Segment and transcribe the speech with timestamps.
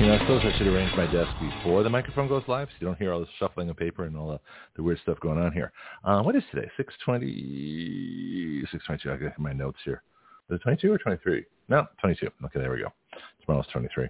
[0.00, 2.74] You know, I suppose I should arrange my desk before the microphone goes live so
[2.80, 4.40] you don't hear all this shuffling of paper and all the,
[4.76, 5.72] the weird stuff going on here.
[6.02, 6.70] Uh, what is today?
[6.78, 9.12] 620, 622.
[9.12, 10.02] I got my notes here.
[10.48, 11.44] Is it 22 or 23?
[11.68, 12.28] No, 22.
[12.46, 12.90] Okay, there we go.
[13.44, 14.08] Tomorrow's 23.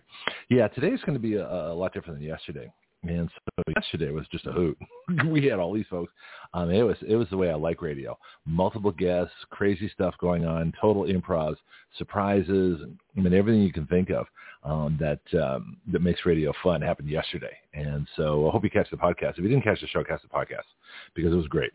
[0.48, 2.72] Yeah, today's going to be a, a lot different than yesterday.
[3.02, 4.78] And so yesterday was just a hoot.
[5.26, 6.12] we had all these folks.
[6.52, 8.18] Um, it was it was the way I like radio.
[8.46, 11.56] Multiple guests, crazy stuff going on, total improvs,
[11.96, 12.80] surprises,
[13.16, 14.26] I mean everything you can think of
[14.64, 17.56] um, that um, that makes radio fun happened yesterday.
[17.72, 19.32] And so I hope you catch the podcast.
[19.32, 20.66] If you didn't catch the show, catch the podcast
[21.14, 21.72] because it was great.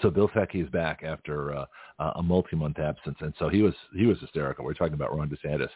[0.00, 1.66] So Bill Fecky is back after uh,
[2.16, 4.64] a multi-month absence, and so he was he was hysterical.
[4.64, 5.68] We're talking about Ron DeSantis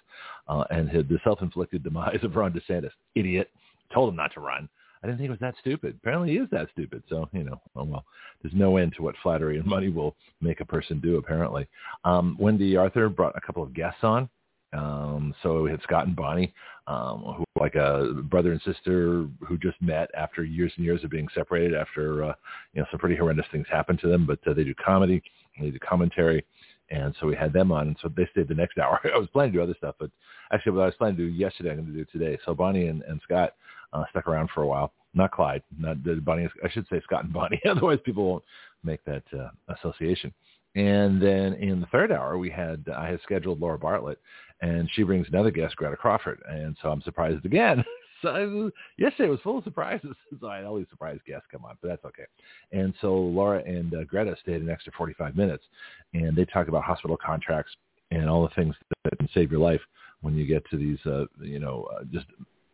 [0.48, 2.92] uh, and his, the self-inflicted demise of Ron DeSantis.
[3.14, 3.50] Idiot
[3.92, 4.68] told him not to run.
[5.02, 5.98] I didn't think it was that stupid.
[6.00, 7.02] Apparently he is that stupid.
[7.08, 8.04] So, you know, oh well,
[8.42, 11.68] there's no end to what flattery and money will make a person do, apparently.
[12.04, 14.28] Um, Wendy Arthur brought a couple of guests on.
[14.72, 16.52] Um, so we had Scott and Bonnie,
[16.86, 21.10] um, who like a brother and sister who just met after years and years of
[21.10, 22.34] being separated after, uh,
[22.74, 25.22] you know, some pretty horrendous things happened to them, but uh, they do comedy,
[25.60, 26.44] they do commentary.
[26.90, 29.00] And so we had them on, and so they stayed the next hour.
[29.12, 30.10] I was planning to do other stuff, but
[30.52, 32.38] actually what I was planning to do yesterday, I'm going to do today.
[32.44, 33.54] So Bonnie and, and Scott
[33.92, 34.92] uh, stuck around for a while.
[35.14, 36.48] Not Clyde, not Bonnie.
[36.62, 37.60] I should say Scott and Bonnie.
[37.70, 38.44] Otherwise, people won't
[38.84, 40.32] make that uh, association.
[40.74, 44.18] And then in the third hour, we had I had scheduled Laura Bartlett,
[44.60, 46.40] and she brings another guest, Greta Crawford.
[46.48, 47.82] And so I'm surprised again.
[48.22, 50.14] so yesterday was full of surprises.
[50.40, 52.24] So I had all these surprise guests come on, but that's okay.
[52.72, 55.64] And so Laura and uh, Greta stayed an extra 45 minutes,
[56.12, 57.72] and they talk about hospital contracts
[58.10, 59.80] and all the things that can save your life
[60.20, 62.26] when you get to these, uh, you know, uh, just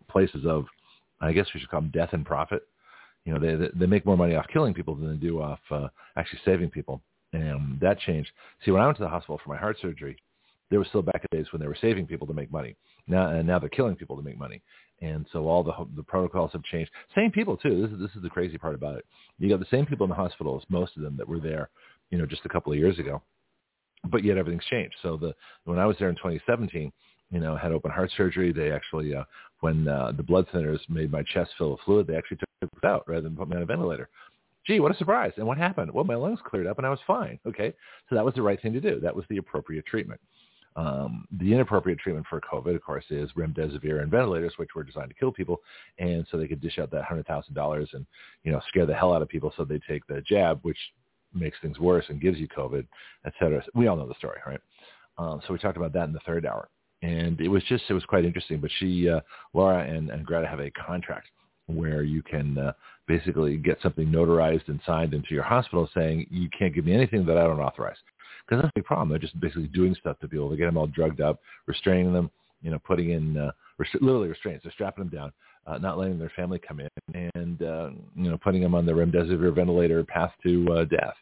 [0.09, 0.65] places of
[1.23, 2.63] I guess we should call them death and profit.
[3.25, 5.89] You know, they they make more money off killing people than they do off uh,
[6.17, 7.01] actually saving people,
[7.33, 8.31] and that changed.
[8.65, 10.17] See, when I went to the hospital for my heart surgery,
[10.71, 12.77] there was still back in days when they were saving people to make money.
[13.07, 14.61] Now and now they're killing people to make money,
[15.01, 16.91] and so all the the protocols have changed.
[17.15, 17.83] Same people too.
[17.83, 19.07] This is this is the crazy part about it.
[19.39, 21.71] You got the same people in the hospitals, most of them that were there,
[22.11, 23.23] you know, just a couple of years ago,
[24.11, 24.97] but yet everything's changed.
[25.03, 25.35] So the
[25.65, 26.93] when I was there in 2017
[27.33, 28.53] you know, had open heart surgery.
[28.53, 29.25] They actually, uh,
[29.61, 32.87] when uh, the blood thinners made my chest fill with fluid, they actually took it
[32.87, 34.09] out rather than put me on a ventilator.
[34.67, 35.33] Gee, what a surprise.
[35.39, 35.91] And what happened?
[35.93, 37.41] Well, my lungs cleared up and I was fine.
[37.47, 37.75] Okay.
[38.09, 39.01] So that was the right thing to do.
[39.01, 40.21] That was the appropriate treatment.
[40.77, 45.09] Um, the inappropriate treatment for COVID, of course, is remdesivir and ventilators, which were designed
[45.09, 45.61] to kill people.
[45.99, 48.07] And so they could dish out that $100,000 and,
[48.45, 49.53] you know, scare the hell out of people.
[49.57, 50.79] So they take the jab, which
[51.35, 52.87] makes things worse and gives you COVID,
[53.27, 53.63] et cetera.
[53.75, 54.61] We all know the story, right?
[55.19, 56.69] Um, so we talked about that in the third hour
[57.03, 58.61] and it was just it was quite interesting.
[58.61, 59.21] But she, uh,
[59.53, 61.29] Laura and, and Greta have a contract
[61.67, 62.73] where you can uh,
[63.07, 67.25] basically get something notarized and signed into your hospital saying you can't give me anything
[67.27, 67.97] that I don't authorize.
[68.47, 69.09] Because that's the problem.
[69.09, 70.49] They're just basically doing stuff to people.
[70.49, 72.31] They get them all drugged up, restraining them,
[72.61, 74.65] you know, putting in uh, rest- literally restraints.
[74.65, 75.33] They're strapping them down,
[75.67, 78.93] uh, not letting their family come in, and uh, you know, putting them on the
[78.93, 81.15] remdesivir ventilator path to uh, death.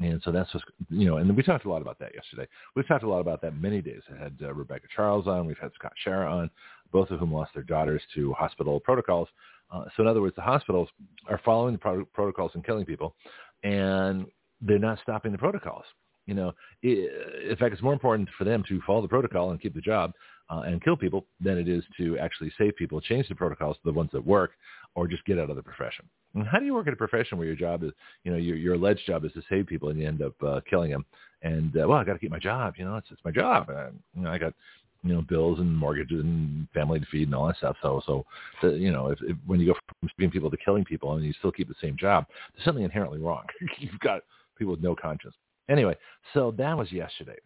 [0.00, 2.48] And so that's what's, you know, and we talked a lot about that yesterday.
[2.74, 4.00] We've talked a lot about that many days.
[4.10, 5.46] I had uh, Rebecca Charles on.
[5.46, 6.50] We've had Scott Schara on,
[6.90, 9.28] both of whom lost their daughters to hospital protocols.
[9.70, 10.88] Uh, so in other words, the hospitals
[11.28, 13.14] are following the pro- protocols and killing people,
[13.62, 14.26] and
[14.62, 15.84] they're not stopping the protocols.
[16.26, 19.60] You know, it, in fact, it's more important for them to follow the protocol and
[19.60, 20.12] keep the job
[20.48, 23.82] uh, and kill people than it is to actually save people, change the protocols to
[23.84, 24.52] the ones that work,
[24.94, 26.04] or just get out of the profession.
[26.34, 27.90] And how do you work in a profession where your job is,
[28.24, 30.60] you know, your your alleged job is to save people and you end up uh,
[30.68, 31.04] killing them?
[31.42, 32.74] And uh, well, I got to keep my job.
[32.76, 33.68] You know, it's it's my job.
[33.68, 34.54] And, you know, I got
[35.02, 37.76] you know bills and mortgages and family to feed and all that stuff.
[37.82, 38.24] So so
[38.62, 41.24] the, you know, if, if when you go from saving people to killing people and
[41.24, 43.44] you still keep the same job, there's something inherently wrong.
[43.78, 44.22] You've got
[44.56, 45.34] people with no conscience.
[45.68, 45.96] Anyway,
[46.34, 47.36] so that was yesterday.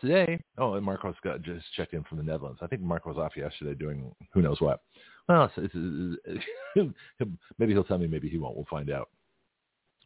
[0.00, 2.60] Today, oh, and Marcos got just checked in from the Netherlands.
[2.62, 4.80] I think Marco was off yesterday doing who knows what.
[5.28, 6.44] Well, it's, it's,
[6.74, 6.94] it's,
[7.58, 8.56] maybe he'll tell me, maybe he won't.
[8.56, 9.10] We'll find out.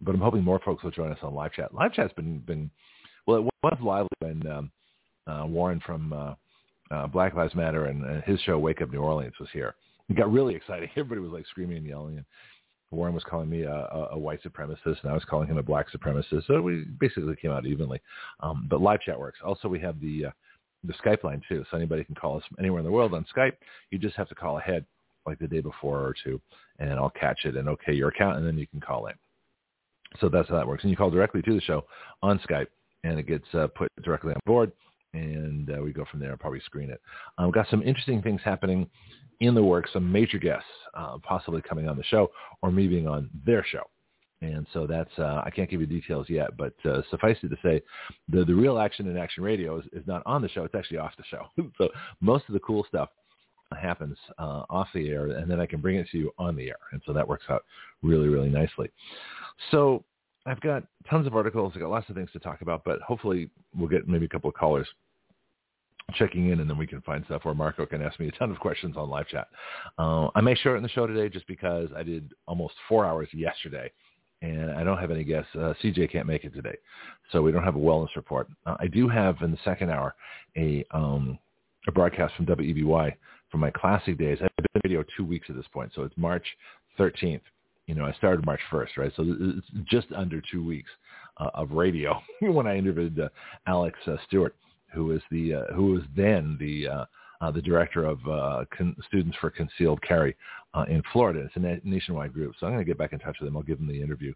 [0.01, 1.73] But I'm hoping more folks will join us on live chat.
[1.73, 2.71] Live chat's been been
[3.27, 4.71] well, it was lively when um,
[5.29, 6.35] uh, Warren from uh,
[6.91, 9.75] uh, Black Lives Matter and uh, his show Wake Up New Orleans was here.
[10.09, 10.89] It got really exciting.
[10.97, 12.27] Everybody was like screaming and yelling, and
[12.91, 15.63] Warren was calling me a, a, a white supremacist, and I was calling him a
[15.63, 16.47] black supremacist.
[16.47, 18.01] So we basically came out evenly.
[18.41, 19.39] Um, but live chat works.
[19.45, 20.31] Also, we have the uh,
[20.85, 23.25] the Skype line too, so anybody can call us from anywhere in the world on
[23.35, 23.53] Skype.
[23.91, 24.85] You just have to call ahead
[25.27, 26.41] like the day before or two,
[26.79, 29.15] and I'll catch it and okay your account, and then you can call in.
[30.21, 30.83] So that's how that works.
[30.83, 31.85] And you call directly to the show
[32.23, 32.67] on Skype,
[33.05, 34.73] and it gets uh, put directly on board,
[35.15, 37.01] and uh, we go from there and probably screen it.
[37.39, 38.89] I've um, got some interesting things happening
[39.41, 42.31] in the works, some major guests uh, possibly coming on the show
[42.63, 43.83] or me being on their show.
[44.41, 47.57] And so that's, uh, I can't give you details yet, but uh, suffice it to
[47.63, 47.81] say,
[48.29, 50.65] the, the real action in Action Radio is, is not on the show.
[50.65, 51.47] It's actually off the show.
[51.79, 51.89] so
[52.21, 53.09] most of the cool stuff
[53.77, 56.69] happens uh, off the air, and then I can bring it to you on the
[56.69, 56.79] air.
[56.93, 57.65] And so that works out
[58.03, 58.91] really, really nicely.
[59.71, 60.05] So
[60.47, 61.73] I've got tons of articles.
[61.75, 64.49] I've got lots of things to talk about, but hopefully we'll get maybe a couple
[64.49, 64.87] of callers
[66.15, 68.51] checking in, and then we can find stuff where Marco can ask me a ton
[68.51, 69.49] of questions on live chat.
[69.99, 73.91] Uh, I may in the show today just because I did almost four hours yesterday,
[74.43, 75.51] and I don't have any guests.
[75.55, 76.77] Uh, CJ can't make it today,
[77.31, 78.49] so we don't have a wellness report.
[78.67, 80.15] Uh, I do have in the second hour
[80.57, 81.39] a um,
[81.89, 82.85] a broadcast from WEBY
[83.53, 84.39] from my classic days.
[84.43, 86.47] I've been video two weeks at this point, so it's March
[86.99, 87.43] 13th.
[87.87, 89.13] You know, I started March 1st, right?
[89.15, 90.91] So it's just under two weeks
[91.37, 93.29] uh, of radio when I interviewed uh,
[93.67, 94.57] Alex uh, Stewart,
[94.93, 97.05] who was the uh, who was then the uh,
[97.43, 100.37] uh, the director of uh, con- Students for Concealed Carry
[100.75, 101.41] uh, in Florida.
[101.41, 103.57] It's a na- nationwide group, so I'm going to get back in touch with them.
[103.57, 104.33] I'll give them the interview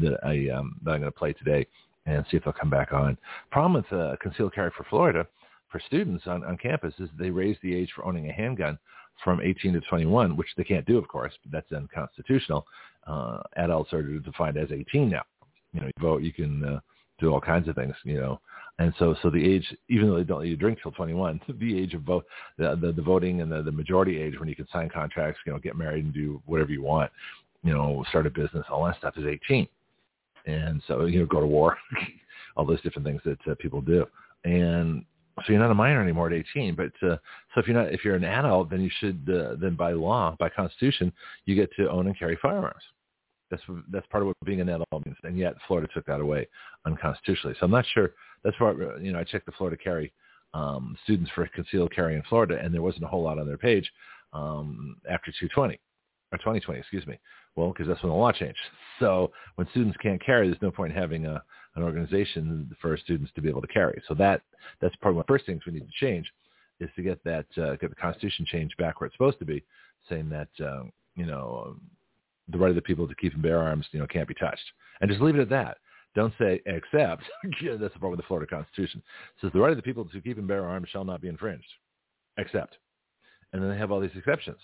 [0.00, 1.66] that I um, that I'm going to play today
[2.06, 3.18] and see if they'll come back on.
[3.50, 5.26] Problem with uh, concealed carry for Florida
[5.70, 8.78] for students on, on campus is they raise the age for owning a handgun
[9.24, 11.32] from 18 to 21, which they can't do, of course.
[11.42, 12.66] But that's unconstitutional.
[13.06, 15.22] Uh, adults are defined as 18 now.
[15.72, 16.80] You know, you vote, you can uh,
[17.18, 17.94] do all kinds of things.
[18.04, 18.40] You know,
[18.78, 21.78] and so so the age, even though they don't let you drink till 21, the
[21.78, 22.24] age of vote,
[22.58, 25.52] the, the the voting and the the majority age when you can sign contracts, you
[25.52, 27.10] know, get married and do whatever you want,
[27.62, 29.66] you know, start a business, all that stuff is 18.
[30.46, 31.76] And so you know, go to war,
[32.56, 34.06] all those different things that uh, people do.
[34.44, 35.04] And
[35.44, 36.74] so you're not a minor anymore at 18.
[36.74, 37.16] But uh,
[37.54, 40.34] so if you're not, if you're an adult, then you should, uh, then by law,
[40.38, 41.12] by constitution,
[41.44, 42.82] you get to own and carry firearms.
[43.50, 45.16] That's that's part of what being an adult means.
[45.22, 46.48] And yet Florida took that away
[46.86, 47.56] unconstitutionally.
[47.60, 48.12] So I'm not sure.
[48.42, 50.12] That's why you know I checked the Florida carry
[50.54, 53.58] um, students for concealed carry in Florida, and there wasn't a whole lot on their
[53.58, 53.90] page
[54.32, 55.78] um, after 220
[56.32, 57.18] or 2020, excuse me.
[57.56, 58.58] Well, because that's when the law changed.
[59.00, 61.42] So when students can't carry, there's no point in having a,
[61.76, 64.02] an organization for students to be able to carry.
[64.08, 64.42] So that
[64.80, 66.30] that's probably one of the first things we need to change
[66.80, 69.62] is to get that uh, get the Constitution changed back where it's supposed to be,
[70.08, 70.84] saying that uh,
[71.14, 71.76] you know
[72.48, 74.64] the right of the people to keep and bear arms you know can't be touched,
[75.00, 75.78] and just leave it at that.
[76.14, 77.22] Don't say except.
[77.44, 79.02] that's the problem with the Florida Constitution.
[79.36, 81.28] It says the right of the people to keep and bear arms shall not be
[81.28, 81.68] infringed,
[82.38, 82.78] except,
[83.52, 84.58] and then they have all these exceptions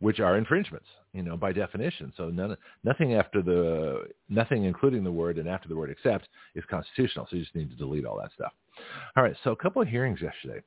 [0.00, 2.12] which are infringements, you know, by definition.
[2.16, 6.64] So none, nothing after the, nothing including the word and after the word except is
[6.70, 7.26] constitutional.
[7.28, 8.52] So you just need to delete all that stuff.
[9.16, 9.34] All right.
[9.42, 10.62] So a couple of hearings yesterday,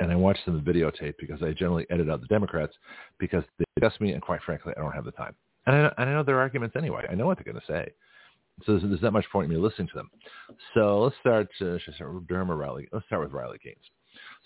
[0.00, 2.72] and I watched them videotape because I generally edit out the Democrats
[3.18, 5.34] because they discuss me, and quite frankly, I don't have the time.
[5.66, 7.06] And I, and I know their arguments anyway.
[7.10, 7.92] I know what they're going to say.
[8.64, 10.10] So there's, there's not much point in me listening to them.
[10.74, 12.88] So let's start, uh, should I start with Durham or Riley?
[12.92, 13.84] Let's start with Riley Gaines.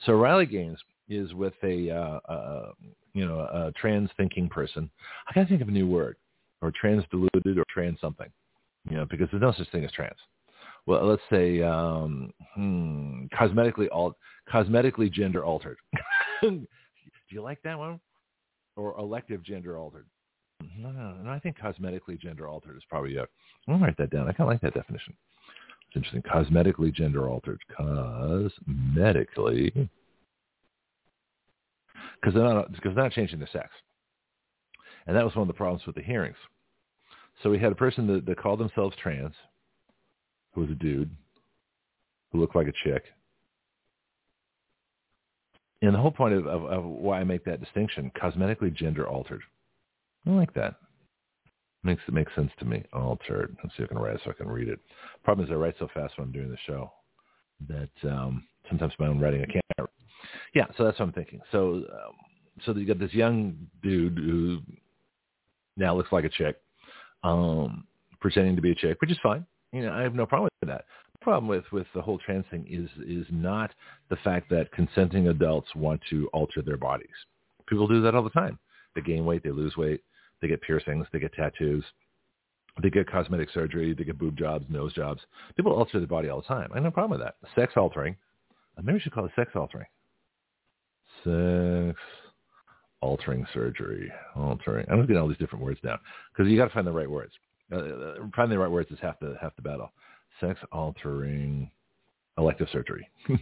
[0.04, 0.78] So Riley Gaines
[1.08, 2.72] is with a, uh, uh,
[3.16, 4.90] you know, a trans thinking person.
[5.26, 6.16] I got to think of a new word,
[6.60, 8.28] or trans deluded, or trans something,
[8.90, 10.18] you know, because there's no such thing as trans.
[10.84, 14.16] Well, let's say um, hmm, cosmetically alt,
[14.52, 15.78] cosmetically gender altered.
[16.42, 16.66] Do
[17.30, 18.00] you like that one?
[18.76, 20.04] Or elective gender altered?
[20.78, 21.30] No, no, no.
[21.30, 23.26] I think cosmetically gender altered is probably a.
[23.66, 24.28] I'll write that down.
[24.28, 25.14] I kind of like that definition.
[25.88, 26.20] It's interesting.
[26.22, 27.62] Cosmetically gender altered.
[27.80, 29.88] Cosmetically
[32.20, 33.68] because they're not because they're not changing their sex,
[35.06, 36.36] and that was one of the problems with the hearings.
[37.42, 39.34] So we had a person that, that called themselves trans,
[40.54, 41.10] who was a dude,
[42.32, 43.04] who looked like a chick.
[45.82, 49.42] And the whole point of, of, of why I make that distinction, cosmetically gender altered.
[50.26, 50.76] I like that.
[51.84, 52.82] Makes it makes sense to me.
[52.92, 53.56] Altered.
[53.62, 54.80] Let's see if I can write it so I can read it.
[55.22, 56.90] Problem is I write so fast when I'm doing the show
[57.68, 59.85] that um, sometimes my own writing I can't
[60.54, 61.40] yeah, so that's what I'm thinking.
[61.52, 62.14] So, um,
[62.64, 64.60] so you got this young dude who
[65.76, 66.56] now looks like a chick,
[67.22, 67.86] um,
[68.20, 69.44] pretending to be a chick, which is fine.
[69.72, 70.84] You know, I have no problem with that.
[71.12, 73.72] The problem with with the whole trans thing is is not
[74.10, 77.08] the fact that consenting adults want to alter their bodies.
[77.66, 78.58] People do that all the time.
[78.94, 80.00] They gain weight, they lose weight,
[80.40, 81.84] they get piercings, they get tattoos,
[82.82, 85.20] they get cosmetic surgery, they get boob jobs, nose jobs.
[85.56, 86.70] People alter their body all the time.
[86.72, 87.36] I have no problem with that.
[87.54, 88.16] Sex altering.
[88.82, 89.86] Maybe we should call it sex altering
[91.26, 91.98] sex
[93.02, 94.10] altering surgery.
[94.34, 94.86] Altering.
[94.90, 95.98] I'm just getting all these different words down
[96.32, 97.32] because you got to find the right words.
[97.72, 99.92] Uh, uh, finding the right words is half the half the battle.
[100.40, 101.70] Sex altering
[102.38, 103.08] elective surgery.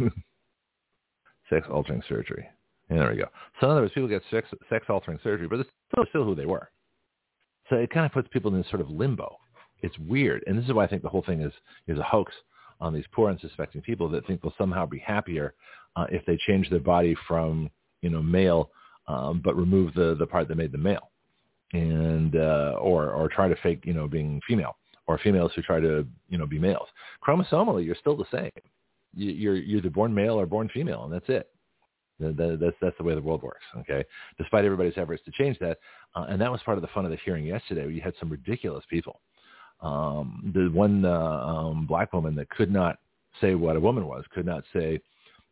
[1.50, 2.46] sex altering surgery.
[2.90, 3.28] And there we go.
[3.60, 6.34] So in other words, people get sex sex altering surgery, but it's still, still who
[6.34, 6.70] they were.
[7.70, 9.38] So it kind of puts people in this sort of limbo
[9.82, 11.52] It's weird, and this is why I think the whole thing is
[11.86, 12.32] is a hoax
[12.80, 15.54] on these poor unsuspecting people that think they'll somehow be happier
[15.96, 17.70] uh, if they change their body from
[18.02, 18.70] you know male,
[19.08, 21.10] um, but remove the the part that made them male,
[21.72, 25.80] and uh, or or try to fake you know being female, or females who try
[25.80, 26.88] to you know be males.
[27.26, 28.50] Chromosomally, you're still the same.
[29.14, 31.48] You, you're you're either born male or born female, and that's it.
[32.20, 33.64] That's that's the way the world works.
[33.78, 34.04] Okay,
[34.38, 35.78] despite everybody's efforts to change that,
[36.14, 37.88] uh, and that was part of the fun of the hearing yesterday.
[37.92, 39.20] You had some ridiculous people.
[39.80, 42.98] Um, the one uh, um, black woman that could not
[43.40, 45.00] say what a woman was, could not say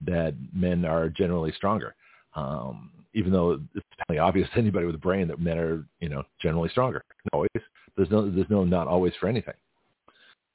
[0.07, 1.95] that men are generally stronger,
[2.35, 6.09] um, even though it's probably obvious to anybody with a brain that men are, you
[6.09, 7.05] know, generally stronger.
[7.25, 7.51] Not Always,
[7.97, 9.55] there's no, there's no not always for anything.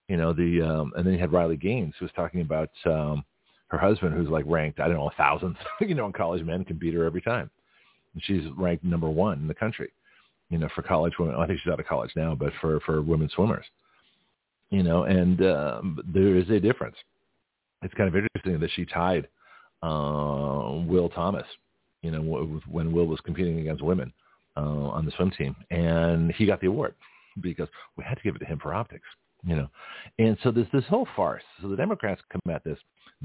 [0.07, 3.25] You know, the um, and then you had Riley Gaines who was talking about um,
[3.67, 6.77] her husband, who's like ranked, I don't know, a thousandth, you know, college men can
[6.77, 7.49] beat her every time.
[8.13, 9.91] And she's ranked number one in the country,
[10.49, 11.35] you know, for college women.
[11.35, 13.65] I think she's out of college now, but for, for women swimmers,
[14.69, 16.95] you know, and um, there is a difference.
[17.83, 19.27] It's kind of interesting that she tied
[19.83, 21.45] uh, Will Thomas,
[22.01, 22.21] you know,
[22.69, 24.11] when Will was competing against women
[24.55, 26.95] uh, on the swim team, and he got the award
[27.41, 27.67] because
[27.97, 29.05] we had to give it to him for optics
[29.45, 29.69] you know.
[30.19, 31.43] And so there's this whole farce.
[31.61, 32.77] So the Democrats come at this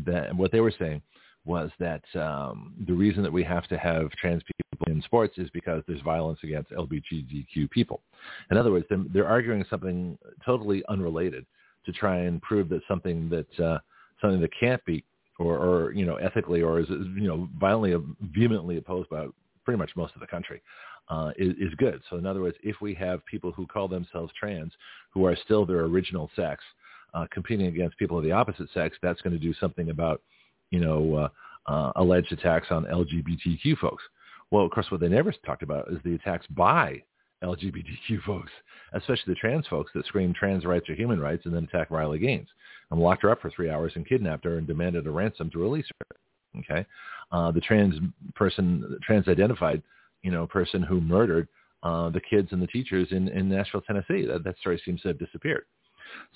[0.06, 1.02] that what they were saying
[1.44, 5.50] was that um, the reason that we have to have trans people in sports is
[5.50, 8.00] because there's violence against LGBTQ people.
[8.50, 11.44] In other words, they're arguing something totally unrelated
[11.84, 13.78] to try and prove that something that uh,
[14.20, 15.04] something that can't be
[15.42, 19.26] or, or you know ethically or is you know violently vehemently opposed by
[19.64, 20.60] pretty much most of the country
[21.08, 22.00] uh, is, is good.
[22.08, 24.72] So in other words, if we have people who call themselves trans
[25.10, 26.62] who are still their original sex
[27.14, 30.22] uh, competing against people of the opposite sex, that's going to do something about,
[30.70, 31.14] you know,
[31.68, 34.02] uh, uh, alleged attacks on LGBTQ folks.
[34.50, 37.02] Well, of course, what they never talked about is the attacks by
[37.42, 38.52] LGBTQ folks,
[38.92, 42.18] especially the trans folks that scream trans rights are human rights and then attack Riley
[42.18, 42.48] Gaines
[42.90, 45.58] and locked her up for three hours and kidnapped her and demanded a ransom to
[45.58, 46.16] release her.
[46.60, 46.86] Okay,
[47.32, 47.94] uh, the trans
[48.34, 49.82] person, trans identified
[50.22, 51.48] you know, person who murdered
[51.82, 54.24] uh, the kids and the teachers in, in Nashville, Tennessee.
[54.24, 55.64] That, that story seems to have disappeared.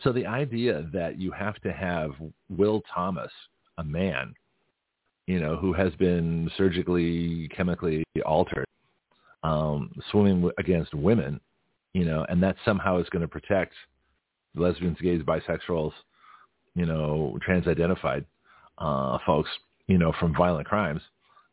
[0.03, 2.13] So the idea that you have to have
[2.49, 3.31] Will Thomas,
[3.79, 4.35] a man,
[5.27, 8.66] you know, who has been surgically, chemically altered,
[9.47, 11.41] um, swimming against women,
[11.93, 13.73] you know, and that somehow is going to protect
[14.55, 15.93] lesbians, gays, bisexuals,
[16.75, 18.25] you know, trans-identified
[18.79, 19.51] uh, folks,
[19.87, 21.01] you know, from violent crimes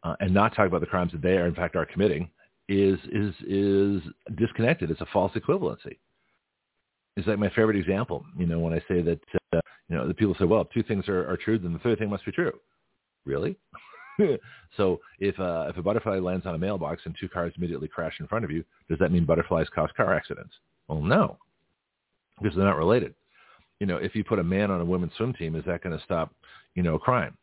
[0.04, 2.30] uh, and not talk about the crimes that they are in fact are committing
[2.68, 4.02] is is is
[4.36, 4.90] disconnected.
[4.90, 5.98] It's a false equivalency.
[7.16, 8.26] It's like my favorite example.
[8.38, 9.20] You know, when I say that
[9.54, 11.80] uh, you know the people say, well, if two things are, are true, then the
[11.80, 12.54] third thing must be true.
[13.26, 13.56] Really?
[14.78, 18.16] so if uh, if a butterfly lands on a mailbox and two cars immediately crash
[18.20, 20.54] in front of you, does that mean butterflies cause car accidents?
[20.88, 21.38] Well, no,
[22.42, 23.14] because they're not related.
[23.80, 25.98] You know, if you put a man on a women's swim team, is that going
[25.98, 26.34] to stop,
[26.76, 27.38] you know, crime?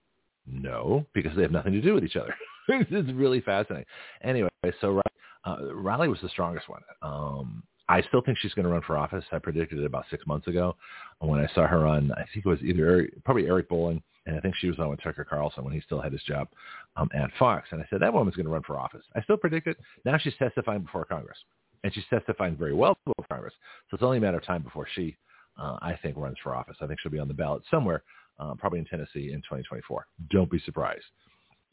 [0.47, 2.35] No, because they have nothing to do with each other.
[2.69, 3.87] it's really fascinating.
[4.23, 4.49] Anyway,
[4.81, 5.03] so
[5.45, 6.83] uh, Riley was the strongest one.
[7.03, 9.25] Um, I still think she's going to run for office.
[9.33, 10.77] I predicted it about six months ago
[11.19, 14.39] when I saw her on, I think it was either Eric, probably Eric Bolling, and
[14.39, 16.47] I think she was on with Tucker Carlson when he still had his job
[16.95, 17.67] um, at Fox.
[17.73, 19.03] And I said, that woman's going to run for office.
[19.17, 19.77] I still predict it.
[20.05, 21.39] Now she's testifying before Congress.
[21.83, 23.55] And she's testifying very well before Congress.
[23.91, 25.17] So it's only a matter of time before she,
[25.61, 26.77] uh, I think, runs for office.
[26.81, 28.05] I think she'll be on the ballot somewhere,
[28.39, 30.07] uh, probably in Tennessee in 2024.
[30.31, 31.05] Don't be surprised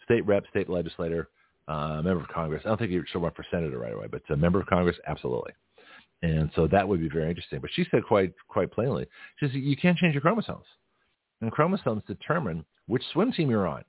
[0.03, 1.29] state rep, state legislator,
[1.67, 2.61] uh, member of Congress.
[2.65, 5.51] I don't think she'll run for senator right away, but a member of Congress, absolutely.
[6.23, 7.59] And so that would be very interesting.
[7.59, 9.05] But she said quite quite plainly,
[9.37, 10.65] she says you can't change your chromosomes,
[11.41, 13.83] and chromosomes determine which swim team you're on.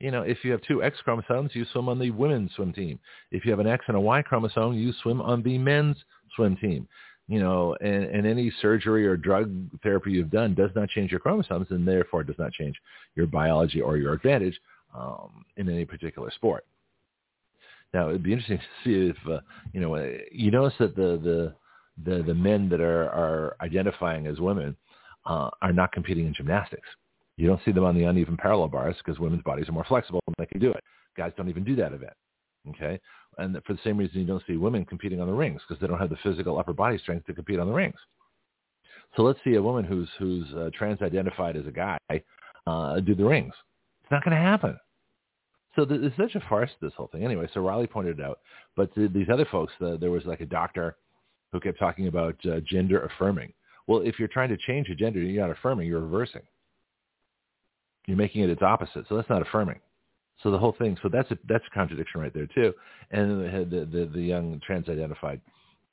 [0.00, 2.98] You know, if you have two X chromosomes, you swim on the women's swim team.
[3.30, 5.96] If you have an X and a Y chromosome, you swim on the men's
[6.34, 6.88] swim team.
[7.28, 11.20] You know, and, and any surgery or drug therapy you've done does not change your
[11.20, 12.76] chromosomes, and therefore does not change
[13.14, 14.58] your biology or your advantage
[14.98, 16.64] um, in any particular sport.
[17.92, 19.40] Now, it'd be interesting to see if uh,
[19.72, 19.94] you know.
[19.94, 21.54] Uh, you notice that the the
[22.10, 24.76] the, the men that are are identifying as women
[25.26, 26.88] uh, are not competing in gymnastics.
[27.36, 30.20] You don't see them on the uneven parallel bars because women's bodies are more flexible
[30.26, 30.82] and they can do it.
[31.16, 32.12] Guys don't even do that event.
[32.68, 33.00] Okay,
[33.38, 35.86] and for the same reason you don't see women competing on the rings because they
[35.86, 37.96] don't have the physical upper body strength to compete on the rings.
[39.16, 41.98] So let's see a woman who's who's uh, trans-identified as a guy
[42.66, 43.54] uh, do the rings.
[44.02, 44.78] It's not going to happen.
[45.76, 47.24] So it's such a farce, this whole thing.
[47.24, 48.40] Anyway, so Riley pointed it out.
[48.76, 50.96] But the, these other folks, the, there was like a doctor
[51.52, 53.52] who kept talking about uh, gender affirming.
[53.86, 56.42] Well, if you're trying to change a gender, you're not affirming, you're reversing.
[58.06, 59.04] You're making it its opposite.
[59.08, 59.80] So that's not affirming.
[60.42, 62.72] So the whole thing, so that's a, that's a contradiction right there too.
[63.10, 65.40] And the, the, the, young trans-identified,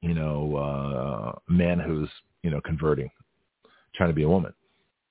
[0.01, 2.09] you know, uh, man who's
[2.47, 3.09] you know, converting,
[3.93, 4.53] trying to be a woman,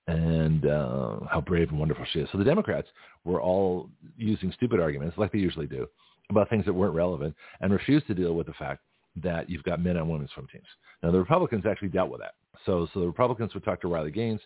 [0.07, 2.29] and uh, how brave and wonderful she is.
[2.33, 2.89] So the Democrats
[3.25, 5.87] were all using stupid arguments, like they usually do,
[6.31, 8.81] about things that weren't relevant, and refused to deal with the fact
[9.23, 10.65] that you've got men on women's swim teams.
[11.03, 12.35] Now the Republicans actually dealt with that.
[12.65, 14.41] So so the Republicans would talk to Riley Gaines,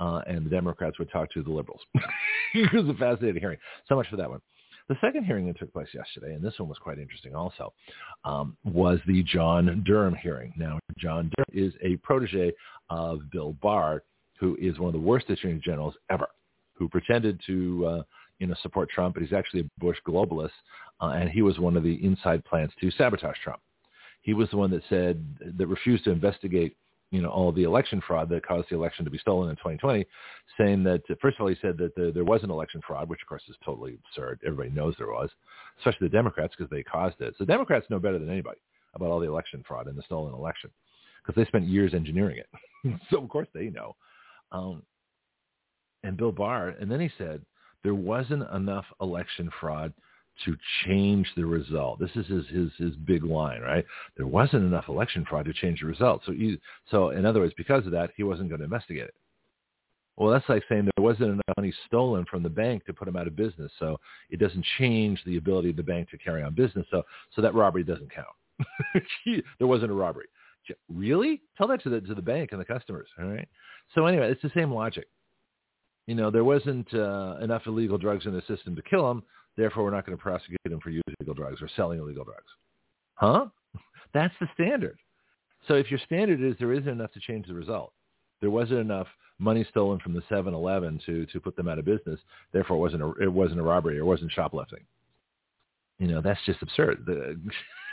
[0.00, 1.80] uh, and the Democrats would talk to the liberals.
[2.54, 3.58] it was a fascinating hearing.
[3.88, 4.40] So much for that one.
[4.88, 7.72] The second hearing that took place yesterday, and this one was quite interesting also,
[8.24, 10.52] um, was the John Durham hearing.
[10.56, 12.52] Now, John Durham is a protege
[12.90, 14.02] of Bill Barr,
[14.38, 16.26] who is one of the worst attorney generals ever,
[16.74, 18.02] who pretended to uh,
[18.38, 20.50] you know support Trump, but he's actually a Bush globalist,
[21.00, 23.60] uh, and he was one of the inside plans to sabotage Trump.
[24.22, 25.24] He was the one that said
[25.58, 26.76] that refused to investigate
[27.12, 30.06] you know, all the election fraud that caused the election to be stolen in 2020,
[30.58, 33.20] saying that, first of all, he said that the, there was an election fraud, which
[33.20, 34.40] of course is totally absurd.
[34.44, 35.28] Everybody knows there was,
[35.78, 37.34] especially the Democrats because they caused it.
[37.38, 38.60] So Democrats know better than anybody
[38.94, 40.70] about all the election fraud and the stolen election
[41.22, 42.98] because they spent years engineering it.
[43.10, 43.94] so of course they know.
[44.50, 44.82] Um,
[46.02, 47.42] and Bill Barr, and then he said
[47.84, 49.92] there wasn't enough election fraud
[50.44, 52.00] to change the result.
[52.00, 53.84] This is his, his, his big line, right?
[54.16, 56.22] There wasn't enough election fraud to change the result.
[56.26, 56.58] So, he,
[56.90, 59.14] so in other words, because of that, he wasn't going to investigate it.
[60.16, 63.16] Well, that's like saying there wasn't enough money stolen from the bank to put him
[63.16, 63.72] out of business.
[63.78, 63.98] So
[64.30, 66.86] it doesn't change the ability of the bank to carry on business.
[66.90, 67.02] So,
[67.34, 68.26] so that robbery doesn't count.
[69.58, 70.26] there wasn't a robbery.
[70.88, 71.40] Really?
[71.56, 73.08] Tell that to the to the bank and the customers.
[73.18, 73.48] All right.
[73.94, 75.08] So anyway, it's the same logic.
[76.06, 79.22] You know, there wasn't uh, enough illegal drugs in the system to kill him.
[79.56, 82.48] Therefore, we're not going to prosecute them for using illegal drugs or selling illegal drugs.
[83.14, 83.46] Huh?
[84.14, 84.98] That's the standard.
[85.68, 87.92] So if your standard is there isn't enough to change the result,
[88.40, 89.06] there wasn't enough
[89.38, 92.18] money stolen from the 7-Eleven to to put them out of business.
[92.52, 94.84] Therefore, it wasn't a, it wasn't a robbery or wasn't shoplifting.
[95.98, 97.04] You know, that's just absurd.
[97.06, 97.40] The,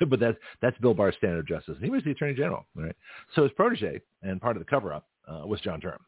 [0.08, 1.76] but that's that's Bill Barr's standard of justice.
[1.76, 2.96] And he was the attorney general, right?
[3.36, 6.04] So his protege and part of the cover-up uh, was John Durham.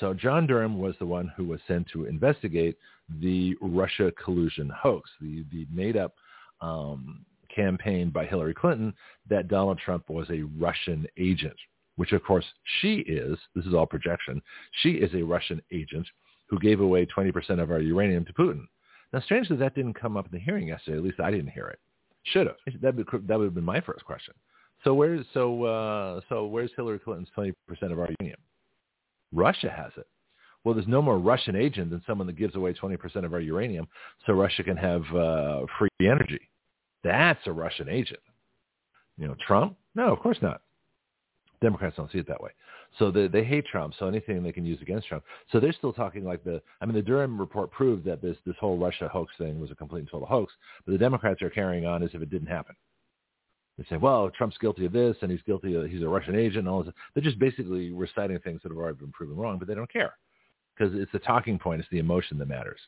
[0.00, 2.76] So John Durham was the one who was sent to investigate
[3.20, 6.14] the Russia collusion hoax, the, the made-up
[6.60, 7.24] um,
[7.54, 8.94] campaign by Hillary Clinton
[9.28, 11.56] that Donald Trump was a Russian agent,
[11.96, 12.44] which of course
[12.80, 13.38] she is.
[13.54, 14.40] This is all projection.
[14.82, 16.06] She is a Russian agent
[16.46, 18.64] who gave away 20% of our uranium to Putin.
[19.12, 20.96] Now, strangely, that didn't come up in the hearing yesterday.
[20.96, 21.78] At least I didn't hear it.
[22.24, 22.56] Should have.
[22.80, 24.34] That would, that would have been my first question.
[24.84, 27.52] So where's so uh, so where's Hillary Clinton's 20%
[27.92, 28.38] of our uranium?
[29.32, 30.06] Russia has it.
[30.64, 33.88] Well, there's no more Russian agent than someone that gives away 20% of our uranium
[34.26, 36.40] so Russia can have uh, free energy.
[37.02, 38.20] That's a Russian agent.
[39.18, 39.76] You know, Trump?
[39.94, 40.62] No, of course not.
[41.60, 42.50] Democrats don't see it that way.
[42.98, 45.24] So they, they hate Trump, so anything they can use against Trump.
[45.50, 48.56] So they're still talking like the, I mean, the Durham report proved that this, this
[48.60, 50.52] whole Russia hoax thing was a complete and total hoax,
[50.84, 52.74] but the Democrats are carrying on as if it didn't happen.
[53.78, 56.58] They say, well, Trump's guilty of this and he's guilty of, he's a Russian agent
[56.58, 56.92] and all this.
[57.14, 60.14] They're just basically reciting things that have already been proven wrong, but they don't care
[60.76, 61.80] because it's the talking point.
[61.80, 62.80] It's the emotion that matters.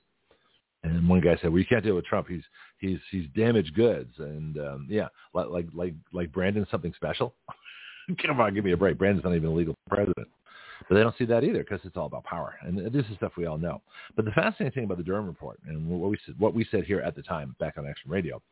[0.82, 2.28] And one guy said, "Well, you can't deal with Trump.
[2.28, 2.42] He's
[2.78, 7.34] he's he's damaged goods." And um, yeah, like like like like Brandon's something special.
[8.26, 8.98] Come on, give me a break.
[8.98, 10.28] Brandon's not even a legal president.
[10.88, 13.32] But they don't see that either because it's all about power, and this is stuff
[13.38, 13.80] we all know.
[14.16, 16.84] But the fascinating thing about the Durham report and what we said, what we said
[16.84, 18.42] here at the time back on Action Radio,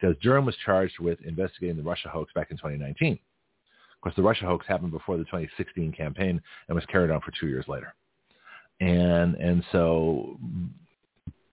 [0.00, 3.12] because Durham was charged with investigating the Russia hoax back in 2019.
[3.12, 7.32] Of course, the Russia hoax happened before the 2016 campaign and was carried on for
[7.38, 7.94] two years later.
[8.80, 10.38] And and so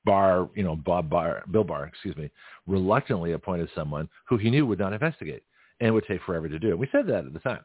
[0.05, 2.29] Barr, you know, Bob Barr, Bill Barr, excuse me,
[2.67, 5.43] reluctantly appointed someone who he knew would not investigate
[5.79, 6.71] and would take forever to do.
[6.71, 7.61] And we said that at the time.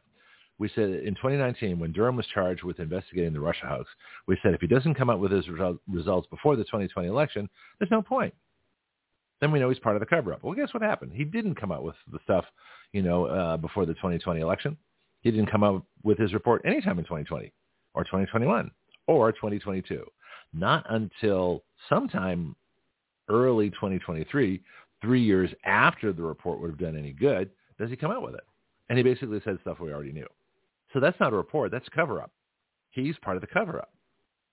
[0.59, 3.89] We said in 2019, when Durham was charged with investigating the Russia hoax,
[4.27, 7.91] we said if he doesn't come up with his results before the 2020 election, there's
[7.91, 8.33] no point
[9.41, 10.43] then we know he's part of the cover-up.
[10.43, 11.11] Well, guess what happened?
[11.13, 12.45] He didn't come out with the stuff,
[12.91, 14.77] you know, uh, before the 2020 election.
[15.21, 17.51] He didn't come out with his report anytime in 2020
[17.93, 18.71] or 2021
[19.07, 20.05] or 2022.
[20.53, 22.55] Not until sometime
[23.29, 24.61] early 2023,
[25.01, 28.35] three years after the report would have done any good, does he come out with
[28.35, 28.43] it.
[28.89, 30.27] And he basically said stuff we already knew.
[30.93, 31.71] So that's not a report.
[31.71, 32.31] That's a cover-up.
[32.89, 33.91] He's part of the cover-up.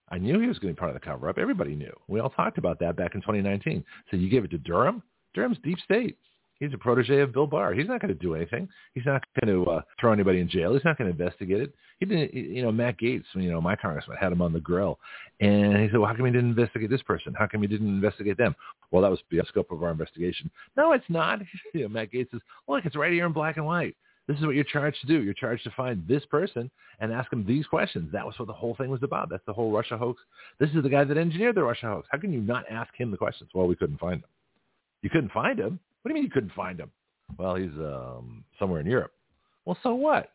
[0.08, 1.38] I knew he was going to be part of the cover-up.
[1.38, 1.92] Everybody knew.
[2.08, 3.84] We all talked about that back in 2019.
[4.10, 5.02] So you give it to Durham?
[5.34, 6.16] Durham's deep state.
[6.58, 7.74] He's a protege of Bill Barr.
[7.74, 8.66] He's not going to do anything.
[8.94, 10.72] He's not going to uh, throw anybody in jail.
[10.72, 11.74] He's not going to investigate it.
[11.98, 12.32] He didn't.
[12.32, 14.98] You know, Matt Gaetz, you know, my congressman had him on the grill,
[15.40, 17.34] and he said, "Well, how come he didn't investigate this person?
[17.34, 18.56] How come he didn't investigate them?"
[18.90, 20.50] Well, that was the scope of our investigation.
[20.78, 21.40] No, it's not.
[21.74, 23.96] you know, Matt Gaetz says, "Look, it's right here in black and white.
[24.28, 25.22] This is what you're charged to do.
[25.22, 28.10] You're charged to find this person and ask him these questions.
[28.12, 29.28] That was what the whole thing was about.
[29.30, 30.20] That's the whole Russia hoax.
[30.58, 32.08] This is the guy that engineered the Russia hoax.
[32.10, 33.50] How can you not ask him the questions?
[33.54, 34.28] Well, we couldn't find him.
[35.02, 35.78] You couldn't find him?
[36.02, 36.90] What do you mean you couldn't find him?
[37.38, 39.12] Well, he's um, somewhere in Europe.
[39.64, 40.32] Well, so what?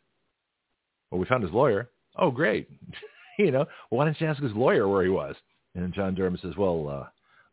[1.10, 1.90] Well, we found his lawyer.
[2.18, 2.70] Oh, great.
[3.40, 5.36] you know, well, why didn't you ask his lawyer where he was?
[5.76, 6.88] And John Durham says, well,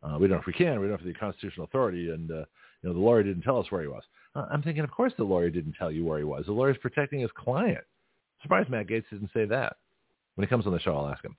[0.03, 0.81] uh, uh, we don't know if we can.
[0.81, 2.45] We don't have the constitutional authority, and uh,
[2.83, 4.03] you know the lawyer didn't tell us where he was.
[4.51, 6.47] I'm thinking, of course the lawyer didn't tell you where he was.
[6.47, 7.85] The lawyer's protecting his client.
[8.43, 9.77] Surprised Matt Gaetz didn't say that.
[10.35, 11.37] When he comes on the show, I'll ask him.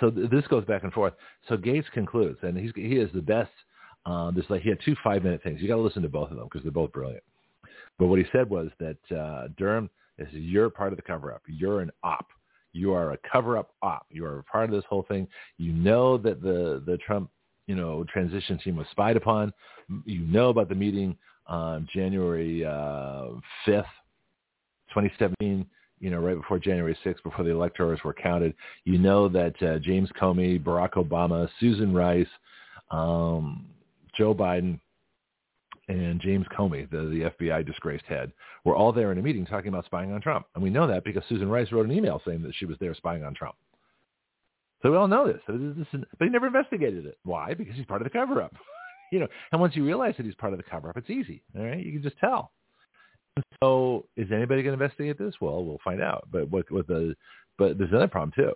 [0.00, 1.14] So th- this goes back and forth.
[1.48, 3.50] So Gaetz concludes, and he's, he is the best.
[4.06, 5.60] Uh, there's like he had two five-minute things.
[5.60, 7.22] You got to listen to both of them because they're both brilliant.
[7.98, 9.88] But what he said was that uh, Durham
[10.18, 11.42] is you're part of the cover-up.
[11.46, 12.26] You're an op.
[12.72, 14.06] You are a cover-up op.
[14.10, 15.26] You are a part of this whole thing.
[15.58, 17.30] You know that the the Trump
[17.66, 19.52] you know transition team was spied upon.
[20.04, 23.28] You know about the meeting on January uh,
[23.66, 23.84] 5th,
[24.92, 25.66] 2017
[26.04, 28.54] you know, right before January 6th, before the electors were counted.
[28.84, 32.26] You know that uh, James Comey, Barack Obama, Susan Rice,
[32.90, 33.64] um,
[34.14, 34.78] Joe Biden,
[35.88, 38.32] and James Comey, the, the FBI disgraced head,
[38.64, 40.44] were all there in a meeting talking about spying on Trump.
[40.54, 42.94] And we know that because Susan Rice wrote an email saying that she was there
[42.94, 43.54] spying on Trump.
[44.82, 45.40] So we all know this.
[45.46, 47.16] But he never investigated it.
[47.24, 47.54] Why?
[47.54, 48.54] Because he's part of the cover-up.
[49.12, 51.42] you know, and once you realize that he's part of the cover-up, it's easy.
[51.56, 52.50] All right, you can just tell.
[53.62, 55.34] So is anybody going to investigate this?
[55.40, 56.28] Well, we'll find out.
[56.30, 57.14] But what, what the
[57.58, 58.52] but there's another problem too.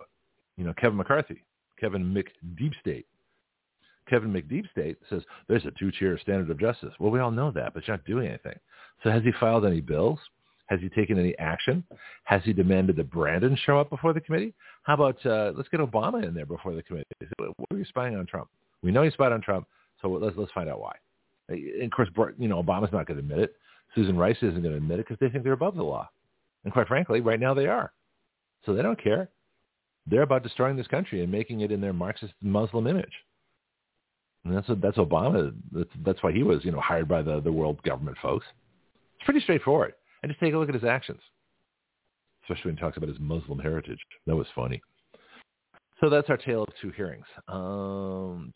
[0.57, 1.43] You know, Kevin McCarthy,
[1.79, 3.05] Kevin McDeep State.
[4.09, 6.93] Kevin McDeep State says there's a two-tier standard of justice.
[6.99, 8.57] Well, we all know that, but you're not doing anything.
[9.03, 10.19] So has he filed any bills?
[10.67, 11.83] Has he taken any action?
[12.25, 14.53] Has he demanded that Brandon show up before the committee?
[14.83, 17.07] How about uh, let's get Obama in there before the committee?
[17.37, 18.49] What are you spying on Trump?
[18.83, 19.67] We know he spied on Trump,
[20.01, 20.95] so let's let's find out why.
[21.47, 23.55] And of course, you know, Obama's not going to admit it.
[23.95, 26.07] Susan Rice isn't going to admit it because they think they're above the law.
[26.63, 27.91] And quite frankly, right now they are.
[28.65, 29.29] So they don't care.
[30.05, 33.13] They're about destroying this country and making it in their Marxist Muslim image.
[34.45, 35.53] And that's that's Obama.
[35.71, 38.45] That's, that's why he was, you know, hired by the, the world government folks.
[39.15, 39.93] It's pretty straightforward.
[40.21, 41.21] And just take a look at his actions,
[42.43, 43.99] especially when he talks about his Muslim heritage.
[44.27, 44.81] That was funny.
[45.99, 47.25] So that's our tale of two hearings.
[47.47, 48.53] Um,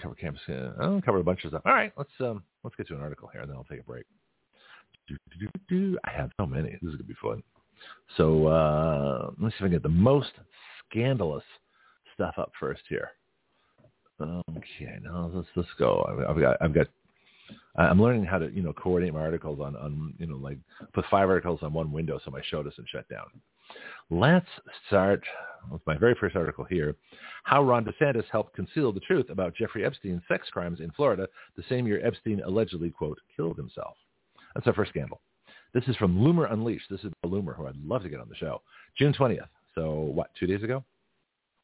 [0.00, 0.40] cover campus.
[0.48, 1.62] Uh, I'll cover a bunch of stuff.
[1.64, 3.84] All right, let's um, let's get to an article here, and then I'll take a
[3.84, 4.04] break.
[6.04, 6.70] I have so many.
[6.82, 7.42] This is gonna be fun.
[8.16, 10.32] So uh, let's see if I can get the most
[10.88, 11.44] scandalous
[12.14, 13.10] stuff up first here.
[14.20, 16.04] Okay, now let's let's go.
[16.28, 16.88] I've got I've got
[17.76, 20.58] I'm learning how to you know coordinate my articles on on you know like
[20.92, 23.26] put five articles on one window so my show doesn't shut down.
[24.10, 24.46] Let's
[24.86, 25.22] start
[25.70, 26.96] with my very first article here.
[27.44, 31.64] How Ron DeSantis helped conceal the truth about Jeffrey Epstein's sex crimes in Florida the
[31.68, 33.96] same year Epstein allegedly, quote, killed himself.
[34.54, 35.20] That's our first scandal.
[35.74, 36.86] This is from Loomer Unleashed.
[36.90, 38.62] This is Loomer, who I'd love to get on the show.
[38.96, 39.48] June 20th.
[39.74, 40.82] So what, two days ago?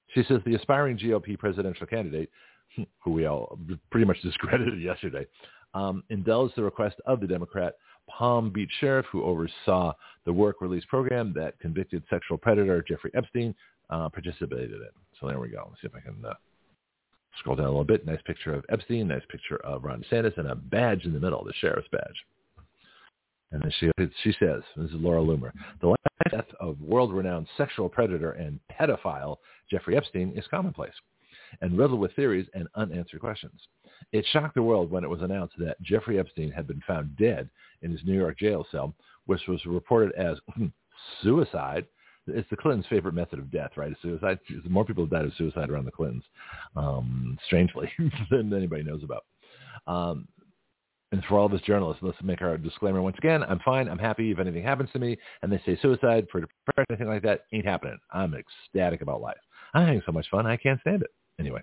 [0.09, 2.31] She says the aspiring GOP presidential candidate,
[3.03, 3.59] who we all
[3.91, 5.27] pretty much discredited yesterday,
[5.73, 7.75] um, indulged the request of the Democrat
[8.09, 9.93] Palm Beach sheriff who oversaw
[10.25, 13.55] the work release program that convicted sexual predator Jeffrey Epstein
[13.91, 14.89] uh, participated in.
[15.21, 15.67] So there we go.
[15.69, 16.35] Let's see if I can uh,
[17.39, 18.07] scroll down a little bit.
[18.07, 21.45] Nice picture of Epstein, nice picture of Ron DeSantis, and a badge in the middle,
[21.45, 22.25] the sheriff's badge.
[23.53, 23.91] And then she,
[24.23, 25.95] she says, this is Laura Loomer, the
[26.31, 29.37] death of world-renowned sexual predator and pedophile
[29.71, 30.95] Jeffrey Epstein is commonplace
[31.61, 33.61] and riddled with theories and unanswered questions.
[34.13, 37.49] It shocked the world when it was announced that Jeffrey Epstein had been found dead
[37.83, 38.95] in his New York jail cell,
[39.27, 40.39] which was reported as
[41.23, 41.87] suicide.
[42.27, 43.95] It's the Clintons' favorite method of death, right?
[44.01, 44.39] Suicide.
[44.69, 46.25] More people have died of suicide around the Clintons,
[46.75, 47.91] um, strangely,
[48.31, 49.25] than anybody knows about.
[49.87, 50.29] Um,
[51.13, 53.45] and for all of us journalists, let's make our disclaimer once again.
[53.45, 53.89] I'm fine.
[53.89, 54.33] I'm happy.
[54.33, 57.65] If anything happens to me and they say suicide for depression, anything like that, ain't
[57.65, 57.99] happening.
[58.11, 59.37] I'm ecstatic about life.
[59.75, 60.45] I'm having so much fun.
[60.47, 61.11] I can't stand it.
[61.39, 61.63] Anyway,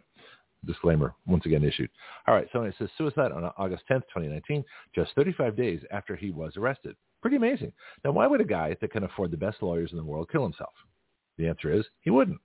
[0.66, 1.90] disclaimer once again issued.
[2.28, 6.32] All right, so it says suicide on August 10th, 2019, just 35 days after he
[6.32, 6.96] was arrested.
[7.22, 7.72] Pretty amazing.
[8.04, 10.44] Now, why would a guy that can afford the best lawyers in the world kill
[10.44, 10.74] himself?
[11.38, 12.40] The answer is he wouldn't.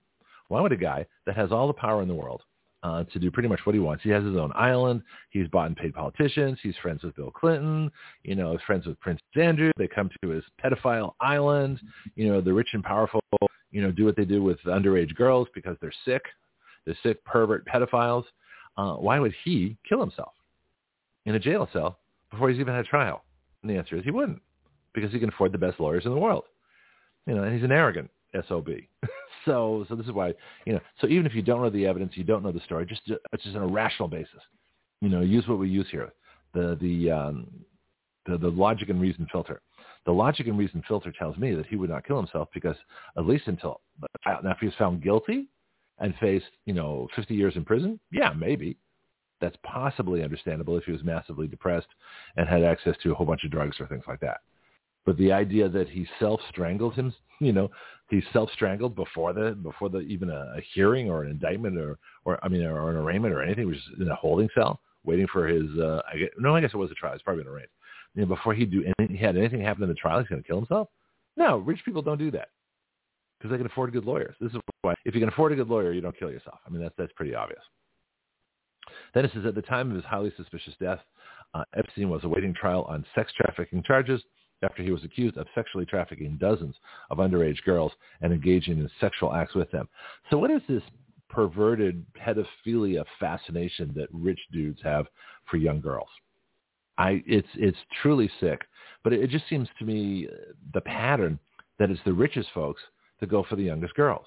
[0.49, 2.41] Why would a guy that has all the power in the world
[2.83, 4.03] uh, to do pretty much what he wants?
[4.03, 5.01] He has his own island.
[5.29, 6.59] He's bought and paid politicians.
[6.61, 7.91] He's friends with Bill Clinton.
[8.23, 9.71] You know, he's friends with Prince Andrew.
[9.77, 11.79] They come to his pedophile island.
[12.15, 13.21] You know, the rich and powerful,
[13.71, 16.23] you know, do what they do with underage girls because they're sick
[16.87, 18.23] the sick pervert pedophiles,
[18.77, 20.33] uh, why would he kill himself
[21.25, 21.99] in a jail cell
[22.31, 23.23] before he's even had a trial?
[23.61, 24.41] And the answer is he wouldn't
[24.93, 26.45] because he can afford the best lawyers in the world.
[27.27, 28.09] You know, and he's an arrogant
[28.47, 28.69] SOB.
[29.45, 30.33] so, so this is why,
[30.65, 32.85] you know, so even if you don't know the evidence, you don't know the story,
[32.85, 34.41] just, it's just on a rational basis.
[35.01, 36.13] You know, use what we use here,
[36.53, 37.47] the, the, um,
[38.25, 39.61] the, the logic and reason filter.
[40.05, 42.77] The logic and reason filter tells me that he would not kill himself because
[43.17, 43.81] at least until,
[44.25, 45.47] now if he was found guilty,
[45.99, 47.99] and faced, you know, 50 years in prison?
[48.11, 48.77] Yeah, maybe.
[49.39, 51.87] That's possibly understandable if he was massively depressed
[52.35, 54.41] and had access to a whole bunch of drugs or things like that.
[55.05, 57.69] But the idea that he self-strangled him, you know,
[58.09, 62.43] he self-strangled before the before the even a, a hearing or an indictment or or
[62.43, 65.67] I mean or an arraignment or anything, was in a holding cell waiting for his.
[65.79, 67.13] Uh, I guess, no, I guess it was a trial.
[67.13, 67.69] It's probably been arraigned.
[68.15, 70.41] You know, before he do anything, he had anything happen in the trial, he's going
[70.41, 70.89] to kill himself.
[71.35, 72.49] No, rich people don't do that
[73.37, 74.35] because they can afford good lawyers.
[74.39, 76.59] This is why if you can afford a good lawyer, you don't kill yourself.
[76.65, 77.61] I mean, that's that's pretty obvious.
[79.13, 80.99] Then it says at the time of his highly suspicious death,
[81.53, 84.21] uh, Epstein was awaiting trial on sex trafficking charges
[84.63, 86.75] after he was accused of sexually trafficking dozens
[87.09, 89.87] of underage girls and engaging in sexual acts with them.
[90.29, 90.83] So what is this
[91.29, 95.05] perverted pedophilia fascination that rich dudes have
[95.49, 96.09] for young girls?
[96.97, 98.61] I it's it's truly sick,
[99.03, 101.37] but it, it just seems to me uh, the pattern
[101.77, 102.81] that it's the richest folks
[103.19, 104.25] that go for the youngest girls.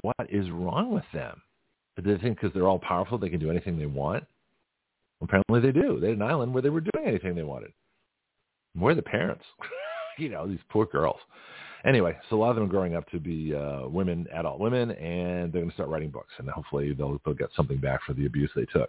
[0.00, 1.40] What is wrong with them?
[2.02, 4.24] Do they think because they're all powerful they can do anything they want?
[5.20, 6.00] Apparently they do.
[6.00, 7.72] They had an island where they were doing anything they wanted.
[8.74, 9.44] Where are the parents?
[10.18, 11.20] you know, these poor girls.
[11.84, 14.92] Anyway, so a lot of them are growing up to be uh, women, adult women,
[14.92, 18.12] and they're going to start writing books, and hopefully they'll, they'll get something back for
[18.12, 18.88] the abuse they took.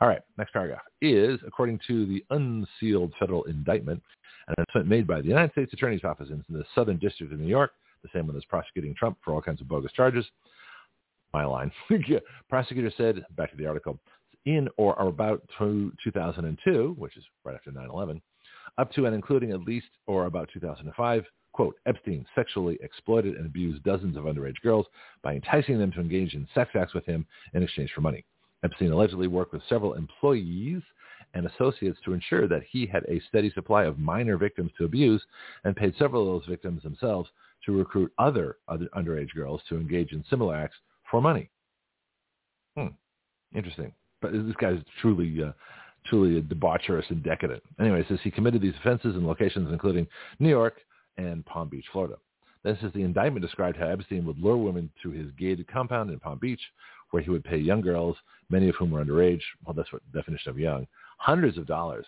[0.00, 4.02] All right, next paragraph is, according to the unsealed federal indictment,
[4.48, 7.46] an announcement made by the United States Attorney's Office in the Southern District of New
[7.46, 10.26] York, the same one as prosecuting Trump for all kinds of bogus charges.
[11.32, 11.72] My line.
[12.48, 13.98] Prosecutor said, back to the article,
[14.44, 18.20] in or about 2002, which is right after 9-11,
[18.78, 23.82] up to and including at least or about 2005, quote, Epstein sexually exploited and abused
[23.84, 24.86] dozens of underage girls
[25.22, 28.24] by enticing them to engage in sex acts with him in exchange for money.
[28.64, 30.82] Epstein allegedly worked with several employees
[31.34, 35.22] and associates to ensure that he had a steady supply of minor victims to abuse
[35.64, 37.28] and paid several of those victims themselves
[37.66, 40.76] to recruit other, other underage girls to engage in similar acts
[41.10, 41.50] for money.
[42.76, 42.88] Hmm.
[43.54, 43.92] Interesting.
[44.20, 45.52] But this guy is truly uh,
[46.06, 47.62] truly debaucherous and decadent.
[47.80, 50.06] Anyway, it says he committed these offenses in locations including
[50.38, 50.80] New York
[51.16, 52.16] and Palm Beach, Florida.
[52.64, 56.20] This is the indictment described how Epstein would lure women to his gated compound in
[56.20, 56.60] Palm Beach,
[57.10, 58.16] where he would pay young girls,
[58.50, 60.86] many of whom were underage, well, that's what definition of young,
[61.18, 62.06] hundreds of dollars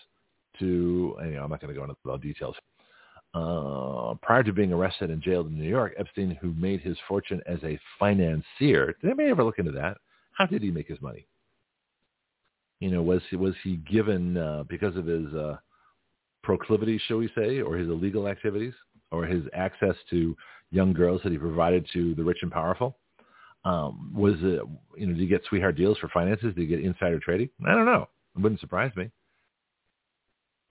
[0.61, 2.55] to, I'm not going to go into all details.
[3.35, 7.43] Uh, prior to being arrested and jailed in New York, Epstein, who made his fortune
[7.47, 9.97] as a financier, did anybody ever look into that?
[10.33, 11.27] How did he make his money?
[12.79, 15.57] You know, was he was he given uh, because of his uh,
[16.45, 18.75] proclivities, shall we say, or his illegal activities,
[19.11, 20.37] or his access to
[20.71, 22.99] young girls that he provided to the rich and powerful?
[23.65, 24.63] Um, was it,
[24.97, 26.55] you know, did he get sweetheart deals for finances?
[26.55, 27.49] Did he get insider trading?
[27.67, 28.09] I don't know.
[28.37, 29.11] It wouldn't surprise me.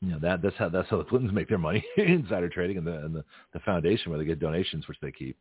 [0.03, 2.85] You know, that that's how that's how the Clintons make their money, insider trading and
[2.85, 5.37] the and the, the foundation where they get donations, which they keep.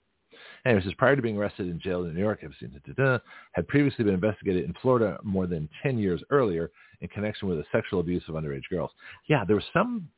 [0.64, 3.20] Anyways, says prior to being arrested in jail in New York, Epstein
[3.52, 6.70] had previously been investigated in Florida more than 10 years earlier
[7.00, 8.90] in connection with the sexual abuse of underage girls.
[9.28, 10.08] Yeah, there was some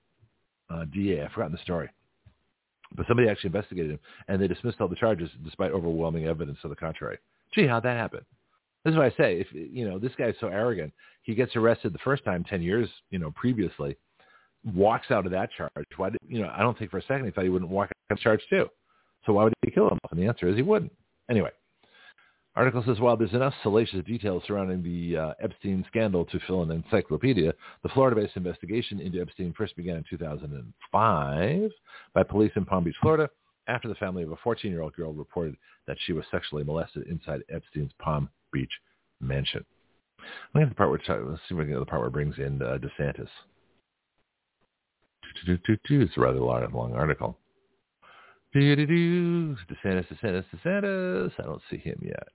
[0.71, 1.89] uh, DA, I've forgotten the story,
[2.95, 6.69] but somebody actually investigated him, and they dismissed all the charges despite overwhelming evidence to
[6.69, 7.19] the contrary.
[7.55, 8.21] Gee, how'd that happen?
[8.85, 9.41] This is what I say.
[9.41, 12.89] If you know this guy's so arrogant, he gets arrested the first time ten years,
[13.11, 13.97] you know, previously,
[14.75, 15.87] walks out of that charge.
[15.97, 16.11] Why?
[16.11, 18.17] Did, you know, I don't think for a second he thought he wouldn't walk out
[18.17, 18.69] of charge too.
[19.27, 19.99] So why would he kill him?
[20.11, 20.93] And the answer is he wouldn't.
[21.31, 21.51] Anyway,
[22.57, 26.71] article says, while there's enough salacious details surrounding the uh, Epstein scandal to fill an
[26.71, 31.71] encyclopedia, the Florida-based investigation into Epstein first began in 2005
[32.13, 33.29] by police in Palm Beach, Florida,
[33.67, 37.93] after the family of a 14-year-old girl reported that she was sexually molested inside Epstein's
[37.99, 38.73] Palm Beach
[39.21, 39.65] mansion.
[40.55, 42.13] Look at the part where let's see if we can get the part where it
[42.13, 43.29] brings in uh, DeSantis.
[45.47, 47.39] It's a rather long, long article.
[48.55, 51.33] DeSantis, DeSantis, DeSantis.
[51.39, 52.29] I don't see him yet.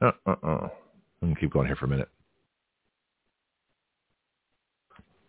[0.00, 0.68] Uh-uh-uh.
[1.22, 2.08] I'm going to keep going here for a minute.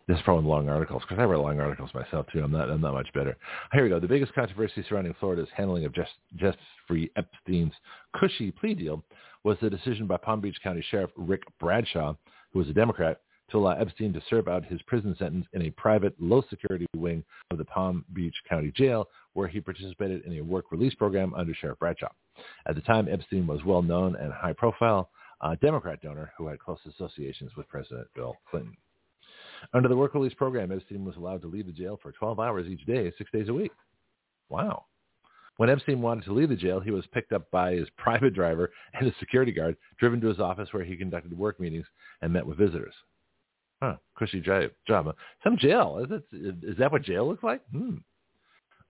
[0.07, 2.43] This is probably long articles because I write long articles myself too.
[2.43, 3.37] I'm not I'm not much better.
[3.71, 4.01] Here we go.
[4.01, 7.73] The biggest controversy surrounding Florida's handling of just Jeffrey Epstein's
[8.13, 9.01] cushy plea deal
[9.45, 12.15] was the decision by Palm Beach County Sheriff Rick Bradshaw,
[12.51, 13.21] who was a Democrat,
[13.53, 17.59] to allow Epstein to serve out his prison sentence in a private, low-security wing of
[17.59, 21.77] the Palm Beach County Jail, where he participated in a work release program under Sheriff
[21.77, 22.11] Bradshaw.
[22.65, 25.09] At the time, Epstein was well-known and high-profile,
[25.41, 28.75] a Democrat donor who had close associations with President Bill Clinton.
[29.73, 32.67] Under the work release program, Epstein was allowed to leave the jail for 12 hours
[32.67, 33.71] each day, six days a week.
[34.49, 34.85] Wow.
[35.57, 38.71] When Epstein wanted to leave the jail, he was picked up by his private driver
[38.95, 41.85] and a security guard, driven to his office where he conducted work meetings
[42.23, 42.95] and met with visitors.
[43.83, 45.13] Huh, cushy job.
[45.43, 45.99] Some jail.
[46.01, 47.59] Is, it, is that what jail looks like?
[47.69, 47.95] Hmm.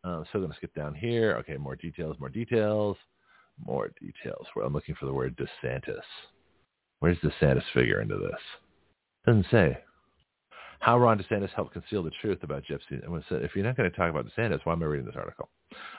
[0.04, 1.36] Uh, so I'm going to skip down here.
[1.38, 2.96] Okay, more details, more details,
[3.66, 4.46] more details.
[4.64, 6.04] I'm looking for the word DeSantis.
[7.00, 8.40] Where's DeSantis figure into this?
[9.26, 9.80] Doesn't say.
[10.80, 12.64] How Ron DeSantis helped conceal the truth about
[13.30, 15.50] said, if you're not going to talk about DeSantis, why am I reading this article?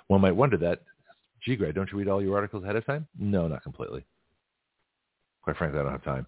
[0.07, 0.83] One might wonder that.
[1.57, 3.09] Greg, don't you read all your articles ahead of time?
[3.19, 4.05] No, not completely.
[5.43, 6.27] Quite frankly, I don't have time.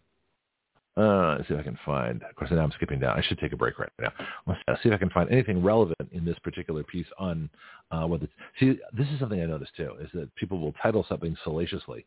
[0.97, 2.23] Uh, let's see if I can find.
[2.23, 3.19] Of course, now I'm skipping down.
[3.19, 4.11] I should take a break right now.
[4.47, 7.51] Let's see if I can find anything relevant in this particular piece on
[7.91, 8.21] uh, what.
[8.21, 8.29] The,
[8.59, 12.07] see, this is something I noticed too: is that people will title something salaciously.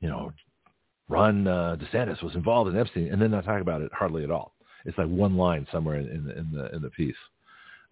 [0.00, 0.32] You know,
[1.08, 4.30] Ron uh, DeSantis was involved in Epstein, and then not talk about it hardly at
[4.30, 4.54] all.
[4.84, 7.16] It's like one line somewhere in, in, the, in the in the piece.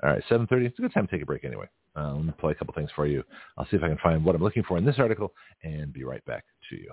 [0.04, 0.66] All right, 7:30.
[0.66, 1.66] It's a good time to take a break anyway.
[1.96, 3.24] Uh, let me play a couple things for you.
[3.58, 5.32] I'll see if I can find what I'm looking for in this article,
[5.64, 6.92] and be right back to you.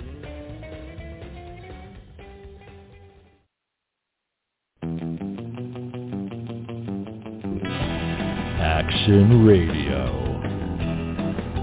[8.60, 10.27] Action Radio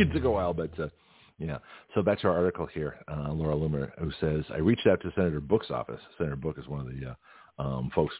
[0.00, 0.88] it took a while, but uh,
[1.38, 1.58] yeah.
[1.94, 5.12] So back to our article here, uh, Laura Loomer, who says, I reached out to
[5.14, 6.00] Senator Book's office.
[6.16, 8.14] Senator Book is one of the uh, um, folks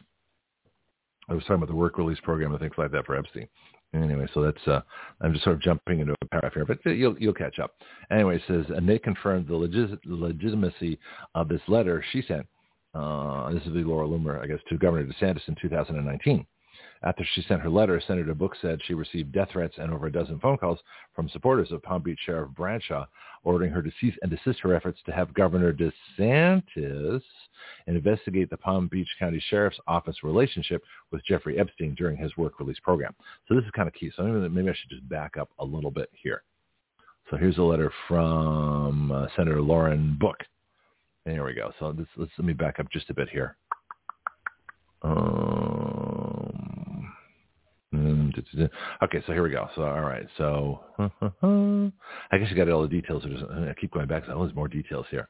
[1.29, 3.47] I was talking about the work release program and things like that for Epstein.
[3.93, 4.81] Anyway, so that's uh,
[5.21, 7.71] I'm just sort of jumping into a paragraph here, but you'll you'll catch up.
[8.11, 10.99] Anyway, it says and they confirmed the legis- legitimacy
[11.35, 12.45] of this letter she sent.
[12.93, 16.45] Uh, this is the Laura Loomer, I guess, to Governor DeSantis in 2019.
[17.01, 20.11] After she sent her letter, Senator Book said she received death threats and over a
[20.11, 20.79] dozen phone calls
[21.15, 23.05] from supporters of Palm Beach Sheriff Bradshaw
[23.43, 27.21] ordering her to cease and desist her efforts to have Governor DeSantis
[27.87, 32.79] investigate the Palm Beach County Sheriff's Office relationship with Jeffrey Epstein during his work release
[32.81, 33.15] program.
[33.47, 34.11] So this is kind of key.
[34.15, 36.43] So maybe, maybe I should just back up a little bit here.
[37.29, 40.37] So here's a letter from uh, Senator Lauren Book.
[41.25, 41.71] And here we go.
[41.79, 43.55] So this, let's, let me back up just a bit here.
[45.01, 45.78] Um,
[49.03, 49.67] Okay, so here we go.
[49.75, 50.79] So all right, so
[52.31, 53.23] I guess you got all the details.
[53.25, 54.23] I keep going back.
[54.25, 55.29] So there's more details here.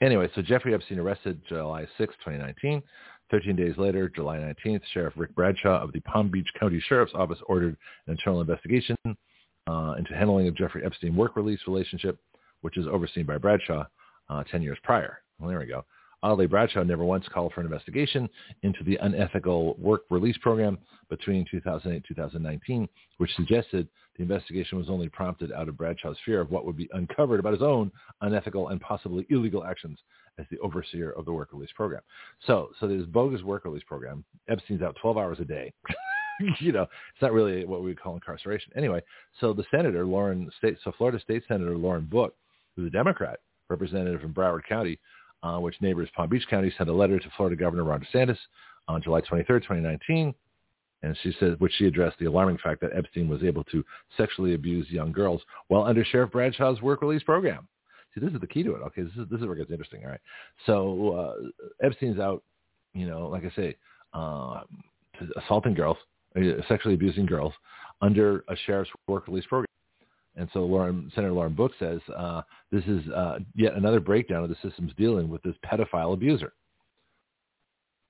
[0.00, 2.82] Anyway, so Jeffrey Epstein arrested July 6, 2019.
[3.30, 7.38] 13 days later, July 19th, Sheriff Rick Bradshaw of the Palm Beach County Sheriff's Office
[7.46, 12.18] ordered an internal investigation uh, into handling of Jeffrey Epstein work release relationship,
[12.60, 13.84] which is overseen by Bradshaw
[14.28, 15.18] uh, 10 years prior.
[15.38, 15.84] Well, there we go.
[16.24, 18.30] Oddly, Bradshaw never once called for an investigation
[18.62, 20.78] into the unethical work release program
[21.10, 26.40] between 2008 and 2019, which suggested the investigation was only prompted out of Bradshaw's fear
[26.40, 29.98] of what would be uncovered about his own unethical and possibly illegal actions
[30.38, 32.00] as the overseer of the work release program.
[32.46, 34.24] So, so there's bogus work release program.
[34.48, 35.74] Epstein's out 12 hours a day.
[36.58, 38.72] you know, it's not really what we would call incarceration.
[38.74, 39.02] Anyway,
[39.42, 42.34] so the senator, Lauren State, so Florida State Senator Lauren Book,
[42.74, 44.98] who's a Democrat representative from Broward County,
[45.44, 48.38] uh, which neighbors Palm Beach County, sent a letter to Florida Governor Ron DeSantis
[48.88, 50.34] on July 23, 2019.
[51.02, 53.84] And she which she addressed the alarming fact that Epstein was able to
[54.16, 57.68] sexually abuse young girls while under Sheriff Bradshaw's work release program.
[58.14, 58.80] See, this is the key to it.
[58.86, 60.02] Okay, this is this is where it gets interesting.
[60.02, 60.20] All right,
[60.64, 62.42] so uh, Epstein's out,
[62.94, 63.76] you know, like I say,
[64.14, 64.60] uh,
[65.44, 65.98] assaulting girls,
[66.36, 67.52] uh, sexually abusing girls
[68.00, 69.66] under a sheriff's work release program.
[70.36, 74.50] And so Lauren, Senator Lauren Book says uh, this is uh, yet another breakdown of
[74.50, 76.52] the system's dealing with this pedophile abuser.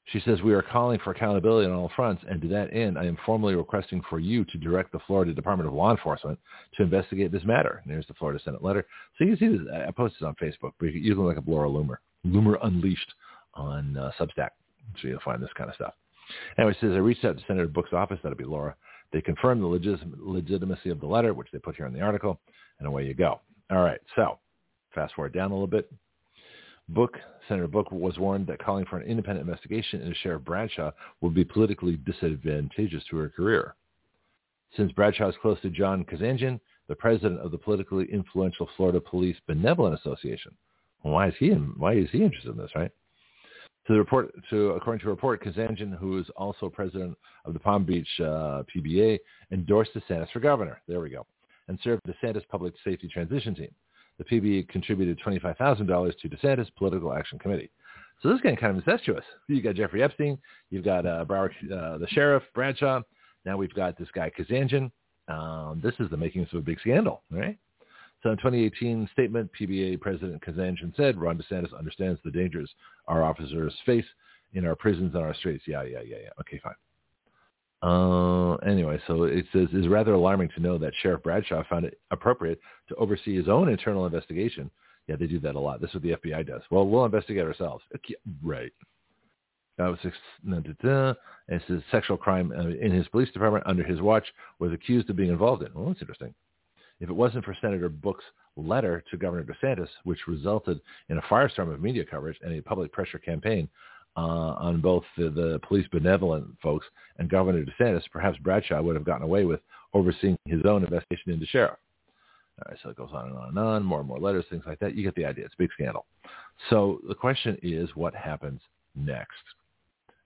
[0.07, 3.07] She says, we are calling for accountability on all fronts, and to that end, I
[3.07, 6.39] am formally requesting for you to direct the Florida Department of Law Enforcement
[6.77, 7.81] to investigate this matter.
[7.83, 8.87] And there's the Florida Senate letter.
[9.16, 9.66] So you can see this.
[9.72, 11.97] I posted this on Facebook, but you can look up Laura Loomer,
[12.27, 13.14] Loomer Unleashed
[13.55, 14.51] on uh, Substack.
[15.01, 15.95] So you'll find this kind of stuff.
[16.59, 18.18] Anyway, says, I reached out to Senator Book's office.
[18.22, 18.77] That'll be Laura.
[19.15, 22.41] They confirmed the legis- legitimacy of the letter, which they put here in the article,
[22.81, 23.39] and away you go.
[23.71, 24.41] All right, so
[24.93, 25.89] fast forward down a little bit.
[26.89, 30.91] Book, Senator Book was warned that calling for an independent investigation into Sheriff Bradshaw
[31.21, 33.77] would be politically disadvantageous to her career.
[34.77, 36.59] Since Bradshaw is close to John Kazanjian,
[36.89, 40.57] the president of the politically influential Florida Police Benevolent Association.
[41.03, 42.91] why is he in, why is he interested in this, right?
[43.87, 47.61] To the report, to according to a report, Kazanjian, who is also president of the
[47.61, 49.18] Palm Beach uh, PBA,
[49.53, 50.80] endorsed DeSantis for governor.
[50.89, 51.26] There we go,
[51.68, 53.74] and served DeSantis Public Safety Transition Team.
[54.18, 57.70] The PBA contributed $25,000 to DeSantis Political Action Committee.
[58.22, 59.24] So this is getting kind of incestuous.
[59.49, 60.39] You got Jeffrey Epstein,
[60.70, 63.03] you've got uh, Broward, uh, the sheriff Bradshaw.
[63.45, 64.91] Now we've got this guy Kazanjian.
[65.28, 67.59] Um, this is the makings of a big scandal, right?
[68.25, 72.70] So in 2018 statement, PBA President Kazanjian said, Ron DeSantis understands the dangers
[73.07, 74.07] our officers face
[74.55, 75.64] in our prisons and our streets.
[75.66, 76.31] Yeah, yeah, yeah, yeah.
[76.41, 76.75] Okay, fine.
[77.83, 82.01] Uh, anyway, so it says it's rather alarming to know that Sheriff Bradshaw found it
[82.11, 82.59] appropriate
[82.89, 84.70] to oversee his own internal investigation.
[85.07, 85.83] Yeah, they do that a lot.
[85.83, 86.62] This is what the FBI does.
[86.70, 87.85] Well, we'll investigate ourselves.
[88.43, 88.72] Right.
[89.77, 90.66] That was and
[91.49, 94.25] it says sexual crime uh, in his police department under his watch
[94.61, 95.75] was accused of being involved in.
[95.75, 96.33] Well, that's interesting.
[97.01, 98.24] If it wasn't for Senator Book's
[98.57, 102.92] letter to Governor DeSantis, which resulted in a firestorm of media coverage and a public
[102.92, 103.68] pressure campaign
[104.16, 106.86] uh, on both the, the police benevolent folks
[107.18, 109.61] and Governor DeSantis, perhaps Bradshaw would have gotten away with
[109.92, 111.78] overseeing his own investigation into sheriff.
[112.59, 114.62] All right, so it goes on and on and on, more and more letters, things
[114.66, 114.95] like that.
[114.95, 115.45] You get the idea.
[115.45, 116.07] It's a big scandal.
[116.70, 118.61] So the question is, what happens
[118.95, 119.32] next?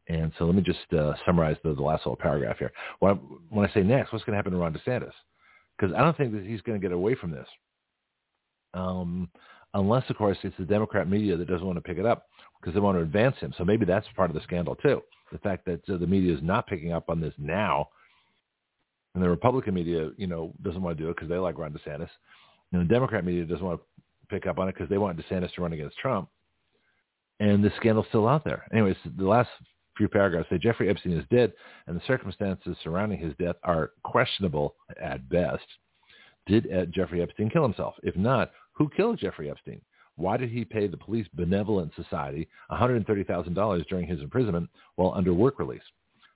[0.08, 2.72] And so let me just uh, summarize the, the, last little paragraph here.
[2.98, 3.14] When I,
[3.48, 5.12] when I say next, what's going to happen to Ron DeSantis?
[5.79, 7.47] Because I don't think that he's going to get away from this.
[8.74, 9.29] Um,
[9.74, 12.26] unless, of course, it's the Democrat media that doesn't want to pick it up
[12.61, 13.55] because they want to advance him.
[13.57, 15.03] So maybe that's part of the scandal too.
[15.33, 17.89] The fact that uh, the media is not picking up on this now,
[19.14, 21.72] and the Republican media, you know, doesn't want to do it because they like Ron
[21.72, 22.09] DeSantis,
[22.72, 25.53] and the Democrat media doesn't want to pick up on it because they want DeSantis
[25.55, 26.29] to run against Trump.
[27.41, 28.66] And the scandal's still out there.
[28.72, 29.49] Anyways, the last
[29.99, 31.53] few paragraphs say Jeffrey Epstein is dead
[31.86, 35.66] and the circumstances surrounding his death are questionable at best.
[36.46, 37.94] Did uh, Jeffrey Epstein kill himself?
[38.03, 39.82] If not, who killed Jeffrey Epstein?
[40.16, 45.59] Why did he pay the Police Benevolent Society $130,000 during his imprisonment while under work
[45.59, 45.82] release?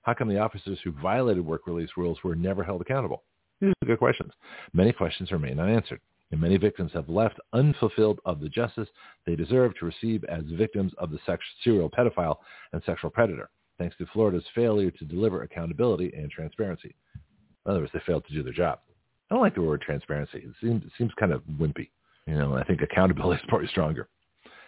[0.03, 3.23] How come the officers who violated work release rules were never held accountable?
[3.59, 4.31] These are good questions.
[4.73, 6.01] Many questions remain unanswered
[6.31, 8.89] and many victims have left unfulfilled of the justice
[9.25, 12.37] they deserve to receive as victims of the sex- serial pedophile
[12.71, 16.95] and sexual predator, thanks to Florida's failure to deliver accountability and transparency.
[17.65, 18.79] In other words, they failed to do their job.
[19.29, 20.39] I don't like the word transparency.
[20.39, 21.89] It seems, it seems kind of wimpy.
[22.27, 24.09] You know, I think accountability is probably stronger.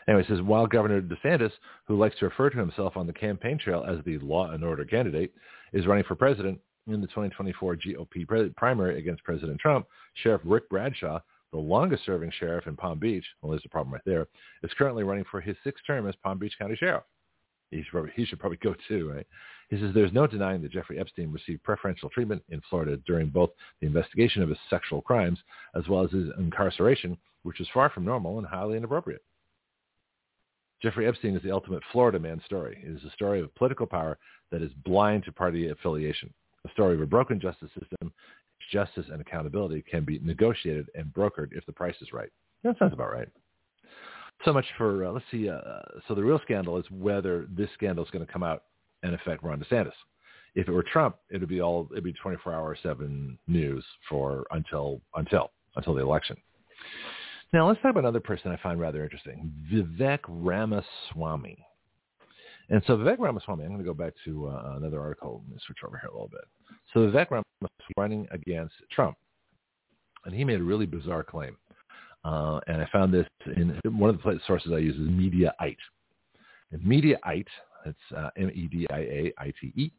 [0.07, 1.51] Anyway, it says, while Governor DeSantis,
[1.87, 4.85] who likes to refer to himself on the campaign trail as the law and order
[4.85, 5.33] candidate,
[5.73, 11.19] is running for president in the 2024 GOP primary against President Trump, Sheriff Rick Bradshaw
[11.55, 14.27] the longest-serving sheriff in Palm Beach, well, there's a problem right there,
[14.61, 17.03] is currently running for his sixth term as Palm Beach County Sheriff.
[17.71, 19.25] He should probably, he should probably go too, right?
[19.69, 23.51] He says there's no denying that Jeffrey Epstein received preferential treatment in Florida during both
[23.79, 25.39] the investigation of his sexual crimes
[25.75, 29.23] as well as his incarceration, which is far from normal and highly inappropriate.
[30.81, 32.83] Jeffrey Epstein is the ultimate Florida man story.
[32.85, 34.17] It is a story of political power
[34.51, 36.33] that is blind to party affiliation,
[36.65, 38.11] a story of a broken justice system.
[38.71, 42.29] Justice and accountability can be negotiated and brokered if the price is right.
[42.63, 43.27] That sounds about right.
[44.43, 45.59] So much for, uh, let's see, uh,
[46.07, 48.63] so the real scandal is whether this scandal is going to come out
[49.03, 49.93] and affect Ron DeSantis.
[50.55, 54.45] If it were Trump, it would be all, it'd be 24 hour 7 news for
[54.51, 56.37] until, until, until the election.
[57.53, 61.57] Now let's talk about another person I find rather interesting, Vivek Ramaswamy.
[62.69, 65.43] And so Vivek Ramaswamy, I'm going to go back to uh, another article.
[65.51, 66.45] and switch over here a little bit.
[66.93, 69.17] So Vivek Ramaswamy was running against Trump,
[70.25, 71.57] and he made a really bizarre claim.
[72.23, 75.77] Uh, and I found this in one of the sources I use is Mediaite.
[76.71, 77.45] And Mediaite,
[77.85, 79.91] it's uh, M-E-D-I-A-I-T-E.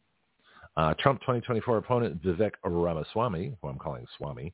[0.76, 4.52] Uh, Trump 2024 opponent Vivek Ramaswamy, who I'm calling Swamy,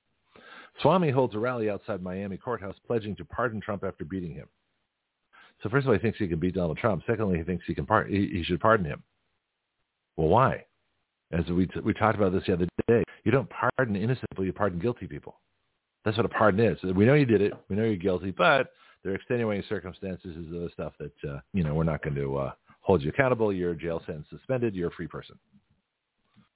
[0.82, 4.48] Swamy holds a rally outside Miami courthouse pledging to pardon Trump after beating him.
[5.62, 7.02] So first of all, he thinks he can beat Donald Trump.
[7.06, 9.02] Secondly, he thinks he can par- he, he should pardon him.
[10.16, 10.64] Well, why?
[11.30, 14.44] As we t- we talked about this the other day, you don't pardon innocent people;
[14.44, 15.40] you pardon guilty people.
[16.04, 16.78] That's what a pardon is.
[16.82, 17.52] We know you did it.
[17.68, 21.64] We know you're guilty, but there are extenuating circumstances is the stuff that uh, you
[21.64, 23.52] know we're not going to uh, hold you accountable.
[23.52, 24.74] Your jail sentence suspended.
[24.74, 25.38] You're a free person.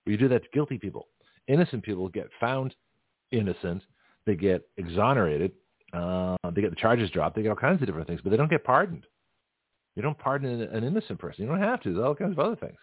[0.04, 1.08] Well, you do that to guilty people.
[1.48, 2.74] Innocent people get found
[3.30, 3.82] innocent
[4.26, 5.52] they get exonerated.
[5.92, 7.36] Uh, they get the charges dropped.
[7.36, 9.04] They get all kinds of different things, but they don't get pardoned.
[9.94, 11.44] You don't pardon an innocent person.
[11.44, 11.92] You don't have to.
[11.92, 12.76] There's all kinds of other things.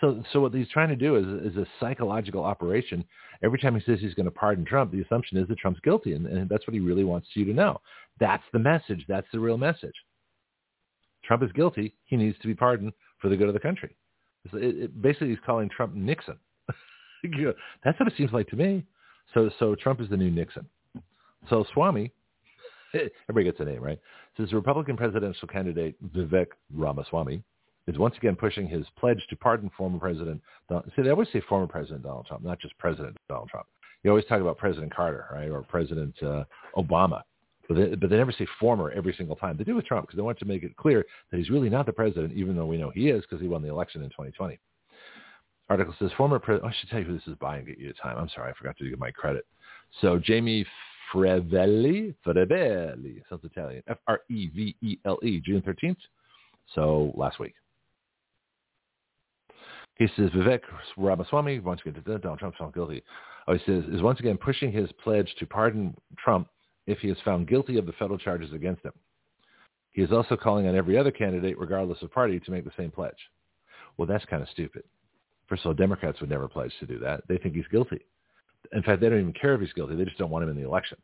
[0.00, 3.04] So, so what he's trying to do is, is a psychological operation.
[3.42, 6.12] Every time he says he's going to pardon Trump, the assumption is that Trump's guilty,
[6.12, 7.80] and, and that's what he really wants you to know.
[8.20, 9.04] That's the message.
[9.08, 9.94] That's the real message.
[11.24, 11.94] Trump is guilty.
[12.04, 13.96] He needs to be pardoned for the good of the country.
[14.52, 16.36] It, it, basically, he's calling Trump Nixon.
[17.84, 18.84] that's what it seems like to me.
[19.34, 20.66] So, so Trump is the new Nixon.
[21.48, 22.10] So Swamy,
[23.28, 23.98] everybody gets a name, right?
[24.36, 27.42] Says Republican presidential candidate Vivek Ramaswamy
[27.86, 30.90] is once again pushing his pledge to pardon former President Donald.
[30.96, 33.66] See, they always say former President Donald Trump, not just President Donald Trump.
[34.02, 36.44] You always talk about President Carter, right, or President uh,
[36.76, 37.22] Obama,
[37.68, 39.56] but they, but they never say former every single time.
[39.56, 41.86] They do with Trump because they want to make it clear that he's really not
[41.86, 44.58] the president, even though we know he is because he won the election in 2020.
[45.68, 46.64] Article says former president.
[46.64, 48.16] Oh, I should tell you who this is by and get you the time.
[48.18, 49.44] I'm sorry, I forgot to give my credit.
[50.00, 50.64] So Jamie
[51.12, 55.96] Frevelli, Frevelli, sounds Italian, F-R-E-V-E-L-E, June 13th,
[56.74, 57.54] so last week.
[59.96, 60.60] He says Vivek
[60.98, 63.02] Ramaswamy, once again, Donald Trump found guilty.
[63.48, 66.48] Oh, he says, is once again pushing his pledge to pardon Trump
[66.86, 68.92] if he is found guilty of the federal charges against him.
[69.92, 72.90] He is also calling on every other candidate, regardless of party, to make the same
[72.90, 73.16] pledge.
[73.96, 74.82] Well, that's kind of stupid.
[75.48, 77.22] First of all, Democrats would never pledge to do that.
[77.28, 78.04] They think he's guilty.
[78.72, 79.96] In fact, they don't even care if he's guilty.
[79.96, 80.98] They just don't want him in the election.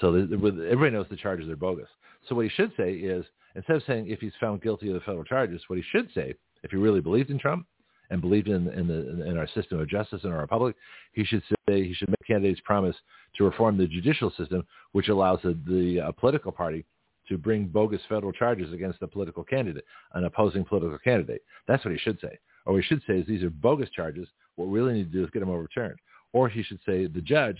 [0.00, 1.88] So everybody knows the charges are bogus.
[2.28, 5.00] So what he should say is, instead of saying if he's found guilty of the
[5.00, 7.66] federal charges, what he should say, if he really believed in Trump
[8.10, 10.76] and believed in, in, the, in our system of justice and our republic,
[11.12, 12.96] he should say he should make candidates promise
[13.36, 16.84] to reform the judicial system, which allows the, the uh, political party
[17.28, 19.84] to bring bogus federal charges against a political candidate,
[20.14, 21.42] an opposing political candidate.
[21.66, 22.38] That's what he should say.
[22.64, 24.28] Or what he should say is these are bogus charges.
[24.56, 25.98] What we really need to do is get them overturned.
[26.36, 27.56] Or he should say the judge,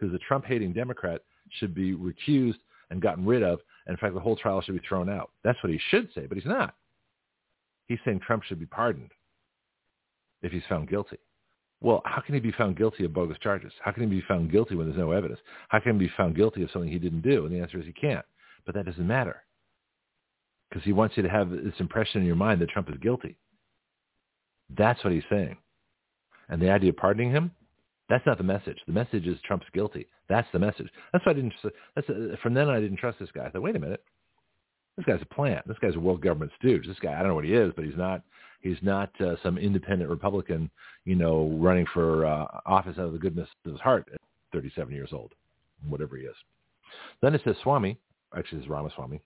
[0.00, 1.20] who's a Trump-hating Democrat,
[1.60, 2.58] should be recused
[2.90, 3.60] and gotten rid of.
[3.86, 5.30] And in fact, the whole trial should be thrown out.
[5.44, 6.74] That's what he should say, but he's not.
[7.86, 9.12] He's saying Trump should be pardoned
[10.42, 11.18] if he's found guilty.
[11.80, 13.72] Well, how can he be found guilty of bogus charges?
[13.80, 15.38] How can he be found guilty when there's no evidence?
[15.68, 17.46] How can he be found guilty of something he didn't do?
[17.46, 18.26] And the answer is he can't.
[18.66, 19.44] But that doesn't matter
[20.68, 23.36] because he wants you to have this impression in your mind that Trump is guilty.
[24.76, 25.56] That's what he's saying.
[26.48, 27.52] And the idea of pardoning him,
[28.08, 28.78] that's not the message.
[28.86, 30.06] The message is Trump's guilty.
[30.28, 30.88] That's the message.
[31.12, 31.54] That's why I didn't.
[31.94, 33.46] That's uh, from then on I didn't trust this guy.
[33.46, 34.02] I thought, wait a minute,
[34.96, 35.66] this guy's a plant.
[35.68, 36.86] This guy's a world government stooge.
[36.86, 38.22] This guy, I don't know what he is, but he's not.
[38.60, 40.68] He's not uh, some independent Republican,
[41.04, 44.20] you know, running for uh, office out of the goodness of his heart at
[44.52, 45.32] 37 years old,
[45.88, 46.34] whatever he is.
[47.22, 47.96] Then it says Swami,
[48.36, 49.20] actually it's Ramaswamy.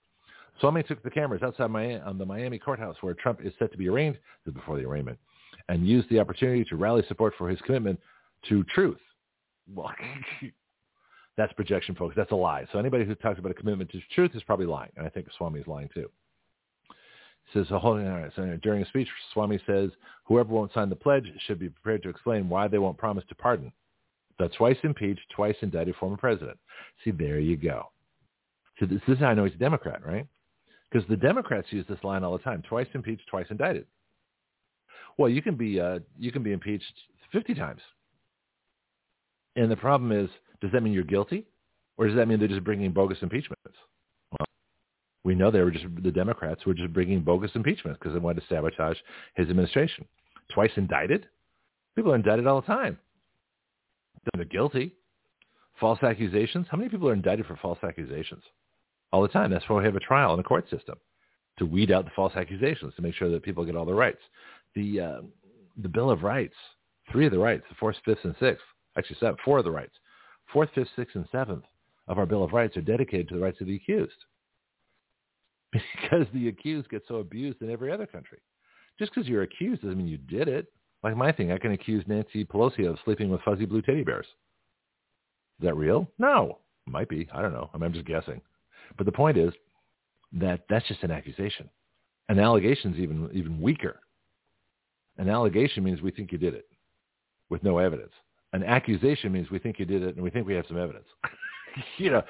[0.59, 3.77] Swami took the cameras outside my, on the Miami courthouse where Trump is set to
[3.77, 4.19] be arraigned,
[4.53, 5.17] before the arraignment,
[5.67, 7.99] and used the opportunity to rally support for his commitment
[8.49, 8.99] to truth.
[9.73, 9.93] Well,
[11.37, 12.15] that's projection, folks.
[12.15, 12.65] That's a lie.
[12.71, 15.27] So anybody who talks about a commitment to truth is probably lying, and I think
[15.39, 16.09] Swamy is lying too.
[17.51, 19.89] He says, hold on, so during a speech, Swami says,
[20.25, 23.35] whoever won't sign the pledge should be prepared to explain why they won't promise to
[23.35, 23.71] pardon.
[24.39, 26.57] The twice impeached, twice indicted former president.
[27.03, 27.91] See, there you go.
[28.79, 30.25] So this, this is how I know he's a Democrat, right?
[30.89, 33.85] Because the Democrats use this line all the time, twice impeached, twice indicted.
[35.17, 36.93] Well, you can be uh, you can be impeached
[37.31, 37.81] 50 times.
[39.55, 40.29] And the problem is,
[40.61, 41.45] does that mean you're guilty?
[41.97, 43.77] Or does that mean they're just bringing bogus impeachments?
[44.31, 44.47] Well,
[45.23, 48.41] we know they were just, the Democrats were just bringing bogus impeachments because they wanted
[48.41, 48.97] to sabotage
[49.35, 50.05] his administration.
[50.53, 51.27] Twice indicted?
[51.95, 52.97] People are indicted all the time.
[54.33, 54.93] They're guilty.
[55.79, 56.67] False accusations?
[56.69, 58.43] How many people are indicted for false accusations?
[59.11, 59.51] All the time.
[59.51, 60.95] That's why we have a trial in the court system
[61.59, 64.21] to weed out the false accusations, to make sure that people get all their rights.
[64.75, 65.21] The, uh,
[65.81, 66.55] the Bill of Rights,
[67.11, 68.63] three of the rights, the fourth, fifth, and sixth,
[68.97, 69.95] actually seven, four of the rights,
[70.51, 71.63] fourth, fifth, sixth, and seventh
[72.07, 74.13] of our Bill of Rights are dedicated to the rights of the accused.
[76.01, 78.37] Because the accused get so abused in every other country.
[78.99, 80.67] Just because you're accused doesn't mean you did it.
[81.03, 84.27] Like my thing, I can accuse Nancy Pelosi of sleeping with fuzzy blue teddy bears.
[85.59, 86.07] Is that real?
[86.19, 86.59] No.
[86.85, 87.27] Might be.
[87.33, 87.69] I don't know.
[87.73, 88.41] I mean, I'm just guessing.
[88.97, 89.53] But the point is
[90.33, 91.69] that that's just an accusation.
[92.29, 93.99] An allegation is even, even weaker.
[95.17, 96.67] An allegation means we think you did it
[97.49, 98.11] with no evidence.
[98.53, 101.07] An accusation means we think you did it and we think we have some evidence.
[101.97, 102.21] you know,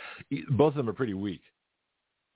[0.51, 1.41] both of them are pretty weak.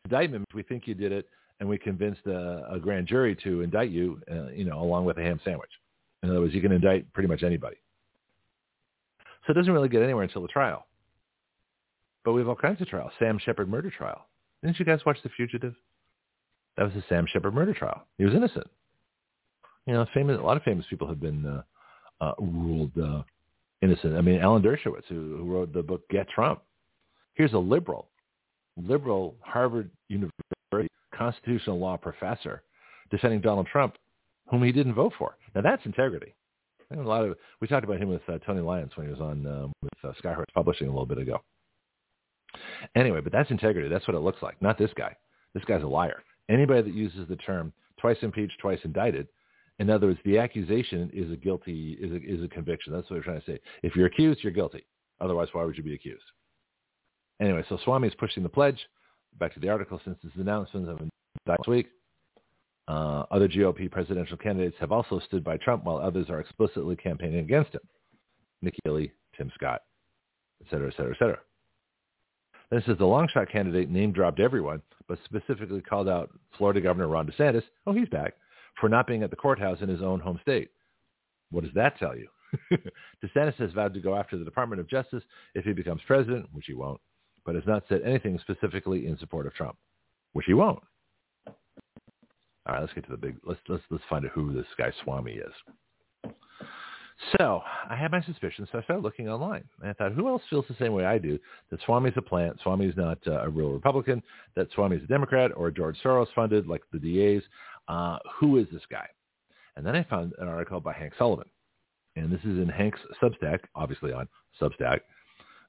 [0.06, 1.28] Indictment means we think you did it
[1.60, 5.18] and we convinced a, a grand jury to indict you, uh, you know, along with
[5.18, 5.72] a ham sandwich.
[6.22, 7.78] In other words, you can indict pretty much anybody.
[9.46, 10.86] So it doesn't really get anywhere until the trial.
[12.26, 13.12] But we have all kinds of trials.
[13.20, 14.28] Sam Sheppard murder trial.
[14.62, 15.74] Didn't you guys watch The Fugitive?
[16.76, 18.06] That was the Sam Sheppard murder trial.
[18.18, 18.68] He was innocent.
[19.86, 20.38] You know, famous.
[20.38, 21.62] A lot of famous people have been uh,
[22.20, 23.24] uh, ruled uh,
[23.82, 24.16] innocent.
[24.16, 26.62] I mean, Alan Dershowitz, who, who wrote the book Get Trump.
[27.34, 28.10] Here's a liberal,
[28.78, 30.34] liberal Harvard University
[31.18, 32.64] constitutional law professor
[33.10, 33.96] defending Donald Trump,
[34.50, 35.38] whom he didn't vote for.
[35.56, 36.34] Now that's integrity.
[36.92, 39.46] a lot of we talked about him with uh, Tony Lyons when he was on
[39.48, 41.42] um, with uh, Skyhorse Publishing a little bit ago.
[42.96, 43.90] Anyway, but that's integrity.
[43.90, 44.62] That's what it looks like.
[44.62, 45.16] Not this guy.
[45.54, 46.24] This guy's a liar.
[46.50, 49.28] Anybody that uses the term twice impeached, twice indicted,
[49.80, 52.94] in other words, the accusation is a guilty is a, is a conviction.
[52.94, 53.60] That's what we're trying to say.
[53.84, 54.86] If you're accused, you're guilty.
[55.22, 56.24] Otherwise, why would you be accused?
[57.40, 58.80] Anyway, so Swami is pushing the pledge.
[59.40, 60.02] Back to the article.
[60.04, 61.00] Since this announcement of
[61.46, 61.88] last week,
[62.88, 67.40] uh, other GOP presidential candidates have also stood by Trump, while others are explicitly campaigning
[67.40, 67.82] against him.
[68.64, 69.82] Nikki Haley, Tim Scott,
[70.62, 71.40] et cetera, et cetera, et cetera.
[72.72, 76.82] Then it says the long shot candidate name dropped everyone, but specifically called out Florida
[76.82, 77.64] Governor Ron DeSantis.
[77.86, 78.34] Oh, he's back
[78.80, 80.72] for not being at the courthouse in his own home state.
[81.52, 82.28] What does that tell you?
[83.24, 85.24] DeSantis has vowed to go after the Department of Justice
[85.56, 87.02] if he becomes president, which he won't,
[87.46, 89.78] but has not said anything specifically in support of Trump,
[90.34, 90.82] which he won't.
[91.48, 93.38] All right, let's get to the big.
[93.46, 96.34] Let's let's let's find out who this guy Swamy is.
[97.40, 99.64] So I had my suspicions, so I started looking online.
[99.82, 101.40] And I thought, who else feels the same way I do?
[101.72, 104.22] That Swamy's a plant, Swamy's not uh, a real Republican,
[104.56, 107.44] that Swamy's a Democrat or George Soros funded, like the DAs.
[107.88, 109.08] Uh, who is this guy?
[109.76, 111.48] And then I found an article by Hank Sullivan.
[112.16, 114.28] And this is in Hank's Substack, obviously on
[114.60, 115.02] Substack.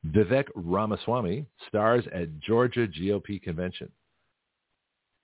[0.07, 3.91] Vivek Ramaswamy stars at Georgia GOP convention.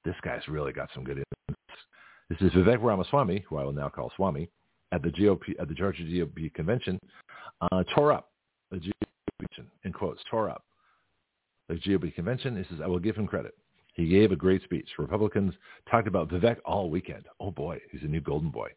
[0.04, 1.80] This guy's really got some good influence.
[2.28, 4.50] This is Vivek Ramaswamy, who I will now call Swami,
[4.92, 6.98] at the GOP at the Georgia GOP convention,
[7.60, 8.30] uh, tore up
[8.70, 8.92] the GOP
[9.38, 10.64] convention, in quotes, tore up
[11.68, 12.56] the GOP convention.
[12.56, 13.54] He says, I will give him credit.
[13.94, 14.88] He gave a great speech.
[14.98, 15.54] Republicans
[15.90, 17.24] talked about Vivek all weekend.
[17.40, 18.70] Oh boy, he's a new golden boy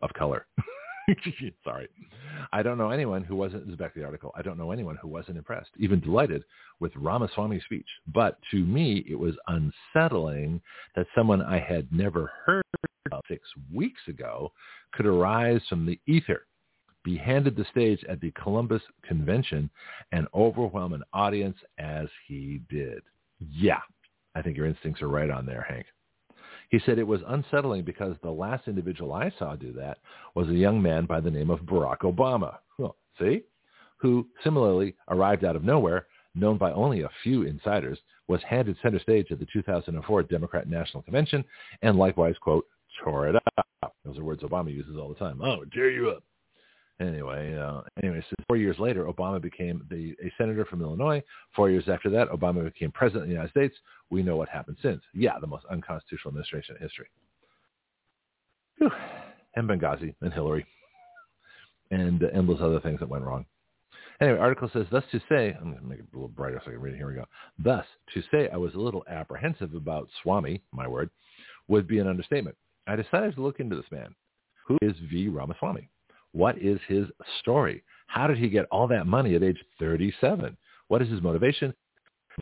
[0.00, 0.46] of color.
[1.64, 1.88] Sorry.
[2.52, 4.70] I don't know anyone who wasn't, this is back to the article, I don't know
[4.70, 6.44] anyone who wasn't impressed, even delighted
[6.78, 7.86] with Ramaswamy's speech.
[8.12, 10.60] But to me, it was unsettling
[10.94, 12.62] that someone I had never heard
[13.12, 14.52] of six weeks ago
[14.92, 16.46] could arise from the ether,
[17.04, 19.68] be handed the stage at the Columbus Convention,
[20.12, 23.02] and overwhelm an audience as he did.
[23.40, 23.80] Yeah,
[24.34, 25.86] I think your instincts are right on there, Hank.
[26.70, 29.98] He said it was unsettling because the last individual I saw do that
[30.34, 32.58] was a young man by the name of Barack Obama.
[32.78, 33.42] Well, see?
[33.96, 39.00] Who similarly arrived out of nowhere, known by only a few insiders, was handed center
[39.00, 41.44] stage at the 2004 Democrat National Convention
[41.82, 42.66] and likewise, quote,
[43.02, 43.94] tore it up.
[44.04, 45.40] Those are words Obama uses all the time.
[45.42, 46.22] Oh, tear you up.
[47.00, 51.22] Anyway, uh, anyway, so four years later, Obama became the, a senator from Illinois.
[51.56, 53.74] Four years after that, Obama became president of the United States.
[54.10, 55.00] We know what happened since.
[55.14, 57.06] Yeah, the most unconstitutional administration in history.
[58.76, 58.90] Whew.
[59.56, 60.66] And Benghazi and Hillary
[61.90, 63.46] and endless other things that went wrong.
[64.20, 66.70] Anyway, article says, thus to say, I'm going to make it a little brighter so
[66.70, 66.98] I can read it.
[66.98, 67.24] Here we go.
[67.58, 71.08] Thus, to say I was a little apprehensive about Swami, my word,
[71.68, 72.56] would be an understatement.
[72.86, 74.14] I decided to look into this man.
[74.66, 75.28] Who is V.
[75.28, 75.88] Ramaswamy?
[76.32, 77.06] What is his
[77.40, 77.82] story?
[78.06, 80.56] How did he get all that money at age 37?
[80.88, 81.74] What is his motivation?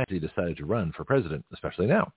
[0.08, 2.12] He decided to run for president, especially now.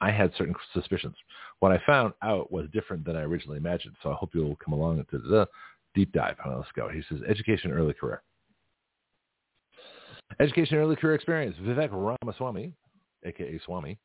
[0.00, 1.14] I had certain suspicions.
[1.60, 3.94] What I found out was different than I originally imagined.
[4.02, 5.46] So I hope you'll come along to the
[5.94, 6.36] deep dive.
[6.46, 6.88] let's go.
[6.88, 8.22] He says, education, early career.
[10.40, 11.56] Education, early career experience.
[11.62, 12.74] Vivek Ramaswamy,
[13.24, 13.98] aka Swami,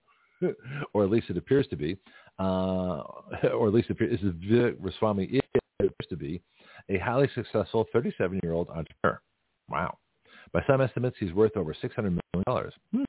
[0.93, 1.97] or at least it appears to be,
[2.37, 3.01] uh,
[3.53, 5.39] or at least it appears, is Vivek Ramaswamy
[5.79, 6.41] appears to be
[6.89, 9.21] a highly successful 37-year-old entrepreneur.
[9.69, 9.97] Wow.
[10.51, 12.71] By some estimates, he's worth over $600 million.
[12.93, 13.03] Hmm,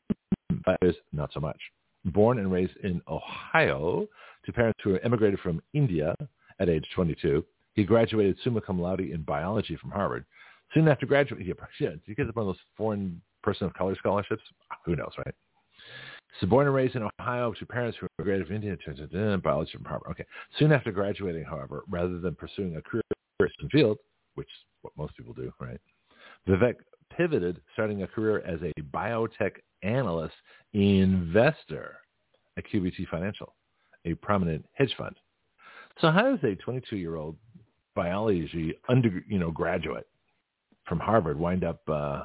[0.67, 1.59] that is not so much.
[2.05, 4.07] Born and raised in Ohio
[4.45, 6.15] to parents who immigrated from India
[6.61, 10.25] at age 22, he graduated summa cum laude in biology from Harvard.
[10.75, 14.43] Soon after graduating, he gets one of those foreign person of color scholarships.
[14.71, 15.35] Ah, who knows, right?
[16.41, 19.73] So born and raised in Ohio to parents who immigrated from India, to uh, biology
[19.73, 20.11] from Harvard.
[20.13, 20.25] Okay.
[20.59, 23.03] Soon after graduating, however, rather than pursuing a career
[23.63, 23.99] in field,
[24.35, 25.81] which is what most people do, right?
[26.49, 26.77] Vivek
[27.17, 30.35] pivoted, starting a career as a biotech analyst
[30.73, 31.97] investor
[32.57, 33.55] at QVT Financial,
[34.05, 35.17] a prominent hedge fund.
[36.01, 37.37] So how does a 22-year-old
[37.95, 40.07] biology under, you know, graduate
[40.87, 42.25] from Harvard wind up uh,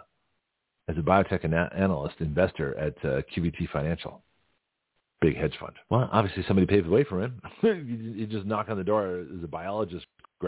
[0.87, 1.43] as a biotech
[1.75, 4.21] analyst investor at uh, QVT Financial?
[5.21, 5.73] Big hedge fund.
[5.89, 7.41] Well, obviously somebody paved the way for him.
[7.63, 10.05] you just knock on the door as a biologist,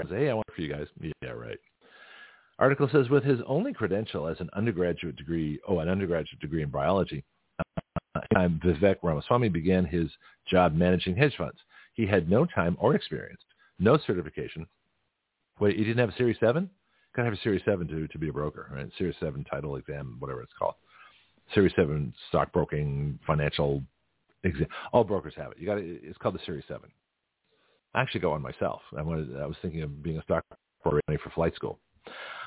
[0.10, 0.88] say, hey, I work for you guys.
[1.22, 1.58] Yeah, right.
[2.60, 6.70] Article says with his only credential as an undergraduate degree, oh, an undergraduate degree in
[6.70, 7.24] biology,
[8.16, 10.10] uh, Vivek Ramaswamy began his
[10.50, 11.60] job managing hedge funds.
[11.94, 13.42] He had no time or experience,
[13.80, 14.66] no certification.
[15.60, 16.70] Wait, he didn't have a Series 7?
[17.16, 18.90] Got to have a Series 7 to, to be a broker, right?
[18.98, 20.76] Series 7 title exam, whatever it's called.
[21.54, 23.82] Series 7 stockbroking, financial
[24.44, 24.68] exam.
[24.94, 25.58] All brokers have it.
[25.60, 26.90] You got It's called the Series 7.
[27.98, 28.82] Actually got one myself.
[28.96, 29.36] I wanted.
[29.42, 31.80] I was thinking of being a stockbroker for flight school.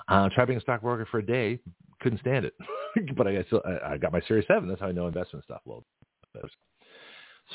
[0.06, 1.58] Uh, tried being a stockbroker for a day,
[2.00, 2.54] couldn't stand it,
[3.16, 4.68] but I, still, I, got my Series 7.
[4.68, 5.60] That's how I know investment stuff
[6.32, 6.44] bit.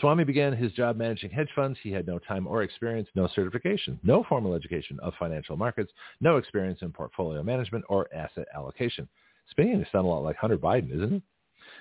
[0.02, 1.80] Swami began his job managing hedge funds.
[1.82, 6.36] He had no time or experience, no certification, no formal education of financial markets, no
[6.36, 9.08] experience in portfolio management or asset allocation.
[9.50, 11.24] Speaking to sound a lot like Hunter Biden, isn't it?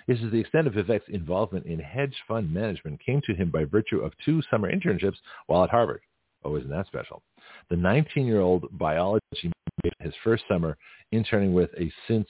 [0.07, 3.65] This is the extent of Vivek's involvement in hedge fund management came to him by
[3.65, 5.17] virtue of two summer internships
[5.47, 6.01] while at Harvard.
[6.45, 7.23] Oh, isn't that special?
[7.71, 9.53] The 19-year-old biology
[10.01, 10.77] his first summer
[11.13, 12.29] interning with a since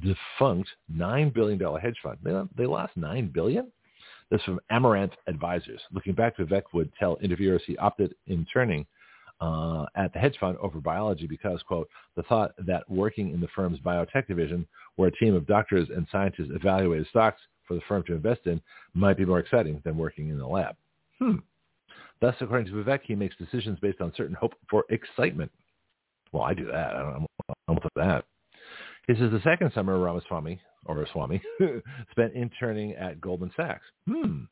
[0.00, 2.18] defunct $9 billion hedge fund.
[2.56, 3.70] They, lost 9 billion?
[4.30, 5.80] This from Amaranth Advisors.
[5.92, 8.86] Looking back, Vivek would tell interviewers he opted interning
[9.40, 13.48] uh, at the hedge fund over biology because, quote, the thought that working in the
[13.54, 14.66] firm's biotech division,
[14.96, 18.60] where a team of doctors and scientists evaluated stocks for the firm to invest in,
[18.94, 20.76] might be more exciting than working in the lab.
[21.18, 21.36] Hmm.
[22.20, 25.50] Thus, according to Vivek, he makes decisions based on certain hope for excitement.
[26.32, 26.94] Well, I do that.
[26.94, 27.26] I don't,
[27.68, 28.24] I'm with that.
[29.06, 31.42] This is the second summer Ramaswamy, or Swami,
[32.10, 33.84] spent interning at Goldman Sachs.
[34.08, 34.44] Hmm.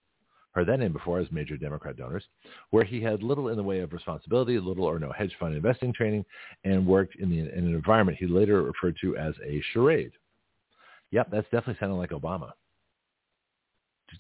[0.53, 2.25] Heard that name before as major Democrat donors,
[2.71, 5.95] where he had little in the way of responsibility, little or no hedge fund investing
[5.95, 6.25] training,
[6.65, 10.13] and worked in, the, in an environment he later referred to as a charade.
[11.11, 12.51] Yep, that's definitely sounding like Obama.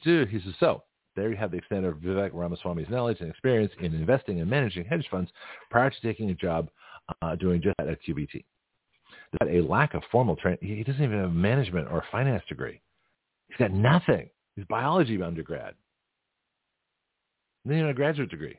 [0.02, 0.84] He says, so
[1.16, 4.86] there you have the extent of Vivek Ramaswamy's knowledge and experience in investing and managing
[4.86, 5.30] hedge funds
[5.70, 6.70] prior to taking a job
[7.20, 8.44] uh, doing just that at QVT.
[9.38, 10.60] That a lack of formal training.
[10.62, 12.80] He doesn't even have a management or finance degree.
[13.48, 14.30] He's got nothing.
[14.56, 15.74] He's biology undergrad.
[17.64, 18.58] Then you even a graduate degree.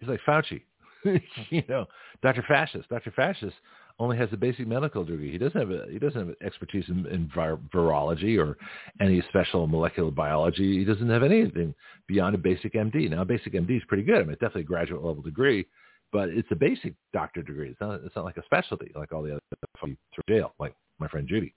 [0.00, 0.62] He's like Fauci.
[1.50, 1.86] you know,
[2.22, 2.44] Dr.
[2.46, 2.88] Fascist.
[2.88, 3.10] Dr.
[3.10, 3.56] Fascist
[3.98, 5.30] only has a basic medical degree.
[5.30, 8.56] He doesn't have a, he doesn't have expertise in, in vir- virology or
[9.00, 10.78] any special molecular biology.
[10.78, 11.74] He doesn't have anything
[12.08, 13.10] beyond a basic MD.
[13.10, 14.16] Now, a basic MD is pretty good.
[14.16, 15.66] I mean, it's definitely a graduate level degree,
[16.12, 17.70] but it's a basic doctor degree.
[17.70, 20.54] It's not, it's not like a specialty like all the other stuff you through jail,
[20.58, 21.54] like my friend Judy.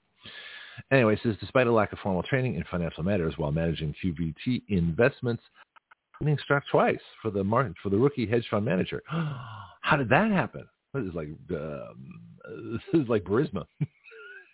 [0.91, 5.43] Anyway, says despite a lack of formal training in financial matters while managing QVT investments,
[6.19, 9.01] winning struck twice for the market for the rookie hedge fund manager.
[9.09, 10.67] How did that happen?
[10.93, 12.19] This is like um,
[12.93, 13.65] this is like Burisma.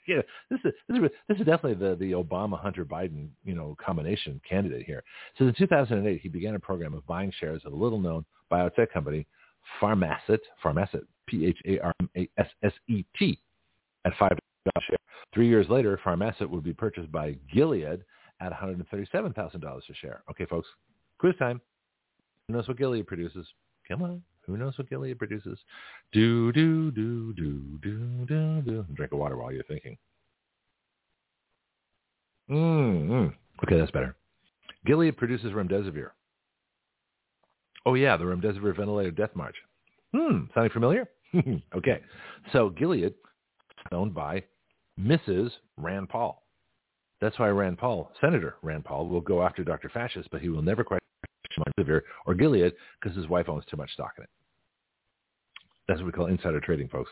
[0.08, 3.76] yeah, this is this is this is definitely the the Obama Hunter Biden you know
[3.84, 5.04] combination candidate here.
[5.38, 8.92] So in 2008, he began a program of buying shares of a little known biotech
[8.92, 9.28] company
[9.82, 11.80] Pharmasset, Pharmasset, P-H-A-R-M-A-S-S-E-T,
[14.06, 14.38] at $5 a
[14.82, 14.98] share.
[15.34, 18.04] Three years later, Pharmasset would be purchased by Gilead
[18.40, 20.24] at $137,000 a share.
[20.30, 20.68] Okay, folks,
[21.22, 21.62] quiz time.
[22.48, 23.48] Who knows what Gilead produces?
[23.88, 24.24] Come on.
[24.48, 25.58] Who knows what Gilead produces?
[26.12, 28.86] Do, do, do, do, do, do, do.
[28.96, 29.98] Drink of water while you're thinking.
[32.50, 33.28] Mm-hmm.
[33.64, 34.16] Okay, that's better.
[34.86, 36.10] Gilead produces remdesivir.
[37.86, 39.56] Oh yeah, the remdesivir ventilator death march.
[40.16, 41.08] Hmm, sounding familiar?
[41.76, 42.02] okay,
[42.52, 43.14] so Gilead,
[43.92, 44.44] owned by
[45.00, 45.52] Mrs.
[45.78, 46.44] Rand Paul.
[47.22, 49.90] That's why Rand Paul, Senator Rand Paul, will go after Dr.
[49.90, 51.02] Fascist, but he will never question
[52.26, 54.30] Or Gilead because his wife owns too much stock in it.
[55.88, 57.12] That's what we call insider trading, folks.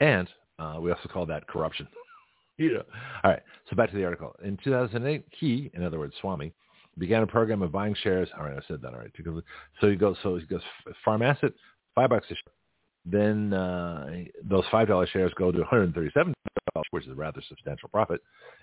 [0.00, 1.86] And uh, we also call that corruption.
[2.58, 2.82] know.
[3.24, 3.42] All right.
[3.68, 4.36] So back to the article.
[4.44, 6.52] In 2008, he, in other words, Swami,
[6.98, 8.28] began a program of buying shares.
[8.38, 9.10] All right, I said that all right.
[9.80, 10.16] So he goes.
[10.22, 10.60] So he goes.
[11.06, 11.52] Pharmasset,
[11.94, 12.52] five bucks a share.
[13.06, 14.06] Then uh,
[14.42, 16.32] those five dollar shares go to 137
[16.74, 18.20] dollars, which is a rather substantial profit.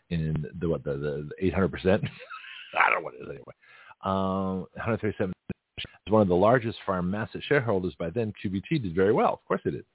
[0.09, 2.03] In the what the 800 percent.
[2.77, 3.53] I don't know what it is anyway.
[4.03, 8.33] Um, 137 is one of the largest Pharmasset shareholders by then.
[8.43, 9.33] QVT did very well.
[9.33, 9.85] Of course it did.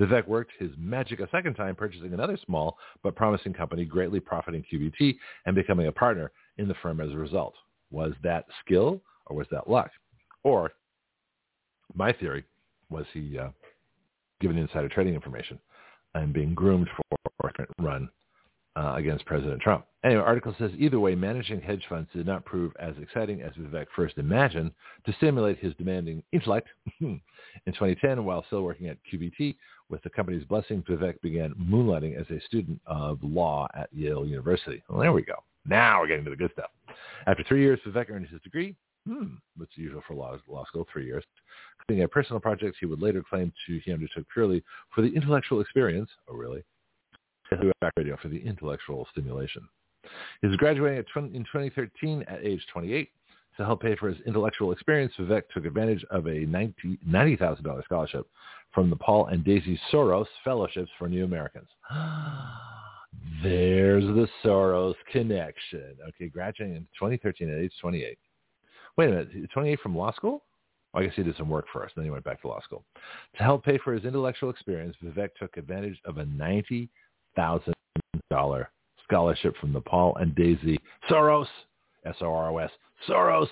[0.00, 4.64] Vivek worked his magic a second time, purchasing another small but promising company, greatly profiting
[4.72, 5.16] QVT
[5.46, 7.54] and becoming a partner in the firm as a result.
[7.90, 9.90] Was that skill or was that luck?
[10.44, 10.72] Or
[11.94, 12.44] my theory
[12.90, 13.48] was he uh,
[14.40, 15.58] given insider trading information
[16.14, 18.08] and being groomed for a run
[18.78, 19.84] uh, against President Trump.
[20.04, 23.86] Anyway, article says either way, managing hedge funds did not prove as exciting as Vivek
[23.96, 24.70] first imagined
[25.04, 26.68] to stimulate his demanding intellect.
[27.00, 27.20] in
[27.66, 29.56] 2010, while still working at QVT,
[29.88, 34.82] with the company's blessing, Vivek began moonlighting as a student of law at Yale University.
[34.88, 35.42] Well, there we go.
[35.66, 36.70] Now we're getting to the good stuff.
[37.26, 38.76] After three years, Vivek earned his degree,
[39.08, 41.24] hmm, what's usual for law, law school, three years,
[41.78, 44.62] completing a personal project he would later claim to he undertook purely
[44.94, 46.10] for the intellectual experience.
[46.28, 46.62] Oh, really?
[47.80, 49.68] Back radio for the intellectual stimulation.
[50.42, 53.10] He's graduating 20, in 2013 at age 28.
[53.56, 58.26] To help pay for his intellectual experience, Vivek took advantage of a $90,000 scholarship
[58.72, 61.68] from the Paul and Daisy Soros Fellowships for New Americans.
[63.42, 65.96] There's the Soros connection.
[66.08, 68.16] Okay, graduating in 2013 at age 28.
[68.96, 70.44] Wait a minute, 28 from law school?
[70.94, 72.84] I guess he did some work first, then he went back to law school.
[73.36, 76.88] To help pay for his intellectual experience, Vivek took advantage of a ninety
[77.38, 77.74] thousand
[78.30, 78.68] dollar
[79.04, 80.78] scholarship from the Paul and Daisy
[81.08, 81.46] Soros,
[82.04, 82.70] S-O-R-O-S,
[83.08, 83.48] Soros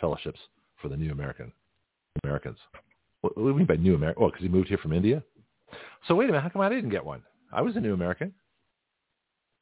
[0.00, 0.38] Fellowships
[0.80, 1.52] for the New American
[2.22, 2.58] Americans.
[3.20, 4.22] What, do you mean by New American?
[4.22, 5.22] Oh, because he moved here from India.
[6.06, 7.22] So wait a minute, how come I didn't get one?
[7.52, 8.32] I was a New American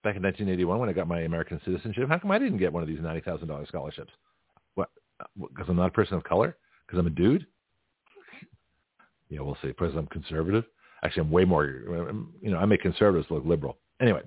[0.04, 2.08] back in 1981 when I got my American citizenship.
[2.08, 4.12] How come I didn't get one of these ninety thousand dollars scholarships?
[4.74, 4.90] What?
[5.38, 6.56] Because I'm not a person of color?
[6.86, 7.46] Because I'm a dude?
[9.30, 9.68] yeah, we'll see.
[9.68, 10.64] Because I'm conservative.
[11.04, 11.64] Actually, I'm way more.
[11.88, 13.78] Um, you know, I make conservatives look liberal.
[14.00, 14.22] Anyway,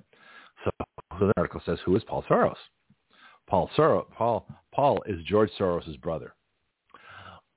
[0.63, 0.71] so,
[1.19, 2.55] so the article says, "Who is Paul Soros?"
[3.47, 4.05] Paul Soros.
[4.11, 6.33] Paul Paul is George Soros' brother.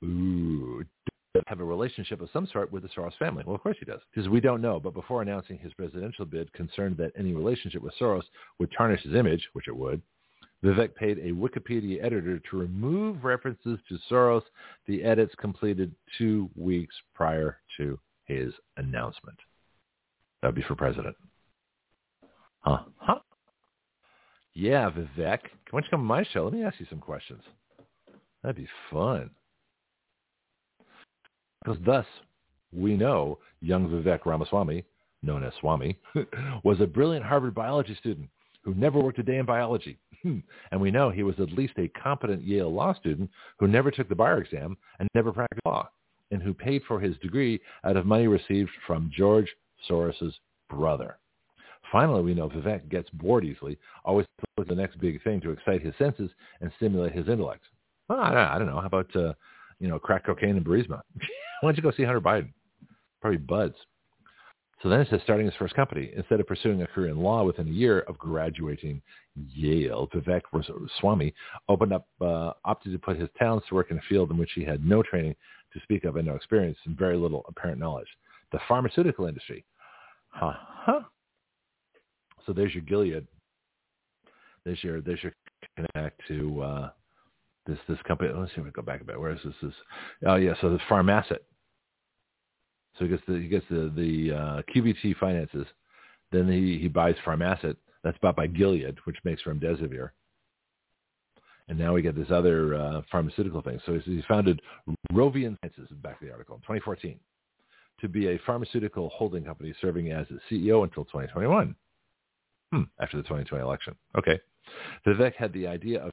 [0.05, 0.85] Ooh,
[1.47, 3.45] have a relationship of some sort with the Soros family?
[3.47, 4.81] Well, of course he does, because we don't know.
[4.81, 8.25] But before announcing his presidential bid, concerned that any relationship with Soros
[8.59, 10.03] would tarnish his image, which it would,
[10.65, 14.43] Vivek paid a Wikipedia editor to remove references to Soros.
[14.87, 17.99] The edits completed two weeks prior to
[18.29, 19.39] his announcement.
[20.41, 21.17] That would be for president.
[22.61, 22.81] Huh?
[22.97, 23.19] Huh?
[24.55, 25.41] Yeah, Vivek.
[25.71, 26.45] Why don't you come on my show?
[26.45, 27.43] Let me ask you some questions.
[28.43, 29.31] That'd be fun.
[31.65, 32.07] Because thus,
[32.73, 34.85] we know young Vivek Ramaswamy,
[35.23, 35.99] known as Swami,
[36.65, 38.29] was a brilliant Harvard biology student
[38.63, 39.99] who never worked a day in biology.
[40.25, 44.09] and we know he was at least a competent Yale law student who never took
[44.09, 45.89] the bar exam and never practiced law,
[46.31, 49.49] and who paid for his degree out of money received from George
[49.89, 50.35] Soros's
[50.69, 51.19] brother.
[51.91, 55.51] Finally, we know Vivek gets bored easily, always looking for the next big thing to
[55.51, 57.65] excite his senses and stimulate his intellect.
[58.09, 58.81] Well, I, don't, I don't know.
[58.81, 59.33] How about, uh,
[59.81, 61.01] you know, crack cocaine and Burisma?
[61.61, 62.53] Why don't you go see Hunter Biden?
[63.21, 63.75] Probably buds.
[64.83, 66.13] So then it says starting his first company.
[66.17, 69.03] Instead of pursuing a career in law within a year of graduating
[69.35, 70.43] Yale, Vivek
[71.01, 71.35] Swami
[71.69, 74.53] opened up, uh, opted to put his talents to work in a field in which
[74.55, 75.35] he had no training
[75.73, 78.09] to speak of and no experience and very little apparent knowledge.
[78.53, 79.65] The pharmaceutical industry.
[80.29, 80.55] Huh.
[80.57, 81.01] huh.
[82.47, 83.27] So there's your Gilead.
[84.65, 85.35] There's your, there's your
[85.77, 86.91] connect to uh,
[87.67, 88.31] this, this company.
[88.35, 89.21] Let's see if we go back a bit.
[89.21, 89.55] Where is this?
[89.63, 89.73] this
[90.27, 90.55] oh, yeah.
[90.61, 91.39] So the Pharmasset
[92.99, 95.67] so he gets the he gets the the uh, QVT finances.
[96.33, 97.77] Then he he buys Pharmasset.
[98.03, 100.11] That's bought by Gilead, which makes remdesivir.
[101.69, 103.79] And now we get this other uh, pharmaceutical thing.
[103.85, 104.61] So he founded
[105.13, 107.19] Roivant Sciences, back of the article, in 2014,
[108.01, 111.75] to be a pharmaceutical holding company serving as its CEO until 2021,
[112.73, 113.95] hmm, after the 2020 election.
[114.17, 114.41] Okay.
[115.07, 116.11] Vivek had the idea of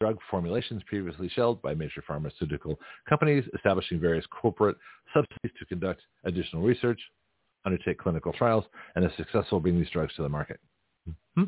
[0.00, 2.78] drug formulations previously shelved by major pharmaceutical
[3.08, 4.76] companies, establishing various corporate
[5.14, 7.00] subsidies to conduct additional research,
[7.64, 10.60] undertake clinical trials, and is successful bringing these drugs to the market.
[11.08, 11.44] Mm-hmm.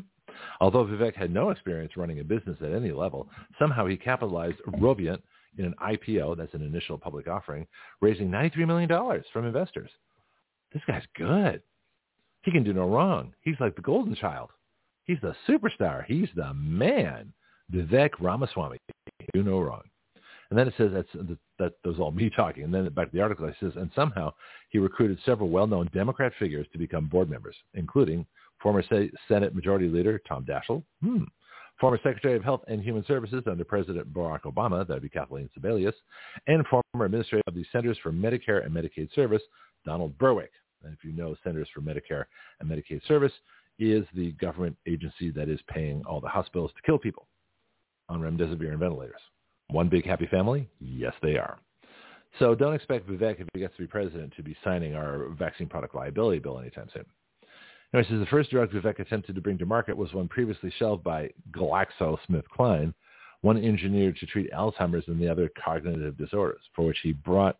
[0.59, 3.27] Although Vivek had no experience running a business at any level,
[3.59, 5.21] somehow he capitalized Roivant
[5.57, 7.67] in an IPO, that's an initial public offering,
[8.01, 9.89] raising $93 million from investors.
[10.73, 11.61] This guy's good.
[12.43, 13.33] He can do no wrong.
[13.41, 14.49] He's like the golden child.
[15.05, 16.05] He's the superstar.
[16.05, 17.33] He's the man.
[17.73, 18.77] Vivek Ramaswamy.
[19.33, 19.83] Do no wrong.
[20.49, 22.63] And then it says that's, that, that was all me talking.
[22.63, 24.33] And then back to the article, it says, and somehow
[24.69, 28.25] he recruited several well-known Democrat figures to become board members, including
[28.61, 28.83] former
[29.27, 31.23] Senate Majority Leader Tom Daschle, hmm,
[31.79, 35.49] former Secretary of Health and Human Services under President Barack Obama, that would be Kathleen
[35.57, 35.93] Sebelius,
[36.47, 39.41] and former Administrator of the Centers for Medicare and Medicaid Service,
[39.85, 40.51] Donald Berwick.
[40.83, 42.25] And if you know Centers for Medicare
[42.59, 43.33] and Medicaid Service
[43.79, 47.27] is the government agency that is paying all the hospitals to kill people
[48.09, 49.21] on remdesivir and ventilators.
[49.69, 50.69] One big happy family?
[50.79, 51.57] Yes, they are.
[52.39, 55.67] So don't expect Vivek, if he gets to be president, to be signing our vaccine
[55.67, 57.05] product liability bill anytime soon.
[57.93, 61.03] Anyway, says the first drug Vivek attempted to bring to market was one previously shelved
[61.03, 62.93] by GlaxoSmithKline,
[63.41, 67.57] one engineered to treat Alzheimer's and the other cognitive disorders, for which he brought,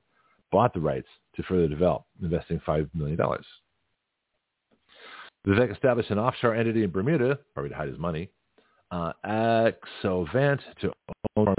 [0.51, 3.17] bought the rights to further develop, investing $5 million.
[5.45, 8.29] Vivek established an offshore entity in Bermuda, probably to hide his money,
[8.91, 10.91] uh, Axovant to
[11.35, 11.53] own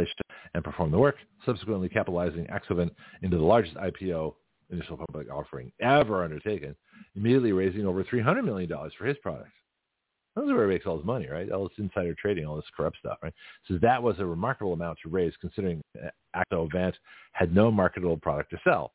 [0.55, 2.91] and perform the work, subsequently capitalizing Axovant
[3.23, 4.35] into the largest IPO
[4.73, 6.75] initial public offering ever undertaken,
[7.15, 9.51] immediately raising over $300 million for his products.
[10.35, 11.51] That's where he makes all his money, right?
[11.51, 13.35] All this insider trading, all this corrupt stuff, right?
[13.69, 15.83] So that was a remarkable amount to raise considering
[16.35, 16.95] Axovant
[17.33, 18.93] had no marketable product to sell.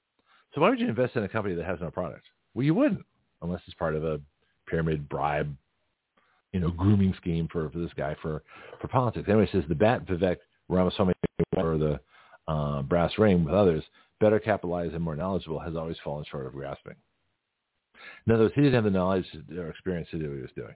[0.56, 2.26] So why would you invest in a company that has no product?
[2.56, 3.06] Well, you wouldn't,
[3.44, 4.20] unless it's part of a
[4.68, 5.56] pyramid bribe
[6.54, 8.44] you know, grooming scheme for, for this guy for,
[8.82, 9.28] for politics.
[9.28, 10.38] Anyway, says the bat Vivek
[10.70, 11.14] Ramaswamy
[11.56, 12.00] or the
[12.48, 13.84] uh, brass ring with others,
[14.20, 16.96] better capitalized and more knowledgeable, has always fallen short of grasping.
[18.26, 20.52] In other words, he didn't have the knowledge or experience to do what he was
[20.56, 20.76] doing.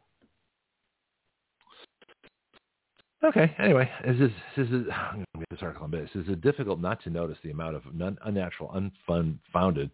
[3.24, 3.56] Okay.
[3.60, 6.10] Anyway, this is this is I'm going to this article in a bit.
[6.14, 8.72] This is it difficult not to notice the amount of non, unnatural,
[9.08, 9.92] unfounded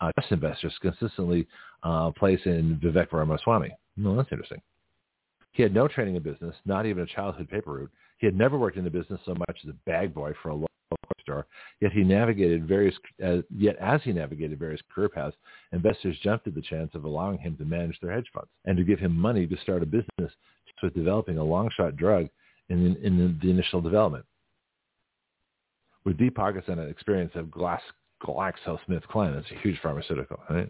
[0.00, 1.46] uh, trust investors consistently
[1.84, 3.70] uh, place in Vivek Ramaswamy.
[3.96, 4.60] Well, that's interesting.
[5.52, 7.90] He had no training in business, not even a childhood paper route.
[8.18, 10.56] He had never worked in the business so much as a bag boy for a
[11.20, 11.46] store.
[11.80, 12.94] Yet he navigated various.
[13.24, 15.36] Uh, yet as he navigated various career paths,
[15.72, 18.84] investors jumped at the chance of allowing him to manage their hedge funds and to
[18.84, 20.32] give him money to start a business
[20.82, 22.28] with developing a long shot drug
[22.68, 24.24] in, in the initial development.
[26.04, 27.80] With deep pockets and an experience of glass,
[28.22, 30.68] GlaxoSmithKline, that's a huge pharmaceutical, right?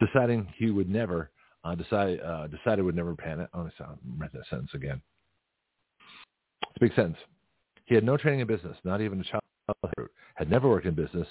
[0.00, 1.30] Deciding he would never
[1.64, 3.48] uh, decided uh, decided would never pan it.
[3.54, 3.84] Oh, I
[4.18, 5.00] read that sentence again.
[6.62, 7.18] It's a big sentence.
[7.92, 9.42] He had no training in business, not even a child
[10.36, 11.28] had never worked in business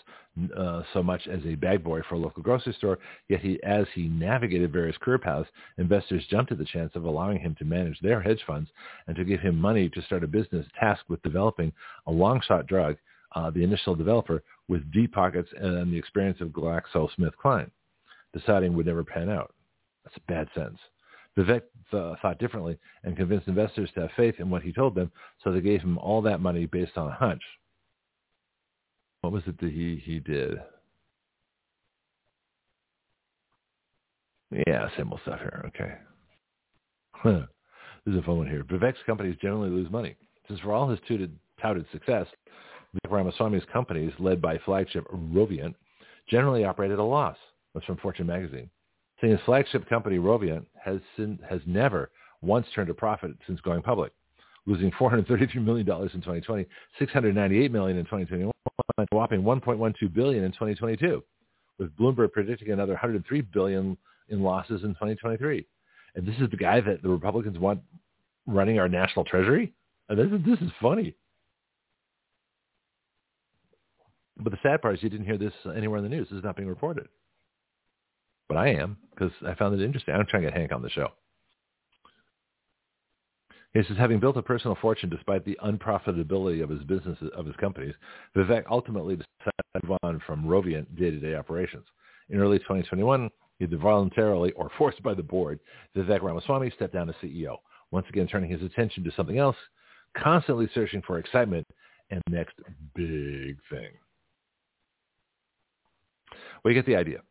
[0.55, 2.99] uh, so much as a bag boy for a local grocery store.
[3.29, 5.49] Yet he, as he navigated various career paths,
[5.79, 8.69] investors jumped at the chance of allowing him to manage their hedge funds
[9.07, 11.73] and to give him money to start a business tasked with developing
[12.05, 12.95] a long shot drug,
[13.35, 17.71] uh, the initial developer, with deep pockets and the experience of GlaxoSmithKline,
[18.35, 19.51] deciding would never pan out.
[20.03, 20.77] That's a bad sentence.
[21.37, 21.61] Vivek
[21.93, 25.11] uh, thought differently and convinced investors to have faith in what he told them,
[25.43, 27.41] so they gave him all that money based on a hunch.
[29.21, 30.59] What was it that he, he did?
[34.67, 35.63] Yeah, same old stuff here.
[35.67, 35.93] Okay.
[37.13, 37.45] Huh.
[38.05, 38.63] This is a fun one here.
[38.63, 40.15] Vivek's companies generally lose money.
[40.47, 42.25] Since for all his touted, touted success,
[42.95, 45.75] Vivek Ramaswamy's companies, led by flagship Roivant,
[46.27, 47.37] generally operate at a loss.
[47.73, 48.69] That's from Fortune magazine
[49.21, 50.99] saying flagship company, Roivant, has,
[51.47, 52.09] has never
[52.41, 54.11] once turned a profit since going public,
[54.65, 56.65] losing $433 million in 2020,
[56.99, 58.51] $698 million in 2021,
[58.97, 61.23] a whopping 1.12 billion in 2022,
[61.77, 63.95] with Bloomberg predicting another 103 billion
[64.29, 65.65] in losses in 2023.
[66.15, 67.79] And this is the guy that the Republicans want
[68.47, 69.73] running our national treasury?
[70.09, 71.15] This is, this is funny.
[74.37, 76.27] But the sad part is you didn't hear this anywhere in the news.
[76.29, 77.07] This is not being reported
[78.51, 80.13] but I am because I found it interesting.
[80.13, 81.07] I'm trying to get Hank on the show.
[83.73, 87.55] He says, having built a personal fortune despite the unprofitability of his business of his
[87.55, 87.93] companies,
[88.35, 91.85] Vivek ultimately decided to move on from Roivant day-to-day operations.
[92.29, 93.29] In early 2021,
[93.61, 95.61] either voluntarily or forced by the board,
[95.95, 97.55] Vivek Ramaswamy stepped down as CEO,
[97.91, 99.55] once again turning his attention to something else,
[100.17, 101.65] constantly searching for excitement
[102.09, 102.55] and next
[102.95, 103.91] big thing.
[106.61, 107.21] Well, you get the idea.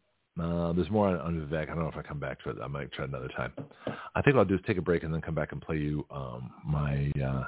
[0.40, 1.64] Uh, there's more on, on Vivek.
[1.64, 2.56] I don't know if I come back to it.
[2.62, 3.52] I might try another time.
[4.14, 6.06] I think I'll do is take a break and then come back and play you
[6.10, 7.44] um, my uh,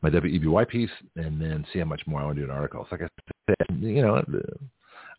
[0.00, 2.86] my WEBY piece and then see how much more I want to do in articles.
[2.92, 3.08] Like I
[3.48, 4.22] said, you know,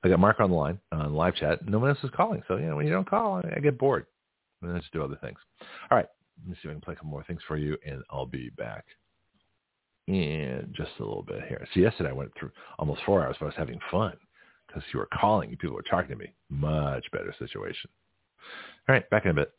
[0.03, 1.67] I got Mark on the line on uh, live chat.
[1.67, 4.05] No one else is calling, so you know when you don't call, I get bored
[4.61, 5.37] and then just do other things.
[5.91, 6.07] All right,
[6.41, 8.25] let me see if I can play a couple more things for you, and I'll
[8.25, 8.85] be back
[10.07, 11.67] in just a little bit here.
[11.73, 14.13] See, yesterday I went through almost four hours, but I was having fun
[14.75, 16.33] because you are calling and people are talking to me.
[16.49, 17.89] Much better situation.
[18.87, 19.51] All right, back in a bit.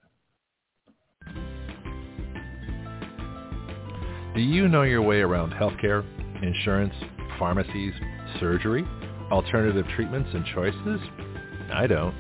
[4.35, 6.05] Do you know your way around healthcare,
[6.43, 6.93] insurance,
[7.39, 7.95] pharmacies,
[8.39, 8.87] surgery,
[9.31, 11.01] alternative treatments and choices?
[11.73, 12.15] I don't.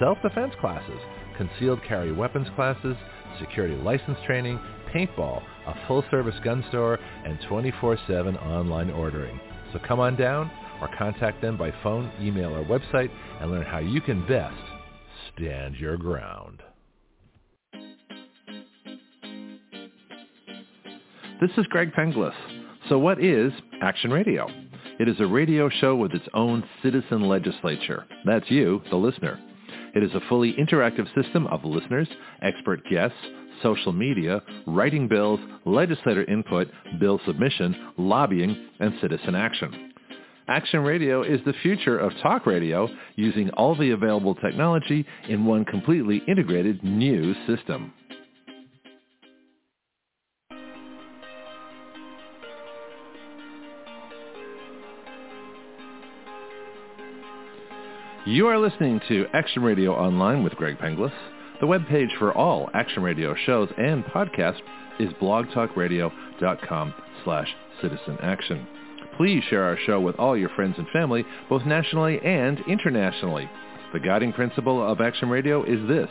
[0.00, 0.98] self-defense classes,
[1.36, 2.96] concealed carry weapons classes,
[3.38, 4.58] security license training,
[4.92, 9.38] paintball, a full-service gun store, and 24-7 online ordering.
[9.72, 13.78] So come on down, or contact them by phone, email, or website and learn how
[13.78, 14.56] you can best
[15.34, 16.62] stand your ground.
[21.40, 22.34] This is Greg Penglis.
[22.88, 24.46] So what is Action Radio?
[24.98, 28.06] It is a radio show with its own citizen legislature.
[28.26, 29.38] That's you, the listener.
[29.94, 32.08] It is a fully interactive system of listeners,
[32.42, 33.16] expert guests,
[33.62, 36.68] social media, writing bills, legislator input,
[36.98, 39.92] bill submission, lobbying, and citizen action.
[40.48, 45.64] Action Radio is the future of talk radio using all the available technology in one
[45.64, 47.92] completely integrated new system.
[58.26, 61.12] You are listening to Action Radio Online with Greg Penglis.
[61.62, 64.60] The webpage for all Action Radio shows and podcasts
[64.98, 66.94] is blogtalkradio.com
[67.24, 67.48] slash
[67.80, 68.66] citizen action.
[69.16, 73.48] Please share our show with all your friends and family, both nationally and internationally.
[73.94, 76.10] The guiding principle of Action Radio is this.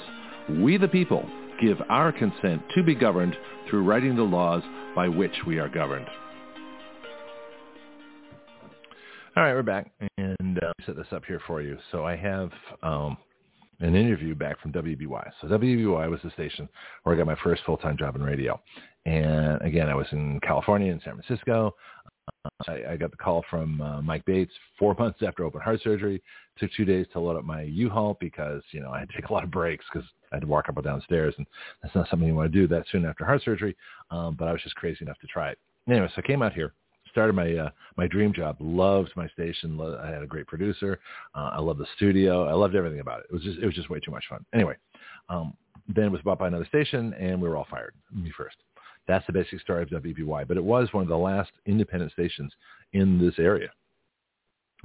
[0.49, 1.29] We the people
[1.61, 3.37] give our consent to be governed
[3.69, 4.63] through writing the laws
[4.95, 6.07] by which we are governed.
[9.39, 11.77] All right, we're back, and uh, set this up here for you.
[11.93, 12.51] So I have
[12.83, 13.15] um,
[13.79, 15.31] an interview back from WBY.
[15.39, 16.67] So WBY was the station
[17.03, 18.59] where I got my first full-time job in radio.
[19.05, 21.73] And again, I was in California in San Francisco.
[22.67, 26.21] I, I got the call from uh, Mike Bates four months after open heart surgery.
[26.57, 29.29] Took two days to load up my U-Haul because you know I had to take
[29.29, 31.47] a lot of breaks because I had to walk up and down stairs, and
[31.81, 33.77] that's not something you want to do that soon after heart surgery.
[34.11, 35.59] Um, but I was just crazy enough to try it.
[35.87, 36.73] Anyway, so I came out here,
[37.19, 38.55] started my uh, my dream job.
[38.61, 39.77] Loved my station.
[40.01, 40.99] I had a great producer.
[41.35, 42.47] Uh, I loved the studio.
[42.47, 43.25] I loved everything about it.
[43.29, 44.45] It was just it was just way too much fun.
[44.53, 44.75] Anyway,
[45.27, 45.53] um,
[45.93, 47.93] then it was bought by another station, and we were all fired.
[48.13, 48.55] Me first.
[49.05, 50.47] That's the basic story of WBY.
[50.47, 52.53] But it was one of the last independent stations
[52.93, 53.69] in this area.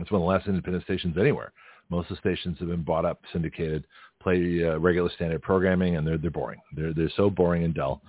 [0.00, 1.52] It's one of the last independent stations anywhere.
[1.88, 3.86] Most of the stations have been bought up, syndicated,
[4.20, 6.60] play uh, regular standard programming, and they're they're boring.
[6.74, 8.02] They're they're so boring and dull.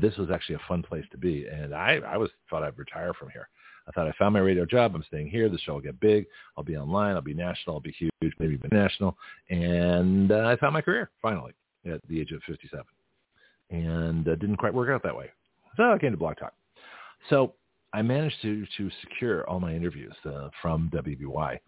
[0.00, 3.12] This was actually a fun place to be, and I I was thought I'd retire
[3.14, 3.48] from here.
[3.88, 4.94] I thought I found my radio job.
[4.94, 5.48] I'm staying here.
[5.48, 6.26] The show will get big.
[6.56, 7.14] I'll be online.
[7.14, 7.76] I'll be national.
[7.76, 9.16] I'll be huge, maybe even national.
[9.48, 11.52] And uh, I found my career finally
[11.84, 12.84] at the age of 57
[13.70, 15.30] and uh, didn't quite work out that way.
[15.76, 16.54] So I came to Blog Talk.
[17.30, 17.54] So
[17.92, 21.58] I managed to to secure all my interviews uh, from WBY,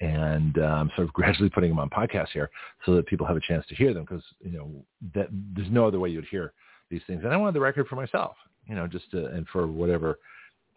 [0.00, 2.50] and uh, I'm sort of gradually putting them on podcasts here
[2.84, 4.84] so that people have a chance to hear them because you know
[5.14, 6.52] that there's no other way you'd hear
[6.90, 7.22] these things.
[7.24, 8.36] And I wanted the record for myself,
[8.66, 10.18] you know, just to, and for whatever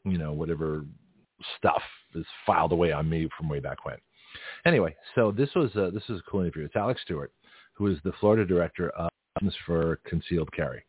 [0.05, 0.85] you know whatever
[1.57, 1.81] stuff
[2.15, 3.97] is filed away on me from way back when.
[4.65, 6.65] Anyway, so this was a, this was a cool interview.
[6.65, 7.31] It's Alex Stewart,
[7.73, 10.83] who is the Florida director of Students for concealed carry,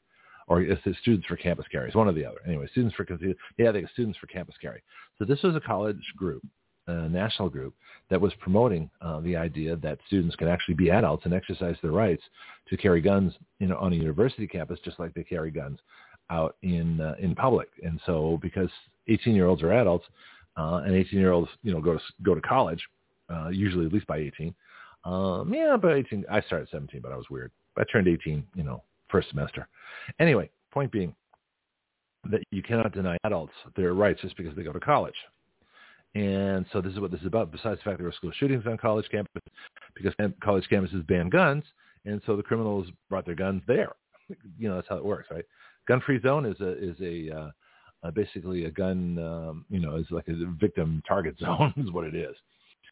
[0.48, 1.86] or it's students for campus carry.
[1.86, 2.38] It's one or the other.
[2.46, 3.36] Anyway, students for concealed.
[3.58, 4.82] Yeah, I think it's students for campus carry.
[5.18, 6.42] So this was a college group
[6.90, 7.74] a national group
[8.08, 11.92] that was promoting uh, the idea that students can actually be adults and exercise their
[11.92, 12.22] rights
[12.68, 15.78] to carry guns you know, on a university campus just like they carry guns
[16.30, 17.68] out in uh, in public.
[17.82, 18.70] And so because
[19.08, 20.06] 18 year olds are adults
[20.56, 22.82] uh, and 18 year olds you know go to go to college
[23.30, 24.54] uh, usually at least by 18.
[25.04, 27.50] Um, yeah, by 18 I started 17, but I was weird.
[27.78, 29.68] I turned 18, you know, first semester.
[30.18, 31.14] Anyway, point being
[32.30, 35.14] that you cannot deny adults their rights just because they go to college.
[36.14, 38.66] And so this is what this is about, besides the fact there were school shootings
[38.66, 39.52] on college campuses,
[39.94, 40.12] because
[40.42, 41.62] college campuses ban guns,
[42.04, 43.92] and so the criminals brought their guns there.
[44.58, 45.44] You know, that's how it works, right?
[45.86, 47.50] Gun-free zone is a is a uh,
[48.02, 52.04] uh, basically a gun, um, you know, is like a victim target zone is what
[52.04, 52.34] it is.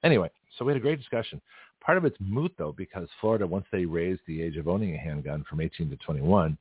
[0.04, 1.40] Anyway, so we had a great discussion.
[1.80, 4.98] Part of it's moot though, because Florida, once they raised the age of owning a
[4.98, 6.56] handgun from 18 to 21,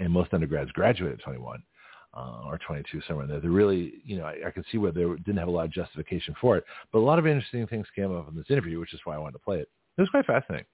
[0.00, 1.62] and most undergrads graduate at 21,
[2.18, 3.40] uh, or 22 somewhere in there.
[3.40, 5.72] They really, you know, I, I can see where they didn't have a lot of
[5.72, 8.94] justification for it, but a lot of interesting things came up in this interview, which
[8.94, 9.68] is why I wanted to play it.
[9.96, 10.66] It was quite fascinating.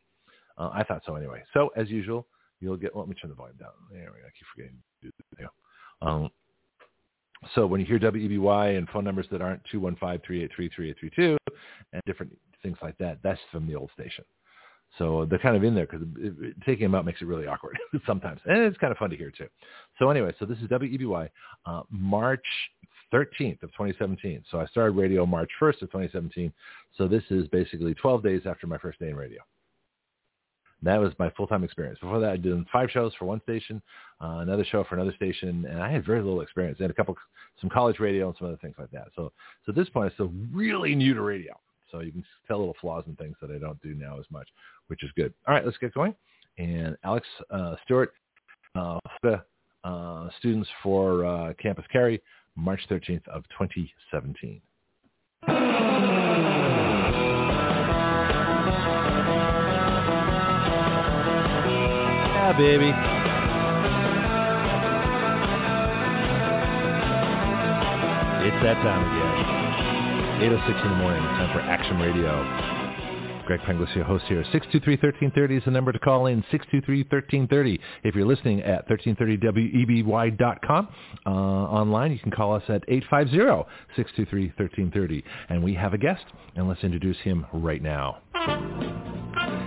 [0.56, 1.42] Uh, I thought so anyway.
[1.52, 2.26] So as usual,
[2.60, 2.96] you'll get.
[2.96, 3.70] Let me turn the volume down.
[3.90, 4.26] There we go.
[4.26, 5.48] I keep forgetting to do this.
[6.00, 6.30] Um,
[7.54, 11.36] so when you hear WEBY and phone numbers that aren't 215-383-3832
[11.92, 14.24] and different things like that, that's from the old station.
[14.98, 16.06] So they're kind of in there because
[16.64, 18.40] taking them out makes it really awkward sometimes.
[18.46, 19.48] And it's kind of fun to hear too.
[19.98, 21.28] So anyway, so this is WEBY,
[21.66, 22.44] uh, March
[23.12, 24.44] 13th of 2017.
[24.50, 26.52] So I started radio March 1st of 2017.
[26.96, 29.40] So this is basically 12 days after my first day in radio.
[30.82, 31.98] That was my full-time experience.
[31.98, 33.80] Before that, I did five shows for one station,
[34.20, 36.76] uh, another show for another station, and I had very little experience.
[36.78, 37.16] I had a couple,
[37.58, 39.06] some college radio and some other things like that.
[39.16, 39.32] So,
[39.64, 41.54] so at this point, I'm still really new to radio.
[41.90, 44.48] So you can tell little flaws and things that I don't do now as much,
[44.88, 45.32] which is good.
[45.46, 46.14] All right, let's get going.
[46.58, 48.12] And Alex uh, Stewart,
[48.74, 48.98] uh,
[49.84, 52.22] uh, students for uh, Campus Carry,
[52.56, 54.60] March 13th of 2017.
[62.44, 62.92] Yeah, baby.
[68.46, 69.63] It's that time again.
[70.34, 71.22] 8.06 in the morning.
[71.22, 72.42] Time for Action Radio.
[73.46, 74.42] Greg Penglis, your host here.
[74.52, 77.78] 623-1330 is the number to call in, 623-1330.
[78.02, 80.88] If you're listening at 1330weby.com
[81.24, 85.22] uh, online, you can call us at 850-623-1330.
[85.50, 86.24] And we have a guest,
[86.56, 88.18] and let's introduce him right now.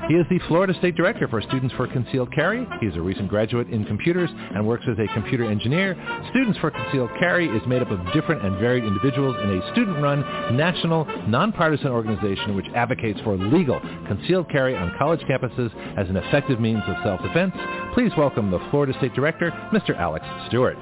[0.07, 2.65] He is the Florida State Director for Students for Concealed Carry.
[2.79, 5.97] He is a recent graduate in computers and works as a computer engineer.
[6.29, 10.21] Students for Concealed Carry is made up of different and varied individuals in a student-run,
[10.55, 16.61] national, nonpartisan organization which advocates for legal concealed carry on college campuses as an effective
[16.61, 17.53] means of self-defense.
[17.93, 19.93] Please welcome the Florida State Director, Mr.
[19.97, 20.77] Alex Stewart.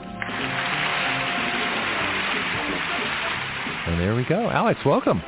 [3.88, 4.52] And there we go.
[4.52, 5.20] Alex, welcome.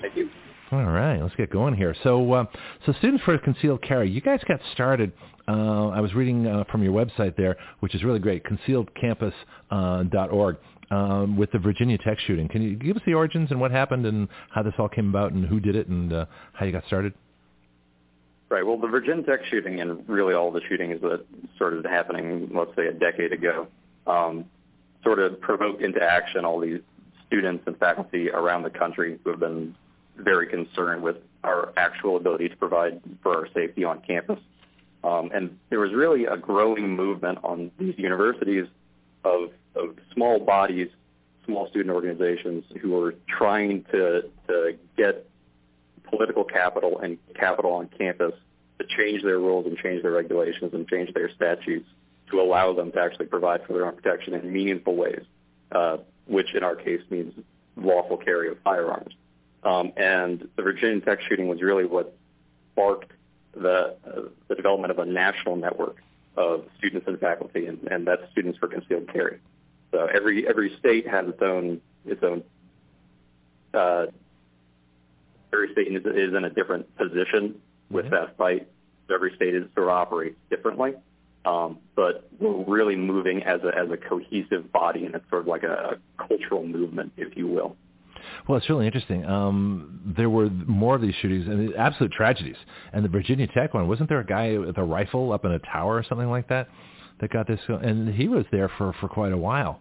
[0.00, 0.30] Thank you.
[0.72, 1.94] All right, let's get going here.
[2.02, 2.46] So, uh,
[2.86, 5.12] so Students for Concealed Carry, you guys got started.
[5.46, 10.56] Uh, I was reading uh, from your website there, which is really great, concealedcampus.org,
[10.90, 12.48] uh, um, with the Virginia Tech shooting.
[12.48, 15.32] Can you give us the origins and what happened and how this all came about
[15.32, 16.24] and who did it and uh,
[16.54, 17.12] how you got started?
[18.48, 18.64] Right.
[18.64, 21.26] Well, the Virginia Tech shooting and really all the shootings that
[21.56, 23.66] started happening, let's say, a decade ago,
[24.06, 24.46] um,
[25.04, 26.80] sort of provoked into action all these
[27.26, 29.74] students and faculty around the country who have been
[30.16, 34.38] very concerned with our actual ability to provide for our safety on campus.
[35.04, 38.66] Um, and there was really a growing movement on these universities
[39.24, 40.88] of, of small bodies,
[41.44, 45.28] small student organizations who were trying to, to get
[46.04, 48.34] political capital and capital on campus
[48.78, 51.88] to change their rules and change their regulations and change their statutes
[52.30, 55.22] to allow them to actually provide for their own protection in meaningful ways,
[55.72, 57.32] uh, which in our case means
[57.76, 59.14] lawful carry of firearms.
[59.64, 62.16] Um, and the Virginia Tech shooting was really what
[62.72, 63.12] sparked
[63.54, 65.96] the, uh, the development of a national network
[66.36, 69.38] of students and faculty, and, and that's Students for Concealed Carry.
[69.90, 72.42] So every every state has its own its own.
[73.74, 74.06] Uh,
[75.52, 77.60] every state is, is in a different position
[77.90, 78.14] with mm-hmm.
[78.14, 78.68] that fight.
[79.06, 80.94] So every state is sort of operates differently,
[81.44, 85.48] um, but we're really moving as a as a cohesive body, and it's sort of
[85.48, 87.76] like a, a cultural movement, if you will.
[88.48, 89.24] Well, it's really interesting.
[89.24, 92.56] Um, there were more of these shootings and absolute tragedies.
[92.92, 95.58] And the Virginia Tech one, wasn't there a guy with a rifle up in a
[95.60, 96.68] tower or something like that
[97.20, 97.60] that got this?
[97.68, 99.80] And he was there for, for quite a while.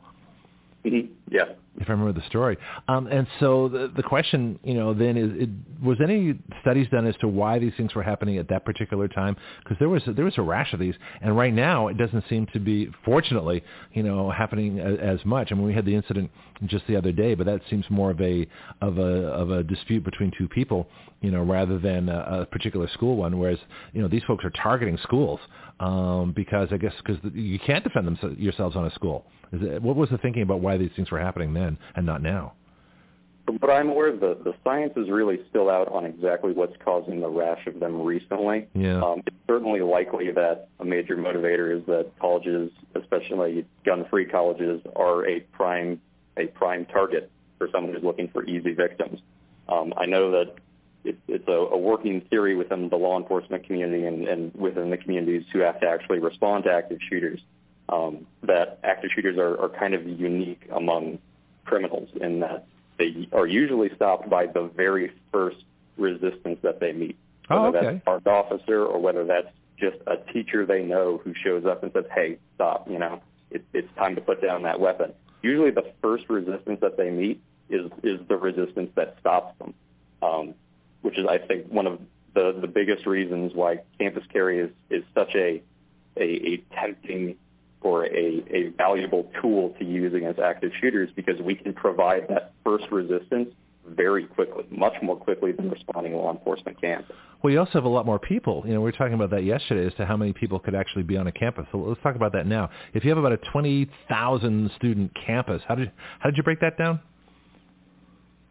[0.86, 1.12] Mm-hmm.
[1.30, 1.44] Yeah.
[1.80, 2.58] If I remember the story.
[2.88, 5.50] Um, and so the, the question, you know, then is, it,
[5.84, 9.38] was any studies done as to why these things were happening at that particular time?
[9.64, 12.46] Because there was there was a rash of these, and right now it doesn't seem
[12.54, 15.52] to be, fortunately, you know, happening as, as much.
[15.52, 16.30] I mean, we had the incident
[16.66, 18.46] just the other day, but that seems more of a
[18.82, 20.88] of a of a dispute between two people,
[21.22, 23.40] you know, rather than a, a particular school one.
[23.40, 23.60] Whereas,
[23.94, 25.40] you know, these folks are targeting schools
[25.80, 29.26] um, because I guess because you can't defend them, yourselves on a school.
[29.54, 31.61] It, what was the thinking about why these things were happening then
[31.96, 32.54] and not now?
[33.60, 37.30] But I'm aware the the science is really still out on exactly what's causing the
[37.30, 38.68] rash of them recently.
[38.74, 39.04] Yeah.
[39.04, 45.28] Um, it's certainly likely that a major motivator is that colleges, especially gun-free colleges, are
[45.28, 46.00] a prime
[46.38, 49.20] a prime target for someone who's looking for easy victims.
[49.68, 50.56] Um, I know that
[51.04, 54.98] it, it's a, a working theory within the law enforcement community and, and within the
[54.98, 57.40] communities who have to actually respond to active shooters
[57.90, 61.20] um, that active shooters are, are kind of unique among
[61.66, 62.66] criminals in that
[62.98, 65.58] they are usually stopped by the very first
[65.98, 67.18] resistance that they meet.
[67.50, 67.88] Oh, whether okay.
[67.94, 69.48] that's parked officer or whether that's
[69.78, 73.66] just a teacher they know who shows up and says, hey, stop, you know, it,
[73.74, 75.14] it's time to put down that weapon.
[75.42, 79.74] Usually the first resistance that they meet is, is the resistance that stops them,
[80.22, 80.54] um,
[81.02, 82.00] which is, I think, one of
[82.34, 85.62] the, the biggest reasons why campus carry is, is such a,
[86.16, 87.38] a, a tempting
[87.82, 92.54] or a, a valuable tool to use against active shooters because we can provide that
[92.64, 93.50] first resistance
[93.88, 97.04] very quickly, much more quickly than responding law enforcement can.
[97.42, 98.64] Well, you also have a lot more people.
[98.66, 101.04] You know, we were talking about that yesterday as to how many people could actually
[101.04, 101.66] be on a campus.
[101.72, 102.70] So let's talk about that now.
[102.94, 106.78] If you have about a 20,000 student campus, how did how did you break that
[106.78, 107.00] down?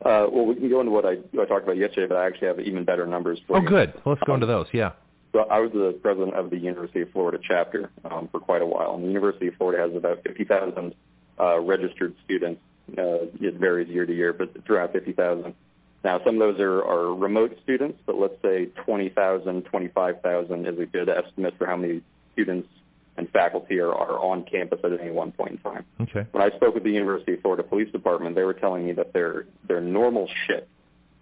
[0.05, 2.49] Uh, well, we can go into what I, I talked about yesterday, but I actually
[2.49, 3.67] have even better numbers for oh, you.
[3.67, 3.93] Oh, good.
[4.05, 4.67] Well, let's go into those.
[4.73, 4.93] Yeah.
[5.33, 8.67] So I was the president of the University of Florida chapter um, for quite a
[8.67, 8.95] while.
[8.95, 10.95] And the University of Florida has about 50,000
[11.39, 12.61] uh, registered students.
[12.99, 15.55] Uh, it varies year to year, but it's around 50,000.
[16.03, 20.87] Now, some of those are, are remote students, but let's say 20,000, 25,000 is a
[20.87, 22.03] good estimate for how many
[22.33, 22.69] students
[23.17, 25.85] and faculty are, are on campus at any one point in time.
[26.01, 26.27] Okay.
[26.33, 29.13] When I spoke with the University of Florida Police Department, they were telling me that
[29.13, 30.69] their their normal shift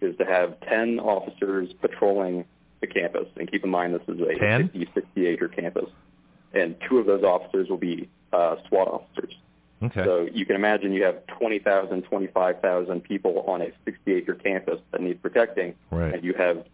[0.01, 2.45] is to have 10 officers patrolling
[2.81, 3.27] the campus.
[3.37, 4.71] And keep in mind, this is a 10?
[4.71, 5.91] 50, 60 acre campus.
[6.55, 9.35] And two of those officers will be uh, SWAT officers.
[9.83, 10.05] Okay.
[10.05, 15.01] So you can imagine you have 20,000, 25,000 people on a 60 acre campus that
[15.01, 15.75] need protecting.
[15.91, 16.15] Right.
[16.15, 16.65] And you have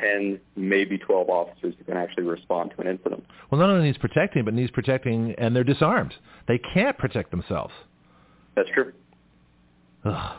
[0.00, 3.24] 10, maybe 12 officers who can actually respond to an incident.
[3.50, 6.14] Well, not only needs protecting, but needs protecting, and they're disarmed.
[6.46, 7.72] They can't protect themselves.
[8.54, 8.92] That's true.
[10.04, 10.36] Ugh.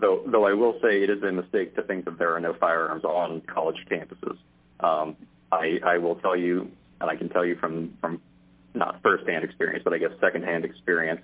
[0.00, 2.54] Though, though I will say it is a mistake to think that there are no
[2.54, 4.36] firearms on college campuses.
[4.80, 5.16] Um,
[5.52, 6.70] I, I will tell you,
[7.00, 8.20] and I can tell you from, from
[8.74, 11.20] not firsthand experience, but I guess secondhand experience,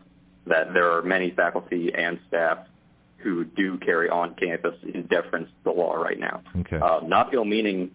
[0.47, 2.59] that there are many faculty and staff
[3.19, 6.43] who do carry on campus in deference to the law right now.
[6.61, 6.77] Okay.
[6.77, 7.91] Uh, not ill-meaning,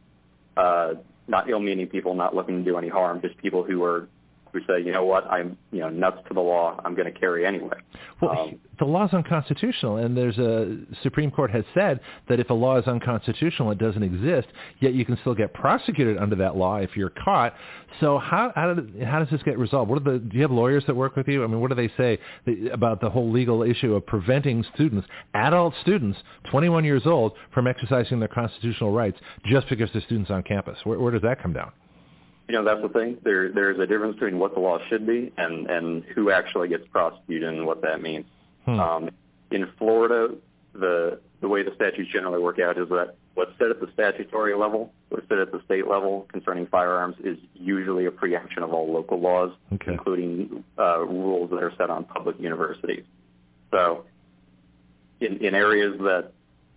[0.57, 0.95] uh,
[1.27, 4.07] not ill-meaning people not looking to do any harm, just people who are
[4.53, 6.79] who say, you know what, I'm you know nuts to the law.
[6.83, 7.77] I'm going to carry anyway.
[8.21, 12.49] Well, Um, the law is unconstitutional, and there's a Supreme Court has said that if
[12.49, 14.47] a law is unconstitutional, it doesn't exist.
[14.79, 17.53] Yet you can still get prosecuted under that law if you're caught.
[17.99, 19.89] So how how, did, how does this get resolved?
[19.89, 21.43] What are the do you have lawyers that work with you?
[21.43, 22.17] I mean, what do they say
[22.71, 26.17] about the whole legal issue of preventing students, adult students,
[26.49, 30.77] 21 years old, from exercising their constitutional rights just because they're students on campus?
[30.83, 31.71] Where, where does that come down?
[32.51, 33.17] You know that's the thing.
[33.23, 36.85] There there's a difference between what the law should be and and who actually gets
[36.87, 38.25] prosecuted and what that means.
[38.65, 38.79] Hmm.
[38.79, 39.09] Um,
[39.51, 40.35] in Florida,
[40.73, 44.53] the the way the statutes generally work out is that what's said at the statutory
[44.53, 48.91] level, what's said at the state level concerning firearms is usually a preemption of all
[48.91, 49.93] local laws, Okay.
[49.93, 53.05] including uh, rules that are set on public universities.
[53.71, 54.03] So,
[55.21, 56.33] in in areas that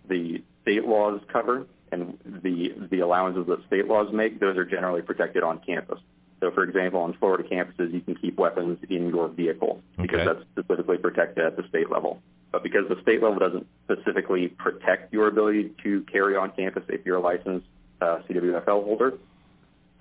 [0.07, 5.01] the state laws cover, and the the allowances that state laws make, those are generally
[5.01, 5.99] protected on campus.
[6.41, 10.25] So, for example, on Florida campuses, you can keep weapons in your vehicle because Okay.
[10.25, 12.21] that's specifically protected at the state level.
[12.51, 17.05] But because the state level doesn't specifically protect your ability to carry on campus if
[17.05, 17.67] you're a licensed
[18.01, 19.13] uh, CWFL holder,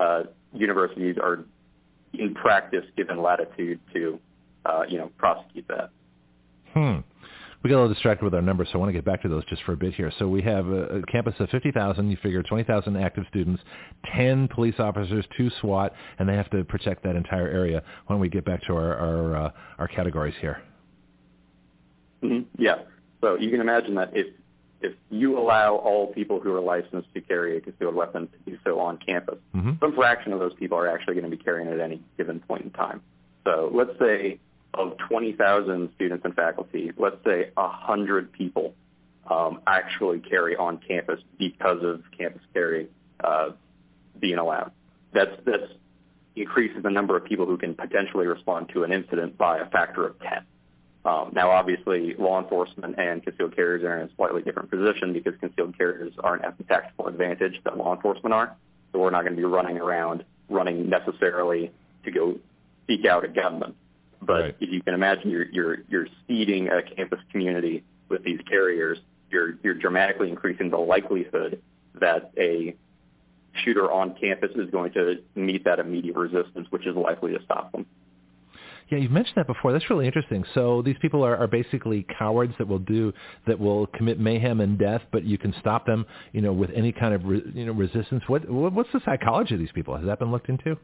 [0.01, 1.45] uh, universities are
[2.13, 4.19] in practice given latitude to,
[4.67, 5.91] uh, you know, prosecute that.
[6.73, 6.99] Hmm.
[7.65, 9.29] We got a little distracted with our numbers, so I want to get back to
[9.29, 10.13] those just for a bit here.
[10.19, 12.11] So we have a, a campus of 50,000.
[12.11, 13.63] You figure 20,000 active students,
[14.15, 17.83] 10 police officers, two SWAT, and they have to protect that entire area.
[18.07, 20.61] Why don't we get back to our our, uh, our categories here?
[22.21, 22.83] hmm Yeah.
[23.23, 24.27] So you can imagine that if
[24.83, 28.59] if you allow all people who are licensed to carry a concealed weapon to do
[28.63, 29.81] so on campus, Mhm.
[29.81, 32.41] some fraction of those people are actually going to be carrying it at any given
[32.41, 33.01] point in time.
[33.45, 34.39] So let's say
[34.75, 38.75] of 20,000 students and faculty, let's say 100 people
[39.31, 42.89] um, actually carry on campus because of campus carry
[43.23, 43.51] uh,
[44.21, 44.73] being allowed.
[45.13, 45.73] That's that's
[46.37, 50.05] increases the number of people who can potentially respond to an incident by a factor
[50.05, 50.45] of 10.
[51.05, 55.35] Um, now, obviously, law enforcement and concealed carriers are in a slightly different position because
[55.39, 58.57] concealed carriers aren't at the tactical advantage that law enforcement are.
[58.93, 61.73] So we're not going to be running around running necessarily
[62.05, 62.39] to go
[62.87, 63.75] seek out a gunman.
[64.27, 64.57] But right.
[64.61, 68.99] if you can imagine, you're you're you're seeding a campus community with these carriers.
[69.31, 71.61] You're you're dramatically increasing the likelihood
[72.01, 72.75] that a
[73.65, 77.73] shooter on campus is going to meet that immediate resistance, which is likely to stop
[77.73, 77.87] them.
[78.91, 79.73] Yeah, you've mentioned that before.
[79.73, 80.45] That's really interesting.
[80.53, 83.13] So these people are, are basically cowards that will do
[83.47, 86.93] that will commit mayhem and death, but you can stop them, you know, with any
[86.93, 88.23] kind of re, you know resistance.
[88.27, 89.97] What what's the psychology of these people?
[89.97, 90.77] Has that been looked into?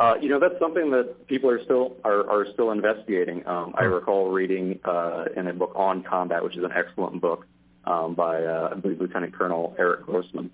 [0.00, 3.46] Uh, you know, that's something that people are still are, are still investigating.
[3.46, 3.92] Um, I hmm.
[3.92, 7.46] recall reading uh, in a book on combat, which is an excellent book
[7.84, 10.50] um, by uh, I believe Lieutenant Colonel Eric Grossman,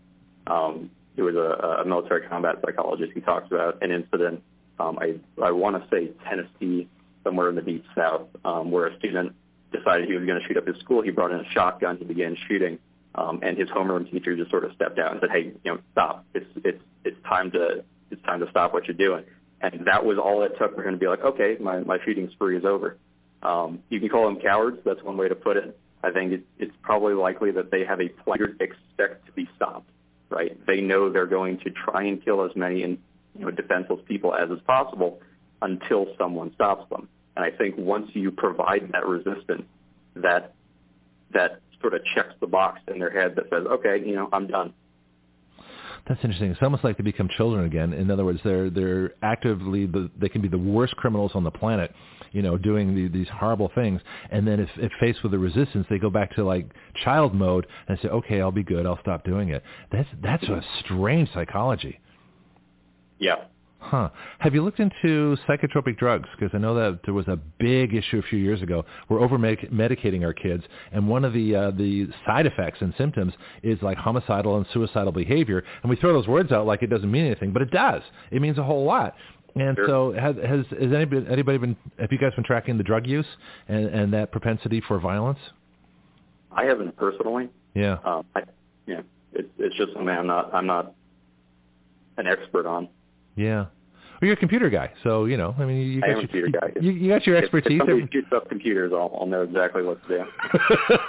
[0.48, 3.12] um, who was a, a military combat psychologist.
[3.14, 4.42] He talks about an incident.
[4.80, 6.88] Um, I I want to say Tennessee,
[7.22, 9.32] somewhere in the deep south, um, where a student
[9.70, 11.02] decided he was going to shoot up his school.
[11.02, 11.98] He brought in a shotgun.
[11.98, 12.80] He began shooting,
[13.14, 15.78] um, and his homeroom teacher just sort of stepped out and said, "Hey, you know,
[15.92, 16.24] stop.
[16.34, 19.24] It's it's it's time to it's time to stop what you're doing."
[19.60, 22.28] And that was all it took for him to be like, "Okay, my my shooting
[22.30, 22.96] spree is over."
[23.42, 24.78] Um, you can call them cowards.
[24.84, 25.78] That's one way to put it.
[26.02, 29.48] I think it, it's probably likely that they have a plan to expect to be
[29.56, 29.88] stopped.
[30.28, 30.58] Right?
[30.66, 32.98] They know they're going to try and kill as many in,
[33.34, 35.20] you know, defenseless people as is possible
[35.62, 37.08] until someone stops them.
[37.36, 39.64] And I think once you provide that resistance,
[40.16, 40.54] that
[41.32, 44.46] that sort of checks the box in their head that says, okay, you know, I'm
[44.46, 44.72] done.
[46.08, 46.52] That's interesting.
[46.52, 47.92] It's almost like they become children again.
[47.92, 51.50] In other words, they're they're actively the, they can be the worst criminals on the
[51.50, 51.92] planet,
[52.30, 54.00] you know, doing the, these horrible things.
[54.30, 56.70] And then if, if faced with the resistance, they go back to like
[57.02, 58.86] child mode and say, okay, I'll be good.
[58.86, 59.64] I'll stop doing it.
[59.90, 61.98] That's that's a strange psychology.
[63.18, 63.46] Yeah,
[63.88, 64.08] Huh.
[64.40, 66.28] Have you looked into psychotropic drugs?
[66.36, 68.84] Because I know that there was a big issue a few years ago.
[69.08, 73.32] We're over medicating our kids, and one of the uh, the side effects and symptoms
[73.62, 75.62] is like homicidal and suicidal behavior.
[75.82, 78.02] And we throw those words out like it doesn't mean anything, but it does.
[78.32, 79.14] It means a whole lot.
[79.54, 79.86] And sure.
[79.86, 81.76] so, has, has has anybody anybody been?
[82.00, 83.26] Have you guys been tracking the drug use
[83.68, 85.38] and and that propensity for violence?
[86.50, 87.50] I haven't personally.
[87.74, 87.98] Yeah.
[88.04, 88.42] Um, I,
[88.86, 89.02] yeah.
[89.32, 90.92] It's it's just something I'm not I'm not
[92.16, 92.88] an expert on.
[93.36, 93.66] Yeah.
[94.20, 95.54] Well, you're a computer guy, so you know.
[95.58, 96.72] I mean, you got your, computer guy.
[96.80, 97.76] You, you got your expertise.
[97.76, 100.24] If, if somebody shoots up computers, I'll, I'll know exactly what to do.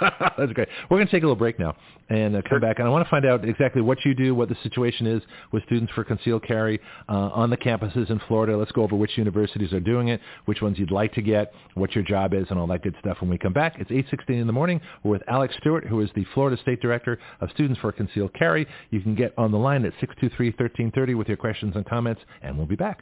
[0.38, 0.68] That's great.
[0.90, 1.74] We're going to take a little break now
[2.10, 2.60] and uh, come sure.
[2.60, 5.22] back, and I want to find out exactly what you do, what the situation is
[5.52, 8.56] with students for concealed carry uh, on the campuses in Florida.
[8.56, 11.94] Let's go over which universities are doing it, which ones you'd like to get, what
[11.94, 13.18] your job is, and all that good stuff.
[13.20, 14.80] When we come back, it's 8:16 in the morning.
[15.02, 18.66] We're with Alex Stewart, who is the Florida State Director of Students for Concealed Carry.
[18.90, 22.66] You can get on the line at 623-1330 with your questions and comments, and we'll
[22.66, 22.97] be back.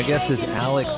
[0.00, 0.88] My guest is Alex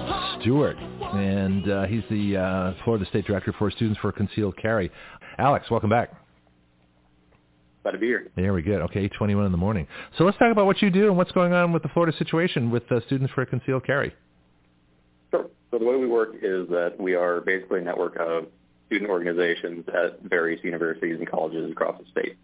[0.41, 4.93] Stewart, and uh, he's the uh, Florida State Director for Students for Concealed Carry.
[5.39, 6.22] Alex, welcome back.
[7.83, 8.29] Glad to be here.
[8.37, 8.75] There we go.
[8.83, 9.87] Okay, 8:21 in the morning.
[10.17, 12.71] So let's talk about what you do and what's going on with the Florida situation
[12.71, 14.15] with uh, Students for Concealed Carry.
[15.31, 15.49] Sure.
[15.71, 18.47] So the way we work is that we are basically a network of
[18.87, 22.37] student organizations at various universities and colleges across the state.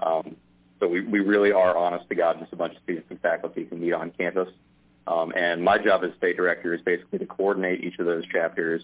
[0.00, 0.36] Um,
[0.80, 3.64] so we, we really are honest to God, just a bunch of students and faculty
[3.66, 4.48] can meet on campus
[5.06, 8.82] um, and my job as state director is basically to coordinate each of those chapters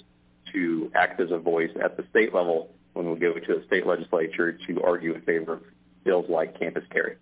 [0.53, 3.87] to act as a voice at the state level when we go to the state
[3.87, 5.63] legislature to argue in favor of
[6.07, 7.17] bills like campus carry.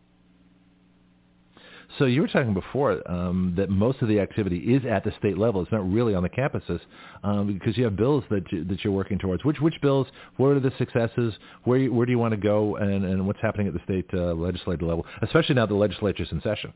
[1.98, 5.39] So you were talking before um, that most of the activity is at the state
[5.39, 5.62] level.
[5.62, 6.81] It's not really on the campuses
[7.23, 9.44] um, because you have bills that you, that you're working towards.
[9.44, 10.09] Which which bills?
[10.36, 11.35] What are the successes?
[11.65, 12.77] Where where do you want to go?
[12.77, 16.40] And, and what's happening at the state uh, legislative level, especially now the legislature's in
[16.43, 16.73] session.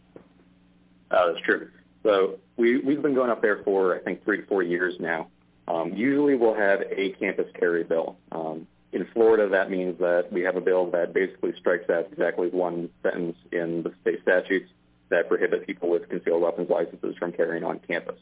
[1.10, 1.68] Uh, that's true.
[2.04, 5.28] So we, we've been going up there for, I think, three to four years now.
[5.66, 8.16] Um, usually we'll have a campus carry bill.
[8.32, 12.48] Um, in Florida, that means that we have a bill that basically strikes out exactly
[12.48, 14.70] one sentence in the state statutes
[15.10, 18.18] that prohibit people with concealed weapons licenses from carrying on campus.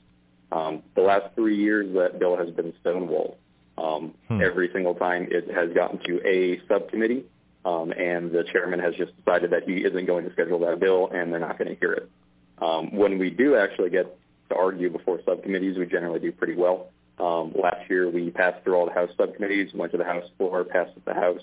[0.53, 3.37] Um, the last three years, that bill has been stonewalled.
[3.79, 4.41] Um, hmm.
[4.43, 7.25] Every single time it has gotten to a subcommittee,
[7.65, 11.11] um, and the chairman has just decided that he isn't going to schedule that bill,
[11.13, 12.11] and they're not going to hear it.
[12.59, 14.17] Um, when we do actually get
[14.49, 16.89] to argue before subcommittees, we generally do pretty well.
[17.19, 20.65] Um, last year, we passed through all the House subcommittees, went to the House floor,
[20.65, 21.41] passed at the House,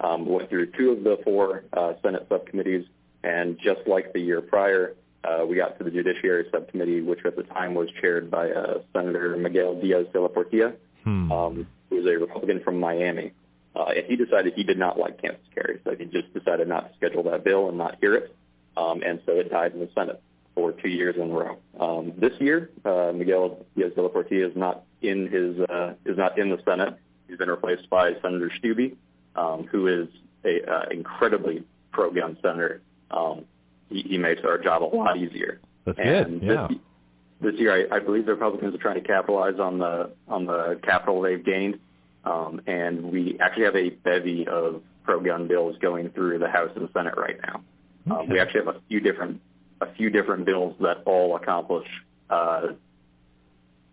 [0.00, 2.86] um, went through two of the four uh, Senate subcommittees,
[3.22, 4.94] and just like the year prior,
[5.24, 8.78] uh, we got to the Judiciary Subcommittee, which at the time was chaired by uh,
[8.94, 10.74] Senator Miguel Diaz de la Portilla,
[11.04, 11.32] Hmm.
[11.32, 13.32] um, who was a Republican from Miami.
[13.74, 16.90] Uh, and he decided he did not like campus carry, so he just decided not
[16.90, 18.34] to schedule that bill and not hear it.
[18.76, 20.20] Um, and so it died in the Senate
[20.54, 21.58] for two years in a row.
[21.78, 26.16] Um, this year, uh, Miguel Diaz de la Portilla is not in his uh, is
[26.16, 26.96] not in the Senate.
[27.28, 28.96] He's been replaced by Senator Steube,
[29.36, 30.08] um, who is
[30.44, 32.82] a uh, incredibly pro-gun senator.
[33.10, 33.44] Um,
[33.88, 35.60] he, he makes our job a lot easier.
[35.84, 36.48] That's And good.
[36.48, 36.68] Yeah.
[36.68, 36.78] This,
[37.52, 40.78] this year, I, I believe the Republicans are trying to capitalize on the on the
[40.82, 41.78] capital they've gained,
[42.24, 46.88] um, and we actually have a bevy of pro-gun bills going through the House and
[46.92, 47.62] Senate right now.
[48.14, 49.40] Um, we actually have a few different
[49.80, 51.86] a few different bills that all accomplish
[52.28, 52.68] uh,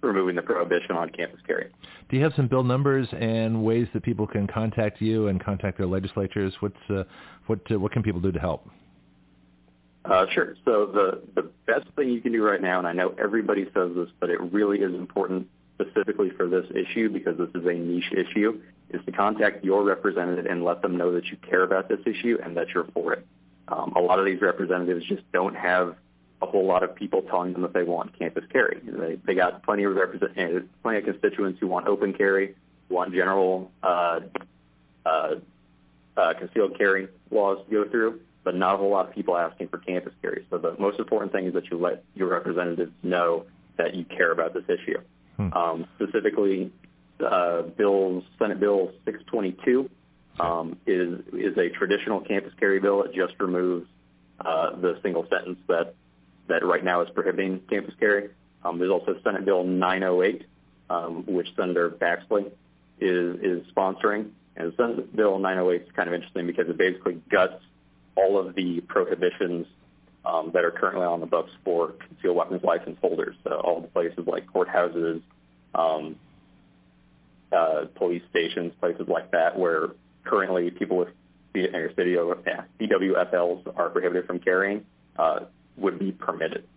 [0.01, 1.69] removing the prohibition on campus carry.
[2.09, 5.77] Do you have some bill numbers and ways that people can contact you and contact
[5.77, 6.53] their legislatures?
[6.59, 7.03] What's uh,
[7.47, 8.69] what uh, what can people do to help?
[10.05, 10.55] Uh, sure.
[10.63, 13.91] So the, the best thing you can do right now, and I know everybody says
[13.93, 18.11] this, but it really is important specifically for this issue because this is a niche
[18.13, 21.99] issue, is to contact your representative and let them know that you care about this
[22.05, 23.27] issue and that you're for it.
[23.67, 25.95] Um, a lot of these representatives just don't have
[26.41, 28.79] a whole lot of people telling them that they want campus carry.
[28.83, 32.55] They, they got plenty of represent, uh, plenty of constituents who want open carry,
[32.89, 34.19] want general uh,
[35.05, 35.35] uh,
[36.15, 39.67] uh, concealed carry laws to go through, but not a whole lot of people asking
[39.69, 40.45] for campus carry.
[40.49, 43.45] So the most important thing is that you let your representatives know
[43.77, 44.99] that you care about this issue.
[45.37, 45.53] Hmm.
[45.53, 46.71] Um, specifically,
[47.19, 49.89] uh, bills Senate Bill 622
[50.39, 53.03] um, is is a traditional campus carry bill.
[53.03, 53.87] It just removes
[54.39, 55.95] uh, the single sentence that
[56.47, 58.29] that right now is prohibiting campus carry.
[58.63, 60.45] Um, there's also Senate Bill 908,
[60.89, 62.51] um, which Senator Baxley
[62.99, 64.31] is is sponsoring.
[64.55, 67.63] And Senate Bill 908 is kind of interesting because it basically guts
[68.15, 69.67] all of the prohibitions
[70.25, 73.35] um, that are currently on the books for concealed weapons license holders.
[73.43, 75.21] So all the places like courthouses,
[75.75, 76.15] um,
[77.51, 79.89] uh, police stations, places like that, where
[80.27, 81.09] currently people with
[81.55, 82.67] CWFLs
[83.75, 84.85] are prohibited from carrying,
[85.17, 85.39] uh,
[85.77, 86.67] would be permitted.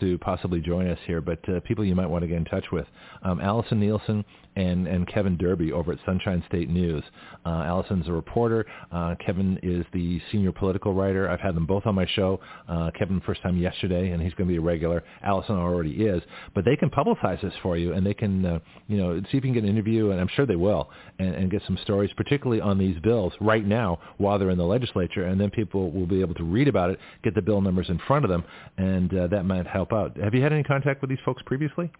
[0.00, 2.66] To possibly join us here, but uh, people you might want to get in touch
[2.72, 2.86] with.
[3.22, 4.24] Um, Allison Nielsen
[4.56, 7.04] and, and Kevin Derby over at Sunshine State News.
[7.46, 8.66] Uh, Allison's a reporter.
[8.90, 11.28] Uh, Kevin is the senior political writer.
[11.28, 12.40] I've had them both on my show.
[12.68, 15.04] Uh, Kevin first time yesterday, and he's going to be a regular.
[15.22, 16.22] Allison already is.
[16.54, 18.58] But they can publicize this for you, and they can, uh,
[18.88, 21.34] you know, see if you can get an interview, and I'm sure they will, and,
[21.34, 25.26] and get some stories, particularly on these bills right now while they're in the legislature,
[25.26, 28.00] and then people will be able to read about it, get the bill numbers in
[28.06, 28.44] front of them,
[28.76, 30.16] and uh, that might help out.
[30.16, 31.90] Have you had any contact with these folks previously?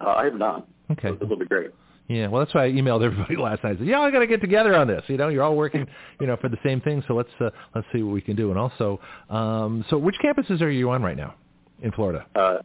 [0.00, 0.66] Uh, I have not.
[0.90, 1.08] Okay.
[1.08, 1.70] So this will be great.
[2.08, 3.76] Yeah, well, that's why I emailed everybody last night.
[3.76, 5.02] I said, "Yeah, I got to get together on this.
[5.06, 5.86] You know, you're all working,
[6.20, 7.04] you know, for the same thing.
[7.06, 10.60] So let's uh, let's see what we can do." And also, um, so which campuses
[10.60, 11.34] are you on right now
[11.82, 12.26] in Florida?
[12.34, 12.58] Uh,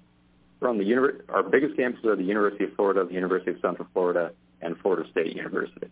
[0.60, 3.58] we're on the univer- our biggest campuses are the University of Florida, the University of
[3.62, 5.92] Central Florida, and Florida State University.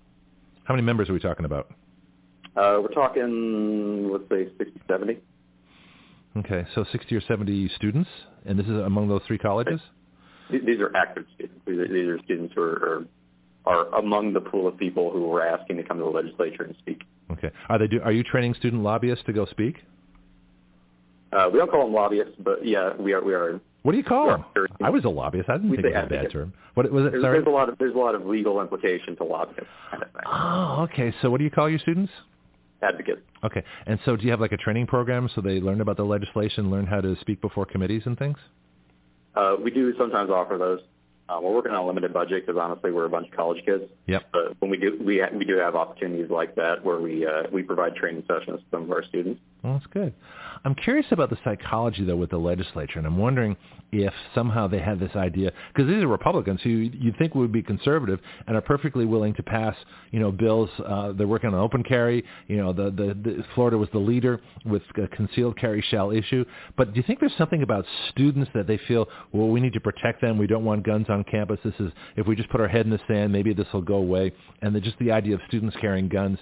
[0.64, 1.70] How many members are we talking about?
[2.56, 5.20] Uh, we're talking, let's say, 60, 70.
[6.36, 8.10] Okay, so 60 or 70 students,
[8.46, 9.80] and this is among those three colleges.
[10.50, 11.62] These are active students.
[11.66, 13.06] These are, these are students who are,
[13.66, 16.64] are, are among the pool of people who were asking to come to the legislature
[16.64, 17.04] and speak.
[17.32, 19.78] Okay, are they do, are you training student lobbyists to go speak?
[21.32, 23.24] Uh, we don't call them lobbyists, but yeah, we are.
[23.24, 23.60] We are.
[23.84, 24.46] What do you call them?
[24.84, 25.50] I was a lobbyist.
[25.50, 26.54] I didn't We think it was a bad term.
[26.74, 27.12] What was it?
[27.12, 30.10] There's, there's a lot of there's a lot of legal implication to lobbyists kind of.
[30.26, 31.14] Oh, okay.
[31.22, 32.12] So what do you call your students?
[32.84, 33.22] Advocates.
[33.44, 36.04] Okay, and so do you have like a training program so they learn about the
[36.04, 38.38] legislation, learn how to speak before committees and things?
[39.36, 40.82] Uh, we do sometimes offer those.
[41.30, 43.86] Uh, we're working on a limited budget because honestly, we're a bunch of college kids.
[44.08, 44.24] Yep.
[44.34, 47.44] But when we do, we ha- we do have opportunities like that where we uh,
[47.52, 49.40] we provide training sessions to some of our students.
[49.64, 50.14] Well, that's good.
[50.66, 53.56] I'm curious about the psychology, though, with the legislature, and I'm wondering
[53.94, 57.62] if somehow they had this idea, because these are Republicans who you'd think would be
[57.62, 59.76] conservative and are perfectly willing to pass,
[60.12, 60.70] you know, bills.
[60.86, 62.26] Uh, they're working on open carry.
[62.48, 66.44] You know, the, the, the Florida was the leader with uh, concealed carry shall issue.
[66.76, 69.80] But do you think there's something about students that they feel, well, we need to
[69.82, 70.38] protect them.
[70.38, 71.60] We don't want guns on campus.
[71.64, 73.96] This is if we just put our head in the sand, maybe this will go
[73.96, 74.34] away.
[74.62, 76.40] And the, just the idea of students carrying guns,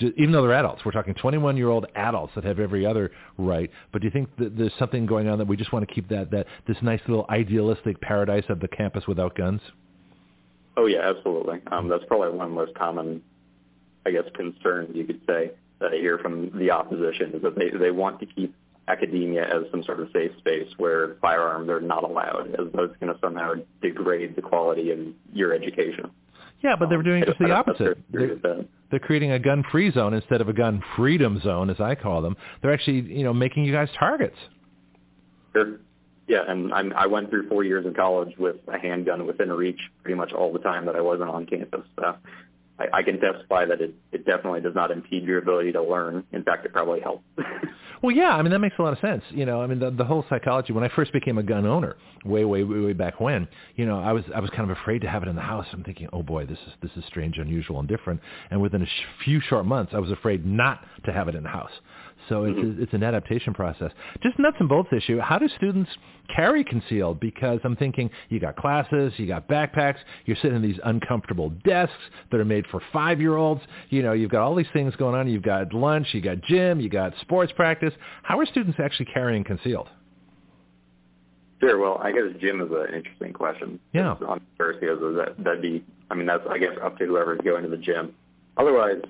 [0.00, 3.70] even though they're adults, we're talking 21-year-old adults that have every other right.
[3.92, 6.08] But do you think that there's something going on that we just want to keep
[6.08, 9.60] that that this nice little idealistic paradise of the campus without guns?
[10.76, 11.60] Oh yeah, absolutely.
[11.72, 13.22] Um, that's probably one of the most common,
[14.06, 17.70] I guess, concerns you could say that I hear from the opposition is that they
[17.70, 18.54] they want to keep
[18.88, 22.96] academia as some sort of safe space where firearms are not allowed, as though it's
[22.98, 24.98] going to somehow degrade the quality of
[25.32, 26.10] your education.
[26.62, 27.98] Yeah, but they're Um, doing I just the opposite.
[28.10, 28.66] They're, with that.
[28.90, 32.36] They're creating a gun-free zone instead of a gun-freedom zone, as I call them.
[32.60, 34.36] They're actually, you know, making you guys targets.
[36.28, 39.80] Yeah, and I'm, I went through four years of college with a handgun within reach
[40.02, 41.82] pretty much all the time that I wasn't on campus.
[41.96, 42.14] So
[42.80, 46.24] I, I can testify that it, it definitely does not impede your ability to learn.
[46.32, 47.24] In fact, it probably helps.
[48.02, 49.22] Well, yeah, I mean that makes a lot of sense.
[49.28, 50.72] You know, I mean the the whole psychology.
[50.72, 53.46] When I first became a gun owner, way, way, way, way back when,
[53.76, 55.66] you know, I was I was kind of afraid to have it in the house.
[55.70, 58.22] I'm thinking, oh boy, this is this is strange, unusual, and different.
[58.50, 58.90] And within a sh-
[59.22, 61.72] few short months, I was afraid not to have it in the house.
[62.28, 62.80] So it's mm-hmm.
[62.80, 63.90] a, it's an adaptation process.
[64.22, 65.18] Just nuts and bolts issue.
[65.18, 65.90] How do students
[66.34, 67.20] carry concealed?
[67.20, 71.94] Because I'm thinking you got classes, you got backpacks, you're sitting in these uncomfortable desks
[72.30, 73.62] that are made for five-year-olds.
[73.88, 75.28] You know, you've got all these things going on.
[75.28, 77.94] You've got lunch, you got gym, you got sports practice.
[78.22, 79.88] How are students actually carrying concealed?
[81.60, 81.78] Sure.
[81.78, 83.78] Well, I guess gym is an interesting question.
[83.92, 84.14] Yeah.
[84.26, 85.84] On first, because that that'd be.
[86.10, 88.14] I mean, that's I guess up to whoever's going to the gym.
[88.56, 89.02] Otherwise,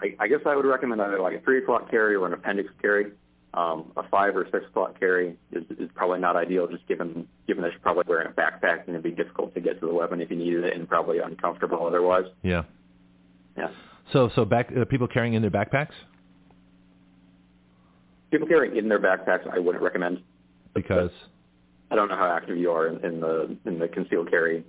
[0.00, 2.70] I, I guess I would recommend either like a three o'clock carry or an appendix
[2.80, 3.12] carry.
[3.54, 7.62] Um, a five or six o'clock carry is, is probably not ideal, just given given
[7.62, 10.20] that you're probably wearing a backpack and it'd be difficult to get to the weapon
[10.20, 12.24] if you needed it, and probably uncomfortable otherwise.
[12.42, 12.64] Yeah.
[13.56, 13.68] Yeah.
[14.12, 15.92] So so back uh, people carrying in their backpacks
[18.30, 20.20] People carrying in their backpacks, I wouldn't recommend.
[20.74, 21.10] because
[21.92, 24.64] I don't know how active you are in, in the in the concealed carry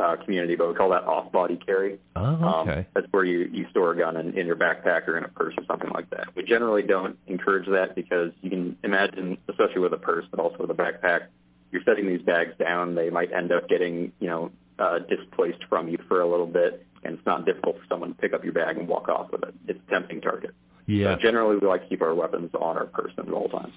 [0.00, 1.98] uh, community, but we call that off-body carry.
[2.16, 5.16] oh Um, okay that's where you, you store a gun in, in your backpack or
[5.18, 6.34] in a purse or something like that.
[6.34, 10.58] We generally don't encourage that because you can imagine, especially with a purse, but also
[10.58, 11.26] with a backpack,
[11.72, 12.94] you're setting these bags down.
[12.94, 16.84] They might end up getting, you know, uh, displaced from you for a little bit,
[17.04, 19.42] and it's not difficult for someone to pick up your bag and walk off with
[19.44, 19.54] it.
[19.68, 20.52] It's a tempting target.
[20.86, 23.72] yeah So generally, we like to keep our weapons on our person at all times.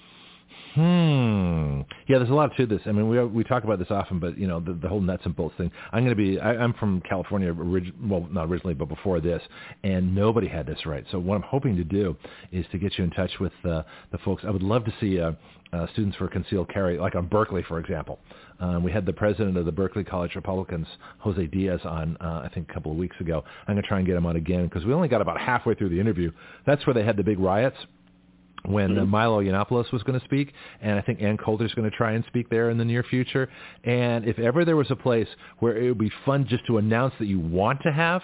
[0.74, 1.82] Hmm.
[2.08, 2.82] Yeah, there's a lot to this.
[2.88, 5.22] I mean, we we talk about this often, but you know, the, the whole nuts
[5.24, 5.72] and bolts thing.
[5.92, 6.40] I'm going to be.
[6.40, 9.42] I, I'm from California, orig- well, not originally, but before this,
[9.84, 11.06] and nobody had this right.
[11.12, 12.18] So what I'm hoping to do
[12.52, 14.44] is to get you in touch with uh, the folks.
[14.48, 15.34] I would love to see uh,
[15.74, 18.18] uh, students for concealed carry, like on Berkeley, for example.
[18.60, 20.88] Um, we had the president of the Berkeley College Republicans,
[21.20, 23.44] Jose Diaz, on uh, I think a couple of weeks ago.
[23.68, 25.76] I'm going to try and get him on again because we only got about halfway
[25.76, 26.32] through the interview.
[26.66, 27.78] That's where they had the big riots
[28.66, 31.96] when uh, Milo Yiannopoulos was going to speak, and I think Ann Coulter's going to
[31.96, 33.50] try and speak there in the near future.
[33.84, 35.28] And if ever there was a place
[35.60, 38.22] where it would be fun just to announce that you want to have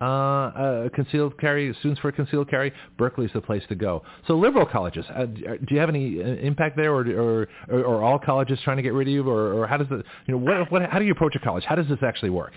[0.00, 4.02] uh, a concealed carry, students for a concealed carry, Berkeley's the place to go.
[4.26, 8.02] So liberal colleges, uh, do you have any uh, impact there, or, or, or, or
[8.02, 10.38] all colleges trying to get rid of you, or, or how does the, you know,
[10.38, 11.64] what, what, how do you approach a college?
[11.64, 12.52] How does this actually work?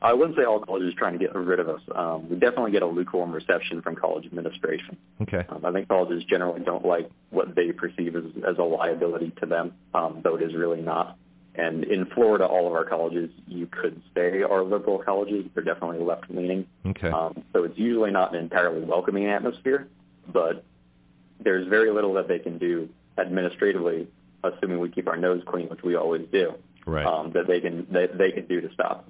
[0.00, 1.80] I wouldn't say all colleges are trying to get rid of us.
[1.94, 4.96] Um, we definitely get a lukewarm reception from college administration.
[5.22, 5.44] Okay.
[5.48, 9.46] Um, I think colleges generally don't like what they perceive as, as a liability to
[9.46, 11.18] them, um, though it is really not.
[11.56, 15.46] And in Florida, all of our colleges you could say are liberal colleges.
[15.54, 16.68] They're definitely left-leaning.
[16.86, 17.10] Okay.
[17.10, 19.88] Um, so it's usually not an entirely welcoming atmosphere,
[20.32, 20.64] but
[21.40, 22.88] there's very little that they can do
[23.18, 24.06] administratively,
[24.44, 26.54] assuming we keep our nose clean, which we always do,
[26.86, 27.04] right.
[27.04, 29.08] um, that they can they, they can do to stop.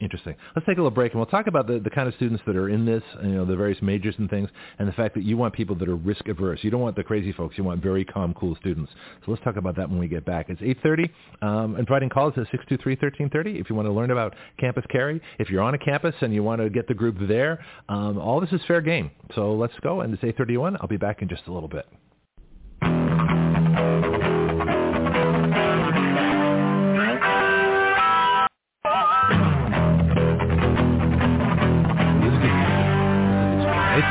[0.00, 0.34] Interesting.
[0.54, 2.56] Let's take a little break, and we'll talk about the, the kind of students that
[2.56, 4.48] are in this, you know, the various majors and things,
[4.78, 6.60] and the fact that you want people that are risk averse.
[6.62, 7.56] You don't want the crazy folks.
[7.56, 8.92] You want very calm, cool students.
[9.24, 10.46] So let's talk about that when we get back.
[10.48, 11.10] It's 8:30.
[11.40, 15.20] Um, inviting calls at 623-1330 if you want to learn about campus carry.
[15.38, 18.40] If you're on a campus and you want to get the group there, um, all
[18.40, 19.10] this is fair game.
[19.34, 20.00] So let's go.
[20.00, 20.76] And it's 8:31.
[20.80, 21.86] I'll be back in just a little bit.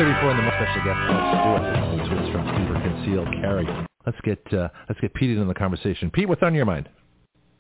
[0.02, 1.62] Eight thirty-four, and the most special guest host Stewart,
[1.94, 3.68] who's with us from Super Concealed Carry.
[4.04, 6.10] Let's get uh, let's get Pete in the conversation.
[6.10, 6.90] Pete, what's on your mind?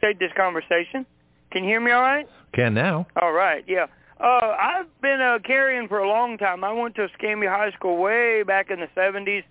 [0.02, 1.06] Take this conversation.
[1.52, 2.28] Can you hear me all right?
[2.56, 3.06] Can now.
[3.22, 3.86] All right, yeah.
[4.20, 6.64] Uh, I've been uh, carrying for a long time.
[6.64, 9.44] I went to Escambia High School way back in the 70s.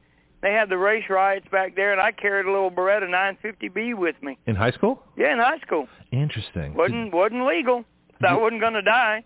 [0.42, 4.16] They had the race riots back there, and I carried a little Beretta 950B with
[4.20, 4.36] me.
[4.48, 5.00] In high school?
[5.16, 5.86] Yeah, in high school.
[6.10, 6.74] Interesting.
[6.74, 7.84] wasn't wasn't legal.
[8.20, 9.22] So I wasn't going to die.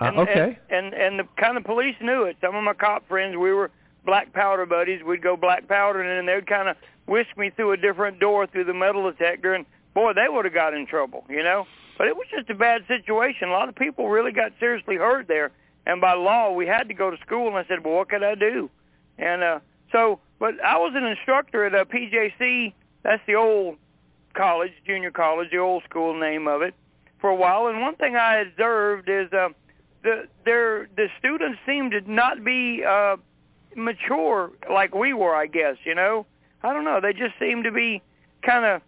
[0.00, 0.58] Uh, And, okay.
[0.68, 2.36] And, and and the kind of police knew it.
[2.40, 3.70] Some of my cop friends, we were
[4.04, 5.02] black powder buddies.
[5.02, 8.64] We'd go black powder, and they'd kind of whisk me through a different door through
[8.64, 9.64] the metal detector, and
[9.94, 11.66] boy, they would have got in trouble, you know.
[11.98, 13.48] But it was just a bad situation.
[13.48, 15.50] A lot of people really got seriously hurt there,
[15.86, 17.48] and by law, we had to go to school.
[17.48, 18.68] And I said, well, what could I do?
[19.18, 19.60] And uh,
[19.92, 22.74] so, but I was an instructor at a PJC.
[23.02, 23.78] That's the old
[24.34, 26.74] college, junior college, the old school name of it,
[27.18, 27.68] for a while.
[27.68, 29.48] And one thing I observed is uh,
[30.02, 33.16] the their the students seemed to not be uh,
[33.74, 35.76] mature like we were, I guess.
[35.84, 36.26] You know,
[36.62, 37.00] I don't know.
[37.00, 38.02] They just seem to be
[38.42, 38.82] kind of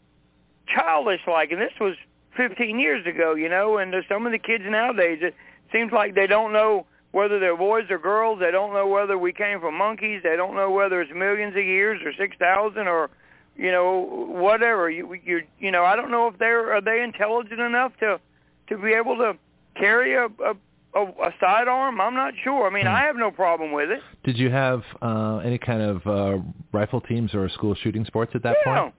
[0.67, 1.95] childish like, and this was
[2.37, 3.35] 15 years ago.
[3.35, 5.35] You know, and some of the kids nowadays, it
[5.73, 8.41] seems like they don't know whether they're boys or girls.
[8.41, 10.23] They don't know whether we came from monkeys.
[10.23, 13.11] They don't know whether it's millions of years or six thousand or
[13.57, 14.91] you know whatever.
[14.91, 18.21] You you you know I don't know if they're are they intelligent enough to
[18.69, 19.37] to be able to
[19.77, 20.55] carry a a,
[20.95, 22.01] a, a sidearm.
[22.01, 22.67] I'm not sure.
[22.67, 22.95] I mean Hmm.
[22.95, 24.01] I have no problem with it.
[24.25, 26.39] Did you have uh, any kind of uh,
[26.73, 28.81] rifle teams or school shooting sports at that yeah.
[28.83, 28.95] point?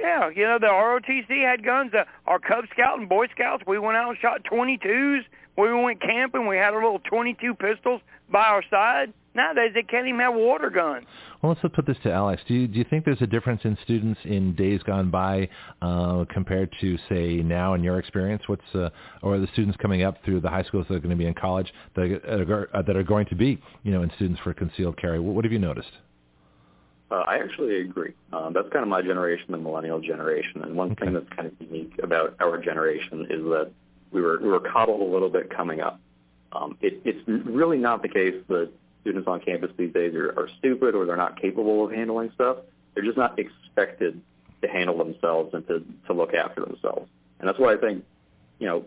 [0.00, 1.92] Yeah, you know the ROTC had guns.
[1.94, 5.20] Uh, our Cub Scout and Boy Scouts, we went out and shot 22s.
[5.56, 6.46] We went camping.
[6.48, 8.00] We had our little 22 pistols
[8.30, 9.12] by our side.
[9.34, 11.06] Nowadays they can't even have water guns.
[11.42, 12.40] Well, let's put this to Alex.
[12.46, 15.48] Do you, do you think there's a difference in students in days gone by
[15.82, 18.42] uh, compared to, say, now in your experience?
[18.46, 18.90] What's uh,
[19.22, 21.34] or the students coming up through the high schools that are going to be in
[21.34, 24.96] college that are, uh, that are going to be, you know, in students for concealed
[24.96, 25.18] carry?
[25.18, 25.90] What, what have you noticed?
[27.10, 28.14] Uh, I actually agree.
[28.32, 30.62] Um, that's kind of my generation, the millennial generation.
[30.62, 31.04] And one Okay.
[31.06, 33.70] thing that's kind of unique about our generation is that
[34.10, 36.00] we were we were coddled a little bit coming up.
[36.52, 38.70] Um, it, it's really not the case that
[39.04, 42.56] students on campus these days are, are stupid or they're not capable of handling stuff.
[42.94, 44.20] They're just not expected
[44.62, 47.08] to handle themselves and to, to look after themselves.
[47.38, 48.04] And that's why I think,
[48.58, 48.84] you know,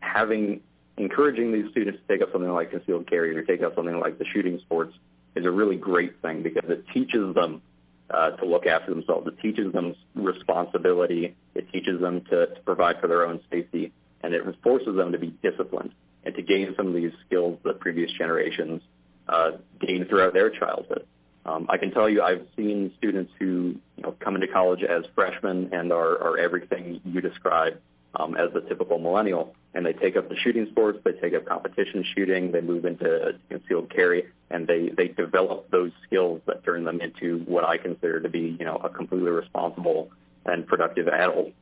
[0.00, 0.60] having
[0.96, 4.18] encouraging these students to take up something like concealed carry or take up something like
[4.18, 4.94] the shooting sports
[5.34, 7.62] is a really great thing because it teaches them
[8.10, 9.26] uh, to look after themselves.
[9.26, 11.34] It teaches them responsibility.
[11.54, 13.92] It teaches them to, to provide for their own safety,
[14.22, 15.92] and it forces them to be disciplined
[16.24, 18.82] and to gain some of these skills that previous generations
[19.28, 21.06] uh, gained throughout their childhood.
[21.46, 25.04] Um, I can tell you, I've seen students who you know come into college as
[25.14, 27.78] freshmen and are, are everything you describe
[28.16, 31.44] um, as the typical millennial, and they take up the shooting sports, they take up
[31.44, 36.84] competition shooting, they move into concealed carry, and they they develop those skills that turn
[36.84, 40.10] them into what I consider to be you know a completely responsible
[40.46, 41.52] and productive adult.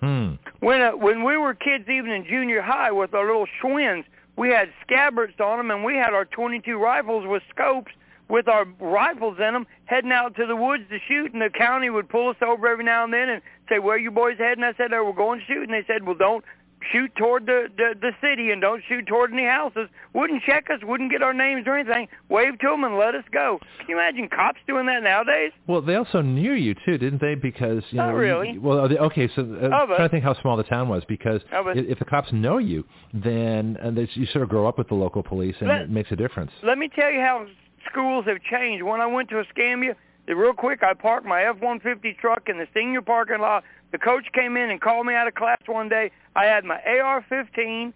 [0.00, 0.34] Hmm.
[0.60, 4.04] When uh, when we were kids, even in junior high, with our little Schwinns,
[4.36, 7.92] we had scabbards on them, and we had our 22 rifles with scopes
[8.28, 11.32] with our rifles in them, heading out to the woods to shoot.
[11.32, 14.10] And the county would pull us over every now and then and say, "Where you
[14.10, 16.44] boys heading?" I said, "Oh, we're going to shoot." And they said, "Well, don't."
[16.92, 19.88] Shoot toward the, the the city and don't shoot toward any houses.
[20.14, 22.06] Wouldn't check us, wouldn't get our names or anything.
[22.28, 23.58] Wave to them and let us go.
[23.78, 25.52] Can you imagine cops doing that nowadays?
[25.66, 27.34] Well, they also knew you too, didn't they?
[27.34, 28.50] Because you Not know, really.
[28.52, 29.28] you- well, okay.
[29.34, 31.98] So uh, Oh, but- trying to think how small the town was because Oh, if
[31.98, 35.22] the cops know you, then and they, you sort of grow up with the local
[35.22, 36.52] police, and Let- it makes a difference.
[36.62, 37.46] let me tell you how
[37.90, 38.82] schools have changed.
[38.84, 39.96] When I went to Escambia,
[40.28, 43.64] real quick, I parked my F-150 truck in the senior parking lot.
[43.92, 46.10] The coach came in and called me out of class one day.
[46.34, 47.92] I had my AR-15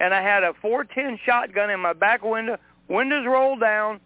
[0.00, 2.56] and I had a 410 shotgun in my back window,
[2.88, 4.00] windows rolled down,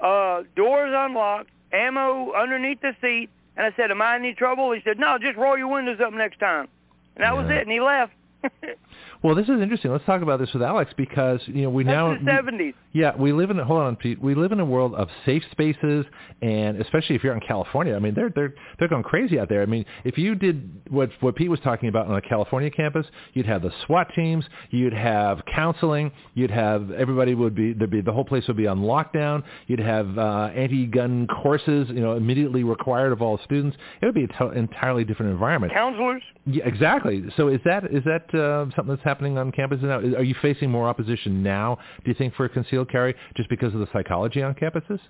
[0.00, 3.30] uh, doors unlocked, ammo underneath the seat.
[3.56, 5.98] And I said, "Am I in any trouble?" He said, "No, just roll your windows
[6.00, 6.68] up next time."
[7.14, 7.62] And that was it.
[7.62, 8.12] And he left.
[9.22, 9.90] Well, this is interesting.
[9.90, 12.74] Let's talk about this with Alex because you know we That's now the 70s.
[12.92, 14.20] Yeah, we live in a, hold on, Pete.
[14.20, 16.06] We live in a world of safe spaces,
[16.40, 19.62] and especially if you're in California, I mean, they're they're they're going crazy out there.
[19.62, 23.06] I mean, if you did what what Pete was talking about on a California campus,
[23.34, 28.00] you'd have the SWAT teams, you'd have counseling, you'd have everybody would be there'd be
[28.00, 29.42] the whole place would be on lockdown.
[29.66, 33.76] You'd have uh, anti-gun courses, you know, immediately required of all students.
[34.00, 35.72] It would be an to- entirely different environment.
[35.72, 36.22] Counselors.
[36.46, 37.24] Yeah, exactly.
[37.36, 39.98] So is that is that uh, something that's happening on campus now?
[39.98, 41.78] Are you facing more opposition now?
[42.04, 45.00] Do you think for concealed carry just because of the psychology on campuses?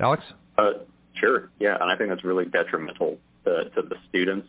[0.00, 0.24] Alex?
[0.58, 0.72] Uh,
[1.14, 4.48] sure, yeah, and I think that's really detrimental to, to the students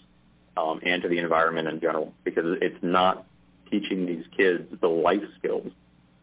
[0.57, 3.25] um, and to the environment in general because it's not
[3.69, 5.71] teaching these kids the life skills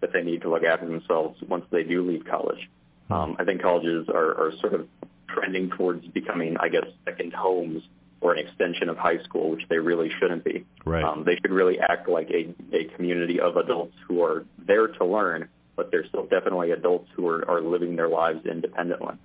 [0.01, 2.69] that they need to look after themselves once they do leave college.
[3.11, 4.89] Um, I think colleges are, are sort of
[5.29, 7.83] trending towards becoming, I guess, second homes
[8.23, 10.65] or an extension of high school, which they really shouldn't be.
[10.87, 11.03] Right.
[11.05, 15.05] Um, they should really act like a, a community of adults who are there to
[15.05, 19.17] learn, but they're still definitely adults who are, are living their lives independently.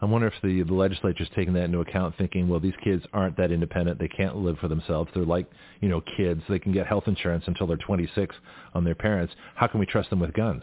[0.00, 3.36] I wonder if the, the legislature's taking that into account, thinking, well, these kids aren't
[3.36, 3.98] that independent.
[3.98, 5.10] They can't live for themselves.
[5.14, 5.46] They're like,
[5.80, 6.40] you know, kids.
[6.48, 8.34] They can get health insurance until they're 26
[8.74, 9.34] on their parents.
[9.56, 10.62] How can we trust them with guns?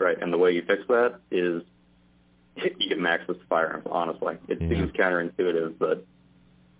[0.00, 1.62] Right, and the way you fix that is
[2.78, 3.86] you them access to firearms.
[3.88, 4.68] Honestly, it Yeah.
[4.68, 6.04] seems counterintuitive, but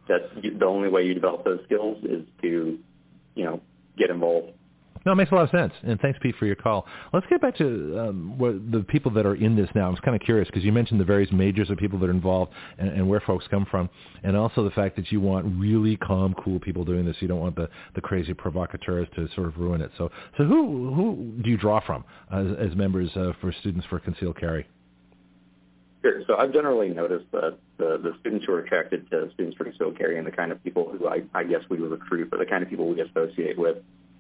[0.09, 2.79] that's the only way you develop those skills is to,
[3.35, 3.61] you know,
[3.97, 4.53] get involved.
[5.07, 5.73] No, it makes a lot of sense.
[5.85, 6.87] And thanks, Pete, for your call.
[7.13, 9.87] Let's get back to um, what the people that are in this now.
[9.87, 12.13] I was kind of curious because you mentioned the various majors of people that are
[12.13, 13.89] involved and, and where folks come from,
[14.23, 17.17] and also the fact that you want really calm, cool people doing this.
[17.21, 19.91] You don't want the, the crazy provocateurs to sort of ruin it.
[19.97, 24.01] So, so who who do you draw from as, as members uh, for students for
[24.01, 24.67] concealed carry?
[26.03, 26.23] Sure.
[26.27, 29.99] So I've generally noticed that the, the students who are attracted to students for concealed
[29.99, 32.47] carry and the kind of people who I, I guess we would recruit, but the
[32.47, 33.79] kind of people we associate with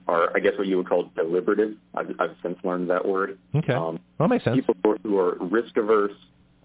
[0.09, 1.77] are, I guess, what you would call deliberative.
[1.95, 3.39] I've, I've since learned that word.
[3.55, 3.73] Okay.
[3.73, 4.57] Um, well, that makes sense.
[4.57, 6.17] People who are risk averse,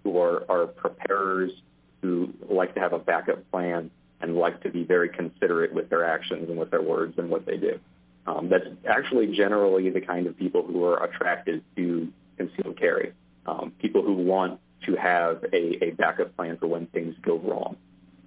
[0.03, 1.51] who are, are preparers,
[2.01, 3.91] who like to have a backup plan,
[4.21, 7.45] and like to be very considerate with their actions and with their words and what
[7.45, 7.79] they do.
[8.25, 12.07] Um, that's actually generally the kind of people who are attracted to
[12.37, 13.11] concealed carry.
[13.45, 17.77] Um, people who want to have a, a backup plan for when things go wrong.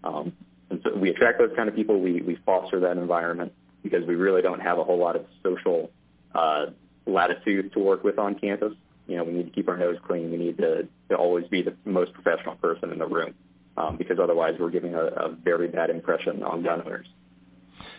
[0.04, 0.32] Um,
[0.70, 2.00] and so we attract those kind of people.
[2.00, 3.52] We, we foster that environment
[3.82, 5.90] because we really don't have a whole lot of social
[6.34, 6.66] uh,
[7.06, 8.72] latitude to work with on campus.
[9.06, 10.30] You know, we need to keep our nose clean.
[10.30, 13.34] We need to, to always be the most professional person in the room
[13.76, 17.06] um, because otherwise we're giving a, a very bad impression on gun owners.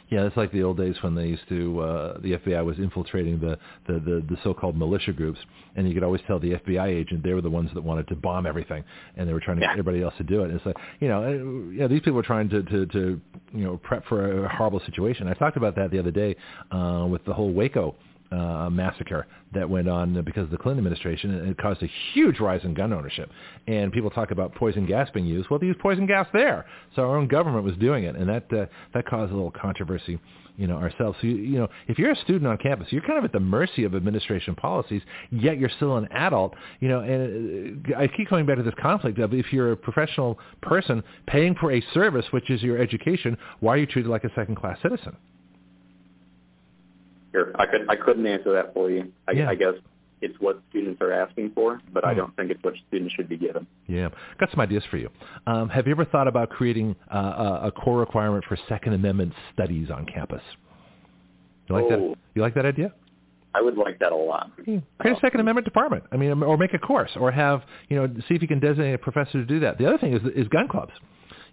[0.10, 3.40] Yeah, it's like the old days when they used to uh, the FBI was infiltrating
[3.40, 3.58] the,
[3.88, 5.40] the the the so-called militia groups,
[5.76, 8.16] and you could always tell the FBI agent they were the ones that wanted to
[8.16, 8.86] bomb everything,
[9.18, 9.70] and they were trying to yeah.
[9.70, 10.46] get everybody else to do it.
[10.46, 13.22] And it's like you know, you know, these people were trying to to to
[13.54, 15.28] you know prep for a horrible situation.
[15.28, 16.36] I talked about that the other day
[16.72, 17.96] uh, with the whole Waco
[18.32, 22.40] uh, massacre that went on because of the Clinton administration, and it caused a huge
[22.40, 23.30] rise in gun ownership.
[23.68, 25.50] And people talk about poison gas being used.
[25.50, 28.52] Well, they used poison gas there, so our own government was doing it, and that
[28.52, 30.20] uh, that caused a little controversy,
[30.58, 31.18] you know, ourselves.
[31.22, 33.40] So you, you know, if you're a student on campus, you're kind of at the
[33.40, 35.02] mercy of administration policies.
[35.32, 37.00] Yet you're still an adult, you know.
[37.00, 41.04] And uh, I keep coming back to this conflict of if you're a professional person
[41.28, 44.80] paying for a service, which is your education, why are you treated like a second-class
[44.82, 45.16] citizen?
[47.38, 47.52] Sure.
[47.56, 49.12] I could I couldn't answer that for you.
[49.28, 49.50] I, yeah.
[49.50, 49.74] I guess
[50.22, 52.18] it's what students are asking for, but I hmm.
[52.18, 53.68] don't think it's what students should be given.
[53.86, 54.10] Yeah,
[54.40, 55.10] got some ideas for you.
[55.46, 59.90] Um, have you ever thought about creating uh, a core requirement for Second Amendment studies
[59.92, 60.42] on campus?
[61.70, 62.18] You like oh, that?
[62.34, 62.94] You like that idea?
[63.54, 64.52] I would like that a lot.
[64.66, 64.80] Yeah.
[65.00, 66.06] Create a Second Amendment department.
[66.12, 68.94] I mean, or make a course, or have you know, see if you can designate
[68.94, 69.78] a professor to do that.
[69.78, 70.94] The other thing is is gun clubs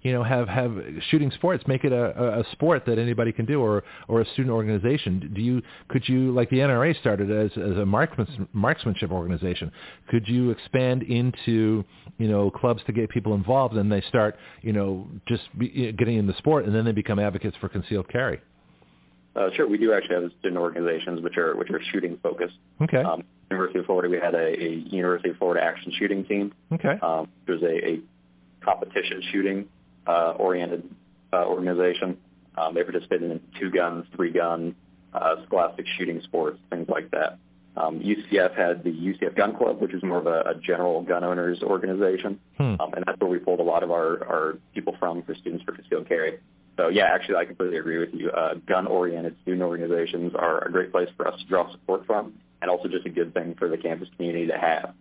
[0.05, 0.77] you know, have have
[1.11, 4.51] shooting sports, make it a, a sport that anybody can do, or or a student
[4.51, 5.33] organization.
[5.35, 9.73] Do you could you like the NRA started as as a marksmanship organization?
[10.11, 11.85] Could you expand into
[12.19, 16.19] you know clubs to get people involved, and they start you know just be, getting
[16.19, 18.41] in the sport, and then they become advocates for concealed carry?
[19.35, 22.57] Uh, sure, we do actually have student organizations which are which are shooting focused.
[22.83, 22.99] Okay.
[22.99, 26.53] Um, University of Florida, we had a, a University of Florida action shooting team.
[26.73, 26.99] Okay.
[27.03, 28.01] Um, there's a, a
[28.63, 29.67] competition shooting
[30.13, 30.89] oriented
[31.33, 32.19] uh, organization.
[32.57, 34.77] Um, they participated in two guns, three gun,
[35.13, 37.39] uh, scholastic shooting sports, things like that.
[37.77, 41.25] Um, UCF had the UCF Gun Club, which is more of a, a general gun
[41.25, 42.77] owners organization, hmm.
[42.79, 45.65] um, and that's where we pulled a lot of our, our people from for students
[45.65, 46.39] for concealed carry.
[46.77, 48.31] So yeah, actually, I completely agree with you.
[48.31, 52.71] Uh, gun-oriented student organizations are a great place for us to draw support from, and
[52.71, 54.95] also just a good thing for the campus community to have.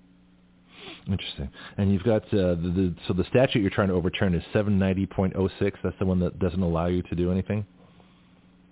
[1.07, 1.49] Interesting.
[1.77, 5.73] And you've got uh, the, the so the statute you're trying to overturn is 790.06.
[5.83, 7.65] That's the one that doesn't allow you to do anything.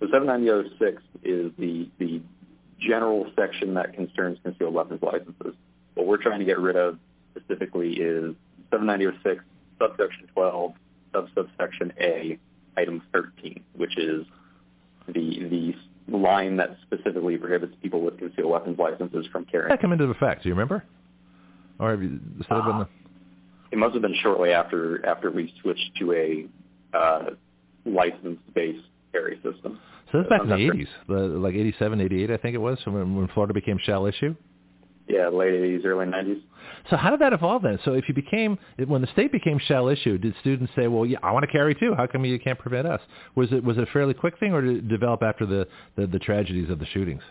[0.00, 2.22] So 790.06 is the the
[2.80, 5.54] general section that concerns concealed weapons licenses.
[5.94, 6.98] What we're trying to get rid of
[7.36, 8.34] specifically is
[8.72, 9.40] 790.06
[9.80, 10.72] subsection 12
[11.12, 12.38] sub subsection A
[12.76, 14.26] item 13, which is
[15.06, 15.74] the
[16.08, 19.68] the line that specifically prohibits people with concealed weapons licenses from carrying.
[19.68, 20.42] That come into effect.
[20.42, 20.84] Do you remember?
[21.82, 22.88] Or have you uh, been the...
[23.72, 27.30] It must have been shortly after after we switched to a uh,
[27.84, 29.80] license-based carry system.
[30.12, 33.16] So that's back in the 80s, the, like 87, 88, I think it was, when,
[33.16, 34.36] when Florida became shall issue?
[35.08, 36.42] Yeah, late 80s, early 90s.
[36.90, 37.78] So how did that evolve then?
[37.84, 41.18] So if you became, when the state became shall issue, did students say, well, yeah,
[41.22, 41.94] I want to carry too.
[41.96, 43.00] How come you can't prevent us?
[43.34, 46.06] Was it was it a fairly quick thing, or did it develop after the, the,
[46.06, 47.22] the tragedies of the shootings?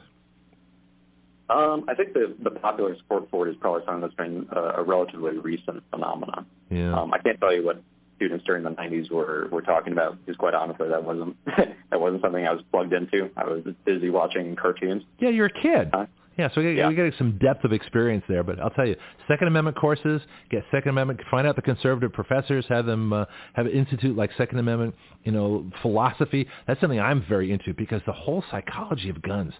[1.51, 4.79] Um, I think the, the popular support for it is probably something that's been a,
[4.79, 6.45] a relatively recent phenomenon.
[6.69, 6.97] Yeah.
[6.97, 7.81] Um, I can't tell you what
[8.15, 12.21] students during the 90s were, were talking about because quite honestly that wasn't that wasn't
[12.21, 13.29] something I was plugged into.
[13.35, 15.03] I was busy watching cartoons.
[15.19, 15.91] Yeah, you're a kid.
[16.37, 17.09] Yeah, so we yeah.
[17.17, 18.41] some depth of experience there.
[18.41, 18.95] But I'll tell you,
[19.27, 23.65] Second Amendment courses, get Second Amendment, find out the conservative professors, have them uh, have
[23.65, 26.47] an institute like Second Amendment, you know, philosophy.
[26.67, 29.53] That's something I'm very into because the whole psychology of guns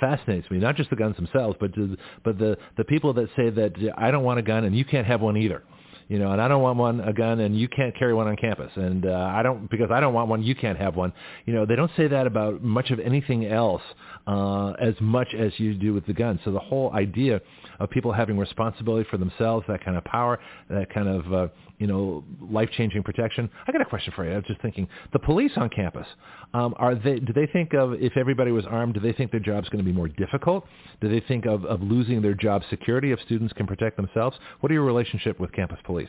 [0.00, 0.58] fascinates me.
[0.58, 4.10] Not just the guns themselves, but the, but the the people that say that I
[4.10, 5.62] don't want a gun and you can't have one either
[6.08, 8.36] you know, and I don't want one a gun, and you can't carry one on
[8.36, 11.12] campus, and uh, I don't because I don't want one, you can't have one.
[11.46, 13.82] You know, they don't say that about much of anything else
[14.26, 16.38] uh, as much as you do with the gun.
[16.44, 17.40] So the whole idea
[17.80, 20.38] of people having responsibility for themselves, that kind of power,
[20.70, 21.48] that kind of uh,
[21.78, 23.50] you know life-changing protection.
[23.66, 24.32] I got a question for you.
[24.32, 26.06] I was just thinking, the police on campus,
[26.52, 27.18] um, are they?
[27.18, 28.94] Do they think of if everybody was armed?
[28.94, 30.66] Do they think their job's going to be more difficult?
[31.00, 34.36] Do they think of, of losing their job security if students can protect themselves?
[34.60, 35.93] What are your relationship with campus police?
[35.94, 36.08] Police?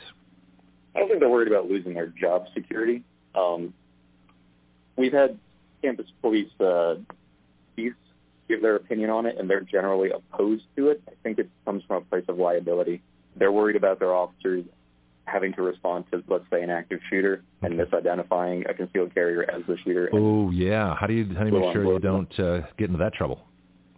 [0.95, 3.03] I don't think they're worried about losing their job security.
[3.35, 3.73] Um,
[4.95, 5.37] we've had
[5.81, 6.95] campus police uh,
[7.75, 7.97] chiefs
[8.47, 11.01] give their opinion on it, and they're generally opposed to it.
[11.07, 13.01] I think it comes from a place of liability.
[13.35, 14.63] They're worried about their officers
[15.25, 19.63] having to respond to, let's say, an active shooter and misidentifying a concealed carrier as
[19.67, 20.09] the shooter.
[20.13, 22.99] Oh yeah, how do you how do you make sure you don't uh, get into
[22.99, 23.41] that trouble?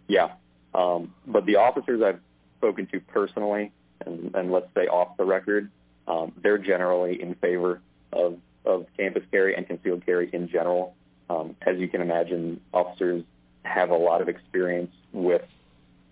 [0.08, 0.32] Yeah.
[0.74, 2.20] Um, but the officers I've
[2.58, 3.72] spoken to personally,
[4.04, 5.70] and, and let's say off the record,
[6.06, 7.80] um, they're generally in favor
[8.12, 10.94] of, of campus carry and concealed carry in general.
[11.30, 13.24] Um, as you can imagine, officers
[13.64, 15.42] have a lot of experience with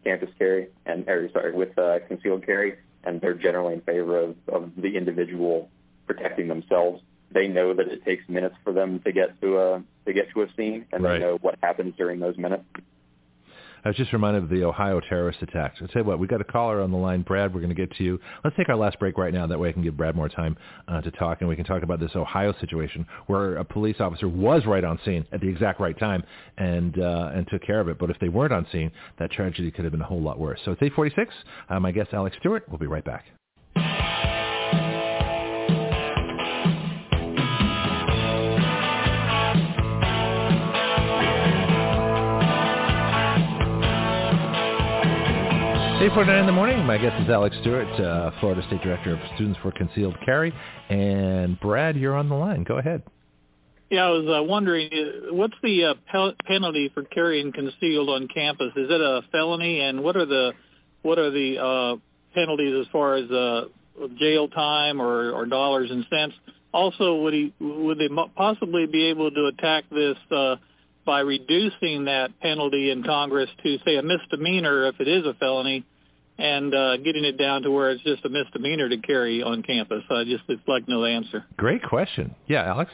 [0.05, 4.37] campus carry and, or sorry, with uh, concealed carry, and they're generally in favor of,
[4.49, 5.71] of the individual
[6.07, 7.03] protecting themselves.
[7.33, 10.43] They know that it takes minutes for them to get to a to get to
[10.43, 11.19] a scene, and Right.
[11.19, 12.63] they know what happens during those minutes.
[13.87, 15.79] I was just reminded of the Ohio terrorist attacks.
[15.81, 17.23] I'll tell you what, we've got a caller on the line.
[17.23, 18.19] Brad, we're going to get to you.
[18.43, 19.47] Let's take our last break right now.
[19.47, 20.57] That way I can give Brad more time
[20.89, 24.29] uh, to talk, and we can talk about this Ohio situation where a police officer
[24.29, 26.25] was right on scene at the exact right time
[26.59, 27.97] and uh, and took care of it.
[27.97, 28.91] But if they weren't on scene,
[29.21, 30.59] that tragedy could have been a whole lot worse.
[30.65, 31.33] So it's 846.
[31.69, 32.65] Uh, my guest, Alex Stewart.
[32.69, 33.27] We'll be right back.
[46.07, 46.87] Eight forty nine in the morning.
[46.87, 50.55] My guest is Alex Stewart, uh, Florida State Director of Students for Concealed Carry,
[50.89, 52.63] and Brad, you're on the line.
[52.63, 53.03] Go ahead.
[53.91, 58.29] Yeah, I was uh, wondering, uh, what's the uh, pel- penalty for carrying concealed on
[58.29, 58.69] campus?
[58.77, 60.53] Is it a felony, and what are the
[61.03, 61.97] what are the uh,
[62.37, 63.65] penalties as far as uh,
[64.17, 66.37] jail time or, or dollars and cents?
[66.71, 70.17] Also, would he would they possibly be able to attack this
[71.05, 75.85] by reducing that penalty in Congress to say a misdemeanor if it is a felony,
[76.39, 80.03] and uh, getting it down to where it's just a misdemeanor to carry on campus?
[80.11, 81.45] I just would like no answer.
[81.57, 82.35] Great question.
[82.47, 82.91] Yeah, Alex.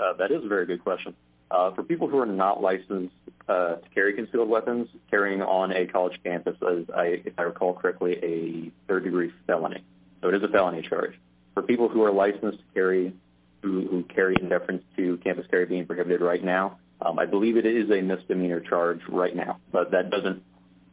[0.00, 1.14] Uh, that is a very good question.
[1.50, 3.14] Uh, for people who are not licensed
[3.48, 7.74] uh, to carry concealed weapons, carrying on a college campus is, I, if I recall
[7.74, 9.84] correctly, a third-degree felony.
[10.20, 11.12] So it is a felony charge.
[11.52, 13.14] For people who are licensed to carry,
[13.62, 17.56] who, who carry in deference to campus carry being prohibited right now, um, I believe
[17.56, 19.60] it is a misdemeanor charge right now.
[19.70, 20.42] But that doesn't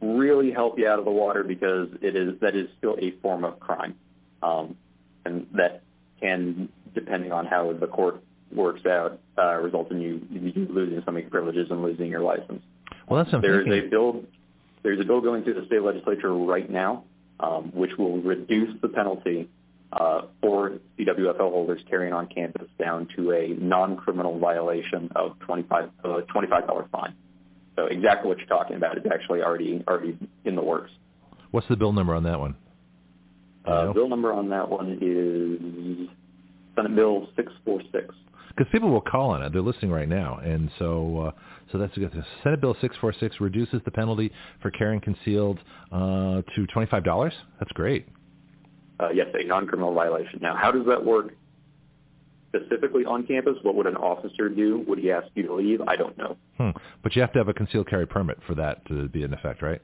[0.02, 3.44] really help you out of the water because it is that is still a form
[3.44, 3.94] of crime,
[4.42, 4.76] um,
[5.24, 5.82] and that
[6.20, 8.22] can, depending on how the court
[8.54, 12.20] works out, uh, result in you, you losing some of your privileges and losing your
[12.20, 12.62] license.
[13.08, 13.50] Well, that's something.
[13.50, 14.24] There's a bill.
[14.82, 17.04] There's a bill going through the state legislature right now,
[17.38, 19.48] um, which will reduce the penalty
[19.92, 26.08] uh, for CWFL holders carrying on campus down to a non-criminal violation of 25 uh,
[26.34, 27.14] $25 fine.
[27.76, 30.90] So exactly what you're talking about is actually already already in the works.
[31.50, 32.54] What's the bill number on that one?
[33.64, 36.08] Uh, bill number on that one is
[36.74, 38.14] Senate Bill 646.
[38.48, 39.52] because people will call on it.
[39.52, 41.30] They're listening right now, and so uh,
[41.70, 42.12] so that's a good.
[42.12, 42.24] thing.
[42.42, 44.30] Senate Bill six four six reduces the penalty
[44.60, 45.58] for carrying concealed
[45.90, 47.32] uh, to twenty five dollars.
[47.58, 48.06] That's great.
[49.00, 50.38] Uh, yes, a non-criminal violation.
[50.42, 51.34] Now, how does that work
[52.54, 53.56] specifically on campus?
[53.62, 54.84] What would an officer do?
[54.86, 55.80] Would he ask you to leave?
[55.86, 56.36] I don't know.
[56.58, 56.70] Hmm.
[57.02, 59.62] But you have to have a concealed carry permit for that to be in effect,
[59.62, 59.80] right?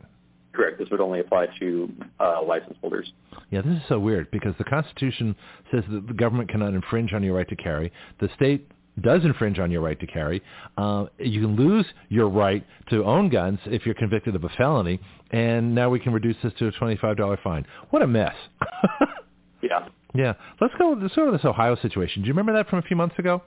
[0.53, 0.79] Correct.
[0.79, 3.13] This would only apply to uh, license holders.
[3.51, 5.37] Yeah, this is so weird because the Constitution
[5.71, 7.93] says that the government cannot infringe on your right to carry.
[8.21, 8.69] The state
[9.01, 10.43] does infringe on your right to carry.
[10.77, 15.01] Uh, you can lose your right to own guns if you're convicted of a felony,
[15.31, 17.65] and now we can reduce this to a $25 fine.
[17.91, 18.35] What a mess.
[19.63, 20.97] Yeah, yeah, let's go.
[21.01, 22.23] Let's go to this Ohio situation.
[22.23, 23.43] Do you remember that from a few months ago?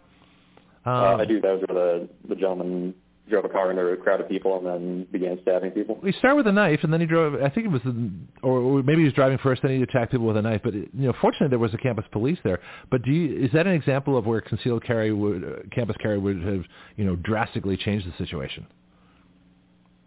[0.85, 1.39] Um, uh, I do.
[1.41, 2.93] That was where the, the gentleman
[3.29, 5.99] drove a car into a crowd of people and then began stabbing people.
[6.03, 7.41] He started with a knife, and then he drove.
[7.41, 7.81] I think it was,
[8.43, 10.61] or or maybe he was driving first, then he attacked people with a knife.
[10.63, 12.59] But you know, fortunately, there was a campus police there.
[12.91, 16.19] But do you, is that an example of where concealed carry would, uh, campus carry
[16.19, 16.63] would have,
[16.97, 18.67] you know, drastically changed the situation?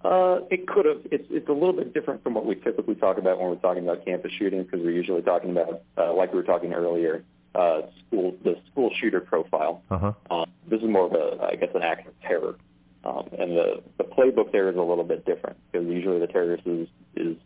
[0.05, 1.01] Uh, it could have.
[1.11, 3.85] It's it's a little bit different from what we typically talk about when we're talking
[3.85, 7.25] about campus shootings because we're usually talking about, uh, like we were talking earlier,
[7.55, 9.83] uh, school the school shooter profile.
[9.91, 10.13] Uh huh.
[10.31, 12.57] Um, this is more of a, I guess, an act of terror,
[13.03, 16.67] um, and the the playbook there is a little bit different because usually the terrorist
[16.67, 16.87] is
[17.17, 17.37] is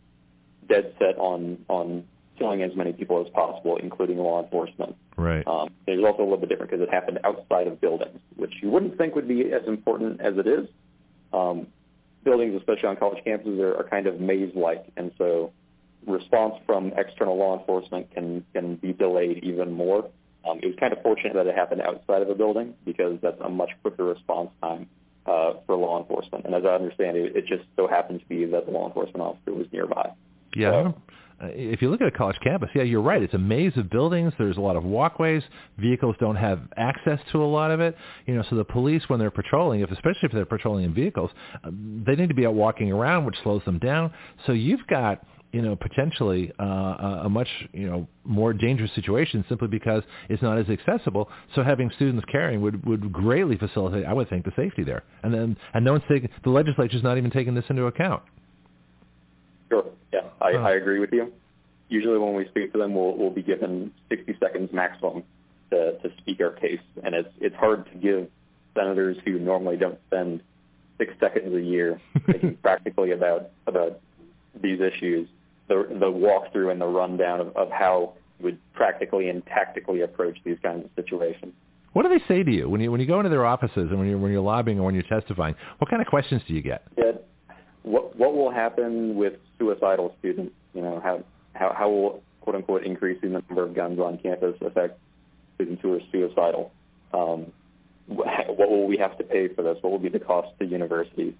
[0.67, 2.03] dead set on on
[2.37, 4.97] killing as many people as possible, including law enforcement.
[5.15, 5.47] Right.
[5.47, 8.69] Um, it's also a little bit different because it happened outside of buildings, which you
[8.69, 10.67] wouldn't think would be as important as it is.
[11.31, 11.67] Um,
[12.23, 15.51] buildings, especially on college campuses, are, are kind of maze-like, and so
[16.05, 20.09] response from external law enforcement can can be delayed even more.
[20.49, 23.39] Um, it was kind of fortunate that it happened outside of a building because that's
[23.41, 24.87] a much quicker response time
[25.25, 26.45] uh, for law enforcement.
[26.45, 29.21] And as I understand it, it just so happened to be that the law enforcement
[29.21, 30.11] officer was nearby.
[30.55, 30.71] Yeah.
[30.71, 31.01] So-
[31.41, 33.21] if you look at a college campus, yeah, you're right.
[33.21, 34.33] It's a maze of buildings.
[34.37, 35.43] There's a lot of walkways.
[35.77, 37.95] Vehicles don't have access to a lot of it.
[38.25, 41.31] You know, so the police, when they're patrolling, if especially if they're patrolling in vehicles,
[41.63, 41.71] uh,
[42.05, 44.11] they need to be out walking around, which slows them down.
[44.45, 49.67] So you've got you know, potentially uh, a much, you know, more dangerous situation simply
[49.67, 51.29] because it's not as accessible.
[51.55, 55.03] So having students carrying would, would greatly facilitate, I would think, the safety there.
[55.23, 58.21] And then, and no one's taking, the legislature's not even taking this into account.
[59.69, 59.85] Sure.
[60.11, 61.31] Yeah, I, I agree with you.
[61.89, 65.23] Usually when we speak to them, we'll, we'll be given 60 seconds maximum
[65.71, 66.81] to, to speak our case.
[67.03, 68.27] And it's, it's hard to give
[68.75, 70.41] senators who normally don't spend
[70.97, 73.99] six seconds a year thinking practically about, about
[74.61, 75.27] these issues,
[75.67, 80.37] the, the walkthrough and the rundown of, of how you would practically and tactically approach
[80.43, 81.53] these kinds of situations.
[81.93, 83.97] What do they say to you when you when you go into their offices and
[83.97, 85.55] when you're when you're lobbying or when you're testifying?
[85.79, 86.83] What kind of questions do you get?
[86.97, 87.13] Yeah,
[87.89, 90.53] what what will happen with suicidal students?
[90.73, 94.55] You know, how how how will quote unquote increasing the number of guns on campus
[94.61, 94.99] affect
[95.55, 96.71] students who are suicidal?
[97.13, 97.51] Um,
[98.07, 99.77] what will we have to pay for this?
[99.81, 101.33] What will be the cost to universities?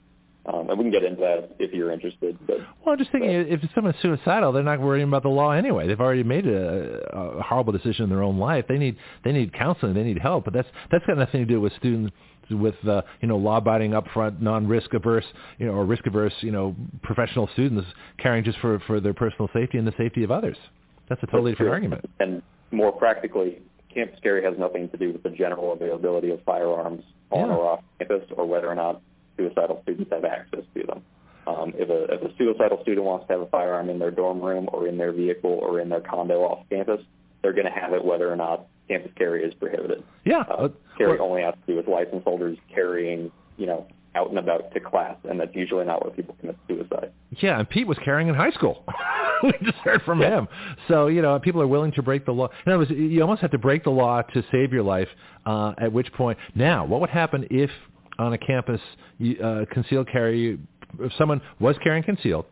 [0.46, 2.38] Um, and we can get into that if you're interested.
[2.48, 5.52] But well, I'm just thinking, but, if someone's suicidal, they're not worrying about the law
[5.52, 5.86] anyway.
[5.88, 8.66] They've already made a, a horrible decision in their own life.
[8.68, 9.94] They need they need counseling.
[9.94, 10.46] They need help.
[10.46, 12.16] But that's that's got nothing to do with students
[12.52, 15.26] with uh, you know law-abiding, upfront, non-risk averse,
[15.58, 19.50] you know, or risk averse, you know, professional students caring just for for their personal
[19.54, 20.58] safety and the safety of others.
[21.10, 22.10] That's a totally different argument.
[22.20, 23.62] And more practically,
[23.94, 27.56] campus carry has nothing to do with the general availability of firearms on yeah.
[27.56, 29.02] or off campus, or whether or not
[29.38, 31.02] suicidal students have access to them.
[31.48, 34.40] Um, if, a, if a suicidal student wants to have a firearm in their dorm
[34.40, 37.02] room or in their vehicle or in their condo off campus,
[37.42, 40.04] they're going to have it whether or not campus carry is prohibited.
[40.26, 40.42] Yeah.
[40.42, 40.70] Uh,
[41.00, 44.74] carry well, only has to do with licensed holders carrying, you know, out and about
[44.74, 47.12] to class, and that's usually not where people commit suicide.
[47.42, 48.84] Yeah, and Pete was carrying in high school.
[49.44, 50.40] we just heard from yeah.
[50.40, 50.48] him.
[50.88, 52.50] So you know, people are willing to break the law.
[52.66, 55.08] In other words, you almost have to break the law to save your life.
[55.46, 57.70] Uh, at which point, now, what would happen if
[58.18, 58.82] on a campus
[59.44, 60.60] uh, concealed carry,
[61.00, 62.46] if someone was carrying concealed,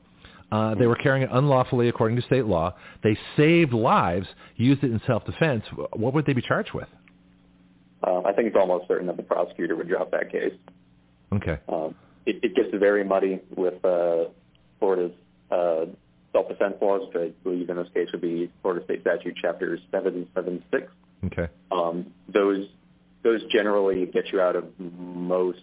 [0.52, 2.74] uh, they were carrying it unlawfully according to state law.
[3.04, 5.66] They saved lives, used it in self-defense.
[5.94, 6.88] What would they be charged with?
[8.04, 10.54] Um, I think it's almost certain that the prosecutor would drop that case.
[11.34, 11.58] Okay.
[11.68, 11.96] Um,
[12.26, 14.26] it, it gets very muddy with uh,
[14.80, 15.14] Florida's
[15.52, 15.86] uh,
[16.32, 20.92] self-defense laws, which I believe in this case would be Florida State Statute Chapters 776.
[21.26, 21.48] Okay.
[21.72, 22.68] Um, those
[23.24, 25.60] those generally get you out of most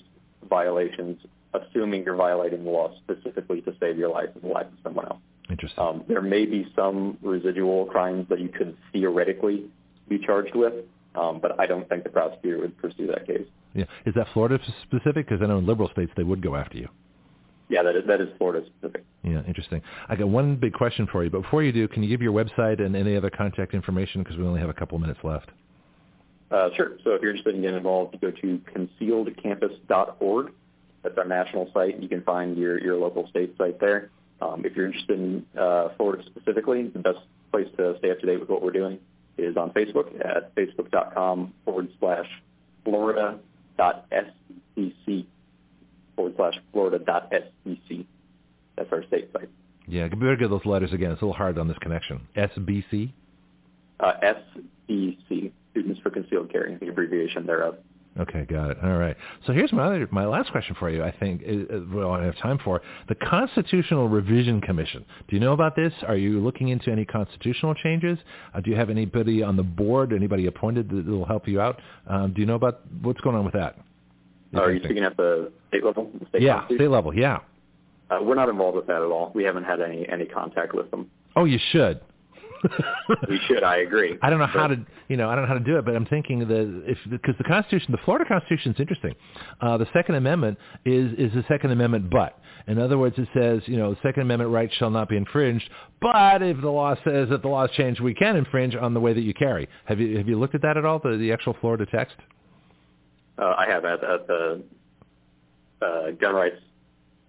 [0.49, 1.19] violations,
[1.55, 5.07] assuming you're violating the law specifically to save your life and the life of someone
[5.07, 5.21] else.
[5.49, 5.83] Interesting.
[5.83, 9.67] Um, there may be some residual crimes that you could theoretically
[10.09, 10.75] be charged with,
[11.15, 13.47] um, but I don't think the prosecutor would pursue that case.
[13.75, 15.29] Yeah, is that Florida specific?
[15.29, 16.89] Because I know in liberal states they would go after you.
[17.69, 19.05] Yeah, that is that is Florida specific.
[19.23, 19.81] Yeah, interesting.
[20.09, 22.33] I got one big question for you, but before you do, can you give your
[22.33, 25.51] website and any other contact information because we only have a couple minutes left?
[26.51, 26.99] Uh, sure.
[27.03, 28.61] So if you're interested in getting involved, you go to
[29.01, 30.53] concealedcampus.org.
[31.03, 32.01] That's our national site.
[32.01, 34.11] You can find your, your local state site there.
[34.41, 37.19] Um, if you're interested in uh, Florida specifically, the best
[37.51, 38.99] place to stay up to date with what we're doing
[39.37, 42.27] is on Facebook at facebook.com forward slash
[42.85, 43.41] florida.scc
[46.17, 48.07] forward slash florida.scc.
[48.77, 49.49] That's our state site.
[49.87, 51.13] Yeah, can better get those letters again.
[51.13, 52.27] It's a little hard on this connection.
[52.37, 53.13] SBC?
[54.01, 54.13] Uh,
[54.89, 55.53] SCC.
[55.73, 57.77] Students for Concealed Carry, the abbreviation thereof.
[58.19, 58.77] Okay, got it.
[58.83, 59.17] All right.
[59.45, 61.03] So here's my other, my last question for you.
[61.03, 61.43] I think
[61.93, 65.05] well, I have time for the Constitutional Revision Commission.
[65.27, 65.93] Do you know about this?
[66.07, 68.17] Are you looking into any constitutional changes?
[68.55, 71.81] Uh, do you have anybody on the board, anybody appointed that will help you out?
[72.07, 73.79] Um, do you know about what's going on with that?
[74.55, 76.11] Are you speaking at the state level?
[76.21, 77.13] The state yeah, state level.
[77.13, 77.39] Yeah.
[78.11, 79.33] Uh, we're not involved with that at all.
[79.35, 81.11] We haven't had any any contact with them.
[81.35, 82.01] Oh, you should.
[83.29, 83.63] We should.
[83.63, 84.19] I agree.
[84.23, 84.77] I don't know how to,
[85.09, 87.35] you know, I don't know how to do it, but I'm thinking that if because
[87.39, 89.15] the Constitution, the Florida Constitution is interesting.
[89.61, 93.61] Uh, the Second Amendment is is the Second Amendment, but in other words, it says,
[93.67, 95.69] you know, the Second Amendment rights shall not be infringed.
[96.01, 99.01] But if the law says that the law is changed, we can infringe on the
[99.01, 99.69] way that you carry.
[99.85, 100.99] Have you have you looked at that at all?
[100.99, 102.17] The the actual Florida text.
[103.37, 104.63] Uh, I have at, at the
[105.83, 106.57] uh, gun rights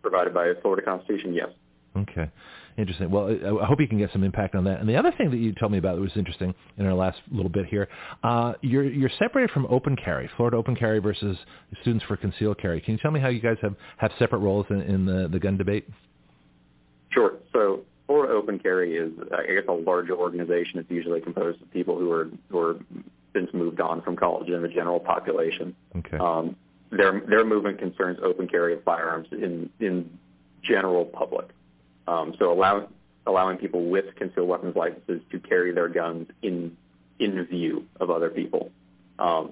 [0.02, 1.34] provided by the Florida Constitution.
[1.34, 1.50] Yes.
[1.98, 2.30] Okay.
[2.78, 3.10] Interesting.
[3.10, 3.30] Well,
[3.62, 4.82] I hope you can get some impact on that.
[4.82, 7.20] And the other thing that you told me about that was interesting in our last
[7.32, 7.88] little bit here,
[8.24, 11.38] uh, you're you're separated from open carry, Florida open carry versus
[11.82, 12.82] students for concealed carry.
[12.82, 15.40] Can you tell me how you guys have, have separate roles in, in the, the
[15.40, 15.88] gun debate?
[17.12, 17.36] Sure.
[17.54, 20.80] So Florida Open Carry is, I guess, a larger organization.
[20.80, 22.76] It's usually composed of people who are who are
[23.34, 25.76] since moved on from college in the general population.
[25.96, 26.18] Okay.
[26.18, 26.56] Um,
[26.92, 30.10] their their movement concerns open carry of firearms in in
[30.62, 31.48] general public.
[32.08, 32.88] Um, so allow,
[33.26, 36.78] allowing people with concealed weapons licenses to carry their guns in
[37.20, 38.72] in view of other people.
[39.18, 39.52] Um,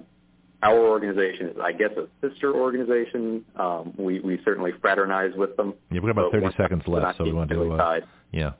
[0.62, 3.44] our organization is, I guess, a sister organization.
[3.56, 5.74] Um, we we certainly fraternize with them.
[5.90, 7.72] Yeah, we've got about thirty seconds left, so we want to.
[7.72, 8.00] Uh,
[8.32, 8.52] yeah.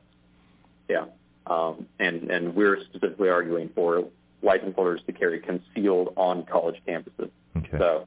[0.89, 1.07] Yeah,
[1.47, 4.05] um, and and we're specifically arguing for
[4.43, 7.31] license holders to carry concealed on college campuses.
[7.57, 7.79] Okay.
[7.79, 8.07] So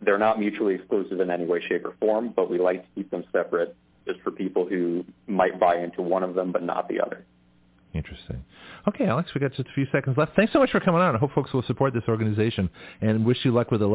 [0.00, 3.10] they're not mutually exclusive in any way, shape, or form, but we like to keep
[3.10, 7.00] them separate just for people who might buy into one of them but not the
[7.00, 7.24] other.
[7.94, 8.44] Interesting.
[8.88, 10.34] Okay, Alex, we got just a few seconds left.
[10.34, 11.14] Thanks so much for coming on.
[11.14, 12.68] I hope folks will support this organization
[13.00, 13.94] and wish you luck with the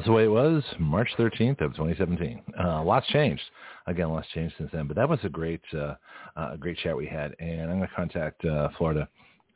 [0.00, 2.40] that's the way it was March 13th of 2017.
[2.58, 3.42] Uh, lots changed.
[3.86, 4.86] Again, lots changed since then.
[4.86, 5.92] But that was a great, uh,
[6.36, 7.36] uh, great chat we had.
[7.38, 9.06] And I'm going to contact uh, Florida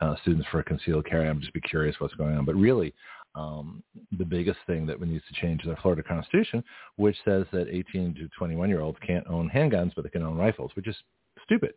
[0.02, 1.30] uh, students for a concealed carry.
[1.30, 2.44] I'm just be curious what's going on.
[2.44, 2.92] But really,
[3.34, 3.82] um,
[4.18, 6.62] the biggest thing that needs to change is our Florida Constitution,
[6.96, 10.36] which says that 18 to 21 year olds can't own handguns, but they can own
[10.36, 10.96] rifles, which is
[11.42, 11.72] stupid.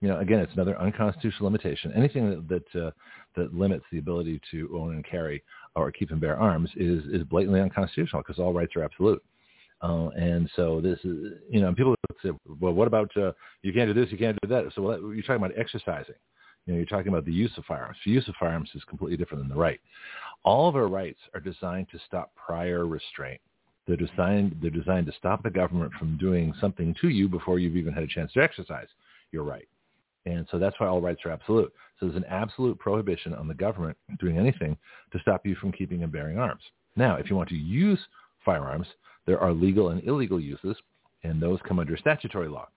[0.00, 1.92] You know, again, it's another unconstitutional limitation.
[1.94, 2.90] Anything that that, uh,
[3.34, 5.42] that limits the ability to own and carry
[5.74, 9.22] or keep and bear arms is is blatantly unconstitutional because all rights are absolute.
[9.82, 13.32] Uh, and so this is, you know, people say, well, what about uh,
[13.62, 14.64] you can't do this, you can't do that.
[14.74, 16.14] So well, you're talking about exercising.
[16.64, 17.96] You know, you're talking about the use of firearms.
[18.04, 19.78] The use of firearms is completely different than the right.
[20.44, 23.40] All of our rights are designed to stop prior restraint.
[23.86, 27.76] They're designed they're designed to stop the government from doing something to you before you've
[27.76, 28.88] even had a chance to exercise
[29.30, 29.68] your right.
[30.26, 31.72] And so that's why all rights are absolute.
[31.98, 34.76] So there's an absolute prohibition on the government doing anything
[35.12, 36.62] to stop you from keeping and bearing arms.
[36.96, 38.00] Now, if you want to use
[38.44, 38.88] firearms,
[39.26, 40.76] there are legal and illegal uses,
[41.22, 42.68] and those come under statutory law.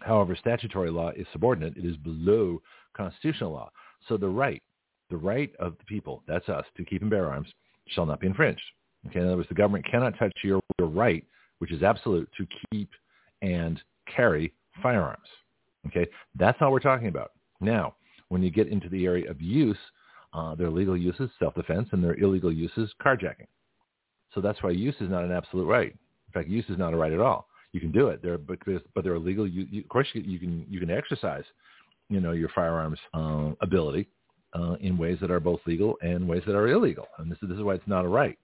[0.00, 1.76] However, statutory law is subordinate.
[1.76, 2.60] It is below
[2.96, 3.70] constitutional law.
[4.08, 4.62] So the right,
[5.10, 7.48] the right of the people, that's us, to keep and bear arms,
[7.88, 8.62] shall not be infringed.
[9.08, 11.24] Okay, in other words, the government cannot touch your, your right,
[11.58, 12.90] which is absolute, to keep
[13.42, 13.82] and
[14.14, 15.28] carry firearms.
[15.86, 16.06] Okay,
[16.36, 17.32] that's all we're talking about.
[17.60, 17.94] Now,
[18.28, 19.78] when you get into the area of use,
[20.32, 23.46] uh, there are legal uses, self-defense, and there are illegal uses, carjacking.
[24.34, 25.90] So that's why use is not an absolute right.
[25.92, 27.48] In fact, use is not a right at all.
[27.72, 28.58] You can do it there, but
[28.94, 29.46] but there are legal.
[29.46, 31.44] You, you, of course, you, you, can you can exercise,
[32.08, 34.08] you know, your firearms uh, ability
[34.54, 37.48] uh, in ways that are both legal and ways that are illegal, and this, is
[37.48, 38.38] this is why it's not a right.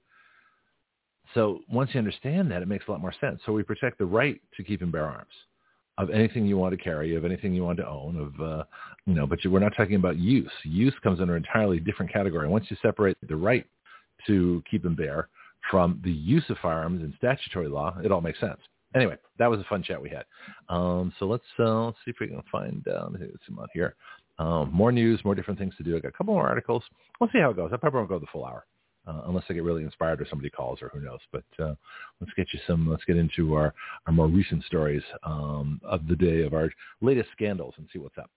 [1.35, 3.41] So once you understand that, it makes a lot more sense.
[3.47, 5.31] So we protect the right to keep and bear arms
[6.01, 8.64] of anything you want to carry, of anything you want to own, of uh,
[9.06, 9.27] you know.
[9.27, 10.51] But we're not talking about use.
[10.64, 12.48] Use comes under an entirely different category.
[12.48, 13.66] Once you separate the right
[14.27, 15.28] to keep and bear
[15.70, 18.59] from the use of firearms in statutory law, it all makes sense.
[18.94, 20.24] Anyway, that was a fun chat we had.
[20.68, 23.94] Um, so let's uh, let's see if we can find let's see out here.
[24.39, 25.97] Um, more news, more different things to do.
[25.97, 26.82] I got a couple more articles.
[27.20, 27.70] We'll see how it goes.
[27.74, 28.64] I probably won't go the full hour
[29.06, 31.20] uh, unless I get really inspired or somebody calls or who knows.
[31.32, 31.74] But uh,
[32.20, 32.89] let's get you some.
[32.89, 33.74] Let's get into our
[34.06, 36.70] our more recent stories um, of the day of our
[37.01, 38.31] latest scandals and see what's up.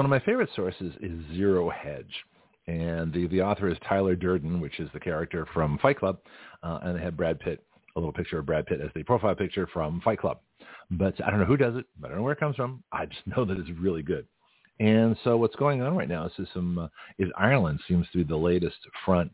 [0.00, 2.14] One of my favorite sources is Zero Hedge.
[2.66, 6.20] And the, the author is Tyler Durden, which is the character from Fight Club.
[6.62, 7.62] Uh, and they had Brad Pitt,
[7.96, 10.38] a little picture of Brad Pitt as the profile picture from Fight Club.
[10.90, 11.84] But I don't know who does it.
[12.00, 12.82] But I don't know where it comes from.
[12.90, 14.26] I just know that it's really good.
[14.78, 18.24] And so what's going on right now is some uh, is Ireland seems to be
[18.24, 19.30] the latest front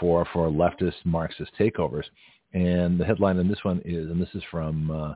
[0.00, 2.06] for for leftist Marxist takeovers.
[2.54, 5.14] And the headline in this one is, and this is from uh,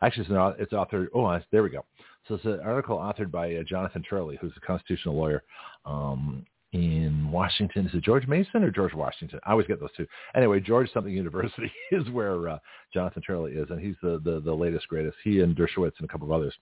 [0.00, 1.08] actually it's, it's author.
[1.12, 1.84] Oh, there we go.
[2.26, 5.42] So it's an article authored by uh, Jonathan Turley, who's a constitutional lawyer
[5.84, 7.86] um, in Washington.
[7.86, 9.40] Is it George Mason or George Washington?
[9.44, 10.06] I always get those two.
[10.34, 12.58] Anyway, George something University is where uh,
[12.92, 15.16] Jonathan Turley is, and he's the, the, the latest, greatest.
[15.22, 16.54] He and Dershowitz and a couple of others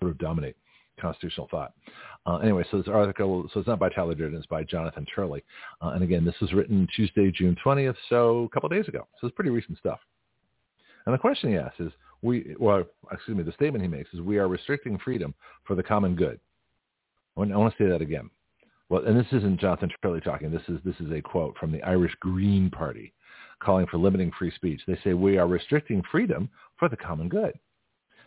[0.00, 0.56] really dominate
[1.00, 1.72] constitutional thought.
[2.26, 5.42] Uh, anyway, so this article, so it's not by Tyler Durden, it's by Jonathan Turley.
[5.80, 9.06] Uh, and again, this was written Tuesday, June 20th, so a couple days ago.
[9.20, 10.00] So it's pretty recent stuff.
[11.06, 11.92] And the question he asks is,
[12.22, 15.34] we, well, excuse me, the statement he makes is we are restricting freedom
[15.64, 16.40] for the common good.
[17.36, 18.30] I want, I want to say that again.
[18.88, 20.50] Well, and this isn't Jonathan Turley talking.
[20.50, 23.12] This is this is a quote from the Irish Green Party,
[23.62, 24.80] calling for limiting free speech.
[24.86, 27.52] They say we are restricting freedom for the common good.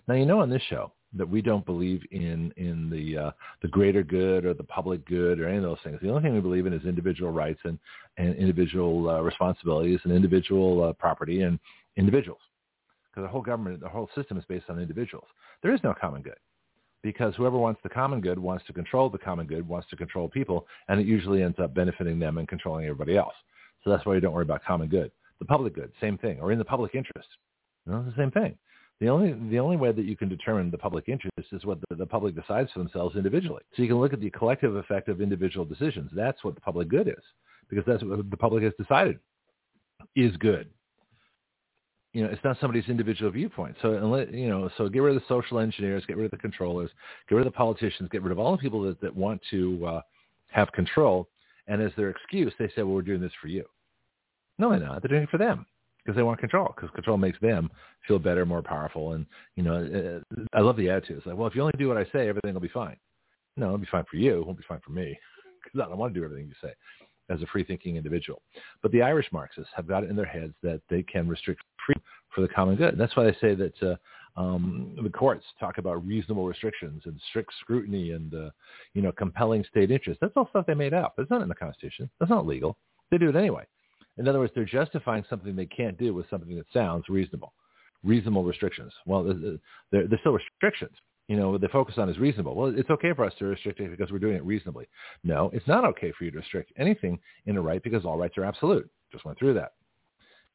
[0.08, 3.32] Now you know on this show that we don't believe in in the uh,
[3.62, 6.00] the greater good or the public good or any of those things.
[6.02, 7.80] The only thing we believe in is individual rights and
[8.18, 11.60] and individual uh, responsibilities and individual uh, property and
[11.98, 12.42] individuals.
[13.12, 15.28] Because the whole government, the whole system is based on individuals.
[15.62, 16.38] There is no common good
[17.04, 20.30] because whoever wants the common good wants to control the common good, wants to control
[20.30, 23.34] people, and it usually ends up benefiting them and controlling everybody else.
[23.84, 25.12] So that's why you don't worry about common good.
[25.40, 27.28] The public good, same thing, or in the public interest.
[27.86, 28.56] You know, the same thing.
[29.00, 31.96] The only the only way that you can determine the public interest is what the,
[31.96, 33.64] the public decides for themselves individually.
[33.76, 36.12] So you can look at the collective effect of individual decisions.
[36.14, 37.24] That's what the public good is,
[37.68, 39.18] because that's what the public has decided
[40.16, 40.70] is good.
[42.14, 43.76] You know, it's not somebody's individual viewpoint.
[43.82, 43.94] So
[44.32, 46.90] you know, so get rid of the social engineers, get rid of the controllers,
[47.30, 49.86] get rid of the politicians, get rid of all the people that, that want to
[49.86, 50.02] uh,
[50.48, 51.30] have control.
[51.68, 53.64] And as their excuse, they say, well, we're doing this for you.
[54.58, 55.02] No, they're not.
[55.02, 55.66] They're doing it for them
[56.04, 57.70] because they want control because control makes them
[58.08, 59.14] feel better, more powerful.
[59.14, 59.26] And,
[59.56, 61.20] you know, uh, I love the attitude.
[61.20, 62.98] It's like, well, if you only do what I say, everything will be fine.
[63.56, 64.42] No, it'll be fine for you.
[64.42, 65.18] It won't be fine for me
[65.64, 66.74] because I don't want to do everything you say
[67.32, 68.42] as a free-thinking individual.
[68.82, 72.04] But the Irish Marxists have got it in their heads that they can restrict freedom
[72.34, 72.94] for the common good.
[72.94, 73.96] And that's why they say that uh,
[74.40, 78.50] um, the courts talk about reasonable restrictions and strict scrutiny and, uh,
[78.94, 80.20] you know, compelling state interest.
[80.22, 81.16] That's all stuff they made up.
[81.18, 82.10] It's not in the Constitution.
[82.20, 82.78] That's not legal.
[83.10, 83.66] They do it anyway.
[84.18, 87.54] In other words, they're justifying something they can't do with something that sounds reasonable.
[88.04, 88.92] Reasonable restrictions.
[89.06, 89.24] Well,
[89.92, 90.96] they're, they're still restrictions.
[91.32, 92.56] You know, they focus on is reasonable.
[92.56, 94.90] Well, it's okay for us to restrict it because we're doing it reasonably.
[95.24, 98.38] No, it's not okay for you to restrict anything in a right because all rights
[98.38, 98.90] are absolute.
[99.14, 99.72] Just went through that.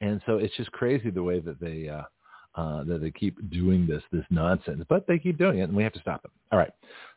[0.02, 2.02] And so it's just crazy the way that they uh,
[2.60, 5.82] uh, that they keep doing this this nonsense, but they keep doing it, and we
[5.82, 6.32] have to stop them.
[6.52, 6.72] All right.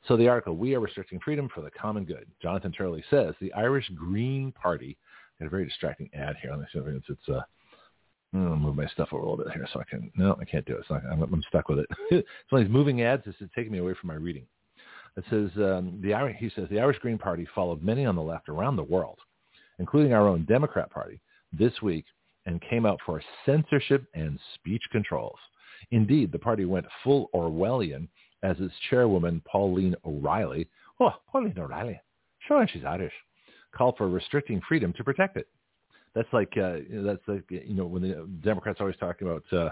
[0.07, 2.27] So the article: We are restricting freedom for the common good.
[2.41, 4.97] Jonathan Turley says the Irish Green Party
[5.37, 6.51] got a very distracting ad here.
[6.51, 7.41] Let me see if it's uh,
[8.33, 10.11] I'm gonna move my stuff over a little bit here so I can.
[10.15, 10.81] No, I can't do it.
[10.81, 11.87] It's not, I'm, I'm stuck with it.
[12.11, 13.25] it's one of these moving ads.
[13.25, 14.45] Is taking me away from my reading.
[15.17, 16.37] It says um, the Irish.
[16.39, 19.19] He says the Irish Green Party followed many on the left around the world,
[19.79, 21.19] including our own Democrat Party,
[21.51, 22.05] this week,
[22.45, 25.39] and came out for censorship and speech controls.
[25.91, 28.07] Indeed, the party went full Orwellian
[28.43, 30.67] as its chairwoman Pauline O'Reilly.
[30.99, 31.99] Oh, Pauline O'Reilly.
[32.47, 33.13] Sure, she's Irish
[33.75, 35.47] call for restricting freedom to protect it.
[36.15, 39.71] That's like uh, that's like you know when the Democrats are always talking about uh,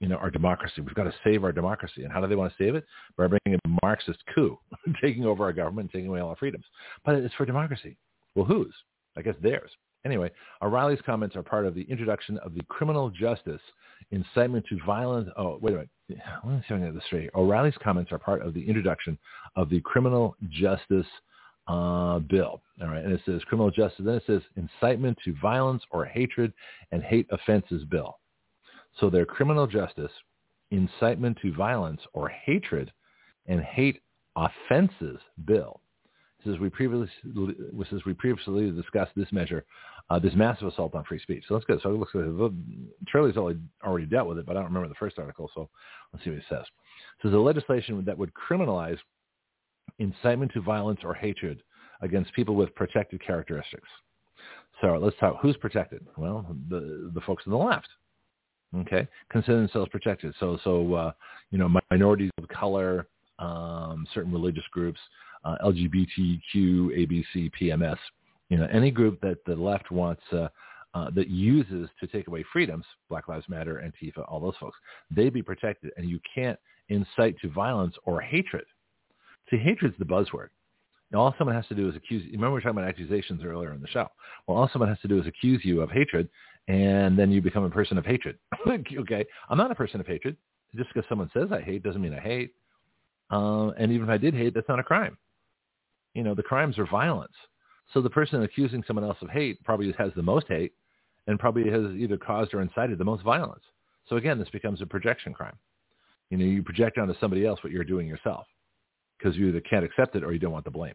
[0.00, 0.80] you know our democracy.
[0.80, 2.84] We've got to save our democracy, and how do they want to save it?
[3.16, 4.58] By bringing a Marxist coup,
[5.02, 6.64] taking over our government, taking away all our freedoms.
[7.04, 7.96] But it's for democracy.
[8.34, 8.74] Well, whose?
[9.16, 9.70] I guess theirs.
[10.04, 10.30] Anyway,
[10.62, 13.60] O'Reilly's comments are part of the introduction of the criminal justice
[14.10, 15.28] incitement to violence.
[15.36, 15.90] Oh, wait a minute.
[16.44, 17.30] Let me see if I can get this straight.
[17.34, 19.16] O'Reilly's comments are part of the introduction
[19.54, 21.06] of the criminal justice
[21.68, 22.62] uh, bill.
[22.80, 24.04] All right, and it says criminal justice.
[24.04, 26.52] Then it says incitement to violence or hatred
[26.90, 28.18] and hate offenses bill.
[29.00, 30.10] So their criminal justice,
[30.70, 32.92] incitement to violence or hatred
[33.46, 34.00] and hate
[34.36, 35.80] offenses bill.
[36.40, 37.08] It says we previously
[37.88, 39.64] says we previously discussed this measure,
[40.10, 41.44] uh, this massive assault on free speech.
[41.46, 41.78] So let's go.
[41.82, 42.52] So it looks like
[43.06, 45.50] Charlie's already already dealt with it, but I don't remember the first article.
[45.54, 45.68] So
[46.12, 46.64] let's see what it says.
[47.22, 48.98] So the legislation that would criminalize
[49.98, 51.62] incitement to violence or hatred
[52.00, 53.88] against people with protected characteristics.
[54.80, 55.36] So let's talk.
[55.40, 56.04] Who's protected?
[56.16, 57.88] Well, the the folks on the left.
[58.74, 60.34] Okay, consider themselves protected.
[60.40, 61.12] So so uh,
[61.50, 63.06] you know minorities of color,
[63.38, 64.98] um, certain religious groups,
[65.44, 67.98] uh, LGBTQ, ABC, PMS.
[68.48, 70.22] You know any group that the left wants.
[70.32, 70.48] Uh,
[70.94, 74.76] uh, that uses to take away freedoms, Black Lives Matter, Antifa, all those folks,
[75.10, 76.58] they be protected, and you can't
[76.90, 78.66] incite to violence or hatred
[79.52, 80.48] See, hatred's the buzzword.
[81.14, 82.24] All someone has to do is accuse.
[82.24, 82.32] you.
[82.32, 84.08] Remember we were talking about accusations earlier in the show.
[84.46, 86.26] Well, all someone has to do is accuse you of hatred,
[86.68, 88.38] and then you become a person of hatred.
[88.66, 90.38] okay, I'm not a person of hatred.
[90.74, 92.54] Just because someone says I hate doesn't mean I hate.
[93.30, 95.18] Uh, and even if I did hate, that's not a crime.
[96.14, 97.34] You know, the crimes are violence.
[97.92, 100.72] So the person accusing someone else of hate probably has the most hate,
[101.26, 103.64] and probably has either caused or incited the most violence.
[104.08, 105.56] So again, this becomes a projection crime.
[106.30, 108.46] You know, you project onto somebody else what you're doing yourself
[109.22, 110.94] because you either can't accept it or you don't want the blame.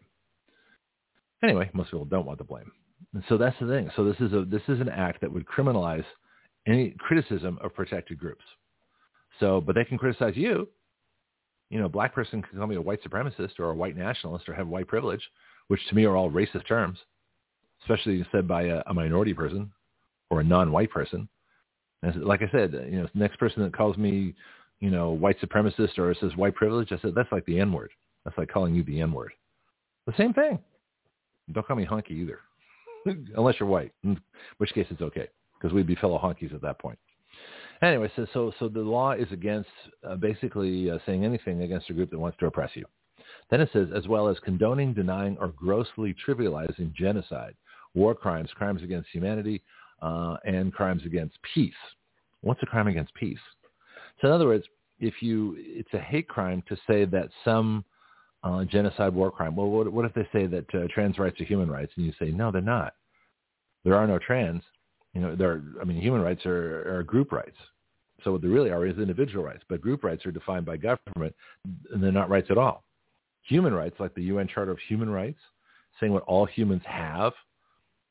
[1.42, 2.70] Anyway, most people don't want the blame.
[3.14, 3.90] And so that's the thing.
[3.96, 6.04] So this is a this is an act that would criminalize
[6.66, 8.44] any criticism of protected groups.
[9.40, 10.68] So, but they can criticize you.
[11.70, 14.48] You know, a black person can call me a white supremacist or a white nationalist
[14.48, 15.22] or have white privilege,
[15.68, 16.98] which to me are all racist terms,
[17.82, 19.70] especially said by a, a minority person
[20.30, 21.28] or a non-white person.
[22.02, 24.34] And like I said, you know, the next person that calls me,
[24.80, 27.90] you know, white supremacist or says white privilege, I said that's like the N word.
[28.28, 29.32] That's like calling you the N-word.
[30.06, 30.58] The same thing.
[31.52, 32.40] Don't call me honky either,
[33.36, 34.20] unless you're white, in
[34.58, 36.98] which case it's okay because we'd be fellow honkies at that point.
[37.80, 39.70] Anyway, so so so the law is against
[40.06, 42.84] uh, basically uh, saying anything against a group that wants to oppress you.
[43.50, 47.54] Then it says, as well as condoning, denying, or grossly trivializing genocide,
[47.94, 49.62] war crimes, crimes against humanity,
[50.02, 51.72] uh, and crimes against peace.
[52.42, 53.38] What's a crime against peace?
[54.20, 54.66] So in other words,
[55.00, 57.84] if you, it's a hate crime to say that some
[58.42, 59.56] uh, genocide war crime.
[59.56, 62.12] Well, what, what if they say that uh, trans rights are human rights, and you
[62.18, 62.94] say no, they're not.
[63.84, 64.62] There are no trans.
[65.14, 65.62] You know, there.
[65.80, 67.56] I mean, human rights are, are group rights.
[68.24, 71.34] So what they really are is individual rights, but group rights are defined by government,
[71.92, 72.84] and they're not rights at all.
[73.42, 75.38] Human rights, like the UN Charter of Human Rights,
[76.00, 77.32] saying what all humans have,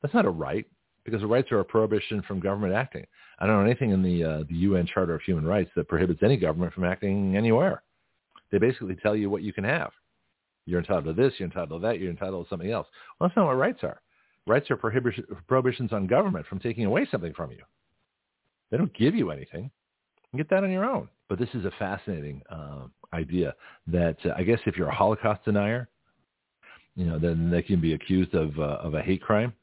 [0.00, 0.66] that's not a right
[1.04, 3.06] because the rights are a prohibition from government acting.
[3.38, 6.22] I don't know anything in the uh, the UN Charter of Human Rights that prohibits
[6.22, 7.82] any government from acting anywhere.
[8.50, 9.90] They basically tell you what you can have.
[10.68, 12.86] You're entitled to this, you're entitled to that, you're entitled to something else.
[13.18, 14.02] Well, that's not what rights are.
[14.46, 17.62] Rights are prohibition, prohibitions on government from taking away something from you.
[18.70, 19.70] They don't give you anything.
[20.30, 21.08] You get that on your own.
[21.30, 23.54] But this is a fascinating uh, idea
[23.86, 25.88] that uh, I guess if you're a Holocaust denier,
[26.96, 29.54] you know, then they can be accused of uh, of a hate crime,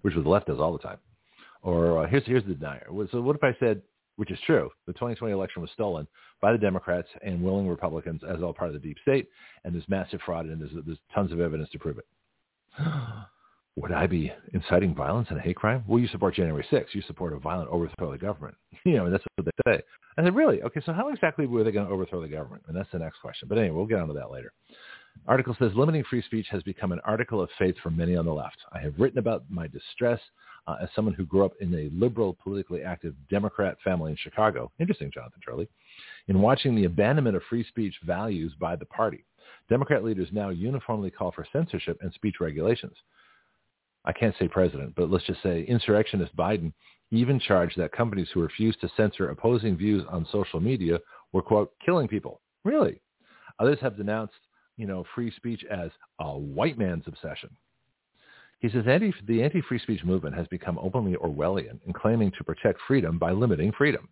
[0.00, 0.98] which the left does all the time.
[1.62, 2.86] Or uh, here's here's the denier.
[3.12, 3.82] So what if I said,
[4.16, 6.06] which is true, the 2020 election was stolen
[6.40, 9.28] by the Democrats and willing Republicans as all part of the deep state,
[9.64, 12.06] and there's massive fraud, and there's there's tons of evidence to prove it.
[13.76, 15.84] Would I be inciting violence and a hate crime?
[15.86, 16.94] Well, you support January 6th.
[16.94, 18.56] You support a violent overthrow of the government.
[18.84, 19.82] You know, that's what they say.
[20.16, 20.62] I said, really?
[20.62, 22.62] Okay, so how exactly were they going to overthrow the government?
[22.68, 23.48] And that's the next question.
[23.48, 24.52] But anyway, we'll get onto that later.
[25.26, 28.32] Article says limiting free speech has become an article of faith for many on the
[28.32, 28.58] left.
[28.72, 30.20] I have written about my distress
[30.66, 34.70] uh, as someone who grew up in a liberal, politically active Democrat family in Chicago.
[34.78, 35.68] Interesting, Jonathan Turley.
[36.28, 39.24] In watching the abandonment of free speech values by the party,
[39.68, 42.94] Democrat leaders now uniformly call for censorship and speech regulations.
[44.04, 46.72] I can't say president, but let's just say insurrectionist Biden
[47.10, 50.98] even charged that companies who refused to censor opposing views on social media
[51.32, 52.40] were, quote, killing people.
[52.64, 53.00] Really?
[53.58, 54.34] Others have denounced,
[54.76, 55.90] you know, free speech as
[56.20, 57.50] a white man's obsession.
[58.60, 62.80] He says anti, the anti-free speech movement has become openly Orwellian in claiming to protect
[62.86, 64.08] freedom by limiting freedom.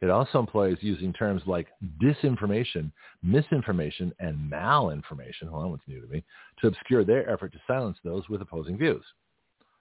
[0.00, 1.68] It also employs using terms like
[2.02, 2.90] disinformation,
[3.22, 6.24] misinformation, and malinformation, well, that one's new to me,
[6.60, 9.04] to obscure their effort to silence those with opposing views.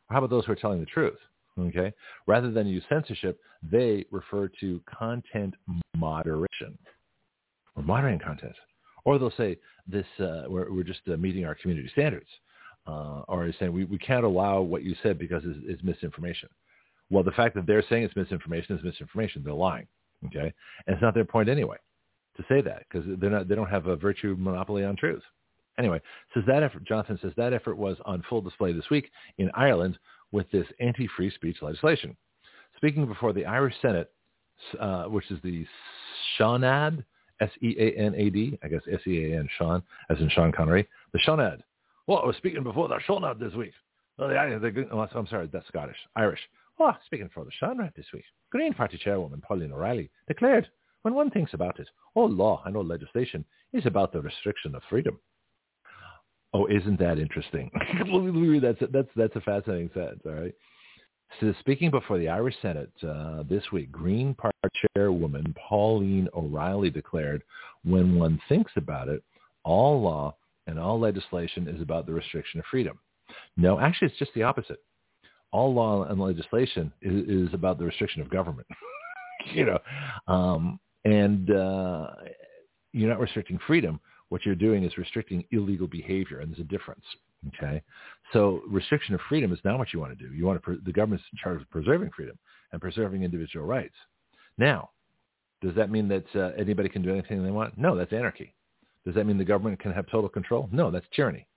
[0.09, 1.19] How about those who are telling the truth?
[1.57, 1.93] Okay.
[2.25, 5.53] Rather than use censorship, they refer to content
[5.95, 6.77] moderation
[7.75, 8.55] or moderating content.
[9.09, 9.57] Or they'll say
[9.87, 12.27] this, uh, we're, we're, just uh, meeting our community standards.
[12.85, 16.47] Uh, or saying we, we can't allow what you said because it's, it's, misinformation.
[17.09, 19.41] Well, the fact that they're saying it's misinformation is misinformation.
[19.43, 19.87] They're lying.
[20.27, 20.53] Okay.
[20.85, 21.77] And it's not their point anyway
[22.37, 25.23] to say that because they're not, they don't have a virtue monopoly on truth.
[25.79, 25.99] Anyway,
[26.35, 29.09] says that effort, Johnson says that effort was on full display this week
[29.39, 29.97] in Ireland
[30.31, 32.15] with this anti-free speech legislation.
[32.77, 34.11] Speaking before the Irish Senate,
[34.79, 35.65] uh, which is the
[36.37, 37.03] Seanad,
[37.41, 41.61] S-E-A-N-A-D, I guess S-E-A-N, Sean, as in Sean Connery, the Seanad.
[42.07, 43.73] Well, I was speaking before the Seanad this week.
[44.17, 46.39] Oh, the, the, oh, I'm sorry, that's Scottish, Irish.
[46.79, 48.23] Oh, speaking for the Seanad this week.
[48.51, 50.67] Green Party Chairwoman Pauline O'Reilly declared,
[51.03, 54.81] when one thinks about it, all law and all legislation is about the restriction of
[54.89, 55.19] freedom.
[56.53, 57.69] Oh, isn't that interesting?
[58.61, 60.21] that's that's that's a fascinating sentence.
[60.25, 60.53] All right.
[61.39, 64.57] So speaking before the Irish Senate uh, this week, Green Party
[64.95, 67.43] Chairwoman Pauline O'Reilly declared,
[67.83, 69.23] "When one thinks about it,
[69.63, 70.35] all law
[70.67, 72.99] and all legislation is about the restriction of freedom."
[73.57, 74.79] No, actually, it's just the opposite.
[75.51, 78.67] All law and legislation is, is about the restriction of government.
[79.53, 79.79] you know,
[80.27, 82.07] um, and uh,
[82.91, 83.99] you're not restricting freedom
[84.29, 87.03] what you're doing is restricting illegal behavior, and there's a difference.
[87.47, 87.81] Okay,
[88.33, 90.33] so restriction of freedom is not what you want to do.
[90.33, 92.37] You want to pre- the government's in charge of preserving freedom
[92.73, 93.95] and preserving individual rights.
[94.57, 94.89] Now,
[95.61, 97.77] does that mean that uh, anybody can do anything they want?
[97.77, 98.53] No, that's anarchy.
[99.05, 100.67] Does that mean the government can have total control?
[100.71, 101.47] No, that's tyranny.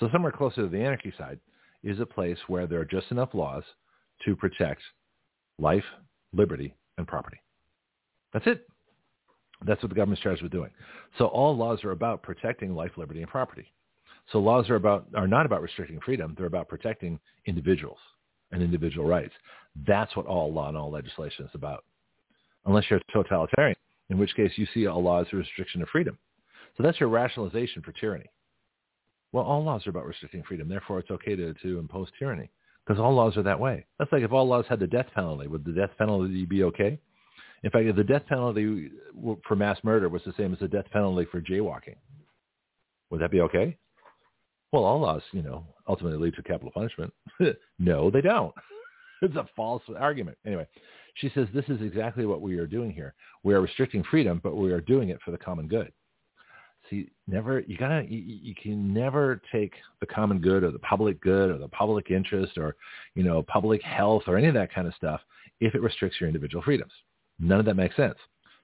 [0.00, 1.38] So somewhere closer to the anarchy side
[1.82, 3.64] is a place where there are just enough laws
[4.24, 4.80] to protect
[5.58, 5.84] life,
[6.32, 7.40] liberty, and property.
[8.32, 8.66] That's it.
[9.64, 10.70] That's what the government's charged with doing.
[11.18, 13.66] So all laws are about protecting life, liberty, and property.
[14.30, 16.34] So laws are about are not about restricting freedom.
[16.36, 17.98] They're about protecting individuals
[18.52, 19.32] and individual rights.
[19.86, 21.84] That's what all law and all legislation is about.
[22.66, 23.76] Unless you're totalitarian,
[24.10, 26.16] in which case you see all laws as a restriction of freedom.
[26.76, 28.30] So that's your rationalization for tyranny.
[29.32, 30.68] Well, all laws are about restricting freedom.
[30.68, 32.50] Therefore, it's okay to, to impose tyranny
[32.86, 33.86] because all laws are that way.
[33.98, 35.46] That's like if all laws had the death penalty.
[35.46, 36.98] Would the death penalty be okay?
[37.62, 38.90] In fact, if the death penalty
[39.46, 41.96] for mass murder was the same as the death penalty for jaywalking,
[43.10, 43.76] would that be okay?
[44.72, 47.12] Well, all laws, you know, ultimately lead to capital punishment.
[47.78, 48.54] no, they don't.
[49.22, 50.38] it's a false argument.
[50.46, 50.66] Anyway,
[51.14, 53.14] She says this is exactly what we are doing here.
[53.42, 55.92] We are restricting freedom, but we are doing it for the common good.
[56.90, 61.20] See, never you gotta you, you can never take the common good or the public
[61.20, 62.74] good or the public interest or
[63.14, 65.20] you know public health or any of that kind of stuff
[65.60, 66.92] if it restricts your individual freedoms.
[67.38, 68.16] None of that makes sense.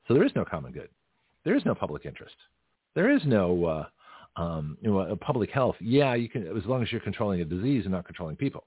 [0.06, 0.88] So there is no common good.
[1.44, 2.34] There is no public interest.
[2.94, 3.86] There is no uh,
[4.36, 5.76] um, you know, public health.
[5.80, 8.64] Yeah, you can as long as you're controlling a disease and not controlling people.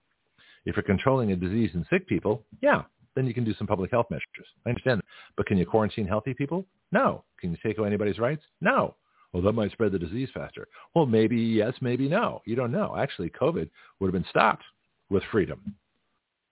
[0.66, 2.84] If you're controlling a disease and sick people, yeah,
[3.16, 4.26] then you can do some public health measures.
[4.66, 5.00] I understand.
[5.00, 5.06] That.
[5.38, 6.66] But can you quarantine healthy people?
[6.92, 7.24] No.
[7.40, 8.44] Can you take away anybody's rights?
[8.62, 8.96] No.
[9.34, 10.68] Well, that might spread the disease faster.
[10.94, 12.42] Well, maybe yes, maybe no.
[12.46, 12.96] You don't know.
[12.98, 13.70] Actually, COVID
[14.00, 14.64] would have been stopped
[15.10, 15.76] with freedom.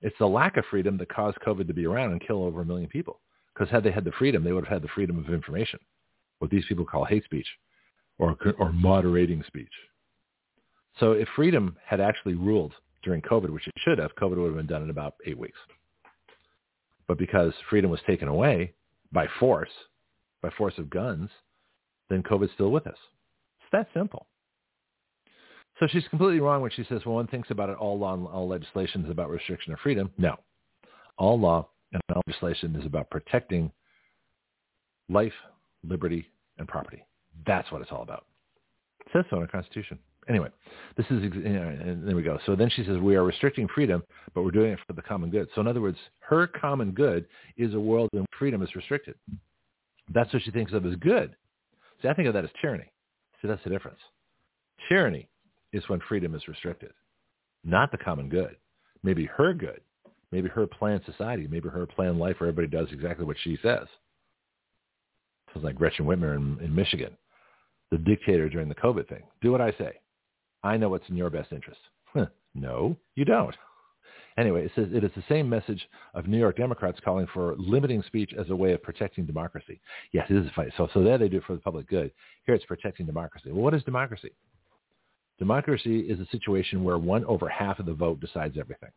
[0.02, 2.66] It's the lack of freedom that caused COVID to be around and kill over a
[2.66, 3.20] million people.
[3.54, 5.80] Because had they had the freedom, they would have had the freedom of information,
[6.40, 7.48] what these people call hate speech
[8.20, 9.72] or, or moderating speech.
[11.00, 12.74] So if freedom had actually ruled
[13.04, 15.58] during COVID, which it should have, COVID would have been done in about eight weeks.
[17.08, 18.74] But because freedom was taken away
[19.12, 19.70] by force,
[20.44, 21.30] by force of guns,
[22.10, 22.98] then COVID's still with us.
[23.62, 24.28] It's that simple.
[25.80, 28.28] So she's completely wrong when she says, well, one thinks about it, all law and
[28.28, 30.12] all legislation is about restriction of freedom.
[30.18, 30.36] No.
[31.18, 33.72] All law and all legislation is about protecting
[35.08, 35.34] life,
[35.84, 37.04] liberty, and property.
[37.46, 38.26] That's what it's all about.
[39.02, 40.00] It says so in our Constitution.
[40.28, 40.50] Anyway,
[40.96, 42.38] this is, and there we go.
[42.46, 44.04] So then she says, we are restricting freedom,
[44.36, 45.48] but we're doing it for the common good.
[45.56, 47.26] So in other words, her common good
[47.58, 49.16] is a world in which freedom is restricted.
[50.14, 51.36] That's what she thinks of as good.
[52.02, 52.92] See, I think of that as tyranny.
[53.42, 54.00] See, that's the difference.
[54.88, 55.28] Tyranny
[55.74, 56.92] is when freedom is restricted,
[57.64, 58.56] not the common good.
[59.02, 59.82] Maybe her good,
[60.32, 63.88] maybe her planned society, maybe her planned life where everybody does exactly what she says.
[65.54, 67.18] Sounds like Gretchen Whitmer in, in Michigan,
[67.92, 69.24] the dictator during the COVID thing.
[69.42, 69.94] Do what I say.
[70.64, 71.80] I know what's in your best interest.
[72.56, 73.56] no, you don't.
[74.38, 78.02] Anyway, it says it is the same message of New York Democrats calling for limiting
[78.04, 79.82] speech as a way of protecting democracy.
[80.14, 80.72] Yes, it is a fight.
[80.78, 82.12] So, so there they do it for the public good.
[82.46, 83.52] Here it's protecting democracy.
[83.52, 84.32] Well, what is democracy?
[85.40, 88.92] Democracy is a situation where one over half of the vote decides everything,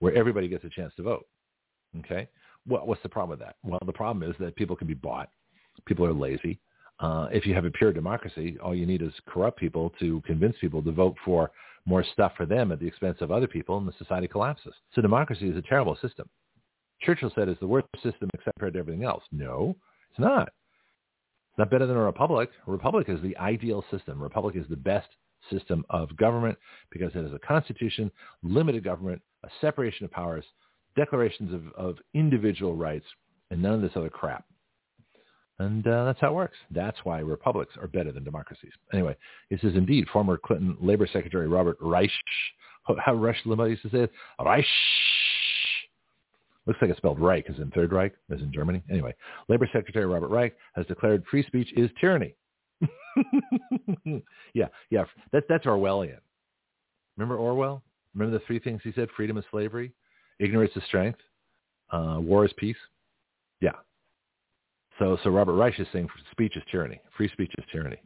[0.00, 1.26] where everybody gets a chance to vote.
[2.00, 2.28] Okay?
[2.66, 3.56] What, what's the problem with that?
[3.62, 5.30] Well, the problem is that people can be bought.
[5.86, 6.58] People are lazy.
[6.98, 10.56] Uh, if you have a pure democracy, all you need is corrupt people to convince
[10.60, 11.50] people to vote for
[11.84, 14.74] more stuff for them at the expense of other people, and the society collapses.
[14.94, 16.28] So democracy is a terrible system.
[17.00, 19.22] Churchill said it's the worst system except for everything else.
[19.30, 19.76] No,
[20.10, 20.48] it's not.
[20.48, 22.50] It's not better than a republic.
[22.66, 24.20] A republic is the ideal system.
[24.20, 25.08] A republic is the best
[25.50, 26.58] system of government
[26.90, 28.10] because it has a constitution,
[28.42, 30.44] limited government, a separation of powers,
[30.96, 33.06] declarations of, of individual rights,
[33.50, 34.44] and none of this other crap.
[35.58, 36.56] And uh, that's how it works.
[36.70, 38.72] That's why republics are better than democracies.
[38.92, 39.16] Anyway,
[39.50, 42.10] this is indeed former Clinton Labor Secretary Robert Reich.
[43.04, 44.12] How Rush Limbaugh used to say it?
[44.38, 44.66] Reich.
[46.66, 48.82] Looks like it's spelled Reich, as in Third Reich, as in Germany.
[48.90, 49.14] Anyway,
[49.48, 52.34] Labor Secretary Robert Reich has declared free speech is tyranny.
[54.52, 56.18] yeah, yeah, that's that's Orwellian.
[57.16, 57.82] Remember Orwell?
[58.14, 59.08] Remember the three things he said?
[59.16, 59.92] Freedom is slavery,
[60.38, 61.20] ignorance is strength,
[61.90, 62.76] uh, war is peace.
[63.60, 63.72] Yeah,
[64.98, 67.00] so, so Robert Reich is saying speech is tyranny.
[67.16, 68.00] Free speech is tyranny.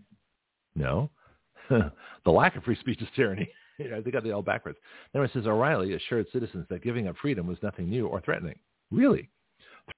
[0.74, 1.10] No,
[1.70, 3.48] the lack of free speech is tyranny.
[3.78, 4.78] they got it all backwards.
[5.12, 8.58] Then it says O'Reilly assured citizens that giving up freedom was nothing new or threatening.
[8.90, 9.28] Really?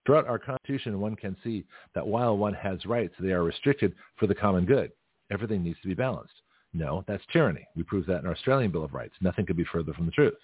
[0.07, 1.65] Throughout our Constitution, one can see
[1.95, 4.93] that while one has rights, they are restricted for the common good.
[5.31, 6.35] Everything needs to be balanced.
[6.73, 7.67] No, that's tyranny.
[7.77, 9.15] We prove that in our Australian Bill of Rights.
[9.21, 10.39] Nothing could be further from the truth.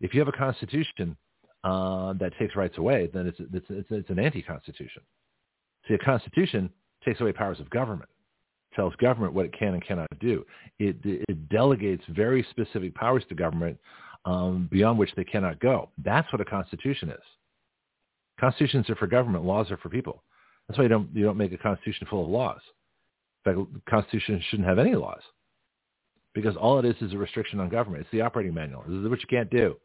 [0.00, 1.16] If you have a constitution
[1.64, 5.02] uh, that takes rights away, then it's, it's, it's, it's an anti-constitution.
[5.88, 6.70] See, a constitution
[7.04, 8.10] takes away powers of government,
[8.76, 10.44] tells government what it can and cannot do.
[10.78, 13.78] It, it delegates very specific powers to government
[14.26, 15.88] um, beyond which they cannot go.
[16.04, 17.22] That's what a constitution is.
[18.38, 19.44] Constitutions are for government.
[19.44, 20.22] Laws are for people.
[20.68, 22.60] That's why you don't, you don't make a constitution full of laws.
[23.44, 25.20] In fact, the constitution shouldn't have any laws
[26.34, 28.02] because all it is is a restriction on government.
[28.02, 28.82] It's the operating manual.
[28.86, 29.76] This is what you can't do.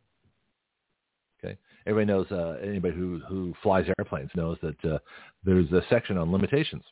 [1.85, 2.31] Everybody knows.
[2.31, 4.99] Uh, anybody who who flies airplanes knows that uh,
[5.43, 6.83] there's a section on limitations.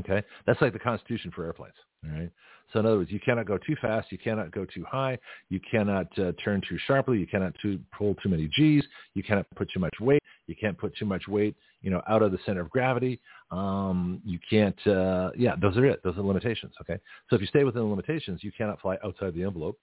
[0.00, 1.74] Okay, that's like the Constitution for airplanes.
[2.04, 2.30] All right.
[2.72, 5.18] So in other words, you cannot go too fast, you cannot go too high,
[5.50, 8.82] you cannot uh, turn too sharply, you cannot too, pull too many G's,
[9.14, 12.22] you cannot put too much weight, you can't put too much weight, you know, out
[12.22, 13.20] of the center of gravity.
[13.50, 14.78] Um, you can't.
[14.86, 16.02] Uh, yeah, those are it.
[16.02, 16.74] Those are limitations.
[16.80, 16.98] Okay.
[17.28, 19.78] So if you stay within the limitations, you cannot fly outside the envelope.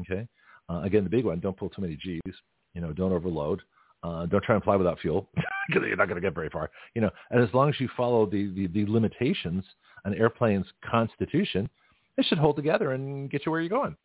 [0.00, 0.26] Okay.
[0.68, 2.20] Uh, again, the big one: don't pull too many G's.
[2.74, 3.62] You know, don't overload.
[4.02, 5.28] Uh, don't try and fly without fuel
[5.68, 6.70] because you're not going to get very far.
[6.94, 9.64] You know, and as long as you follow the, the, the limitations
[10.04, 11.68] an airplane's constitution,
[12.18, 13.96] it should hold together and get you where you're going.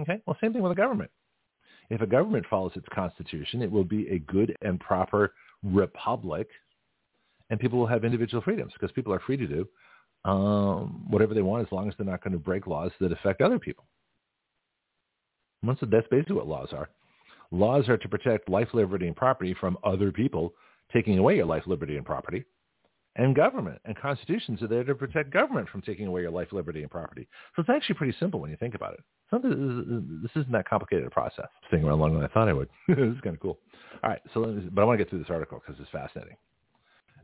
[0.00, 0.20] Okay.
[0.26, 1.10] Well, same thing with the government.
[1.90, 5.32] If a government follows its constitution, it will be a good and proper
[5.62, 6.48] republic,
[7.50, 9.66] and people will have individual freedoms because people are free to do
[10.24, 13.40] um, whatever they want as long as they're not going to break laws that affect
[13.40, 13.84] other people.
[15.62, 16.88] Once that's basically what laws are.
[17.50, 20.54] Laws are to protect life, liberty, and property from other people
[20.92, 22.44] taking away your life, liberty, and property.
[23.16, 26.82] And government and constitutions are there to protect government from taking away your life, liberty,
[26.82, 27.26] and property.
[27.56, 29.00] So it's actually pretty simple when you think about it.
[29.32, 31.48] This isn't that complicated a process.
[31.66, 32.68] Staying around longer than I thought I would.
[32.88, 33.58] this is kind of cool.
[34.04, 36.36] All right, so me, but I want to get through this article because it's fascinating.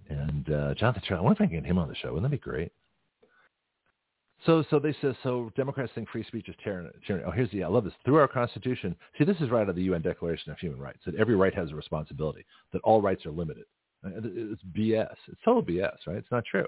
[0.09, 2.09] And uh, Jonathan, I wonder if I can get him on the show.
[2.13, 2.73] Wouldn't that be great?
[4.47, 6.91] So, so they say, so Democrats think free speech is tyranny.
[7.27, 7.95] Oh, here's the, I love this.
[8.05, 11.01] Through our Constitution, see, this is right out of the UN Declaration of Human Rights,
[11.07, 13.65] that every right has a responsibility, that all rights are limited.
[14.05, 15.15] Uh, it's BS.
[15.29, 16.17] It's total BS, right?
[16.17, 16.67] It's not true.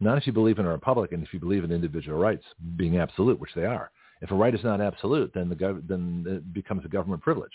[0.00, 2.44] Not if you believe in a republic and if you believe in individual rights
[2.76, 3.90] being absolute, which they are.
[4.22, 7.52] If a right is not absolute, then, the gov- then it becomes a government privilege.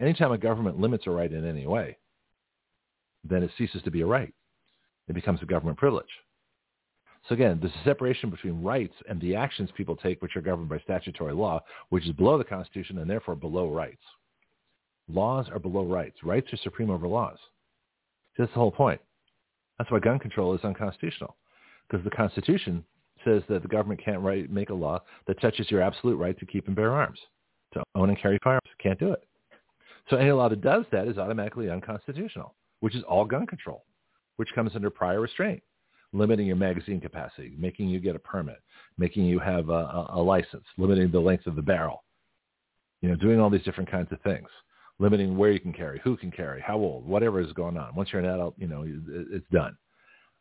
[0.00, 1.98] Anytime a government limits a right in any way,
[3.24, 4.32] then it ceases to be a right.
[5.08, 6.06] It becomes a government privilege.
[7.28, 10.70] So again, there's a separation between rights and the actions people take, which are governed
[10.70, 14.02] by statutory law, which is below the Constitution and therefore below rights.
[15.12, 16.16] Laws are below rights.
[16.22, 17.38] Rights are supreme over laws.
[18.38, 19.00] That's the whole point.
[19.76, 21.36] That's why gun control is unconstitutional,
[21.88, 22.82] because the Constitution
[23.24, 26.46] says that the government can't write, make a law that touches your absolute right to
[26.46, 27.18] keep and bear arms,
[27.74, 28.68] to own and carry firearms.
[28.82, 29.24] Can't do it.
[30.08, 33.84] So any law that does that is automatically unconstitutional, which is all gun control,
[34.36, 35.62] which comes under prior restraint
[36.12, 38.60] limiting your magazine capacity, making you get a permit,
[38.96, 42.04] making you have a, a, a license, limiting the length of the barrel,
[43.00, 44.48] you know, doing all these different kinds of things,
[44.98, 47.94] limiting where you can carry, who can carry, how old, whatever is going on.
[47.94, 49.76] Once you're an adult, you know, it's done.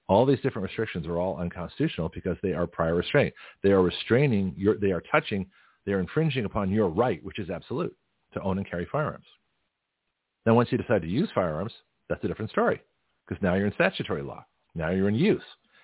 [0.08, 3.34] All these different restrictions are all unconstitutional because they are prior restraint.
[3.62, 5.46] They are restraining your, they are touching,
[5.86, 7.96] they are infringing upon your right, which is absolute,
[8.34, 9.26] to own and carry firearms.
[10.46, 11.74] Now, once you decide to use firearms,
[12.08, 12.82] that's a different story
[13.28, 14.46] because now you're in statutory law.
[14.78, 15.42] Now you're in use,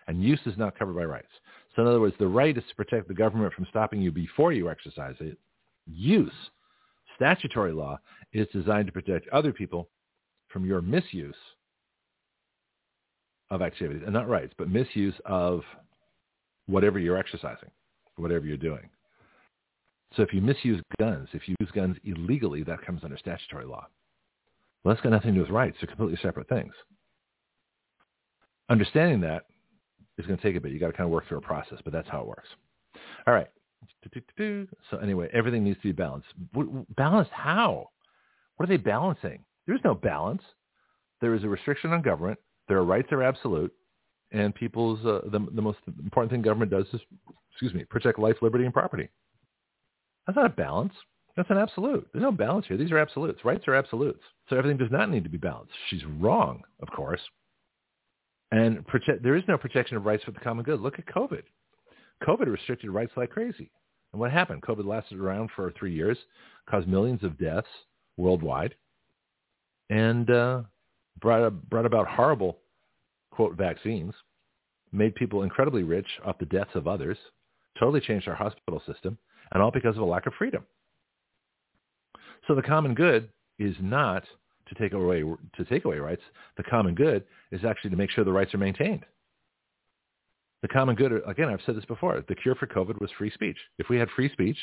[0.07, 1.32] and use is not covered by rights.
[1.76, 4.53] So in other words, the right is to protect the government from stopping you before
[4.53, 5.38] you exercise it.
[5.88, 6.32] Use,
[7.15, 7.98] statutory law,
[8.34, 9.90] is designed to protect other people
[10.48, 11.36] from your misuse
[13.49, 15.61] of activities, and not rights, but misuse of
[16.68, 17.70] whatever you're exercising,
[18.18, 18.90] whatever you're doing.
[20.15, 23.88] So if you misuse guns, if you use guns illegally, that comes under statutory law.
[24.84, 25.78] Well, that's got nothing to do with rights.
[25.82, 26.74] They're completely separate things
[28.69, 29.45] understanding that
[30.17, 30.72] is going to take a bit.
[30.72, 32.48] You got to kind of work through a process, but that's how it works.
[33.27, 33.48] All right.
[34.92, 36.27] So anyway, everything needs to be balanced.
[36.95, 37.90] Balanced how?
[38.58, 39.43] What are they balancing?
[39.66, 40.42] There is no balance.
[41.22, 42.40] There is a restriction on government.
[42.67, 43.74] Their rights are absolute,
[44.32, 47.01] and people's uh, the the most important thing government does is,
[47.51, 49.09] excuse me, protect life, liberty, and property.
[50.25, 50.93] That's not a balance.
[51.35, 52.08] That's an absolute.
[52.14, 52.77] There's no balance here.
[52.77, 53.43] These are absolutes.
[53.43, 54.22] Rights are absolutes.
[54.50, 55.74] So everything does not need to be balanced.
[55.90, 57.22] She's wrong, of course.
[58.53, 58.85] And
[59.23, 60.80] there is no protection of rights for the common good.
[60.80, 61.41] Look at COVID.
[62.23, 63.72] COVID restricted rights like crazy.
[64.11, 64.61] And what happened?
[64.61, 66.19] COVID lasted around for three years,
[66.69, 67.67] caused millions of deaths
[68.15, 68.75] worldwide,
[69.90, 70.61] and uh,
[71.19, 72.59] brought, brought about horrible,
[73.32, 74.14] quote, vaccines,
[74.91, 77.17] made people incredibly rich off the deaths of others,
[77.80, 79.17] totally changed our hospital system,
[79.51, 80.64] and all because of a lack of freedom.
[82.48, 84.25] So the common good is not
[84.74, 86.22] to take away to take away rights.
[86.58, 89.06] The common good is actually to make sure the rights are maintained.
[90.61, 92.24] The common good, again, I've said this before.
[92.27, 93.58] The cure for COVID was free speech.
[93.80, 94.58] If we had free speech,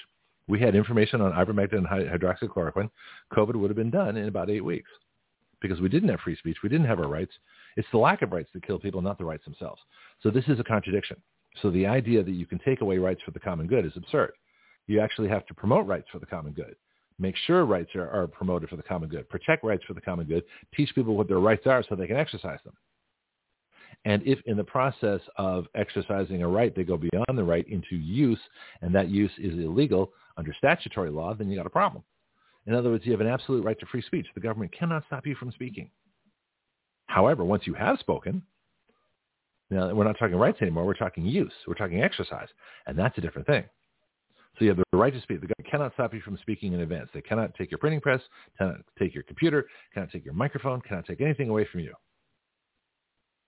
[0.48, 2.90] we had information on ivermectin and hydroxychloroquine,
[3.32, 4.90] COVID would have been done in about eight weeks.
[5.60, 7.32] Because we didn't have free speech, we didn't have our rights.
[7.76, 9.80] It's the lack of rights that kill people, not the rights themselves.
[10.22, 11.18] So this is a contradiction.
[11.60, 14.32] So the idea that you can take away rights for the common good is absurd.
[14.86, 16.76] You actually have to promote rights for the common good
[17.20, 20.26] make sure rights are, are promoted for the common good, protect rights for the common
[20.26, 22.74] good, teach people what their rights are so they can exercise them.
[24.06, 27.96] And if in the process of exercising a right, they go beyond the right into
[27.96, 28.40] use,
[28.80, 32.02] and that use is illegal under statutory law, then you got a problem.
[32.66, 34.26] In other words, you have an absolute right to free speech.
[34.34, 35.90] The government cannot stop you from speaking.
[37.06, 38.42] However, once you have spoken,
[39.70, 40.86] now we're not talking rights anymore.
[40.86, 41.52] We're talking use.
[41.66, 42.48] We're talking exercise.
[42.86, 43.64] And that's a different thing.
[44.58, 45.40] So you have the right to speak.
[45.40, 47.08] The government cannot stop you from speaking in advance.
[47.14, 48.20] They cannot take your printing press,
[48.58, 51.94] cannot take your computer, cannot take your microphone, cannot take anything away from you.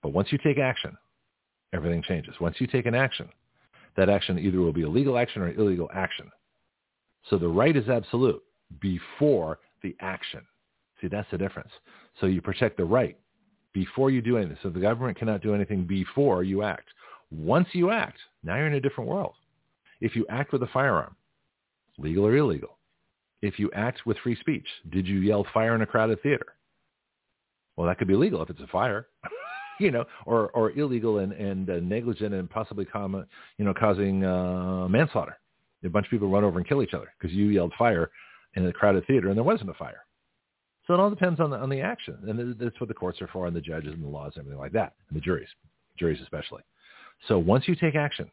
[0.02, 0.96] But once you take action,
[1.72, 2.34] everything changes.
[2.40, 3.28] Once you take an action,
[3.96, 6.30] that action either will be a legal action or an illegal action.
[7.28, 8.42] So the right is absolute
[8.80, 10.40] before the action.
[11.00, 11.70] See, that's the difference.
[12.20, 13.18] So you protect the right
[13.72, 14.58] before you do anything.
[14.62, 16.88] So the government cannot do anything before you act.
[17.30, 19.34] Once you act, now you're in a different world
[20.02, 21.14] if you act with a firearm,
[21.96, 22.76] legal or illegal,
[23.40, 24.66] if you act with free speech.
[24.90, 26.46] Did you yell fire in a crowded theater?
[27.76, 29.06] Well, that could be illegal if it's a fire,
[29.80, 33.24] you know, or, or illegal and, and uh, negligent and possibly com-
[33.56, 35.38] you know, causing uh, manslaughter.
[35.84, 38.10] A bunch of people run over and kill each other because you yelled fire
[38.54, 40.04] in a crowded theater and there wasn't a fire.
[40.86, 42.18] So it all depends on the, on the action.
[42.26, 44.60] And that's what the courts are for and the judges and the laws and everything
[44.60, 45.48] like that, and the juries,
[45.96, 46.62] juries especially.
[47.28, 48.30] So once you take action,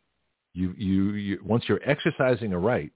[0.59, 2.91] you, you, you once you're exercising a right,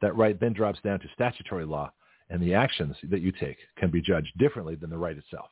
[0.00, 1.92] that right then drops down to statutory law,
[2.30, 5.48] and the actions that you take can be judged differently than the right itself.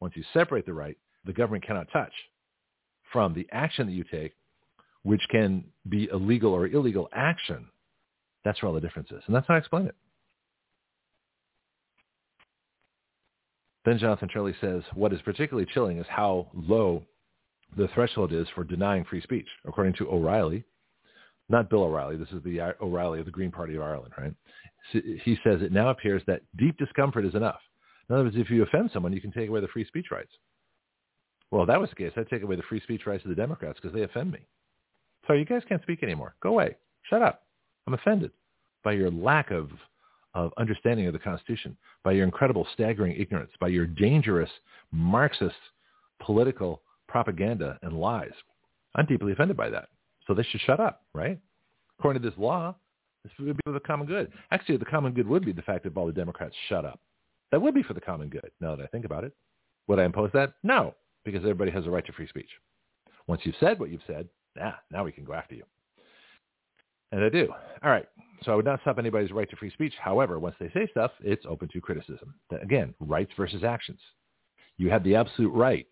[0.00, 2.12] Once you separate the right, the government cannot touch
[3.12, 4.32] from the action that you take,
[5.02, 7.66] which can be a legal or illegal action.
[8.44, 9.22] That's where all the difference is.
[9.26, 9.94] And that's how I explain it.
[13.84, 17.04] Then Jonathan Turley says, what is particularly chilling is how low
[17.76, 19.46] the threshold is for denying free speech.
[19.66, 20.64] According to O'Reilly,
[21.48, 24.34] not Bill O'Reilly, this is the O'Reilly of the Green Party of Ireland, right?
[24.92, 27.60] He says it now appears that deep discomfort is enough.
[28.08, 30.32] In other words, if you offend someone, you can take away the free speech rights.
[31.50, 33.34] Well, if that was the case, I'd take away the free speech rights of the
[33.36, 34.40] Democrats because they offend me.
[35.26, 36.34] Sorry, you guys can't speak anymore.
[36.42, 36.76] Go away.
[37.08, 37.44] Shut up.
[37.86, 38.30] I'm offended
[38.82, 39.70] by your lack of,
[40.34, 44.50] of understanding of the Constitution, by your incredible staggering ignorance, by your dangerous
[44.92, 45.54] Marxist
[46.20, 46.82] political
[47.14, 48.32] propaganda and lies.
[48.96, 49.86] I'm deeply offended by that.
[50.26, 51.38] So they should shut up, right?
[51.96, 52.74] According to this law,
[53.22, 54.32] this would be for the common good.
[54.50, 56.98] Actually, the common good would be the fact that all the Democrats shut up.
[57.52, 59.32] That would be for the common good, now that I think about it.
[59.86, 60.54] Would I impose that?
[60.64, 60.92] No,
[61.24, 62.50] because everybody has a right to free speech.
[63.28, 64.28] Once you've said what you've said,
[64.60, 65.62] ah, now we can go after you.
[67.12, 67.46] And I do.
[67.84, 68.06] All right.
[68.42, 69.94] So I would not stop anybody's right to free speech.
[70.00, 72.34] However, once they say stuff, it's open to criticism.
[72.60, 74.00] Again, rights versus actions.
[74.78, 75.86] You have the absolute right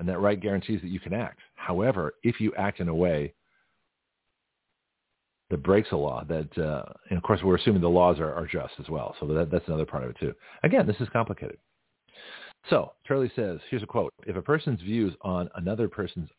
[0.00, 1.38] and that right guarantees that you can act.
[1.54, 3.34] However, if you act in a way
[5.50, 8.46] that breaks a law, that uh, and of course we're assuming the laws are, are
[8.46, 10.32] just as well, so that, that's another part of it too.
[10.64, 11.58] Again, this is complicated.
[12.68, 16.30] So Turley says, here's a quote: If a person's views on another person's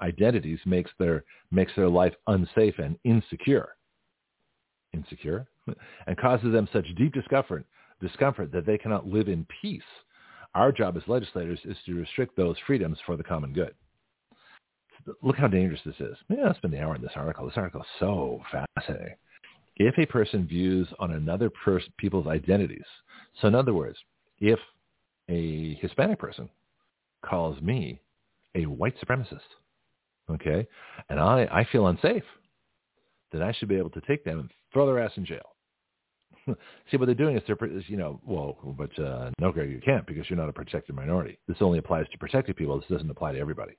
[0.00, 3.70] identities makes their makes their life unsafe and insecure,
[4.94, 5.48] insecure,
[6.06, 7.66] and causes them such deep discomfort
[8.00, 9.82] discomfort that they cannot live in peace
[10.54, 13.74] our job as legislators is to restrict those freedoms for the common good.
[15.22, 16.16] Look how dangerous this is.
[16.28, 17.46] Maybe I'll spend the hour on this article.
[17.46, 18.40] This article is so
[18.76, 19.14] fascinating.
[19.76, 22.84] If a person views on another pers- people's identities,
[23.40, 23.96] so in other words,
[24.40, 24.58] if
[25.28, 26.48] a Hispanic person
[27.24, 28.00] calls me
[28.54, 29.38] a white supremacist,
[30.30, 30.66] okay,
[31.08, 32.24] and I, I feel unsafe,
[33.30, 35.54] then I should be able to take them and throw their ass in jail.
[36.90, 40.06] See, what they're doing is they're, you know, well, but uh, no, Greg, you can't
[40.06, 41.38] because you're not a protected minority.
[41.48, 42.78] This only applies to protected people.
[42.78, 43.76] This doesn't apply to everybody.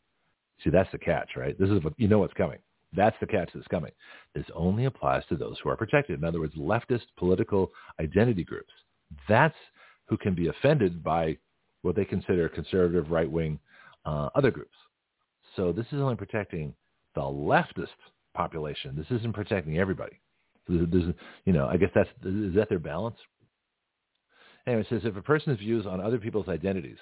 [0.64, 1.58] See, that's the catch, right?
[1.58, 2.60] This is what you know what's coming.
[2.96, 3.92] That's the catch that's coming.
[4.34, 6.20] This only applies to those who are protected.
[6.20, 8.74] In other words, leftist political identity groups.
[9.28, 9.56] That's
[10.08, 11.38] who can be offended by
[11.82, 13.60] what they consider conservative, right-wing,
[14.06, 14.76] uh, other groups.
[15.56, 16.74] So this is only protecting
[17.16, 17.88] the leftist
[18.34, 18.96] population.
[18.96, 20.20] This isn't protecting everybody.
[20.70, 21.14] There's,
[21.46, 23.18] you know, I guess that's is that their balance.
[24.68, 26.98] Anyway, it says if a person's views on other people's identities.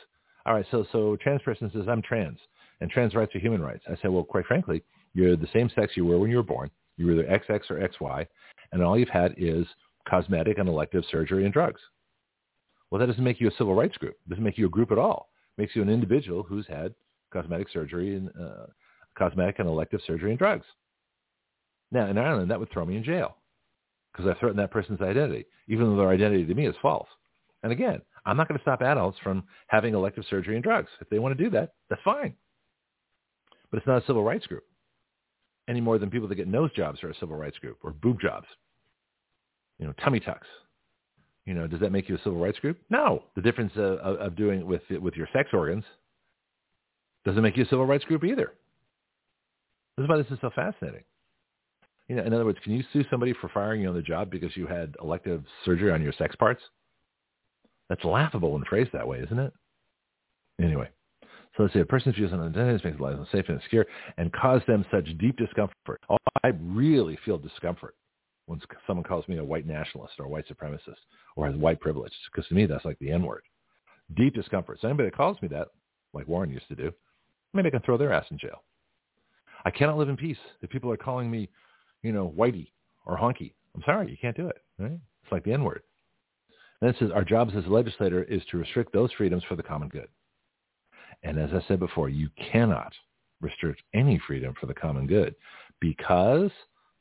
[0.45, 2.39] All right, so so trans person says I'm trans,
[2.79, 3.83] and trans rights are human rights.
[3.87, 6.71] I say, well, quite frankly, you're the same sex you were when you were born.
[6.95, 8.25] You were either XX or XY,
[8.71, 9.65] and all you've had is
[10.07, 11.81] cosmetic and elective surgery and drugs.
[12.89, 14.15] Well, that doesn't make you a civil rights group.
[14.25, 15.29] It doesn't make you a group at all.
[15.57, 16.93] It makes you an individual who's had
[17.33, 18.67] cosmetic surgery and uh,
[19.17, 20.65] cosmetic and elective surgery and drugs.
[21.91, 23.35] Now, in Ireland, that would throw me in jail
[24.17, 27.07] because I've threatened that person's identity, even though their identity to me is false.
[27.63, 30.89] And again, I'm not going to stop adults from having elective surgery and drugs.
[30.99, 32.33] If they want to do that, that's fine.
[33.69, 34.63] But it's not a civil rights group
[35.67, 38.19] any more than people that get nose jobs are a civil rights group or boob
[38.19, 38.47] jobs.
[39.79, 40.47] You know, tummy tucks.
[41.45, 42.77] You know, does that make you a civil rights group?
[42.89, 43.23] No.
[43.35, 45.83] The difference uh, of, of doing it with with your sex organs
[47.25, 48.53] doesn't make you a civil rights group either.
[49.97, 51.03] This is why this is so fascinating.
[52.07, 54.29] You know, in other words, can you sue somebody for firing you on the job
[54.31, 56.61] because you had elective surgery on your sex parts?
[57.89, 59.53] That's laughable when phrased that way, isn't it?
[60.61, 60.89] Anyway,
[61.55, 63.85] so let's say a person's views on identities makes life unsafe and insecure
[64.17, 66.01] and cause them such deep discomfort.
[66.09, 67.95] Oh, I really feel discomfort
[68.45, 70.95] when someone calls me a white nationalist or a white supremacist
[71.35, 73.43] or has white privilege, because to me that's like the N-word.
[74.15, 74.79] Deep discomfort.
[74.81, 75.67] So anybody that calls me that,
[76.13, 76.91] like Warren used to do,
[77.53, 78.63] maybe I can throw their ass in jail.
[79.65, 81.49] I cannot live in peace if people are calling me
[82.07, 82.71] you know, whitey
[83.05, 83.53] or honky.
[83.75, 84.57] I'm sorry, you can't do it.
[84.79, 84.91] Right?
[85.23, 85.81] It's like the N-word.
[86.81, 89.63] And it says our jobs as a legislator is to restrict those freedoms for the
[89.63, 90.07] common good.
[91.23, 92.93] And as I said before, you cannot
[93.41, 95.35] restrict any freedom for the common good
[95.81, 96.51] because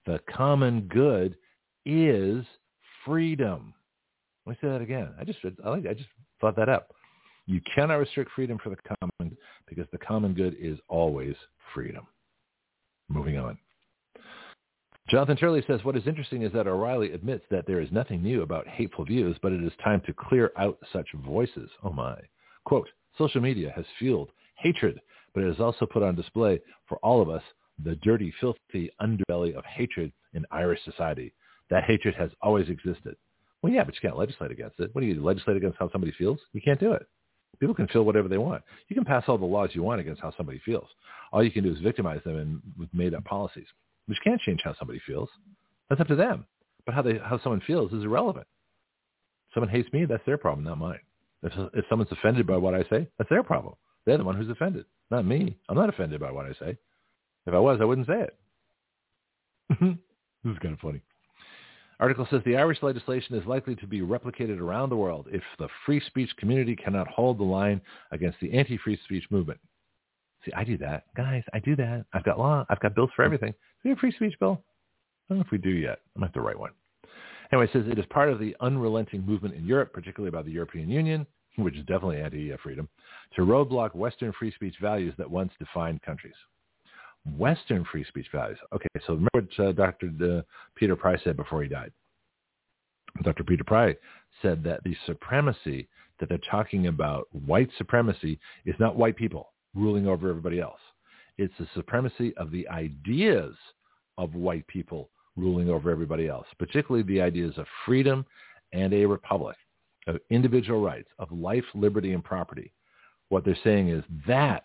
[0.07, 1.37] the common good
[1.85, 2.45] is
[3.05, 3.75] freedom.
[4.45, 5.15] Let me say that again.
[5.21, 6.09] I just I, just
[6.41, 6.93] thought that up.
[7.47, 9.37] You cannot restrict freedom for the common
[9.69, 11.35] because the common good is always
[11.75, 12.07] freedom.
[13.09, 13.59] Moving on.
[15.09, 18.43] Jonathan Turley says, what is interesting is that O'Reilly admits that there is nothing new
[18.43, 21.71] about hateful views, but it is time to clear out such voices.
[21.85, 22.17] Oh my.
[22.65, 25.01] Quote, social media has fueled hatred,
[25.33, 27.43] but it has also put on display for all of us
[27.85, 31.33] the dirty, filthy underbelly of hatred in Irish society.
[31.71, 33.15] That hatred has always existed.
[33.63, 34.91] Well, yeah, but you can't legislate against it.
[34.93, 36.41] What do you legislate against how somebody feels?
[36.53, 37.07] You can't do it.
[37.61, 38.63] People can feel whatever they want.
[38.89, 40.89] You can pass all the laws you want against how somebody feels.
[41.33, 43.67] All you can do is victimize them and with made-up policies,
[44.07, 45.29] which can't change how somebody feels.
[45.89, 46.47] That's up to them.
[46.85, 48.47] But how they how someone feels is irrelevant.
[49.53, 51.01] Someone hates me, that's their problem, not mine.
[51.43, 53.75] If, if someone's offended by what I say, that's their problem.
[54.05, 55.57] They're the one who's offended, not me.
[55.69, 56.77] I'm not offended by what I say.
[57.47, 58.39] If I was, I wouldn't say it.
[59.81, 61.01] this is kind of funny.
[61.99, 65.69] Article says the Irish legislation is likely to be replicated around the world if the
[65.87, 69.59] free speech community cannot hold the line against the anti-free speech movement.
[70.47, 71.05] See, I do that.
[71.17, 72.07] Guys, I do that.
[72.13, 72.65] I've got law.
[72.71, 73.51] I've got bills for everything.
[73.51, 74.63] Do we have a free speech bill?
[75.29, 75.99] I don't know if we do yet.
[76.17, 76.71] I might have to write one.
[77.53, 80.51] Anyway, it says it is part of the unrelenting movement in Europe, particularly by the
[80.51, 81.27] European Union,
[81.57, 82.89] which is definitely anti-freedom,
[83.35, 86.35] to roadblock Western free speech values that once defined countries.
[87.37, 88.59] Western free speech values.
[88.73, 90.11] Okay, so remember what uh, Dr.
[90.23, 90.43] Uh,
[90.77, 91.93] Peter Pry said before he died.
[93.23, 93.43] Dr.
[93.43, 93.97] Peter Pry
[94.43, 95.89] said that the supremacy
[96.21, 100.81] that they're talking about, white supremacy, is not white people ruling over everybody else.
[101.39, 103.55] It's the supremacy of the ideas
[104.19, 108.25] of white people ruling over everybody else, particularly the ideas of freedom
[108.73, 109.57] and a republic,
[110.07, 112.73] of individual rights, of life, liberty, and property.
[113.29, 114.65] What they're saying is that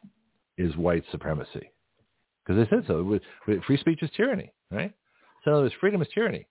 [0.57, 1.71] is white supremacy.
[2.45, 3.19] Because they said so.
[3.45, 4.93] Free speech is tyranny, right?
[5.43, 6.47] So there's freedom is tyranny.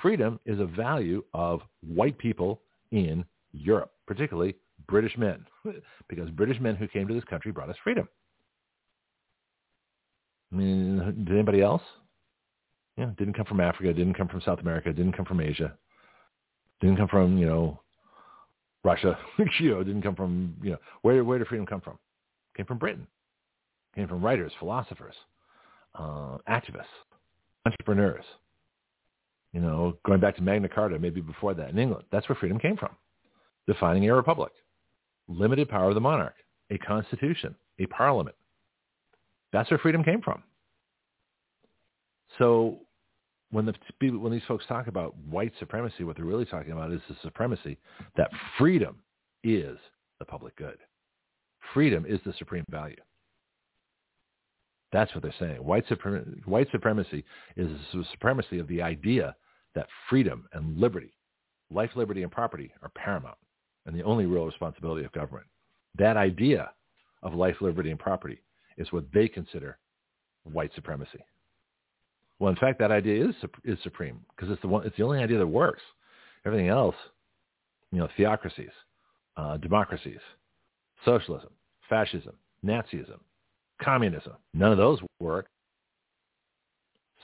[0.00, 4.54] Freedom is a value of white people in Europe, particularly
[4.88, 5.44] British men,
[6.08, 8.08] because British men who came to this country brought us freedom.
[10.52, 11.82] I mean, did anybody else?
[12.96, 15.74] Yeah, didn't come from Africa, didn't come from South America, didn't come from Asia,
[16.80, 17.80] didn't come from you know
[18.82, 19.16] Russia,
[19.60, 21.98] you know, didn't come from you know where where did freedom come from?
[22.56, 23.06] Came from Britain,
[23.94, 25.14] came from writers, philosophers,
[25.94, 26.86] uh, activists,
[27.66, 28.24] entrepreneurs.
[29.52, 32.58] You know, going back to Magna Carta, maybe before that in England, that's where freedom
[32.58, 32.90] came from.
[33.66, 34.52] Defining a republic,
[35.28, 36.34] limited power of the monarch,
[36.70, 38.36] a constitution, a parliament.
[39.52, 40.42] That's where freedom came from.
[42.38, 42.78] So
[43.50, 43.74] when the
[44.18, 47.78] when these folks talk about white supremacy, what they're really talking about is the supremacy
[48.16, 48.96] that freedom
[49.42, 49.78] is
[50.18, 50.78] the public good.
[51.72, 52.96] Freedom is the supreme value.
[54.92, 55.62] That's what they're saying.
[55.62, 57.24] White, suprem- white supremacy
[57.56, 59.36] is the supremacy of the idea
[59.74, 61.12] that freedom and liberty,
[61.70, 63.36] life, liberty, and property are paramount
[63.88, 65.46] and the only real responsibility of government.
[65.96, 66.70] That idea
[67.22, 68.42] of life, liberty, and property
[68.76, 69.78] is what they consider
[70.44, 71.24] white supremacy.
[72.38, 73.34] Well, in fact, that idea is
[73.64, 74.86] is supreme because it's the one.
[74.86, 75.80] It's the only idea that works.
[76.44, 76.94] Everything else,
[77.90, 78.70] you know, theocracies,
[79.36, 80.20] uh, democracies,
[81.04, 81.50] socialism,
[81.88, 82.34] fascism,
[82.64, 83.18] Nazism,
[83.82, 84.34] communism.
[84.52, 85.48] None of those work.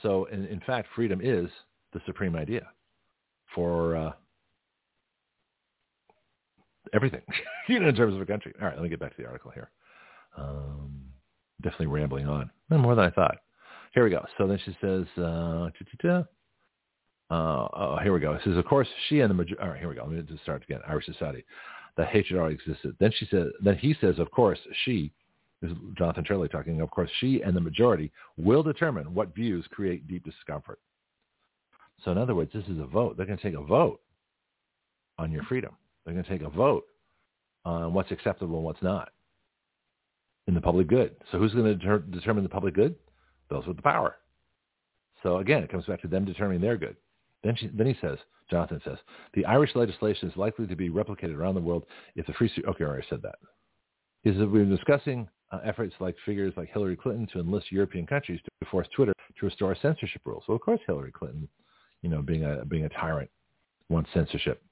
[0.01, 1.47] So, in, in fact, freedom is
[1.93, 2.67] the supreme idea
[3.53, 4.11] for uh,
[6.95, 7.21] everything,
[7.69, 8.53] in terms of a country.
[8.59, 9.69] All right, let me get back to the article here.
[10.37, 11.01] Um,
[11.61, 12.49] definitely rambling on.
[12.69, 13.37] More than I thought.
[13.93, 14.25] Here we go.
[14.37, 15.69] So then she says, uh,
[17.31, 18.33] uh, oh, here we go.
[18.33, 19.61] It says, of course, she and the majority.
[19.63, 20.03] All right, here we go.
[20.03, 20.79] Let me just start again.
[20.87, 21.45] Irish society.
[21.97, 22.95] The hatred already existed.
[22.99, 23.47] Then she said.
[23.63, 25.11] Then he says, of course, she
[25.61, 30.07] is Jonathan Turley talking, of course, she and the majority will determine what views create
[30.07, 30.79] deep discomfort.
[32.03, 33.17] So in other words, this is a vote.
[33.17, 34.01] They're going to take a vote
[35.17, 35.71] on your freedom.
[36.05, 36.85] They're going to take a vote
[37.63, 39.09] on what's acceptable and what's not
[40.47, 41.15] in the public good.
[41.31, 42.95] So who's going to deter- determine the public good?
[43.49, 44.17] Those with the power.
[45.23, 46.95] So again, it comes back to them determining their good.
[47.43, 48.17] Then, she, then he says,
[48.49, 48.97] Jonathan says,
[49.33, 51.85] the Irish legislation is likely to be replicated around the world
[52.15, 52.51] if the free...
[52.67, 53.35] Okay, I already said that.
[54.23, 58.05] Is that we've been discussing uh, efforts like figures like Hillary Clinton to enlist European
[58.05, 60.43] countries to force Twitter to restore censorship rules.
[60.47, 61.47] So of course, Hillary Clinton,
[62.01, 63.29] you know, being a being a tyrant,
[63.89, 64.63] wants censorship.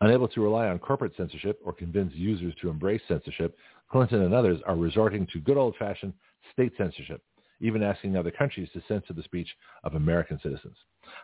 [0.00, 3.56] Unable to rely on corporate censorship or convince users to embrace censorship,
[3.90, 6.12] Clinton and others are resorting to good old-fashioned
[6.52, 7.22] state censorship,
[7.60, 9.48] even asking other countries to censor the speech
[9.84, 10.76] of American citizens.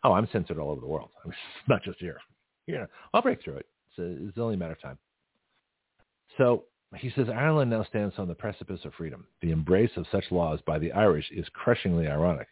[0.04, 1.10] Oh, I'm censored all over the world.
[1.24, 1.36] I mean,
[1.68, 2.18] not just here.
[2.66, 3.66] Know, I'll break through it.
[3.90, 4.98] It's, a, it's only a matter of time.
[6.36, 6.64] So
[6.96, 9.26] he says Ireland now stands on the precipice of freedom.
[9.42, 12.48] The embrace of such laws by the Irish is crushingly ironic.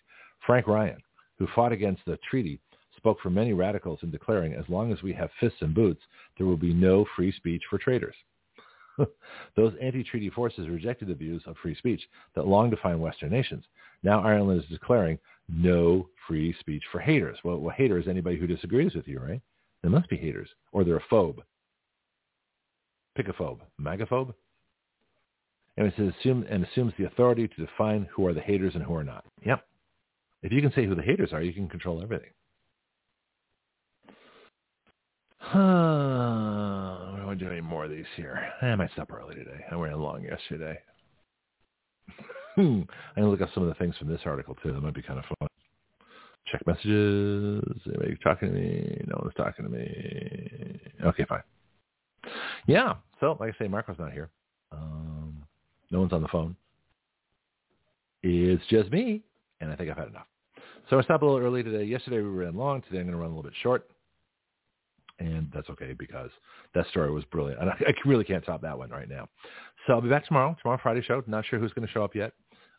[0.47, 0.99] Frank Ryan,
[1.39, 2.61] who fought against the treaty,
[3.05, 6.01] spoke for many radicals in declaring, as long as we have fists and boots,
[6.39, 8.15] there will be no free speech for traitors.
[9.57, 12.01] Those anti-treaty forces rejected the views of free speech
[12.35, 13.65] that long defined Western nations.
[14.03, 15.19] Now Ireland is declaring
[15.51, 17.37] no free speech for haters.
[17.45, 19.43] Well, well hater is anybody who disagrees with you, right?
[19.83, 21.41] They must be haters, or they're a phobe.
[23.17, 23.61] Pick a phobe.
[23.79, 24.33] Magaphobe?
[25.77, 28.83] And it says assume, and assumes the authority to define who are the haters and
[28.83, 29.27] who are not.
[29.45, 29.63] Yep.
[30.43, 32.31] If you can say who the haters are, you can control everything.
[35.53, 38.49] I don't want to do any more of these here.
[38.63, 39.65] I might stop early today.
[39.71, 40.79] I ran long yesterday.
[42.57, 44.73] I'm going to look up some of the things from this article too.
[44.73, 45.49] That might be kind of fun.
[46.51, 47.63] Check messages.
[47.87, 49.03] Anybody talking to me?
[49.07, 50.81] No one's talking to me.
[51.05, 51.43] Okay, fine.
[52.67, 52.95] Yeah.
[53.21, 54.31] So, like I say, Marco's not here.
[54.73, 55.43] Um,
[55.91, 56.57] no one's on the phone.
[58.23, 59.23] It's just me,
[59.61, 60.27] and I think I've had enough.
[60.89, 61.85] So I stopped a little early today.
[61.85, 62.83] Yesterday we ran long.
[62.83, 63.89] Today I'm going to run a little bit short.
[65.21, 66.31] And that's okay because
[66.75, 67.61] that story was brilliant.
[67.61, 69.29] And I, I really can't top that one right now.
[69.87, 70.57] So I'll be back tomorrow.
[70.61, 71.23] Tomorrow Friday show.
[71.27, 72.33] Not sure who's going to show up yet.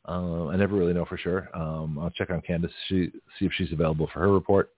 [0.08, 1.50] Uh, I never really know for sure.
[1.54, 4.72] Um, I'll check on Candace, she, see if she's available for her report.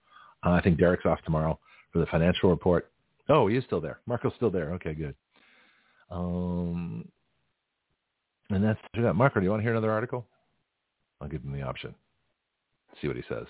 [0.45, 1.59] Uh, I think Derek's off tomorrow
[1.91, 2.91] for the financial report.
[3.27, 3.99] Oh, he is still there.
[4.05, 4.73] Marco's still there.
[4.75, 5.15] Okay, good.
[6.09, 7.07] Um,
[8.49, 9.15] and that's that.
[9.15, 10.25] Marco, do you want to hear another article?
[11.19, 11.93] I'll give him the option.
[13.01, 13.45] See what he says.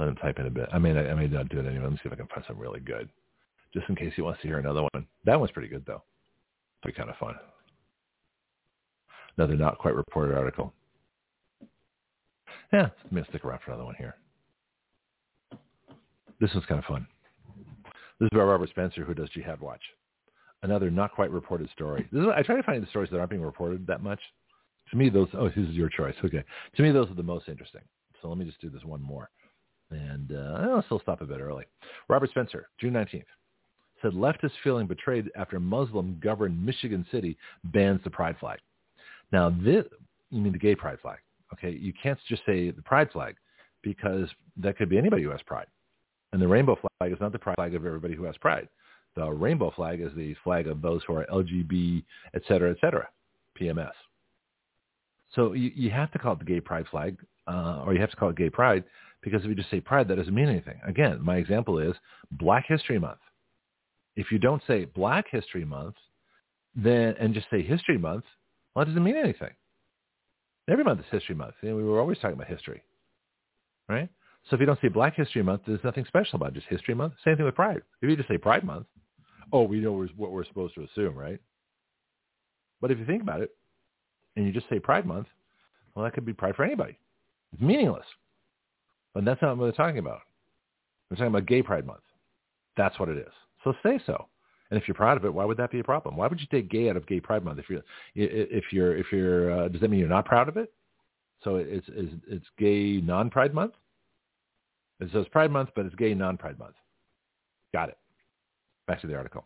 [0.00, 0.66] Let him type in a bit.
[0.72, 1.82] I mean, I, I may not do it anyway.
[1.82, 3.10] Let me see if I can find something really good,
[3.74, 5.06] just in case he wants to hear another one.
[5.26, 6.02] That one's pretty good though.
[6.82, 7.34] Pretty kind of fun.
[9.36, 10.72] Another not quite reported article.
[12.72, 14.14] Yeah, I'm gonna stick around for another one here.
[16.40, 17.06] This one's kind of fun.
[18.18, 19.82] This is by Robert Spencer, who does Jihad Watch.
[20.62, 22.08] Another not quite reported story.
[22.10, 24.20] This Is, I try to find the stories that aren't being reported that much.
[24.92, 25.28] To me, those.
[25.34, 26.14] Oh, this is your choice.
[26.24, 26.42] Okay.
[26.76, 27.82] To me, those are the most interesting.
[28.22, 29.28] So let me just do this one more.
[29.90, 31.64] And uh, I'll still stop a bit early.
[32.08, 33.24] Robert Spencer, June 19th,
[34.02, 38.58] said leftists feeling betrayed after Muslim-governed Michigan City bans the pride flag.
[39.32, 39.84] Now, this,
[40.30, 41.18] you mean the gay pride flag.
[41.52, 43.34] Okay, you can't just say the pride flag
[43.82, 45.66] because that could be anybody who has pride.
[46.32, 48.68] And the rainbow flag is not the pride flag of everybody who has pride.
[49.16, 52.04] The rainbow flag is the flag of those who are LGB,
[52.34, 53.08] et cetera, et cetera,
[53.60, 53.90] PMS.
[55.34, 57.16] So you, you have to call it the gay pride flag,
[57.50, 58.84] uh, or you have to call it gay pride
[59.22, 60.80] because if you just say pride, that doesn't mean anything.
[60.86, 61.94] Again, my example is
[62.32, 63.18] Black History Month.
[64.16, 65.96] If you don't say Black History Month,
[66.74, 68.24] then and just say History Month,
[68.74, 69.50] well, it doesn't mean anything.
[70.68, 71.54] Every month is History Month.
[71.62, 72.82] You know, we were always talking about history,
[73.88, 74.08] right?
[74.48, 76.94] So if you don't say Black History Month, there's nothing special about it, just History
[76.94, 77.14] Month.
[77.24, 77.82] Same thing with Pride.
[78.00, 78.86] If you just say Pride Month,
[79.52, 81.40] oh, we know what we're supposed to assume, right?
[82.80, 83.50] But if you think about it,
[84.36, 85.26] and you just say Pride Month,
[85.94, 86.96] well, that could be Pride for anybody.
[87.52, 88.06] It's meaningless.
[89.14, 90.20] But that's not what they're talking about.
[91.08, 92.02] They're talking about Gay Pride Month.
[92.76, 93.32] That's what it is.
[93.64, 94.26] So say so.
[94.70, 96.16] And if you're proud of it, why would that be a problem?
[96.16, 97.58] Why would you take gay out of Gay Pride Month?
[97.58, 97.82] If you're,
[98.14, 100.72] if you're, if you're, uh, does that mean you're not proud of it?
[101.42, 103.72] So it's it's, it's Gay Non-Pride Month.
[105.00, 106.76] It says Pride Month, but it's Gay Non-Pride Month.
[107.72, 107.98] Got it.
[108.86, 109.44] Back to the article.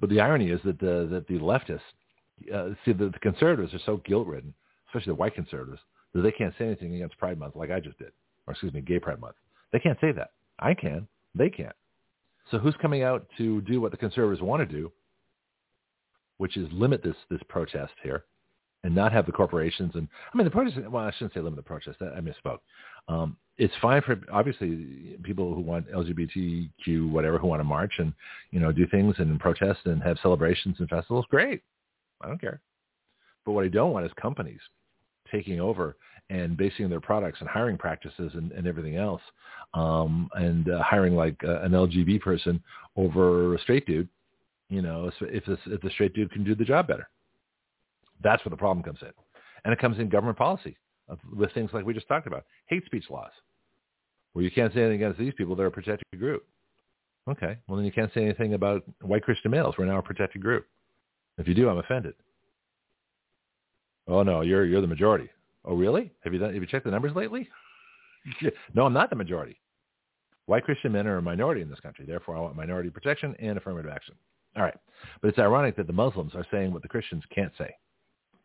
[0.00, 1.80] But the irony is that the that the leftists,
[2.52, 4.54] uh, see, the, the conservatives are so guilt-ridden,
[4.88, 5.82] especially the white conservatives,
[6.14, 8.12] that they can't say anything against Pride Month like I just did
[8.48, 9.36] or excuse me, Gay Pride Month.
[9.72, 10.30] They can't say that.
[10.58, 11.06] I can.
[11.34, 11.76] They can't.
[12.50, 14.90] So who's coming out to do what the conservatives want to do,
[16.38, 18.24] which is limit this this protest here,
[18.82, 20.78] and not have the corporations and I mean the protest.
[20.88, 21.98] Well, I shouldn't say limit the protest.
[22.00, 22.60] I misspoke.
[23.06, 28.14] Um, it's fine for obviously people who want LGBTQ whatever who want to march and
[28.50, 31.26] you know do things and protest and have celebrations and festivals.
[31.28, 31.62] Great,
[32.22, 32.60] I don't care.
[33.44, 34.60] But what I don't want is companies
[35.30, 35.96] taking over
[36.30, 39.22] and basing their products and hiring practices and, and everything else,
[39.74, 42.62] um, and uh, hiring like uh, an LGB person
[42.96, 44.08] over a straight dude,
[44.68, 47.08] you know, if if the straight dude can do the job better.
[48.22, 49.12] That's where the problem comes in,
[49.64, 50.76] and it comes in government policy
[51.34, 53.30] with things like we just talked about, hate speech laws,
[54.32, 56.44] where you can't say anything against these people; they're a protected group.
[57.28, 59.76] Okay, well then you can't say anything about white Christian males.
[59.78, 60.66] We're now a protected group.
[61.38, 62.14] If you do, I'm offended.
[64.08, 65.28] Oh no, you're you're the majority.
[65.64, 66.10] Oh, really?
[66.24, 66.54] Have you done?
[66.54, 67.48] Have you checked the numbers lately?
[68.74, 69.60] no, I'm not the majority.
[70.46, 72.06] White Christian men are a minority in this country.
[72.06, 74.14] Therefore, I want minority protection and affirmative action.
[74.56, 74.78] All right.
[75.20, 77.74] But it's ironic that the Muslims are saying what the Christians can't say.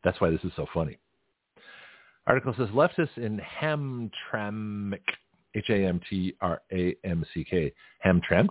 [0.03, 0.99] That's why this is so funny.
[2.27, 4.99] Article says leftists in Hamtramck,
[5.55, 6.03] H-A-M-T-R-A-M-C-K,
[8.05, 8.49] Hamtramck,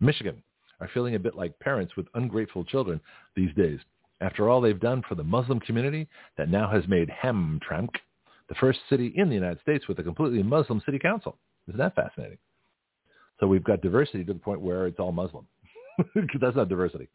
[0.00, 0.42] Michigan,
[0.80, 3.00] are feeling a bit like parents with ungrateful children
[3.36, 3.78] these days
[4.20, 7.90] after all they've done for the Muslim community that now has made Hamtramck
[8.48, 11.38] the first city in the United States with a completely Muslim city council.
[11.68, 12.38] Isn't that fascinating?
[13.40, 15.46] So we've got diversity to the point where it's all Muslim.
[16.40, 17.08] That's not diversity.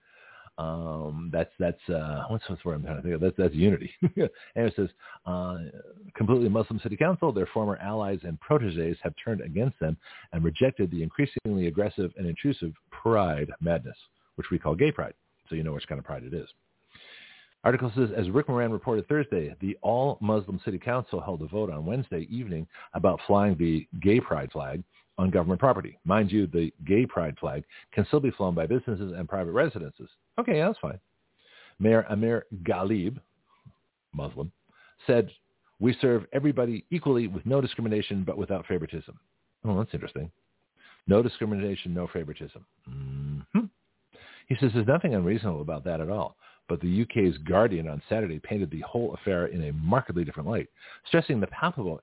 [0.59, 3.21] Um, that's that's uh, what's what's word I'm trying to think of.
[3.21, 3.91] That's that's unity.
[4.03, 4.89] and it says
[5.25, 5.57] uh,
[6.15, 7.31] completely Muslim city council.
[7.31, 9.97] Their former allies and proteges have turned against them
[10.31, 13.97] and rejected the increasingly aggressive and intrusive pride madness,
[14.35, 15.15] which we call gay pride.
[15.49, 16.47] So you know which kind of pride it is.
[17.63, 21.85] Article says, as Rick Moran reported Thursday, the all-Muslim city council held a vote on
[21.85, 24.83] Wednesday evening about flying the gay pride flag
[25.17, 25.97] on government property.
[26.03, 30.09] Mind you, the gay pride flag can still be flown by businesses and private residences.
[30.37, 30.99] Okay, yeah, that's fine.
[31.79, 33.17] Mayor Amir Ghalib,
[34.13, 34.51] Muslim,
[35.07, 35.29] said,
[35.79, 39.17] we serve everybody equally with no discrimination but without favoritism.
[39.65, 40.29] Oh, that's interesting.
[41.07, 42.65] No discrimination, no favoritism.
[42.89, 43.65] Mm-hmm.
[44.47, 46.35] He says there's nothing unreasonable about that at all.
[46.69, 50.69] But the UK's Guardian on Saturday painted the whole affair in a markedly different light,
[51.07, 51.99] stressing the palpable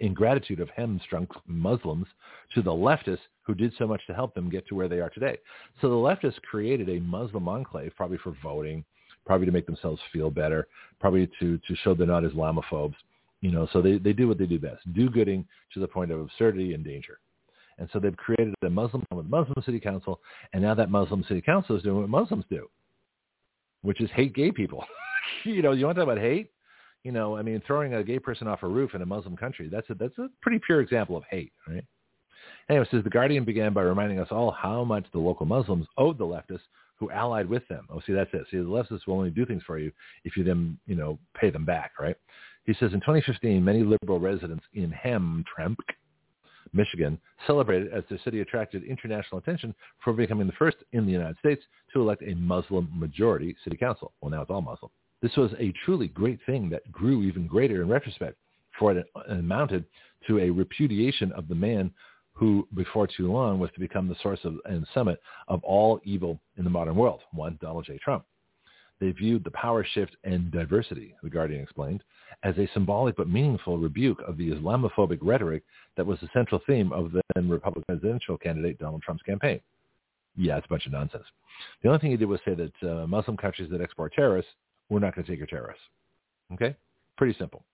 [0.00, 2.06] ingratitude of Hamtramck Muslims
[2.54, 5.10] to the leftists who did so much to help them get to where they are
[5.10, 5.38] today.
[5.80, 8.84] So the leftists created a Muslim enclave, probably for voting,
[9.24, 10.66] probably to make themselves feel better,
[11.00, 12.96] probably to, to show they're not Islamophobes.
[13.40, 15.44] You know, so they, they do what they do best, do gooding
[15.74, 17.18] to the point of absurdity and danger.
[17.78, 20.20] And so they've created a Muslim with Muslim City Council,
[20.52, 22.68] and now that Muslim City Council is doing what Muslims do,
[23.82, 24.84] which is hate gay people.
[25.44, 26.50] you know, you want to talk about hate?
[27.04, 29.68] You know, I mean, throwing a gay person off a roof in a Muslim country,
[29.68, 31.84] that's a, that's a pretty pure example of hate, right?
[32.68, 36.16] Anyway, says The Guardian began by reminding us all how much the local Muslims owed
[36.16, 36.60] the leftists
[36.96, 37.86] who allied with them.
[37.90, 38.46] Oh, see, that's it.
[38.50, 39.90] See, the leftists will only do things for you
[40.24, 42.16] if you then, you know, pay them back, right?
[42.64, 45.76] He says in 2015, many liberal residents in Hamtramck,
[46.72, 51.38] Michigan, celebrated as the city attracted international attention for becoming the first in the United
[51.38, 54.12] States to elect a Muslim majority city council.
[54.20, 54.90] Well, now it's all Muslim.
[55.20, 58.36] This was a truly great thing that grew even greater in retrospect,
[58.78, 59.84] for it amounted
[60.26, 61.90] to a repudiation of the man
[62.32, 66.40] who, before too long, was to become the source of, and summit of all evil
[66.56, 67.98] in the modern world, one Donald J.
[67.98, 68.24] Trump.
[69.02, 72.04] They viewed the power shift and diversity, the Guardian explained,
[72.44, 75.64] as a symbolic but meaningful rebuke of the Islamophobic rhetoric
[75.96, 79.60] that was the central theme of the then Republican presidential candidate Donald Trump's campaign.
[80.36, 81.24] Yeah, it's a bunch of nonsense.
[81.82, 84.52] The only thing he did was say that uh, Muslim countries that export terrorists,
[84.88, 85.82] we're not going to take your terrorists.
[86.52, 86.76] Okay?
[87.16, 87.64] Pretty simple.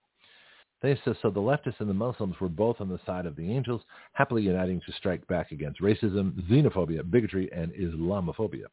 [0.81, 3.53] They said, so the leftists and the Muslims were both on the side of the
[3.53, 3.83] angels,
[4.15, 8.69] happily uniting to strike back against racism, xenophobia, bigotry, and Islamophobia.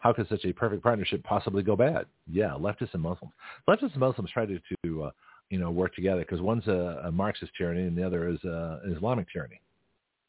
[0.00, 2.06] How could such a perfect partnership possibly go bad?
[2.30, 3.32] Yeah, leftists and Muslims.
[3.68, 5.10] Leftists and Muslims try to, to uh,
[5.50, 8.80] you know, work together because one's a, a, Marxist tyranny and the other is uh,
[8.84, 9.60] an Islamic tyranny.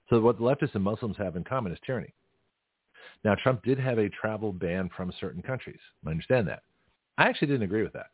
[0.09, 2.13] So what leftists and Muslims have in common is tyranny.
[3.23, 5.79] Now, Trump did have a travel ban from certain countries.
[6.05, 6.63] I understand that.
[7.17, 8.07] I actually didn't agree with that.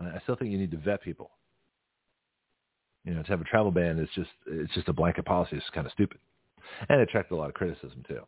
[0.00, 1.32] I still think you need to vet people.
[3.04, 5.56] You know, to have a travel ban is just it's just a blanket policy.
[5.56, 6.18] It's kind of stupid,
[6.88, 8.20] and it attracted a lot of criticism too.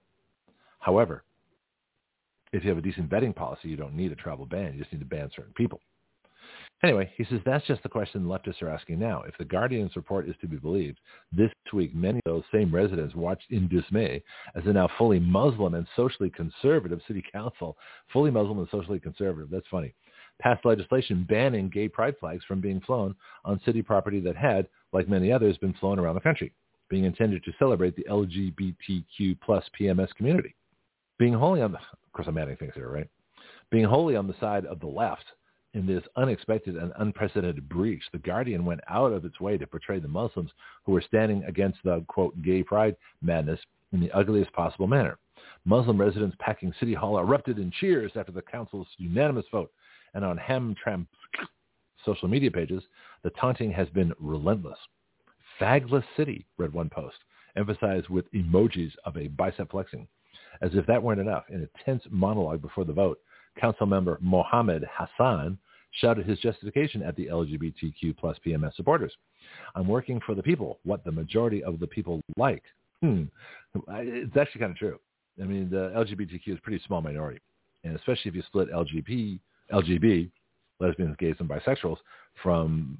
[0.78, 1.22] However,
[2.52, 4.72] if you have a decent vetting policy, you don't need a travel ban.
[4.74, 5.80] You just need to ban certain people.
[6.82, 9.22] Anyway, he says that's just the question leftists are asking now.
[9.22, 10.98] If the Guardian's report is to be believed,
[11.30, 14.22] this week many of those same residents watched in dismay
[14.56, 17.76] as the now fully Muslim and socially conservative city council,
[18.12, 19.94] fully Muslim and socially conservative, that's funny,
[20.40, 23.14] passed legislation banning gay pride flags from being flown
[23.44, 26.50] on city property that had, like many others, been flown around the country,
[26.88, 30.54] being intended to celebrate the LGBTQ plus PMS community.
[31.20, 33.06] Being wholly on the, of course I'm adding things here, right?
[33.70, 35.26] Being wholly on the side of the left
[35.74, 39.98] in this unexpected and unprecedented breach, the Guardian went out of its way to portray
[39.98, 40.50] the Muslims
[40.86, 43.60] who were standing against the, quote, gay pride madness
[43.92, 45.18] in the ugliest possible manner.
[45.66, 49.70] Muslim residents packing City Hall erupted in cheers after the council's unanimous vote
[50.14, 51.06] and on Hamtramck
[52.02, 52.82] social media pages,
[53.24, 54.78] the taunting has been relentless.
[55.60, 57.18] Fagless City, read one post,
[57.56, 60.08] emphasized with emojis of a bicep flexing.
[60.62, 63.18] As if that weren't enough, in a tense monologue before the vote,
[63.58, 65.58] Council member Mohammed Hassan
[65.92, 69.12] shouted his justification at the LGBTQ plus PMS supporters.
[69.74, 72.62] I'm working for the people, what the majority of the people like.
[73.02, 73.24] Hmm.
[73.88, 74.98] It's actually kind of true.
[75.40, 77.40] I mean, the LGBTQ is a pretty small minority.
[77.82, 79.40] And especially if you split LGBT
[79.72, 80.30] LGB,
[80.80, 81.96] lesbians, gays, and bisexuals
[82.42, 82.98] from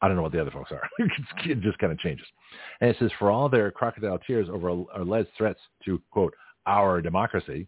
[0.00, 0.88] I don't know what the other folks are.
[1.44, 2.26] it just kind of changes.
[2.80, 6.34] And it says, for all their crocodile tears over our alleged threats to, quote,
[6.68, 7.66] our democracy,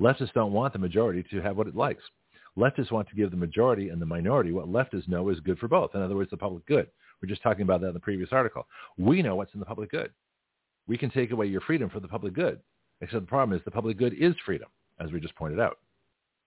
[0.00, 2.02] leftists don't want the majority to have what it likes.
[2.56, 5.68] Leftists want to give the majority and the minority what leftists know is good for
[5.68, 5.94] both.
[5.94, 6.86] In other words, the public good.
[7.20, 8.66] We're just talking about that in the previous article.
[8.96, 10.12] We know what's in the public good.
[10.86, 12.60] We can take away your freedom for the public good.
[13.00, 14.68] Except the problem is the public good is freedom,
[15.00, 15.78] as we just pointed out.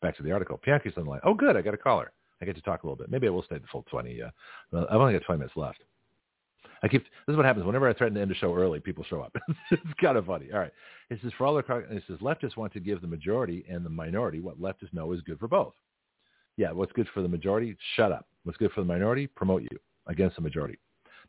[0.02, 0.60] Back to the article.
[0.66, 1.22] Bianchi's on the line.
[1.24, 1.56] Oh, good.
[1.56, 2.12] I got a caller.
[2.42, 3.12] I get to talk a little bit.
[3.12, 4.22] Maybe I will stay the full 20.
[4.22, 4.30] Uh,
[4.90, 5.84] I've only got 20 minutes left.
[6.84, 7.04] I keep.
[7.04, 8.80] This is what happens whenever I threaten to end the show early.
[8.80, 9.36] People show up.
[9.72, 10.48] it's kind of funny.
[10.52, 10.72] All right.
[11.10, 13.90] It says for all the it says leftists want to give the majority and the
[13.90, 15.74] minority what leftists know is good for both.
[16.58, 17.78] Yeah, what's good for the majority?
[17.96, 18.28] Shut up.
[18.44, 19.28] What's good for the minority?
[19.28, 19.78] Promote you
[20.08, 20.78] against the majority.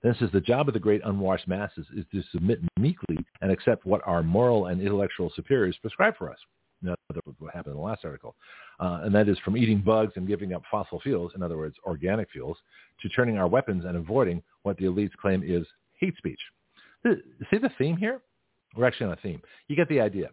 [0.02, 3.52] Then it says the job of the great unwashed masses is to submit meekly and
[3.52, 6.38] accept what our moral and intellectual superiors prescribe for us.
[6.82, 6.94] Now,
[7.38, 8.34] what happened in the last article.
[8.80, 11.76] Uh, and that is from eating bugs and giving up fossil fuels, in other words,
[11.84, 12.56] organic fuels,
[13.00, 15.66] to turning our weapons and avoiding what the elites claim is
[15.98, 16.40] hate speech.
[17.04, 18.20] See the theme here?
[18.76, 19.40] We're actually on a theme.
[19.68, 20.30] You get the idea.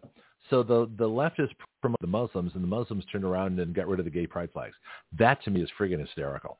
[0.48, 3.98] So the, the leftists promote the Muslims, and the Muslims turn around and get rid
[3.98, 4.74] of the gay pride flags.
[5.18, 6.58] That, to me, is friggin' hysterical.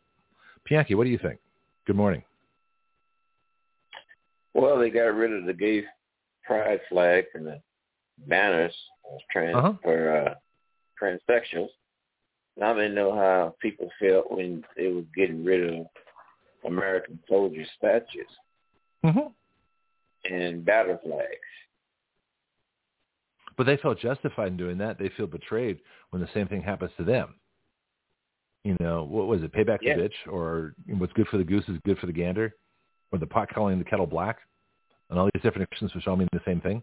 [0.68, 1.40] Bianchi, what do you think?
[1.86, 2.22] Good morning.
[4.54, 5.84] Well, they got rid of the gay
[6.44, 7.60] pride flag and the
[8.26, 8.74] banners
[9.30, 9.72] trans uh-huh.
[9.82, 10.34] for uh,
[11.00, 11.68] transsexuals.
[12.56, 15.86] Now they know how people felt when they were getting rid of
[16.66, 18.26] American soldier statues
[19.04, 20.32] mm-hmm.
[20.32, 21.26] and battle flags.
[23.56, 24.98] But they felt justified in doing that.
[24.98, 27.34] They feel betrayed when the same thing happens to them.
[28.64, 29.52] You know, what was it?
[29.52, 29.96] Payback yeah.
[29.96, 32.54] the bitch, or what's good for the goose is good for the gander,
[33.10, 34.38] or the pot calling the kettle black,
[35.08, 36.82] and all these different expressions which all mean the same thing.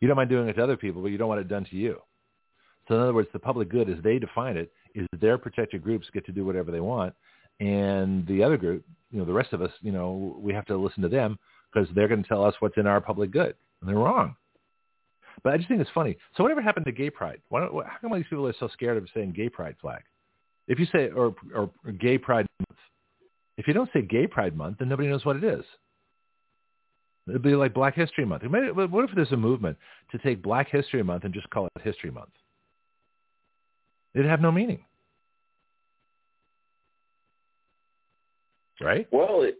[0.00, 1.76] You don't mind doing it to other people, but you don't want it done to
[1.76, 2.00] you.
[2.86, 6.08] So in other words, the public good, as they define it, is their protected groups
[6.12, 7.14] get to do whatever they want,
[7.60, 10.76] and the other group, you know, the rest of us, you know, we have to
[10.76, 11.38] listen to them
[11.72, 14.34] because they're going to tell us what's in our public good, and they're wrong.
[15.42, 16.16] But I just think it's funny.
[16.36, 17.40] So whatever happened to gay pride?
[17.48, 20.02] Why don't, how come all these people are so scared of saying gay pride flag?
[20.66, 22.78] If you say or or gay pride month,
[23.56, 25.64] if you don't say gay pride month, then nobody knows what it is.
[27.28, 28.42] It'd be like Black History Month.
[28.44, 29.76] What if there's a movement
[30.12, 32.30] to take Black History Month and just call it History Month?
[34.14, 34.84] It'd have no meaning.
[38.80, 39.06] Right?
[39.10, 39.58] Well, it,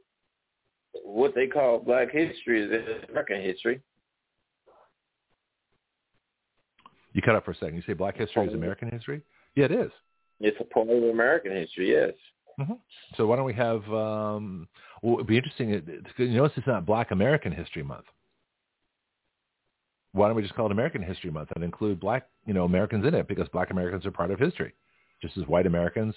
[1.05, 2.71] what they call Black history is
[3.09, 3.81] American history.
[7.13, 7.75] You cut up for a second.
[7.75, 9.23] You say Black history is American history?
[9.57, 9.91] Yeah, it is.
[10.41, 12.13] It's a part of American history, yes.
[12.59, 12.75] Mm-hmm.
[13.17, 13.85] So why don't we have?
[13.93, 14.69] Um,
[15.03, 15.71] well, it'd be interesting.
[16.17, 18.07] You notice it's not Black American History Month.
[20.13, 23.07] Why don't we just call it American History Month and include Black, you know, Americans
[23.07, 24.75] in it because Black Americans are part of history,
[25.23, 26.15] just as white Americans,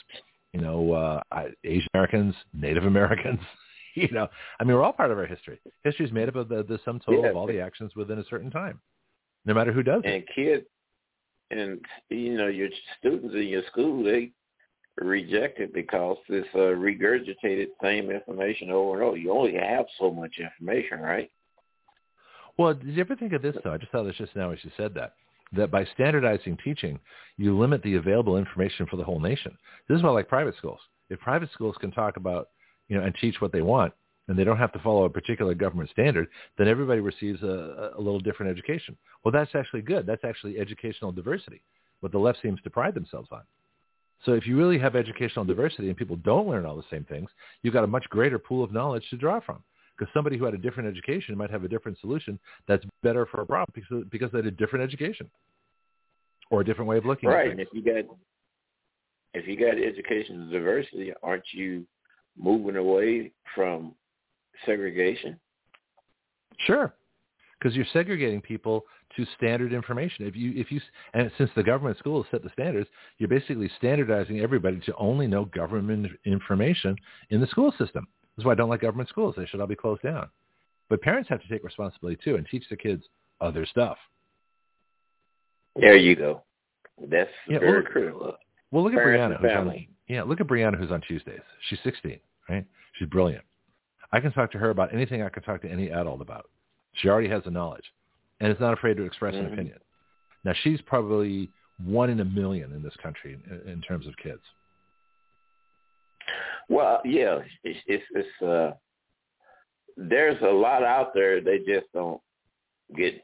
[0.54, 1.22] you know, uh,
[1.64, 3.40] Asian Americans, Native Americans.
[3.94, 5.60] You know, I mean, we're all part of our history.
[5.84, 7.32] History is made up of the, the sum total yeah.
[7.32, 8.80] of all the actions within a certain time,
[9.44, 10.16] no matter who does and it.
[10.16, 10.66] And kids,
[11.52, 14.32] and you know, your students in your school, they
[14.98, 19.18] reject it because it's uh, regurgitated same information over and over.
[19.18, 21.32] You only have so much information, right?
[22.58, 23.74] Well, did you ever think of this though?
[23.74, 25.14] I just thought this just now as you said that.
[25.54, 27.00] That by standardizing teaching,
[27.38, 29.58] you limit the available information for the whole nation.
[29.90, 30.80] This is why I like private schools.
[31.10, 32.50] If private schools can talk about,
[32.88, 33.94] you know, and teach what they want,
[34.28, 38.00] and they don't have to follow a particular government standard, then everybody receives a, a
[38.00, 38.96] little different education.
[39.24, 40.06] Well, that's actually good.
[40.06, 41.62] That's actually educational diversity,
[42.00, 43.42] what the left seems to pride themselves on.
[44.26, 47.30] So if you really have educational diversity and people don't learn all the same things,
[47.64, 49.64] you've got a much greater pool of knowledge to draw from.
[49.98, 53.42] Because somebody who had a different education might have a different solution that's better for
[53.42, 55.30] a problem because, because they had a different education
[56.50, 57.40] or a different way of looking right.
[57.40, 57.50] at it.
[57.50, 57.52] Right.
[57.52, 58.16] And if you got
[59.34, 61.86] if you got educational diversity, aren't you
[62.38, 63.94] moving away from
[64.66, 65.40] segregation?
[66.66, 66.94] Sure,
[67.58, 68.86] because you're segregating people
[69.16, 70.26] to standard information.
[70.26, 70.80] If you if you
[71.14, 75.46] and since the government schools set the standards, you're basically standardizing everybody to only know
[75.46, 76.96] government information
[77.30, 78.08] in the school system.
[78.36, 79.36] That's why I don't like government schools.
[79.38, 80.30] They should all be closed down.
[80.90, 83.04] But parents have to take responsibility too and teach the kids
[83.40, 83.98] other stuff.
[85.76, 86.44] There you go.
[87.08, 88.34] That's yeah, very well, critical.
[88.72, 89.40] Well, look at Brianna.
[89.40, 91.40] Who's on, yeah, look at Brianna who's on Tuesdays.
[91.70, 92.66] She's 16, right?
[92.98, 93.44] She's brilliant.
[94.12, 96.50] I can talk to her about anything I can talk to any adult about.
[96.94, 97.86] She already has the knowledge
[98.42, 99.46] and is not afraid to express mm-hmm.
[99.46, 99.78] an opinion.
[100.44, 101.50] Now, she's probably
[101.86, 104.42] one in a million in this country in, in terms of kids.
[106.68, 108.72] Well, yeah, it's, it's, it's uh,
[109.98, 111.42] there's a lot out there.
[111.42, 112.22] They just don't
[112.96, 113.22] get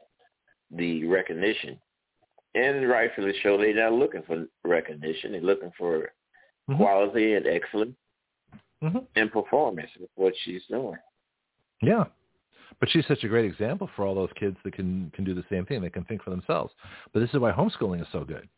[0.70, 1.78] the recognition,
[2.54, 3.56] and rightfully so.
[3.56, 5.32] They're not looking for recognition.
[5.32, 6.10] They're looking for
[6.68, 6.76] mm-hmm.
[6.76, 7.96] quality and excellence
[8.82, 8.98] mm-hmm.
[9.16, 9.90] and performance.
[9.98, 10.98] With what she's doing.
[11.80, 12.04] Yeah,
[12.80, 15.44] but she's such a great example for all those kids that can can do the
[15.50, 15.80] same thing.
[15.80, 16.72] They can think for themselves.
[17.12, 18.48] But this is why homeschooling is so good.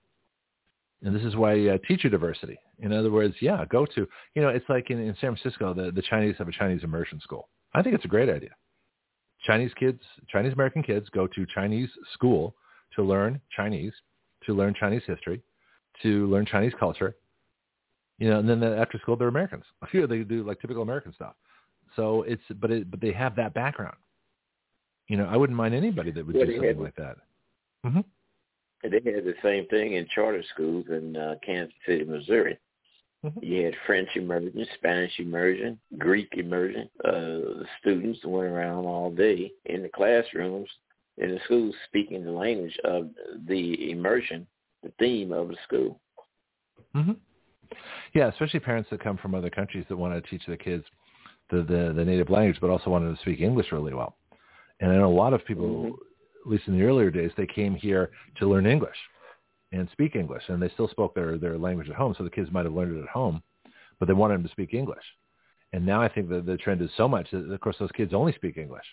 [1.03, 2.59] And this is why uh, teacher diversity.
[2.81, 5.91] In other words, yeah, go to, you know, it's like in, in San Francisco, the,
[5.91, 7.49] the Chinese have a Chinese immersion school.
[7.73, 8.51] I think it's a great idea.
[9.47, 12.55] Chinese kids, Chinese American kids go to Chinese school
[12.95, 13.93] to learn Chinese,
[14.45, 15.41] to learn Chinese history,
[16.03, 17.15] to learn Chinese culture,
[18.19, 19.65] You know, and then after school they're Americans.
[19.93, 21.35] They do like typical American stuff.
[21.97, 23.97] So it's but it but they have that background.
[25.09, 27.17] You know, I wouldn't mind anybody that would Yeah, do something had- like that.
[27.85, 28.01] hmm
[28.85, 32.59] And they had the same thing in charter schools in uh, Kansas City, Missouri.
[33.25, 33.43] Mhm.
[33.43, 36.89] You had French immersion, Spanish immersion, Greek immersion.
[37.05, 37.11] Uh,
[37.61, 40.71] the students went around all day in the classrooms
[41.19, 43.11] in the schools speaking the language of
[43.47, 44.47] the immersion,
[44.83, 46.01] the theme of the school.
[46.95, 47.13] hmm
[48.15, 50.85] Yeah, especially parents that come from other countries that want to teach their kids
[51.51, 54.17] the, the, the native language, but also wanted to speak English really well.
[54.81, 55.93] And I know a lot of people, Mhm.
[56.45, 58.97] at least in the earlier days, they came here to learn English
[59.73, 62.51] and speak English, and they still spoke their, their language at home, so the kids
[62.51, 63.43] might have learned it at home,
[63.99, 65.05] but they wanted them to speak English.
[65.73, 68.13] And now I think that the trend is so much that, of course, those kids
[68.13, 68.87] only speak English.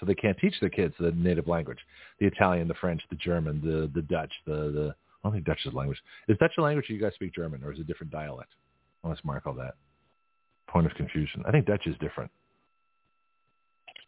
[0.00, 1.78] So they can't teach their kids the native language,
[2.18, 5.64] the Italian, the French, the German, the, the Dutch, the, the, I don't think Dutch
[5.64, 6.02] is a language.
[6.28, 8.52] Is Dutch a language or you guys speak German or is it a different dialect?
[9.04, 9.74] Ask Mark all that.
[10.68, 11.42] Point of confusion.
[11.46, 12.30] I think Dutch is different.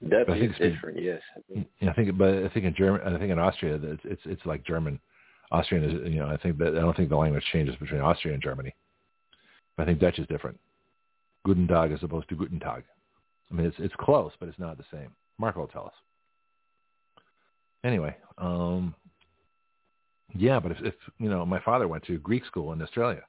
[0.08, 1.20] Dutch I think is it's- different, yes.
[1.80, 4.46] Yeah, I think, but I think in German, I think in Austria, it's it's, it's
[4.46, 5.00] like German.
[5.50, 8.34] Austrian is, you know, I think that I don't think the language changes between Austria
[8.34, 8.74] and Germany.
[9.76, 10.58] But I think Dutch is different.
[11.44, 12.84] Guten Tag as opposed to Guten Tag.
[13.50, 15.08] I mean, it's it's close, but it's not the same.
[15.38, 15.94] Mark will tell us.
[17.84, 18.94] Anyway, um,
[20.34, 23.22] yeah, but if, if you know, my father went to Greek school in Australia.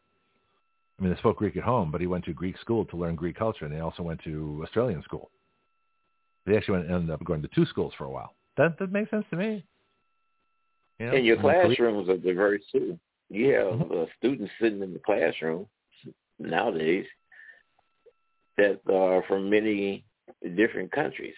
[1.00, 3.16] I mean, they spoke Greek at home, but he went to Greek school to learn
[3.16, 5.32] Greek culture, and they also went to Australian school.
[6.46, 8.36] They actually went, ended up going to two schools for a while.
[8.58, 9.64] That that makes sense to me.
[11.00, 13.00] You know, And your I mean, Korea- classrooms are diverse too.
[13.30, 13.92] You have Mhm.
[14.04, 15.68] uh, students sitting in the classroom
[16.40, 17.06] nowadays
[18.58, 20.04] that are from many
[20.56, 21.36] different countries.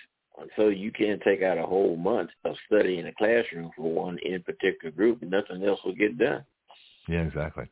[0.56, 4.18] So you can't take out a whole month of study in a classroom for one
[4.20, 6.44] in particular group and nothing else will get done.
[7.08, 7.66] Yeah, exactly.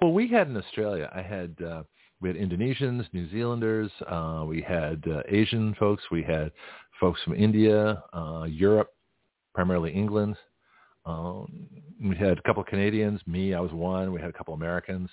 [0.00, 1.82] Well, we had in Australia, I had uh,
[2.20, 6.52] we had Indonesians, New Zealanders, uh, we had uh, Asian folks, we had
[7.00, 8.92] folks from India, uh, Europe,
[9.54, 10.36] primarily England.
[11.04, 11.66] Um,
[12.00, 13.20] we had a couple of Canadians.
[13.26, 14.12] Me, I was one.
[14.12, 15.10] We had a couple Americans.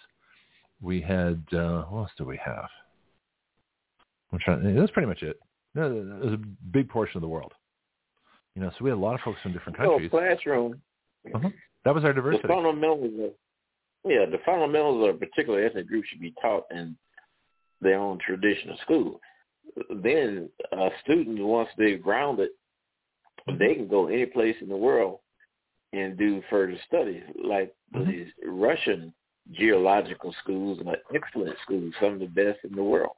[0.82, 2.70] We had uh, what else do we have?
[4.32, 4.76] I'm trying.
[4.76, 5.40] That's pretty much it.
[5.76, 6.40] No, it was a
[6.72, 7.54] big portion of the world.
[8.56, 10.10] You know, so we had a lot of folks from different countries.
[10.10, 10.82] classroom,
[11.34, 11.50] Uh-huh.
[11.86, 12.48] That was our the diversity.
[12.48, 12.76] of
[14.10, 16.98] yeah, the fundamentals of a particular ethnic group should be taught in
[17.82, 19.22] their own traditional school.
[19.90, 22.50] Then a student, once they're grounded,
[23.58, 25.20] they can go any place in the world
[25.94, 27.24] and do further studies.
[27.42, 28.08] Like Mhm.
[28.08, 29.14] these Russian
[29.52, 33.16] geological schools are excellent schools, some of the best in the world.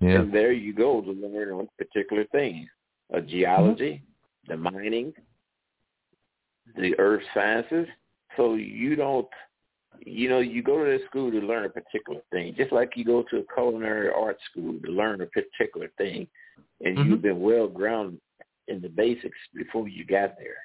[0.00, 0.20] Yeah.
[0.20, 2.68] And there you go to learn on particular things,
[3.12, 4.02] uh, geology,
[4.46, 5.14] the mining,
[6.76, 7.88] the earth sciences.
[8.36, 9.28] So you don't,
[10.00, 13.04] you know, you go to this school to learn a particular thing, just like you
[13.04, 16.26] go to a culinary arts school to learn a particular thing,
[16.84, 17.06] and Mhm.
[17.06, 18.20] you've been well grounded
[18.68, 20.56] in the basics before you got there.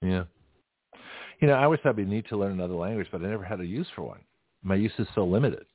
[0.00, 0.24] Yeah.
[1.40, 3.44] You know, I always thought it'd be neat to learn another language, but I never
[3.44, 4.20] had a use for one.
[4.62, 5.66] My use is so limited.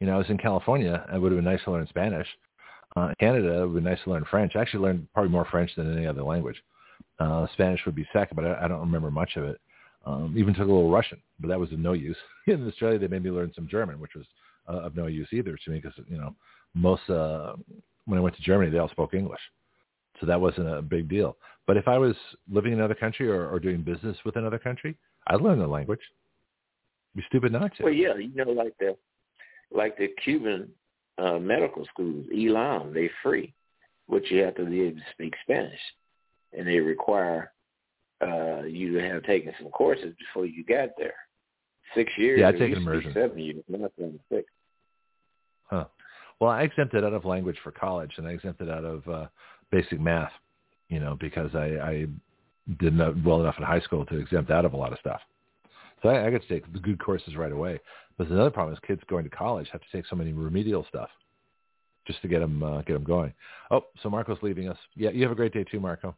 [0.00, 1.06] You know, I was in California.
[1.12, 2.28] It would have been nice to learn Spanish.
[2.96, 4.56] Uh, Canada, it would have been nice to learn French.
[4.56, 6.62] I actually learned probably more French than any other language.
[7.18, 9.60] Uh, Spanish would be second, but I, I don't remember much of it.
[10.04, 12.16] Um, even took a little Russian, but that was of no use.
[12.46, 14.26] In Australia, they made me learn some German, which was
[14.68, 16.34] uh, of no use either to me because, you know,
[16.74, 17.54] most, uh,
[18.06, 19.40] when I went to Germany, they all spoke English.
[20.20, 21.36] So that wasn't a big deal.
[21.66, 22.16] But if I was
[22.50, 24.96] living in another country or, or doing business with another country,
[25.28, 26.00] I'd learn the language.
[27.14, 27.84] Be stupid not to.
[27.84, 28.96] Well, yeah, you know, like the
[29.70, 30.68] like the Cuban
[31.18, 33.52] uh, medical schools, ELAM, they're free,
[34.08, 35.78] but you have to be able to speak Spanish,
[36.56, 37.52] and they require
[38.22, 41.14] uh, you have taken some courses before you got there.
[41.94, 42.40] Six years.
[42.40, 43.12] Yeah, I'd it take an used to be immersion.
[43.14, 44.46] Seven years, not seven six.
[45.64, 45.84] Huh.
[46.40, 49.26] Well, I exempted out of language for college, and I exempted out of uh,
[49.70, 50.32] basic math,
[50.88, 52.06] you know, because I, I
[52.78, 55.20] did not well enough in high school to exempt out of a lot of stuff.
[56.02, 57.80] So I, I got to take the good courses right away.
[58.18, 61.08] But another problem is kids going to college have to take so many remedial stuff
[62.06, 63.32] just to get them uh, get them going.
[63.70, 64.78] Oh, so Marco's leaving us.
[64.94, 66.14] Yeah, you have a great day too, Marco.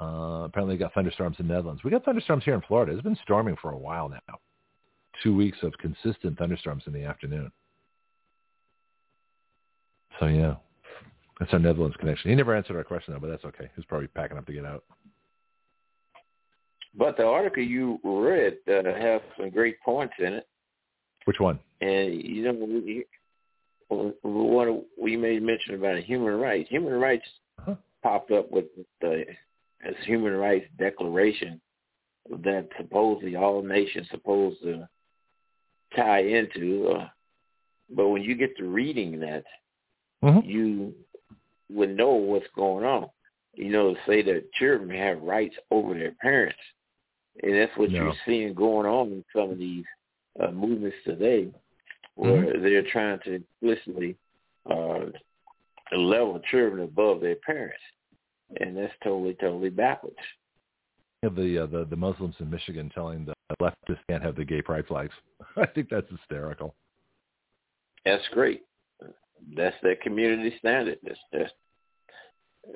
[0.00, 1.82] Uh, apparently, got thunderstorms in the Netherlands.
[1.82, 2.92] We got thunderstorms here in Florida.
[2.92, 4.38] It's been storming for a while now.
[5.22, 7.50] Two weeks of consistent thunderstorms in the afternoon.
[10.20, 10.54] So yeah,
[11.40, 12.30] that's our Netherlands connection.
[12.30, 13.68] He never answered our question though, but that's okay.
[13.74, 14.84] He's probably packing up to get out.
[16.94, 20.48] But the article you read uh, has some great points in it,
[21.24, 21.58] Which one?
[21.80, 23.04] and you know, we,
[24.22, 26.68] what we made mention about human rights.
[26.70, 27.26] Human rights
[27.60, 27.74] Uh-huh.
[28.02, 28.64] popped up with
[29.00, 29.24] the
[29.84, 31.60] as human rights declaration
[32.28, 34.88] that supposedly all nations supposed to
[35.96, 36.88] tie into.
[36.88, 37.08] Uh,
[37.90, 39.44] But when you get to reading that,
[40.22, 40.44] Mhm.
[40.44, 40.94] you
[41.70, 43.08] would know what's going on.
[43.54, 46.58] You know, say that children have rights over their parents,
[47.42, 47.96] and that's what No.
[48.04, 49.86] you're seeing going on in some of these
[50.38, 51.50] uh, movements today,
[52.14, 54.16] where they're trying to explicitly
[54.66, 55.06] uh,
[55.92, 57.82] level children above their parents,
[58.60, 60.16] and that's totally, totally backwards.
[61.22, 64.86] The, uh, the the Muslims in Michigan telling the leftists can't have the gay pride
[64.86, 65.12] flags.
[65.56, 66.74] I think that's hysterical.
[68.04, 68.62] That's great.
[69.56, 70.98] That's their community standard.
[71.02, 71.50] That's that's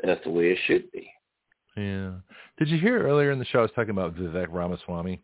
[0.03, 1.09] that's the way it should be.
[1.77, 2.13] Yeah.
[2.59, 5.21] Did you hear earlier in the show I was talking about Vivek Ramaswamy?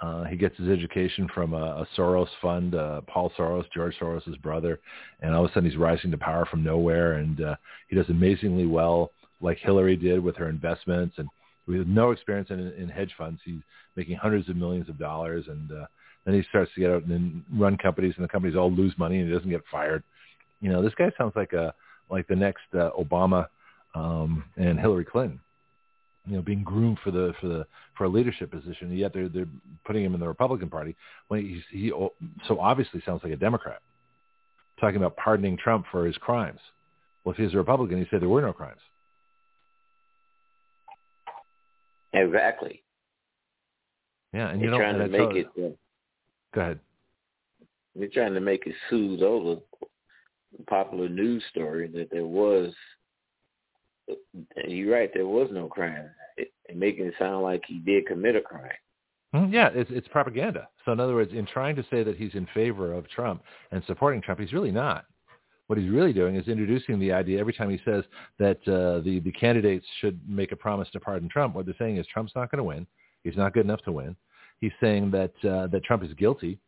[0.00, 4.40] Uh, he gets his education from a, a Soros fund, uh, Paul Soros, George Soros'
[4.42, 4.80] brother,
[5.20, 7.54] and all of a sudden he's rising to power from nowhere, and uh,
[7.88, 9.12] he does amazingly well,
[9.42, 11.28] like Hillary did with her investments, and
[11.66, 13.60] with no experience in, in hedge funds, he's
[13.96, 15.86] making hundreds of millions of dollars, and uh,
[16.24, 19.18] then he starts to get out and run companies, and the companies all lose money,
[19.18, 20.02] and he doesn't get fired.
[20.60, 21.74] You know, this guy sounds like a
[22.10, 23.46] like the next uh, Obama
[23.94, 25.40] um, and Hillary Clinton
[26.26, 28.88] you know, being groomed for the for the for a leadership position.
[28.88, 29.48] And yet they're they're
[29.84, 30.96] putting him in the Republican Party
[31.28, 31.90] when he's, he
[32.46, 33.80] so obviously sounds like a Democrat,
[34.80, 36.60] talking about pardoning Trump for his crimes.
[37.24, 38.80] Well, if he's a Republican, he'd say there were no crimes.
[42.12, 42.82] Exactly.
[44.32, 45.46] Yeah, and you are trying to make it.
[45.58, 45.70] Uh,
[46.54, 46.80] Go ahead.
[47.94, 49.60] they're trying to make it soothe over
[50.58, 52.72] the popular news story that there was.
[54.66, 55.10] You're right.
[55.14, 56.10] There was no crime.
[56.36, 58.70] It, it making it sound like he did commit a crime.
[59.34, 60.68] Mhm, Yeah, it's it's propaganda.
[60.84, 63.82] So in other words, in trying to say that he's in favor of Trump and
[63.86, 65.06] supporting Trump, he's really not.
[65.72, 68.04] What he's really doing is introducing the idea every time he says
[68.38, 71.54] that uh, the the candidates should make a promise to pardon Trump.
[71.54, 72.86] What they're saying is Trump's not going to win.
[73.24, 74.14] He's not good enough to win.
[74.60, 76.58] He's saying that uh, that Trump is guilty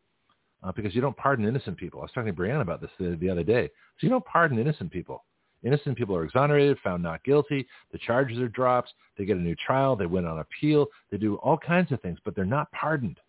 [0.63, 2.01] uh, because you don't pardon innocent people.
[2.01, 3.67] I was talking to Brianna about this the, the other day.
[3.67, 5.23] So you don't pardon innocent people.
[5.65, 7.67] Innocent people are exonerated, found not guilty.
[7.93, 8.95] The charges are dropped.
[9.19, 9.97] They get a new trial.
[9.97, 10.87] They win on appeal.
[11.11, 13.21] They do all kinds of things, but they're not pardoned.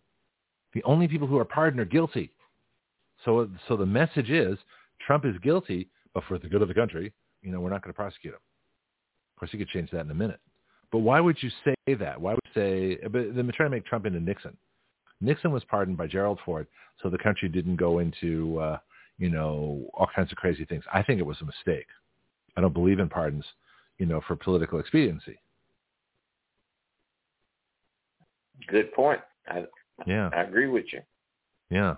[0.72, 2.32] The only people who are pardoned are guilty.
[3.26, 4.56] So, so the message is
[5.06, 7.12] Trump is guilty, but for the good of the country,
[7.42, 8.40] you know, we're not going to prosecute him.
[9.36, 10.40] Of course, you could change that in a minute.
[10.90, 12.20] But why would you say that?
[12.20, 14.56] Why would you say, but they're trying to make Trump into Nixon.
[15.20, 16.66] Nixon was pardoned by Gerald Ford,
[17.02, 18.78] so the country didn't go into, uh,
[19.18, 20.84] you know, all kinds of crazy things.
[20.92, 21.86] I think it was a mistake.
[22.56, 23.44] I don't believe in pardons,
[23.98, 25.38] you know, for political expediency.
[28.68, 29.20] Good point.
[29.48, 29.64] I
[30.06, 31.00] Yeah, I agree with you.
[31.70, 31.96] yeah.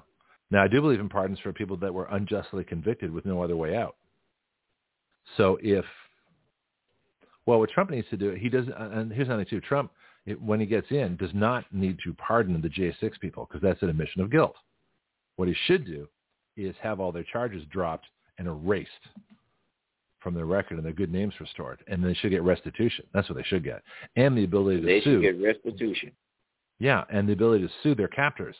[0.51, 3.57] Now, I do believe in pardons for people that were unjustly convicted with no other
[3.57, 3.97] way out.
[5.37, 5.85] So if,
[7.47, 9.91] well, what Trump needs to do, he does, uh, and here's another thing too, Trump,
[10.25, 13.83] it, when he gets in, does not need to pardon the J6 people because that's
[13.83, 14.57] an admission of guilt.
[15.37, 16.09] What he should do
[16.57, 18.07] is have all their charges dropped
[18.39, 18.91] and erased
[20.21, 23.05] from their record and their good names restored, and they should get restitution.
[23.15, 23.83] That's what they should get,
[24.17, 25.23] and the ability to They sue.
[25.23, 26.11] should get restitution.
[26.81, 28.57] Yeah, and the ability to sue their captors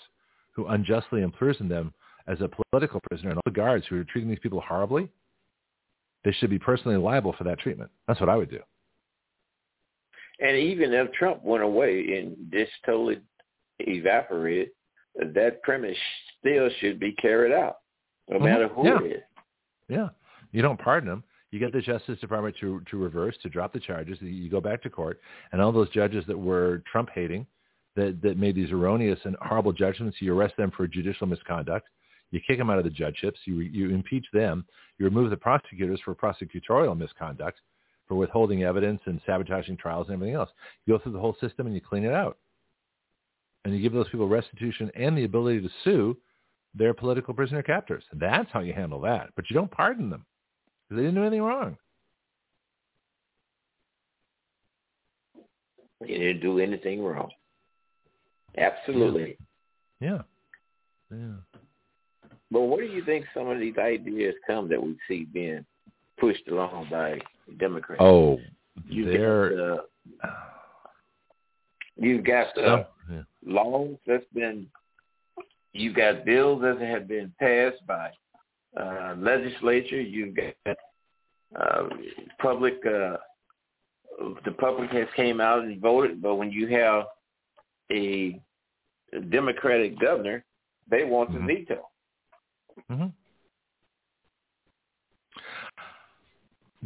[0.59, 1.95] who unjustly imprisoned them
[2.27, 5.09] as a political prisoner and all the guards who are treating these people horribly.
[6.25, 7.93] They should be personally liable for that treatment.
[8.09, 8.59] That's what I would do.
[10.41, 13.21] And even if Trump went away and just totally
[13.79, 14.71] evaporated,
[15.15, 15.97] that premise
[16.41, 17.77] still should be carried out,
[18.29, 18.45] no Mhm.
[18.45, 19.01] matter who Yeah.
[19.03, 19.23] it is.
[19.89, 20.09] Yeah.
[20.51, 21.25] You don't pardon them.
[21.53, 24.21] You get the Justice Department to, to reverse, to drop the charges.
[24.21, 25.21] You go back to court.
[25.53, 27.47] And all those judges that were Trump hating,
[27.99, 31.89] that, that made these erroneous and horrible judgments, you arrest them for judicial misconduct.
[32.31, 33.41] You kick them out of the judgeships.
[33.45, 34.65] You, you impeach them.
[34.99, 37.59] You remove the prosecutors for prosecutorial misconduct,
[38.07, 40.51] for withholding evidence and sabotaging trials and everything else.
[40.87, 42.39] You go through the whole system and you clean it out.
[43.65, 46.17] And you give those people restitution and the ability to sue
[46.75, 48.05] their political prisoner captors.
[48.13, 49.31] That's how you handle that.
[49.35, 50.25] But you don't pardon them
[50.89, 51.77] because they didn't do anything wrong.
[56.01, 57.31] They didn't do anything wrong.
[58.59, 59.37] Absolutely.
[60.01, 60.23] Yeah.
[61.11, 61.37] Yeah.
[62.51, 65.65] But where do you think some of these ideas come that we see being
[66.19, 67.19] pushed along by
[67.59, 68.01] Democrats?
[68.03, 68.39] Oh,
[68.87, 69.79] you they're got,
[70.25, 70.31] uh,
[71.97, 73.23] you've got uh, yeah.
[73.45, 74.67] laws that's been,
[75.73, 78.11] you've got bills that have been passed by
[78.79, 80.01] uh, legislature.
[80.01, 80.77] You've got
[81.59, 81.89] uh,
[82.41, 82.85] public.
[82.87, 83.17] Uh,
[84.45, 87.05] the public has came out and voted, but when you have
[87.93, 88.41] a
[89.31, 90.45] Democratic governor,
[90.91, 91.35] they want Mhm.
[91.35, 91.89] to veto.
[92.89, 93.07] hmm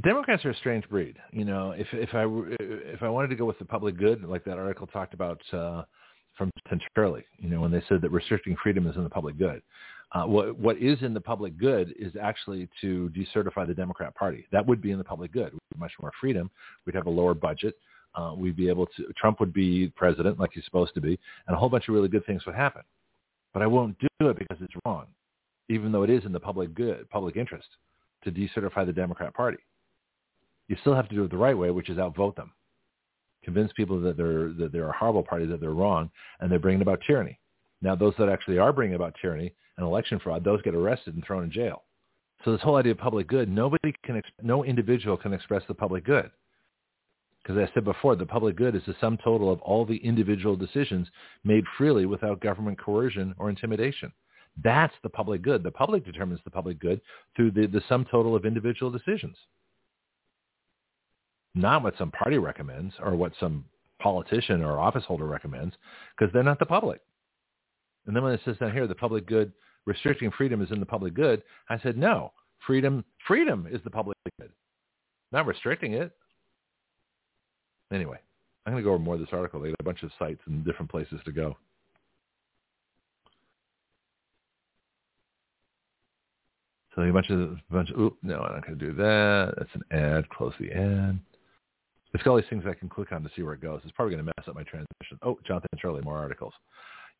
[0.00, 1.20] Democrats are a strange breed.
[1.32, 4.24] You know, if if I were- if I wanted to go with the public good,
[4.24, 5.84] like that article talked about uh,
[6.34, 9.62] from Centrally, you know, when they said that restricting freedom is in the public good,
[10.12, 14.46] Uh, what, what is in the public good is actually to decertify the Democrat Party.
[14.52, 15.52] That would be in the public good.
[15.52, 16.50] We'd have much more freedom.
[16.84, 17.74] We'd have a lower budget.
[18.14, 19.06] Uh, we'd be able to.
[19.16, 22.08] Trump would be president like he's supposed to be, and a whole bunch of really
[22.08, 22.82] good things would happen.
[23.54, 25.06] But I won't do it because it's wrong,
[25.68, 27.68] even though it is in the public good, public interest,
[28.24, 29.58] to decertify the Democrat Party.
[30.68, 32.52] You still have to do it the right way, which is outvote them,
[33.44, 36.10] convince people that they're that they're a horrible party, that they're wrong,
[36.40, 37.38] and they're bringing about tyranny.
[37.80, 41.24] Now, those that actually are bringing about tyranny and election fraud, those get arrested and
[41.24, 41.82] thrown in jail.
[42.44, 46.04] So this whole idea of public good, nobody can, no individual can express the public
[46.04, 46.30] good.
[47.42, 50.54] Because I said before, the public good is the sum total of all the individual
[50.54, 51.08] decisions
[51.42, 54.12] made freely without government coercion or intimidation.
[54.62, 55.62] That's the public good.
[55.62, 57.00] The public determines the public good
[57.34, 59.36] through the, the sum total of individual decisions.
[61.54, 63.64] Not what some party recommends or what some
[63.98, 65.74] politician or office holder recommends,
[66.16, 67.00] because they're not the public.
[68.06, 69.52] And then when it says down here, the public good,
[69.86, 72.32] restricting freedom is in the public good, I said, no,
[72.66, 74.50] freedom, freedom is the public good,
[75.30, 76.12] not restricting it.
[77.92, 78.18] Anyway,
[78.64, 79.60] I'm going to go over more of this article.
[79.60, 81.56] They got a bunch of sites and different places to go.
[86.94, 89.54] So a bunch of, a bunch of, oop, no, I'm not going to do that.
[89.56, 90.28] That's an ad.
[90.28, 91.18] Close the ad.
[92.12, 93.80] It's got all these things I can click on to see where it goes.
[93.84, 95.18] It's probably going to mess up my transmission.
[95.22, 96.52] Oh, Jonathan Turley, more articles.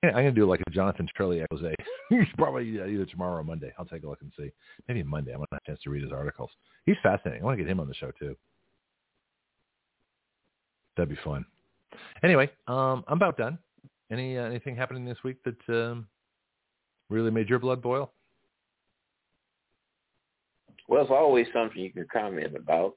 [0.03, 1.75] Yeah, I'm going to do like a Jonathan Turley expose.
[2.37, 3.73] probably uh, either tomorrow or Monday.
[3.79, 4.53] I'll take a look and see.
[4.89, 5.33] Maybe Monday.
[5.33, 6.51] I want to have a chance to read his articles.
[6.85, 7.43] He's fascinating.
[7.43, 8.37] I want to get him on the show too.
[10.97, 11.45] That'd be fun.
[12.23, 13.59] Anyway, um, I'm about done.
[14.11, 16.07] Any uh, anything happening this week that um,
[17.09, 18.13] really made your blood boil?
[20.89, 22.97] Well, it's always something you can comment about.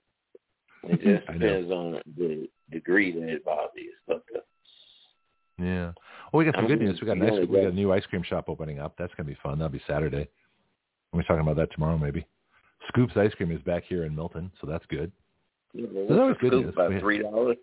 [0.84, 3.94] It just depends on the degree that it bothers you.
[4.08, 4.40] But, uh,
[5.58, 5.92] yeah.
[6.32, 7.00] Well, we got some good news.
[7.00, 8.96] We got an ice, we got a new ice cream shop opening up.
[8.98, 9.60] That's gonna be fun.
[9.60, 10.28] That'll be Saturday.
[11.14, 12.26] We're talking about that tomorrow, maybe.
[12.90, 15.12] Scoops Ice Cream is back here in Milton, so that's good.
[15.74, 16.74] Yeah, that was good news.
[16.74, 17.58] About three dollars.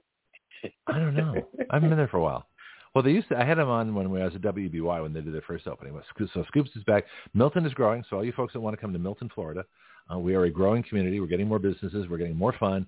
[0.86, 1.34] I don't know.
[1.70, 2.46] I haven't been there for a while.
[2.94, 3.38] Well, they used to.
[3.38, 5.98] I had them on when I was at WEBY when they did their first opening.
[6.34, 7.04] So Scoops is back.
[7.32, 8.04] Milton is growing.
[8.08, 9.64] So all you folks that want to come to Milton, Florida,
[10.12, 11.20] uh, we are a growing community.
[11.20, 12.06] We're getting more businesses.
[12.08, 12.86] We're getting more fun,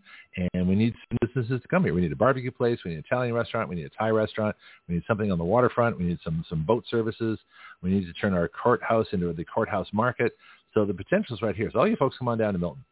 [0.52, 1.94] and we need businesses to come here.
[1.94, 2.80] We need a barbecue place.
[2.84, 3.68] We need an Italian restaurant.
[3.68, 4.54] We need a Thai restaurant.
[4.88, 5.98] We need something on the waterfront.
[5.98, 7.38] We need some some boat services.
[7.82, 10.36] We need to turn our courthouse into the courthouse market.
[10.74, 11.70] So the potential is right here.
[11.72, 12.84] So all you folks come on down to Milton.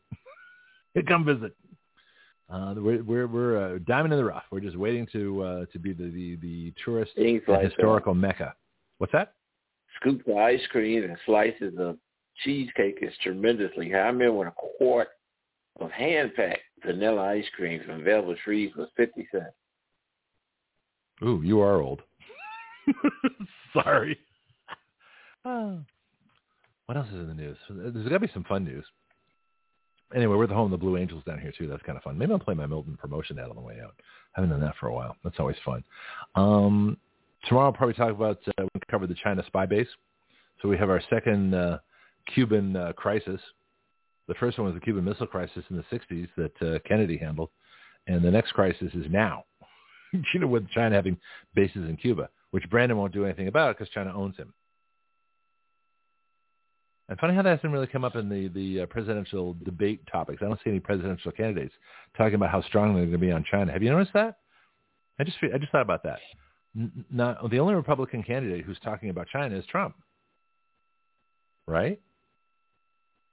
[1.09, 1.55] come visit.
[2.53, 4.45] Uh, we're we're, we're uh, diamond in the rough.
[4.51, 8.55] We're just waiting to uh, to be the the, the tourist historical mecca.
[8.99, 9.35] What's that?
[10.01, 11.97] Scoop of ice cream and slices of
[12.45, 13.99] cheesecake is tremendously high.
[13.99, 15.09] I remember when a quart
[15.81, 19.47] of hand-packed vanilla ice cream from Velvet Freeze was 50 cents.
[21.23, 22.03] Ooh, you are old.
[23.73, 24.19] Sorry.
[25.45, 25.79] Oh.
[26.87, 27.57] What else is in the news?
[27.71, 28.85] There's got to be some fun news.
[30.15, 31.67] Anyway, we're the home of the Blue Angels down here too.
[31.67, 32.19] That's kind of fun.
[32.19, 33.95] Maybe I'll play my Milton promotion ad on the way out.
[34.37, 35.17] I haven't done that for a while.
[35.25, 35.85] That's always fun.
[36.35, 36.97] Um,
[37.47, 39.89] tomorrow I'll probably talk about uh, we cover the China spy base.
[40.61, 41.79] So we have our second uh,
[42.35, 43.41] Cuban uh, crisis.
[44.29, 47.51] The first one was the Cuban Missile Crisis in the 60s that uh, Kennedy handled.
[48.07, 49.45] And the next crisis is now,
[50.13, 51.19] you know, with China having
[51.55, 54.53] bases in Cuba, which Brandon won't do anything about because China owns him.
[57.13, 60.41] And funny how that hasn't really come up in the, the uh, presidential debate topics.
[60.41, 61.75] I don't see any presidential candidates
[62.17, 63.71] talking about how strong they're going to be on China.
[63.71, 64.39] Have you noticed that?
[65.21, 66.21] I just I just thought about that.
[67.13, 69.95] Not, the only Republican candidate who's talking about China is Trump,
[71.67, 72.01] right?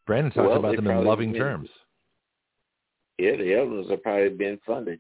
[0.05, 1.69] Brandon talks well, about them in loving been, terms.
[3.17, 4.99] Yeah, the others have probably been funded.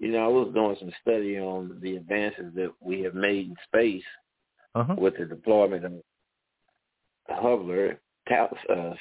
[0.00, 3.54] You know, I was doing some study on the advances that we have made in
[3.64, 4.02] space
[4.74, 4.96] uh-huh.
[4.98, 5.92] with the deployment of
[7.28, 7.92] Hubble
[8.30, 8.94] uh,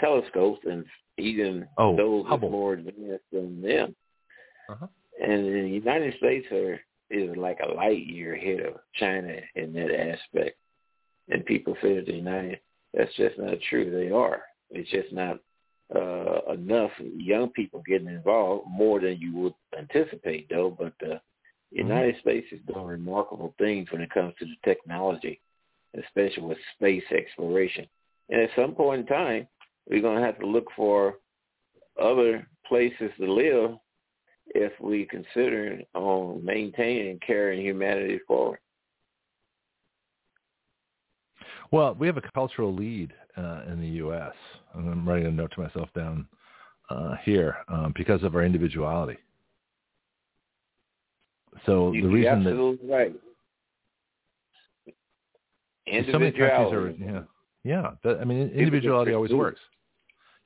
[0.00, 0.84] telescopes and
[1.18, 2.50] even oh, those Hubble.
[2.50, 3.94] more advanced than them.
[4.68, 4.86] Uh-huh.
[5.22, 9.90] And the United States are is like a light year ahead of China in that
[9.90, 10.56] aspect.
[11.28, 12.60] And people say that the United
[12.94, 13.90] that's just not true.
[13.90, 14.42] They are.
[14.70, 15.38] It's just not
[15.94, 20.74] uh, enough young people getting involved more than you would anticipate, though.
[20.76, 21.78] But the mm-hmm.
[21.78, 25.40] United States is doing remarkable things when it comes to the technology,
[25.98, 27.86] especially with space exploration.
[28.32, 29.46] And at some point in time,
[29.88, 31.16] we're going to have to look for
[32.02, 33.72] other places to live
[34.54, 38.58] if we consider on maintaining and carrying humanity forward.
[41.70, 44.32] Well, we have a cultural lead uh, in the U.S.
[44.74, 46.26] And I'm writing a note to myself down
[46.88, 49.18] uh, here um, because of our individuality.
[51.66, 53.14] So you the reason absolutely that right.
[56.10, 57.22] so many countries are yeah
[57.64, 59.60] Yeah, that, I mean, individuality always works.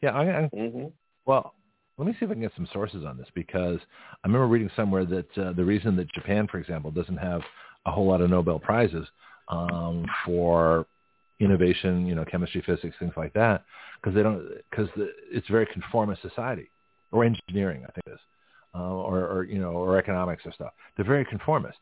[0.03, 0.87] Yeah, I, I hmm
[1.27, 1.55] well,
[1.99, 3.79] let me see if I can get some sources on this because
[4.23, 7.41] I remember reading somewhere that uh, the reason that Japan, for example, doesn't have
[7.85, 9.09] a whole lot of Nobel prizes
[9.49, 10.87] um, for
[11.41, 13.65] innovation, you know, chemistry, physics, things like that,
[14.01, 14.89] because they don't, because
[15.31, 16.71] it's a very conformist society,
[17.13, 18.21] or engineering, I think it is,
[18.75, 20.73] uh, or, or you know, or economics or stuff.
[20.97, 21.79] They're very conformist.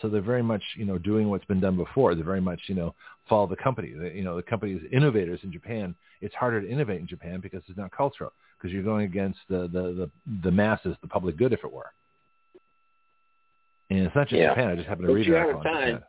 [0.00, 2.14] So they're very much, you know, doing what's been done before.
[2.14, 2.94] They're very much, you know,
[3.28, 3.88] follow the company.
[3.88, 5.94] You know, the company is innovators in Japan.
[6.20, 8.32] It's harder to innovate in Japan because it's not cultural.
[8.58, 10.10] Because you're going against the, the the
[10.42, 11.92] the masses, the public good, if it were.
[13.90, 14.50] And it's not just Yeah.
[14.50, 14.68] Japan.
[14.68, 15.74] I just happened to But read you an article on.
[15.74, 16.02] Japan.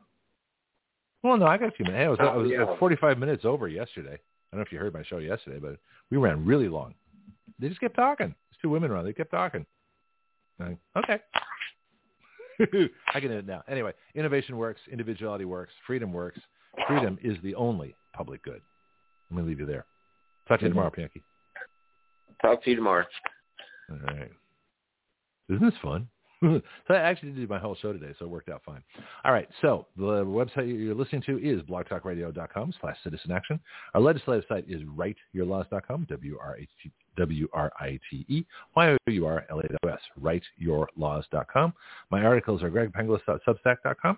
[1.24, 2.00] Well, no, I got a few minutes.
[2.00, 2.80] Hey, I was, I oh, was Oh, yeah.
[2.80, 4.14] 45 minutes over yesterday.
[4.14, 5.78] I don't know if you heard my show yesterday, but
[6.10, 6.94] we ran really long.
[7.60, 8.28] They just kept talking.
[8.28, 9.06] There's two women around.
[9.06, 9.66] They kept talking.
[10.60, 11.20] Like, okay.
[13.14, 13.64] I can end it now.
[13.68, 14.82] Anyway, innovation works.
[14.92, 15.74] Individuality works.
[15.86, 16.40] Freedom works.
[16.88, 18.62] Freedom is the only public good.
[19.30, 19.86] I'm going to leave you there.
[20.48, 20.80] Talk to you mm-hmm.
[20.80, 21.22] tomorrow, Pianki.
[22.42, 23.06] Talk to you tomorrow.
[23.92, 24.32] All right.
[25.50, 26.08] Isn't this fun?
[26.42, 28.82] so I actually did my whole show today, so it worked out fine.
[29.26, 29.50] All right.
[29.62, 33.60] So the website you're listening to is blogtalkradio.com slash citizen action.
[33.94, 41.74] Our legislative site is writeyourlaws.com, W-R-I-T- W-R-I-T-E, Y-O-U-R-L-A-W-S, writeyourlaws.com.
[42.10, 44.18] My articles are gregpenglis.substack.com.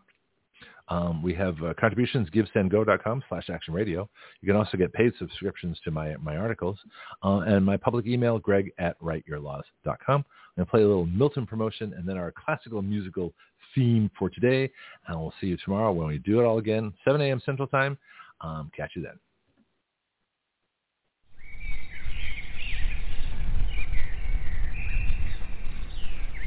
[0.90, 4.10] Um, we have uh, contributions, givesendgo.com slash action radio.
[4.42, 6.78] You can also get paid subscriptions to my, my articles.
[7.24, 9.64] Uh, and my public email, greg at writeyourlaws.com.
[10.08, 10.24] I'm
[10.58, 13.34] going to play a little Milton promotion and then our classical musical
[13.74, 14.70] theme for today.
[15.08, 17.42] And we'll see you tomorrow when we do it all again, 7 a.m.
[17.46, 17.98] Central Time.
[18.42, 19.18] Um, catch you then.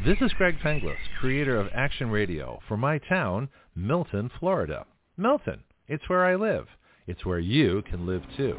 [0.05, 4.87] This is Greg Penglis, creator of Action Radio for my town, Milton, Florida.
[5.17, 6.67] Milton, it's where I live.
[7.09, 8.57] It's where you can live too.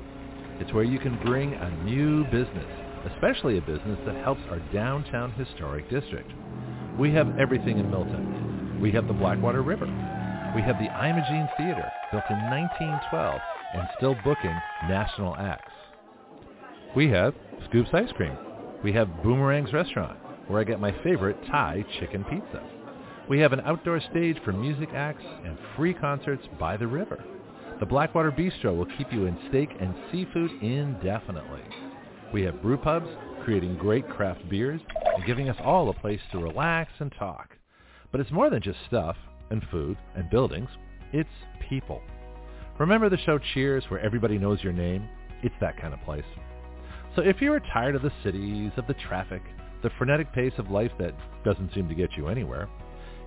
[0.59, 2.67] It's where you can bring a new business,
[3.13, 6.29] especially a business that helps our downtown historic district.
[6.99, 8.79] We have everything in Milton.
[8.81, 9.85] We have the Blackwater River.
[10.53, 13.41] We have the Imogene Theater, built in 1912
[13.73, 14.55] and still booking
[14.89, 15.71] national acts.
[16.93, 17.33] We have
[17.69, 18.37] Scoops Ice Cream.
[18.83, 22.74] We have Boomerang's Restaurant, where I get my favorite Thai chicken pizza.
[23.27, 27.23] We have an outdoor stage for music acts and free concerts by the river.
[27.79, 31.63] The Blackwater Bistro will keep you in steak and seafood indefinitely.
[32.31, 33.09] We have brew pubs,
[33.43, 34.79] creating great craft beers
[35.15, 37.49] and giving us all a place to relax and talk.
[38.11, 39.17] But it's more than just stuff
[39.49, 40.69] and food and buildings.
[41.11, 41.27] It's
[41.67, 42.03] people.
[42.77, 45.09] Remember the show Cheers where everybody knows your name?
[45.41, 46.25] It's that kind of place.
[47.15, 49.41] So if you're tired of the cities, of the traffic,
[49.81, 52.69] the frenetic pace of life that doesn't seem to get you anywhere,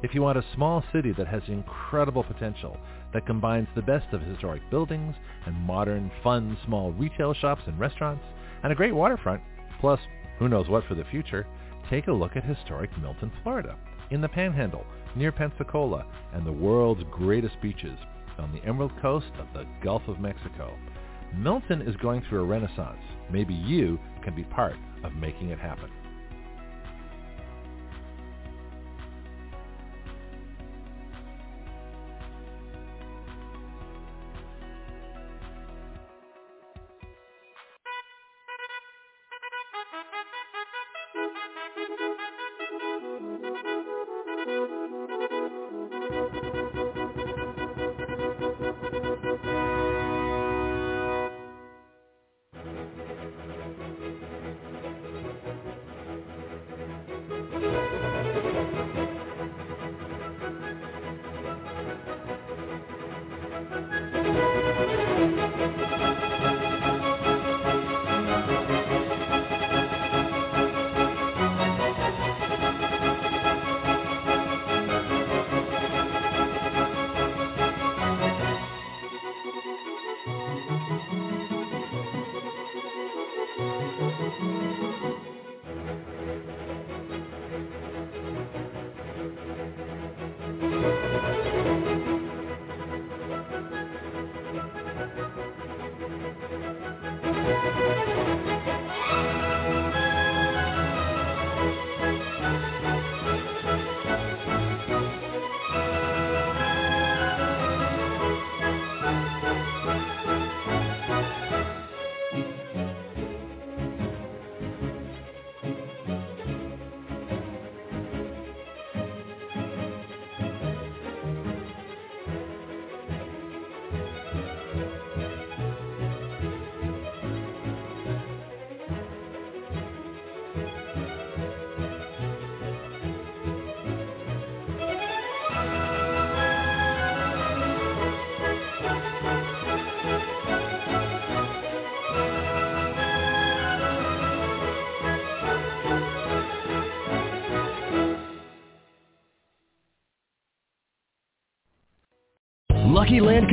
[0.02, 2.76] if you want a small city that has incredible potential,
[3.12, 5.14] that combines the best of historic buildings
[5.46, 8.24] and modern, fun, small retail shops and restaurants,
[8.62, 9.42] and a great waterfront,
[9.80, 10.00] plus
[10.38, 11.46] who knows what for the future,
[11.90, 13.76] take a look at historic Milton, Florida,
[14.10, 14.84] in the Panhandle,
[15.16, 17.98] near Pensacola, and the world's greatest beaches
[18.38, 20.76] on the Emerald Coast of the Gulf of Mexico.
[21.36, 23.02] Milton is going through a renaissance.
[23.30, 25.90] Maybe you can be part of making it happen.